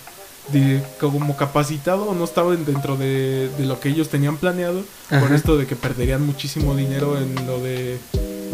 como 1.00 1.38
capacitado 1.38 2.14
no 2.14 2.24
estaba 2.26 2.56
dentro 2.56 2.98
de, 2.98 3.50
lo 3.60 3.80
que 3.80 3.90
ellos 3.90 4.10
tenían 4.10 4.38
planeado, 4.38 4.84
por 5.10 5.32
esto 5.34 5.58
de 5.58 5.66
que 5.66 5.76
perderían 5.76 6.26
muchísimo 6.26 6.76
dinero 6.76 7.18
en 7.18 7.48
lo 7.48 7.60
de 7.60 8.00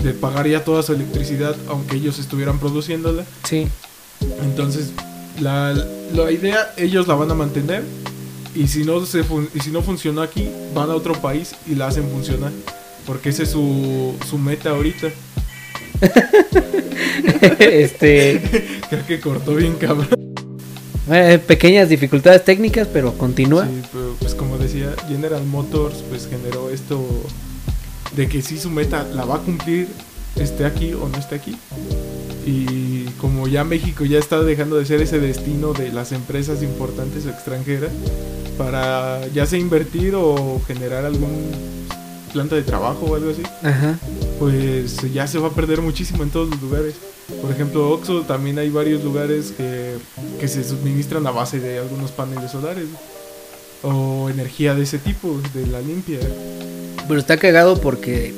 de 0.04 0.14
pagar 0.14 0.48
ya 0.48 0.64
toda 0.64 0.84
su 0.84 0.94
electricidad 0.94 1.56
aunque 1.70 1.98
ellos 1.98 2.20
estuvieran 2.20 2.60
produciéndola. 2.60 3.26
Sí. 3.44 3.68
Entonces, 4.44 4.92
la, 5.40 5.74
la 6.14 6.32
idea 6.32 6.74
ellos 6.78 7.08
la 7.08 7.16
van 7.16 7.32
a 7.32 7.34
mantener 7.34 7.84
y 8.56 8.68
si 8.68 8.84
no 8.84 9.06
se 9.06 9.24
y 9.54 9.60
si 9.60 9.70
no 9.72 9.82
funcionó 9.82 10.22
aquí, 10.22 10.50
van 10.74 10.90
a 10.90 10.96
otro 10.96 11.14
país 11.14 11.56
y 11.68 11.76
la 11.76 11.88
hacen 11.88 12.10
funcionar, 12.10 12.52
porque 13.06 13.30
esa 13.30 13.44
es 13.44 13.52
su, 13.52 14.16
su 14.28 14.38
meta 14.38 14.72
ahorita. 14.72 15.10
este 17.60 18.42
creo 18.90 19.06
que 19.06 19.20
cortó 19.20 19.56
bien 19.56 19.76
cabrón. 19.76 20.08
Eh, 21.10 21.40
pequeñas 21.40 21.88
dificultades 21.88 22.44
técnicas, 22.44 22.88
pero 22.92 23.14
continúa. 23.14 23.66
Sí, 23.66 23.82
pero 23.94 24.16
pues 24.20 24.36
como 24.36 24.58
decía, 24.58 24.94
General 25.08 25.44
Motors 25.46 26.04
pues 26.10 26.28
generó 26.28 26.70
esto 26.70 27.02
de 28.16 28.28
que 28.28 28.42
si 28.42 28.58
su 28.58 28.70
meta 28.70 29.04
la 29.14 29.24
va 29.24 29.36
a 29.36 29.40
cumplir, 29.40 29.88
esté 30.36 30.66
aquí 30.66 30.94
o 30.94 31.08
no 31.08 31.18
esté 31.18 31.36
aquí. 31.36 31.58
Y 32.46 33.06
como 33.20 33.48
ya 33.48 33.64
México 33.64 34.06
ya 34.06 34.20
está 34.20 34.42
dejando 34.44 34.78
de 34.78 34.86
ser 34.86 35.02
ese 35.02 35.20
destino 35.20 35.74
de 35.74 35.92
las 35.92 36.12
empresas 36.12 36.62
importantes 36.62 37.26
o 37.26 37.30
extranjeras, 37.30 37.92
para 38.58 39.26
ya 39.34 39.46
sea 39.46 39.60
invertir 39.60 40.16
o 40.16 40.62
generar 40.66 41.06
algún 41.06 41.52
planta 42.38 42.56
de 42.56 42.62
trabajo 42.62 43.08
o 43.08 43.16
algo 43.16 43.32
así, 43.32 43.42
pues 44.38 45.12
ya 45.12 45.26
se 45.26 45.40
va 45.40 45.48
a 45.48 45.52
perder 45.52 45.82
muchísimo 45.82 46.22
en 46.22 46.30
todos 46.30 46.50
los 46.52 46.62
lugares. 46.62 46.94
Por 47.42 47.52
ejemplo, 47.52 47.90
Oxo 47.90 48.22
también 48.22 48.60
hay 48.60 48.70
varios 48.70 49.04
lugares 49.04 49.56
que, 49.58 49.96
que 50.40 50.48
se 50.48 50.64
suministran 50.64 51.26
a 51.26 51.32
base 51.32 51.60
de 51.60 51.80
algunos 51.80 52.12
paneles 52.12 52.52
solares 52.52 52.86
o 53.82 54.30
energía 54.30 54.76
de 54.76 54.84
ese 54.84 55.00
tipo, 55.00 55.42
de 55.56 55.66
la 55.66 55.82
limpia. 55.82 56.20
Pero 57.08 57.20
está 57.20 57.38
cagado 57.38 57.82
porque, 57.82 58.36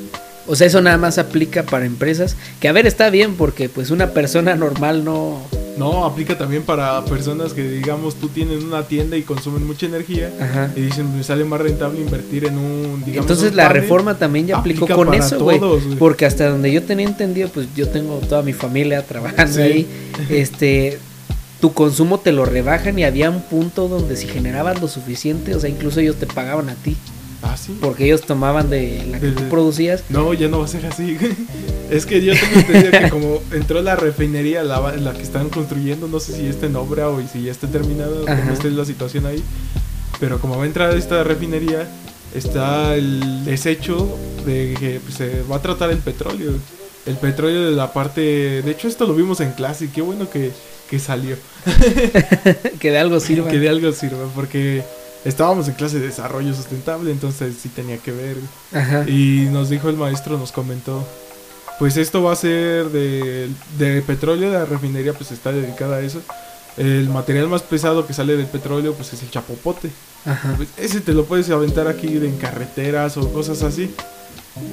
o 0.50 0.56
sea, 0.56 0.66
eso 0.66 0.82
nada 0.82 0.98
más 0.98 1.20
aplica 1.20 1.62
para 1.64 1.86
empresas. 1.86 2.36
Que 2.60 2.68
a 2.68 2.72
ver, 2.72 2.88
está 2.88 3.12
bien 3.12 3.36
porque 3.36 3.70
pues 3.70 3.92
una 3.92 4.10
persona 4.10 4.56
normal 4.56 5.06
no... 5.06 5.40
No, 5.78 6.06
aplica 6.06 6.38
también 6.38 6.64
para 6.64 7.06
personas 7.06 7.54
que 7.54 7.64
digamos 7.64 8.16
tú 8.16 8.28
tienes 8.28 8.64
una 8.64 8.84
tienda 8.84 9.16
y 9.16 9.22
consumen 9.22 9.66
mucha 9.66 9.86
energía 9.86 10.30
y 10.76 10.82
dicen 10.82 11.16
me 11.16 11.24
sale 11.24 11.46
más 11.46 11.62
rentable 11.62 12.02
invertir 12.02 12.44
en 12.46 12.58
un 12.58 13.02
digamos 13.06 13.30
Entonces 13.32 13.56
la 13.56 13.70
reforma 13.70 14.18
también 14.18 14.48
ya 14.48 14.58
aplicó 14.58 14.88
con 14.88 15.14
eso, 15.14 15.40
güey, 15.40 15.62
porque 15.98 16.26
hasta 16.26 16.50
donde 16.50 16.74
yo 16.74 16.84
tenía 16.84 17.08
entendido, 17.08 17.48
pues 17.48 17.68
yo 17.78 17.88
tengo 17.88 18.18
toda 18.18 18.42
mi 18.42 18.52
familia 18.52 19.04
trabajando 19.04 19.62
ahí, 19.62 19.88
este 20.30 21.00
tu 21.62 21.74
consumo 21.74 22.20
te 22.20 22.34
lo 22.34 22.44
rebajan 22.44 23.00
y 23.00 23.06
había 23.06 23.30
un 23.30 23.42
punto 23.42 23.88
donde 23.88 24.18
si 24.18 24.28
generabas 24.28 24.82
lo 24.82 24.90
suficiente, 24.90 25.56
o 25.56 25.62
sea, 25.62 25.70
incluso 25.70 26.02
ellos 26.02 26.18
te 26.18 26.26
pagaban 26.26 26.68
a 26.70 26.76
ti. 26.76 26.98
Ah, 27.42 27.56
sí. 27.56 27.78
Porque 27.80 28.06
ellos 28.06 28.22
tomaban 28.22 28.70
de 28.70 29.06
la 29.10 29.20
que 29.20 29.30
tú 29.30 29.44
producías. 29.50 30.04
No, 30.10 30.34
ya 30.34 30.48
no 30.48 30.60
va 30.60 30.66
a 30.66 30.68
ser 30.68 30.86
así. 30.86 31.18
es 31.90 32.06
que 32.06 32.22
yo 32.22 32.34
tengo 32.34 32.60
entendido 32.60 32.92
que 32.92 33.10
como 33.10 33.42
entró 33.52 33.82
la 33.82 33.96
refinería, 33.96 34.64
la, 34.64 34.96
la 34.98 35.14
que 35.14 35.22
están 35.22 35.50
construyendo, 35.50 36.08
no 36.08 36.20
sé 36.20 36.34
si 36.34 36.48
está 36.48 36.66
en 36.66 36.76
obra 36.76 37.10
o 37.10 37.22
si 37.28 37.44
ya 37.44 37.52
está 37.52 37.68
terminada, 37.68 38.12
cómo 38.22 38.54
está 38.54 38.68
la 38.68 38.86
situación 38.86 39.26
ahí. 39.26 39.42
Pero 40.20 40.40
como 40.40 40.58
va 40.58 40.64
a 40.64 40.68
entrar 40.68 40.96
esta 40.98 41.24
refinería, 41.24 41.88
está 42.36 42.96
el 42.96 43.46
desecho 43.46 44.18
de 44.46 44.76
que 44.80 45.00
pues, 45.00 45.16
se 45.16 45.44
va 45.44 45.58
a 45.58 45.62
tratar 45.62 45.92
el 45.92 46.00
petróleo. 46.00 46.52
El 47.06 47.16
petróleo 47.16 47.70
de 47.70 47.76
la 47.76 47.94
parte... 47.94 48.62
De 48.62 48.72
hecho, 48.72 48.88
esto 48.88 49.08
lo 49.08 49.16
vimos 49.16 49.40
en 49.40 49.54
clase 49.54 49.86
y 49.86 49.88
qué 49.88 50.02
bueno 50.02 50.30
que, 50.30 50.52
que 50.90 51.00
salió. 51.00 51.38
que 52.80 52.92
de 52.92 52.98
algo 52.98 53.20
sirva. 53.20 53.50
Que 53.50 53.60
de 53.60 53.70
algo 53.70 53.92
sirva, 53.94 54.26
porque 54.36 54.84
estábamos 55.26 55.68
en 55.68 55.74
clase 55.76 56.00
de 56.00 56.08
desarrollo 56.08 56.54
sustentable, 56.54 57.12
entonces 57.12 57.56
sí 57.62 57.70
tenía 57.70 57.98
que 57.98 58.12
ver. 58.12 58.38
Y 59.08 59.48
nos 59.52 59.70
dijo 59.70 59.90
el 59.90 59.98
maestro, 59.98 60.38
nos 60.38 60.52
comentó, 60.52 61.06
pues 61.78 61.98
esto 61.98 62.24
va 62.24 62.34
a 62.34 62.36
ser 62.36 62.90
de, 62.90 63.50
de 63.78 64.02
petróleo, 64.02 64.52
la 64.52 64.66
refinería 64.66 65.14
pues 65.14 65.32
está 65.32 65.52
dedicada 65.52 65.98
a 65.98 66.02
eso. 66.02 66.22
El 66.78 67.10
material 67.10 67.50
más 67.50 67.62
pesado 67.62 68.08
que 68.08 68.14
sale 68.14 68.38
del 68.38 68.46
petróleo 68.46 68.94
pues 68.94 69.12
es 69.14 69.22
el 69.24 69.30
chapopote. 69.30 69.90
Pues, 70.58 70.70
ese 70.78 71.02
te 71.02 71.14
lo 71.14 71.26
puedes 71.26 71.50
aventar 71.50 71.88
aquí 71.88 72.08
en 72.08 72.38
carreteras 72.38 73.18
o 73.18 73.32
cosas 73.32 73.64
así. 73.64 73.94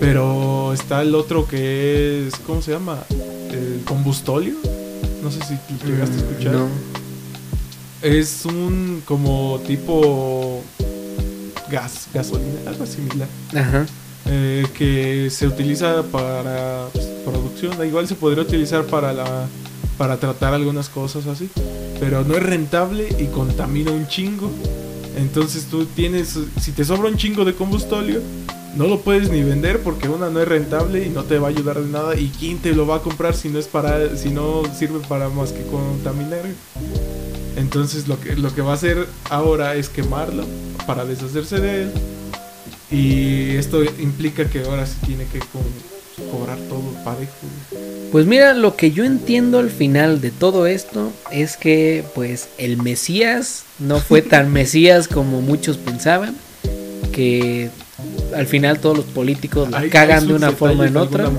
Pero 0.01 0.73
está 0.73 1.02
el 1.02 1.14
otro 1.14 1.47
que 1.47 2.27
es, 2.27 2.35
¿cómo 2.47 2.60
se 2.62 2.73
llama? 2.73 2.98
El 3.51 3.82
combustóleo. 3.85 4.56
No 5.23 5.31
sé 5.31 5.40
si 5.44 5.59
llegaste 5.85 6.16
a 6.16 6.23
mm, 6.23 6.28
escuchar. 6.28 6.52
No 6.52 7.06
es 8.02 8.44
un 8.44 9.02
como 9.05 9.60
tipo 9.66 10.62
gas, 11.70 12.09
gasolina, 12.12 12.60
algo 12.66 12.86
similar. 12.86 13.28
Ajá. 13.55 13.86
Eh, 14.28 14.66
que 14.74 15.28
se 15.31 15.47
utiliza 15.47 16.02
para 16.05 16.89
pues, 16.93 17.06
producción, 17.24 17.86
igual 17.86 18.09
se 18.09 18.16
podría 18.16 18.43
utilizar 18.43 18.85
para 18.85 19.12
la 19.12 19.47
para 19.97 20.18
tratar 20.18 20.52
algunas 20.52 20.89
cosas 20.89 21.27
así, 21.27 21.48
pero 22.01 22.24
no 22.24 22.36
es 22.36 22.43
rentable 22.43 23.09
y 23.18 23.27
contamina 23.27 23.90
un 23.93 24.06
chingo. 24.09 24.51
Entonces 25.16 25.66
tú 25.70 25.86
tienes, 25.86 26.39
si 26.60 26.73
te 26.73 26.85
sobra 26.85 27.09
un 27.09 27.16
chingo 27.16 27.44
de 27.44 27.55
combustóleo, 27.55 28.20
no 28.77 28.86
lo 28.86 29.01
puedes 29.01 29.31
ni 29.31 29.43
vender 29.43 29.81
porque 29.81 30.09
una 30.09 30.28
no 30.28 30.40
es 30.40 30.48
rentable 30.48 31.06
y 31.06 31.09
no 31.09 31.24
te 31.24 31.39
va 31.39 31.48
a 31.48 31.51
ayudar 31.51 31.81
de 31.81 31.90
nada. 31.90 32.14
¿Y 32.14 32.28
quién 32.28 32.59
te 32.59 32.74
lo 32.74 32.86
va 32.86 32.97
a 32.97 33.01
comprar 33.01 33.35
si 33.35 33.48
no 33.48 33.59
es 33.59 33.66
para, 33.66 34.16
si 34.16 34.28
no 34.28 34.62
sirve 34.74 35.01
para 35.09 35.31
más 35.31 35.52
que 35.52 35.62
contaminar? 35.62 36.43
Entonces 37.57 38.07
lo 38.07 38.20
que, 38.20 38.37
lo 38.37 38.55
que 38.55 38.62
va 38.62 38.73
a 38.73 38.74
hacer 38.74 39.07
ahora 39.31 39.74
es 39.74 39.89
quemarlo 39.89 40.45
para 40.87 41.05
deshacerse 41.05 41.59
de 41.59 41.83
él. 41.83 41.91
Y 42.91 43.57
esto 43.57 43.83
implica 43.83 44.49
que 44.49 44.61
ahora 44.61 44.87
sí 44.87 44.97
tiene 45.05 45.24
que 45.27 45.41
cobrar 46.31 46.59
todo 46.69 46.83
parejo. 47.05 47.33
Pues 48.12 48.27
mira, 48.27 48.55
lo 48.55 48.77
que 48.77 48.93
yo 48.93 49.05
entiendo 49.05 49.59
al 49.59 49.70
final 49.70 50.20
de 50.20 50.31
todo 50.31 50.66
esto 50.66 51.12
es 51.33 51.57
que 51.57 52.05
pues 52.15 52.49
el 52.59 52.77
Mesías 52.77 53.65
no 53.78 54.01
fue 54.01 54.23
tan 54.23 54.53
Mesías 54.53 55.09
como 55.09 55.41
muchos 55.41 55.78
pensaban. 55.78 56.37
Que 57.12 57.70
al 58.35 58.47
final 58.47 58.78
todos 58.78 58.99
los 58.99 59.07
políticos 59.07 59.70
la 59.70 59.89
cagan 59.89 60.28
de 60.28 60.35
una 60.35 60.53
forma 60.53 60.85
o 60.85 60.87
en 60.87 60.97
otra. 60.97 61.31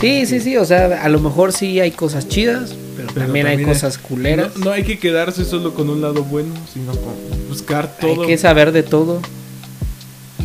sí, 0.00 0.26
sí, 0.26 0.40
sí, 0.40 0.56
o 0.56 0.64
sea, 0.64 1.02
a 1.02 1.08
lo 1.08 1.20
mejor 1.20 1.52
sí 1.52 1.78
hay 1.78 1.92
cosas 1.92 2.28
chidas, 2.28 2.74
Pero 2.96 3.08
también, 3.12 3.46
hay 3.46 3.52
también 3.52 3.68
hay- 3.68 3.74
cosas 3.74 3.98
culeras. 3.98 4.56
No, 4.56 4.66
no 4.66 4.70
hay 4.70 4.84
que 4.84 4.98
quedarse 4.98 5.44
solo 5.44 5.74
con 5.74 5.90
un 5.90 6.00
lado 6.00 6.22
bueno, 6.24 6.54
sino 6.72 6.92
con 6.92 7.14
buscar 7.48 7.96
todo. 8.00 8.22
hay 8.22 8.28
que 8.28 8.38
saber 8.38 8.72
de 8.72 8.82
todo. 8.82 9.20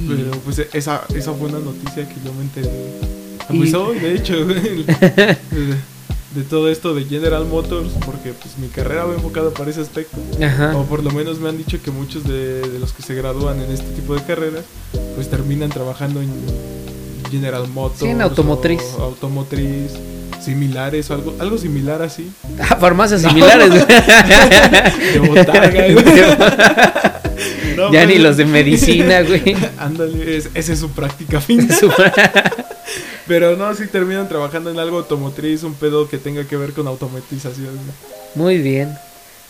Pero 0.08 0.32
pues 0.46 0.60
esa, 0.74 1.04
esa 1.14 1.32
buena 1.32 1.60
noticia 1.60 2.08
que 2.08 2.16
yo 2.26 2.34
me 2.34 2.42
enteré. 2.44 2.70
Pues 3.50 3.74
hoy, 3.74 4.00
de 4.00 4.16
hecho, 4.16 4.46
de, 4.46 4.86
de 6.36 6.44
todo 6.50 6.70
esto 6.70 6.94
de 6.96 7.04
General 7.06 7.46
Motors, 7.46 7.90
porque 8.06 8.34
pues 8.34 8.58
mi 8.58 8.68
carrera 8.68 9.06
va 9.06 9.14
enfocada 9.16 9.50
para 9.52 9.70
ese 9.72 9.82
aspecto. 9.82 10.18
Ajá. 10.44 10.76
O 10.78 10.86
por 10.86 11.04
lo 11.04 11.12
menos 11.12 11.40
me 11.40 11.50
han 11.50 11.58
dicho 11.58 11.82
que 11.84 11.92
muchos 11.92 12.24
de, 12.24 12.62
de 12.62 12.80
los 12.80 12.94
que 12.94 13.02
se 13.04 13.14
gradúan 13.16 13.60
en 13.62 13.72
este 13.72 13.90
tipo 13.92 14.16
de 14.16 14.24
carreras, 14.24 14.64
pues 15.16 15.30
terminan 15.30 15.70
trabajando 15.70 16.22
en 16.22 16.30
General 17.30 17.68
Motors. 17.68 18.00
Sí, 18.00 18.08
en 18.08 18.22
automotriz. 18.22 18.82
automotriz, 19.00 19.92
similares 20.42 21.10
o 21.10 21.14
algo, 21.14 21.36
algo 21.40 21.58
similar 21.58 22.02
así. 22.02 22.32
Ah, 22.60 22.76
farmacias 22.78 23.22
similares. 23.28 23.70
De 25.14 25.20
botarga. 25.20 25.84
No, 27.78 27.94
ya 27.94 28.06
ni 28.06 28.18
los 28.18 28.36
de 28.36 28.44
medicina, 28.44 29.22
güey. 29.22 29.56
Ándale, 29.78 30.36
es- 30.36 30.50
esa 30.54 30.74
es 30.74 30.80
su 30.80 30.90
práctica. 30.92 31.40
Su- 31.40 31.90
Pero 33.26 33.56
no, 33.56 33.74
sí 33.74 33.88
terminan 33.88 34.28
trabajando 34.28 34.70
en 34.70 34.80
algo 34.80 34.98
automotriz, 34.98 35.64
un 35.64 35.74
pedo 35.76 36.10
que 36.10 36.18
tenga 36.18 36.44
que 36.44 36.58
ver 36.58 36.74
con 36.74 36.88
automatización. 36.88 37.70
Muy 38.36 38.58
bien. 38.58 38.94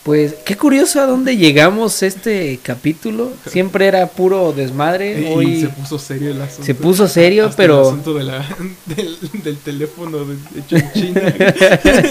Pues 0.02 0.34
qué 0.46 0.56
curioso 0.56 0.98
a 1.00 1.06
dónde 1.06 1.36
llegamos 1.36 2.02
este 2.02 2.58
capítulo. 2.62 3.32
Siempre 3.50 3.86
era 3.86 4.06
puro 4.06 4.52
desmadre. 4.52 5.20
Y, 5.20 5.24
y 5.24 5.32
Hoy 5.32 5.60
se 5.60 5.68
puso 5.68 5.98
serio 5.98 6.30
el 6.30 6.40
asunto. 6.40 6.64
se 6.64 6.74
puso 6.74 7.06
serio, 7.08 7.46
Hasta 7.46 7.62
El 7.62 7.68
pero 7.68 7.82
asunto 7.82 8.14
de 8.14 8.24
la, 8.24 8.44
del, 8.86 9.16
del 9.44 9.56
teléfono 9.58 10.24
de- 10.24 10.36
hecho 10.58 10.76
en 10.76 10.92
China. 10.92 11.20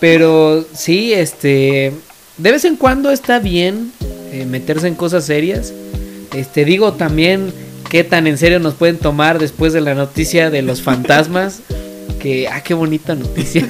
pero 0.00 0.64
sí, 0.74 1.12
este 1.12 1.92
de 2.38 2.50
vez 2.52 2.64
en 2.64 2.76
cuando 2.76 3.10
está 3.10 3.38
bien 3.40 3.92
eh, 4.32 4.46
meterse 4.46 4.86
en 4.88 4.94
cosas 4.94 5.24
serias. 5.26 5.72
Este 6.34 6.64
digo 6.64 6.94
también 6.94 7.52
qué 7.90 8.04
tan 8.04 8.26
en 8.26 8.38
serio 8.38 8.58
nos 8.58 8.74
pueden 8.74 8.96
tomar 8.98 9.38
después 9.38 9.72
de 9.72 9.80
la 9.80 9.94
noticia 9.94 10.50
de 10.50 10.62
los 10.62 10.82
fantasmas. 10.82 11.60
Que 12.20 12.46
ah 12.48 12.62
qué 12.62 12.74
bonita 12.74 13.14
noticia. 13.16 13.66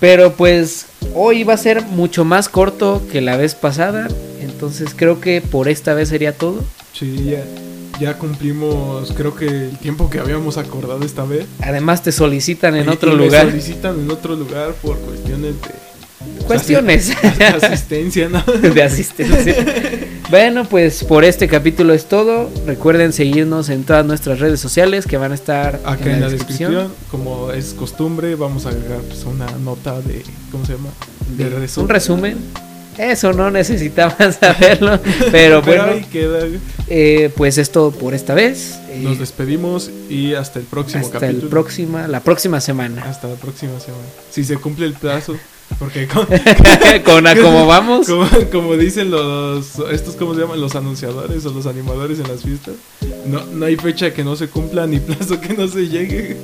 Pero 0.00 0.34
pues 0.34 0.86
hoy 1.14 1.44
va 1.44 1.54
a 1.54 1.58
ser 1.58 1.82
mucho 1.82 2.24
más 2.24 2.48
corto 2.48 3.02
que 3.10 3.20
la 3.20 3.36
vez 3.36 3.54
pasada. 3.54 4.08
Entonces 4.40 4.90
creo 4.96 5.20
que 5.20 5.40
por 5.40 5.68
esta 5.68 5.94
vez 5.94 6.08
sería 6.08 6.32
todo. 6.36 6.62
sí, 6.92 7.24
ya, 7.30 7.44
ya 8.00 8.18
cumplimos, 8.18 9.12
creo 9.12 9.34
que 9.34 9.46
el 9.46 9.78
tiempo 9.78 10.08
que 10.10 10.18
habíamos 10.18 10.56
acordado 10.58 11.04
esta 11.04 11.24
vez. 11.24 11.46
Además 11.60 12.02
te 12.02 12.12
solicitan 12.12 12.74
en 12.76 12.86
Y- 12.86 12.88
otro 12.88 13.12
y 13.12 13.16
lugar. 13.16 13.46
solicitan 13.50 13.98
en 14.00 14.10
otro 14.10 14.34
lugar 14.36 14.72
por 14.82 14.98
cuestiones 14.98 15.54
de 15.62 15.68
Cuestiones 16.46 17.12
de 17.38 17.44
asistencia, 17.44 18.28
¿no? 18.28 18.42
de 18.74 18.82
asistencia. 18.82 19.56
Bueno, 20.30 20.64
pues 20.64 21.04
por 21.04 21.24
este 21.24 21.46
capítulo 21.48 21.92
es 21.92 22.06
todo. 22.06 22.50
Recuerden 22.66 23.12
seguirnos 23.12 23.68
en 23.68 23.84
todas 23.84 24.04
nuestras 24.06 24.38
redes 24.40 24.60
sociales 24.60 25.06
que 25.06 25.16
van 25.18 25.32
a 25.32 25.34
estar 25.34 25.80
Acá 25.84 26.10
en 26.12 26.20
la 26.20 26.28
descripción, 26.28 26.92
como 27.10 27.52
es 27.52 27.74
costumbre, 27.74 28.34
vamos 28.34 28.64
a 28.66 28.70
agregar 28.70 29.00
pues, 29.00 29.24
una 29.24 29.46
nota 29.58 30.00
de, 30.00 30.22
¿cómo 30.50 30.64
se 30.64 30.72
llama? 30.74 30.88
De 31.36 31.44
Un 31.46 31.60
resumen. 31.60 31.88
resumen. 31.88 32.36
Eso 32.98 33.32
no 33.32 33.50
necesitaban 33.50 34.32
saberlo. 34.40 35.00
Pero 35.30 35.30
Pero 35.30 35.62
bueno, 35.62 35.84
ahí 35.84 36.04
queda. 36.12 36.40
eh, 36.88 37.30
pues 37.36 37.56
es 37.56 37.70
todo 37.70 37.90
por 37.90 38.12
esta 38.12 38.34
vez. 38.34 38.78
Eh, 38.90 39.00
Nos 39.02 39.18
despedimos 39.18 39.90
y 40.10 40.34
hasta 40.34 40.58
el 40.58 40.66
próximo 40.66 41.04
hasta 41.04 41.18
capítulo. 41.20 41.48
próxima, 41.48 42.06
la 42.06 42.20
próxima 42.20 42.60
semana. 42.60 43.02
Hasta 43.04 43.28
la 43.28 43.34
próxima 43.36 43.80
semana. 43.80 44.04
Si 44.30 44.44
se 44.44 44.56
cumple 44.56 44.84
el 44.86 44.92
plazo. 44.92 45.36
Porque 45.78 46.06
con- 46.12 46.26
Con 47.04 47.26
a 47.26 47.34
cómo 47.36 47.66
vamos. 47.66 48.06
como, 48.08 48.26
como 48.50 48.76
dicen 48.76 49.10
los 49.10 49.78
estos 49.90 50.14
cómo 50.16 50.34
se 50.34 50.40
llaman 50.42 50.60
los 50.60 50.74
anunciadores 50.76 51.44
o 51.46 51.50
los 51.52 51.66
animadores 51.66 52.18
en 52.20 52.28
las 52.28 52.42
fiestas, 52.42 52.74
no, 53.26 53.44
no 53.46 53.66
hay 53.66 53.76
fecha 53.76 54.12
que 54.12 54.22
no 54.24 54.36
se 54.36 54.48
cumpla 54.48 54.86
ni 54.86 54.98
plazo 55.00 55.40
que 55.40 55.54
no 55.54 55.66
se 55.68 55.88
llegue. 55.88 56.36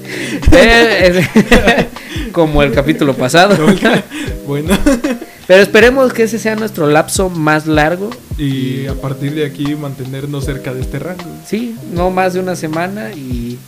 Eh, 0.52 1.26
es- 1.32 1.86
como 2.32 2.62
el 2.62 2.72
capítulo 2.72 3.14
pasado. 3.14 3.56
bueno, 4.46 4.76
Pero 5.46 5.62
esperemos 5.62 6.12
que 6.12 6.24
ese 6.24 6.38
sea 6.38 6.56
nuestro 6.56 6.86
lapso 6.88 7.30
más 7.30 7.66
largo. 7.66 8.10
y 8.36 8.86
a 8.86 8.94
partir 8.94 9.34
de 9.34 9.46
aquí 9.46 9.74
mantenernos 9.74 10.44
cerca 10.44 10.74
de 10.74 10.80
este 10.82 10.98
rango. 10.98 11.24
Sí, 11.46 11.74
no 11.92 12.10
más 12.10 12.34
de 12.34 12.40
una 12.40 12.54
semana 12.56 13.12
y, 13.12 13.58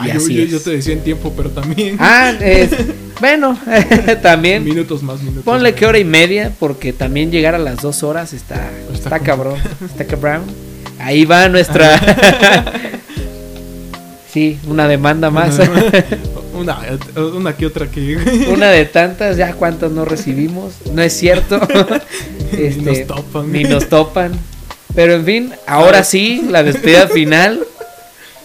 Ah, 0.00 0.18
yo, 0.48 0.60
te 0.60 0.70
decía 0.70 0.92
en 0.94 1.00
tiempo, 1.04 1.32
pero 1.36 1.50
también 1.50 1.96
Ah, 1.98 2.32
es- 2.40 2.70
bueno, 3.20 3.58
también. 4.22 4.64
minutos 4.64 5.02
más 5.02 5.20
minutos. 5.20 5.44
Ponle 5.44 5.70
más. 5.72 5.78
que 5.78 5.86
hora 5.86 5.98
y 5.98 6.04
media, 6.04 6.52
porque 6.58 6.92
también 6.92 7.30
llegar 7.30 7.54
a 7.54 7.58
las 7.58 7.80
dos 7.82 8.02
horas 8.02 8.32
está, 8.32 8.70
Está 8.92 9.18
cabrón, 9.20 9.56
está 9.84 10.04
cabrón. 10.06 10.42
Ahí 10.98 11.24
va 11.24 11.48
nuestra... 11.48 11.98
sí, 14.32 14.58
una 14.66 14.86
demanda 14.88 15.30
más. 15.30 15.58
Una, 16.54 16.78
una 17.34 17.56
que 17.56 17.64
otra 17.66 17.90
que 17.90 18.18
una 18.52 18.68
de 18.70 18.84
tantas, 18.84 19.36
ya 19.36 19.54
cuántas 19.54 19.90
no 19.92 20.04
recibimos. 20.04 20.74
No 20.92 21.00
es 21.02 21.12
cierto. 21.14 21.58
Ni 22.52 22.62
Este, 22.64 22.82
nos 22.82 23.06
topan. 23.06 23.52
Ni 23.52 23.64
nos 23.64 23.88
topan. 23.88 24.32
Pero 24.94 25.14
en 25.14 25.24
fin, 25.24 25.52
ahora 25.66 26.04
sí, 26.04 26.44
la 26.50 26.62
despedida 26.62 27.08
final. 27.08 27.64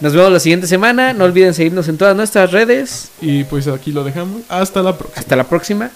Nos 0.01 0.13
vemos 0.13 0.31
la 0.31 0.39
siguiente 0.39 0.67
semana. 0.67 1.13
No 1.13 1.23
olviden 1.23 1.53
seguirnos 1.53 1.87
en 1.87 1.97
todas 1.97 2.15
nuestras 2.15 2.51
redes. 2.51 3.09
Y 3.21 3.43
pues 3.45 3.67
aquí 3.67 3.91
lo 3.91 4.03
dejamos. 4.03 4.41
Hasta 4.49 4.81
la 4.81 4.97
próxima. 4.97 5.19
Hasta 5.19 5.35
la 5.35 5.43
próxima. 5.45 5.91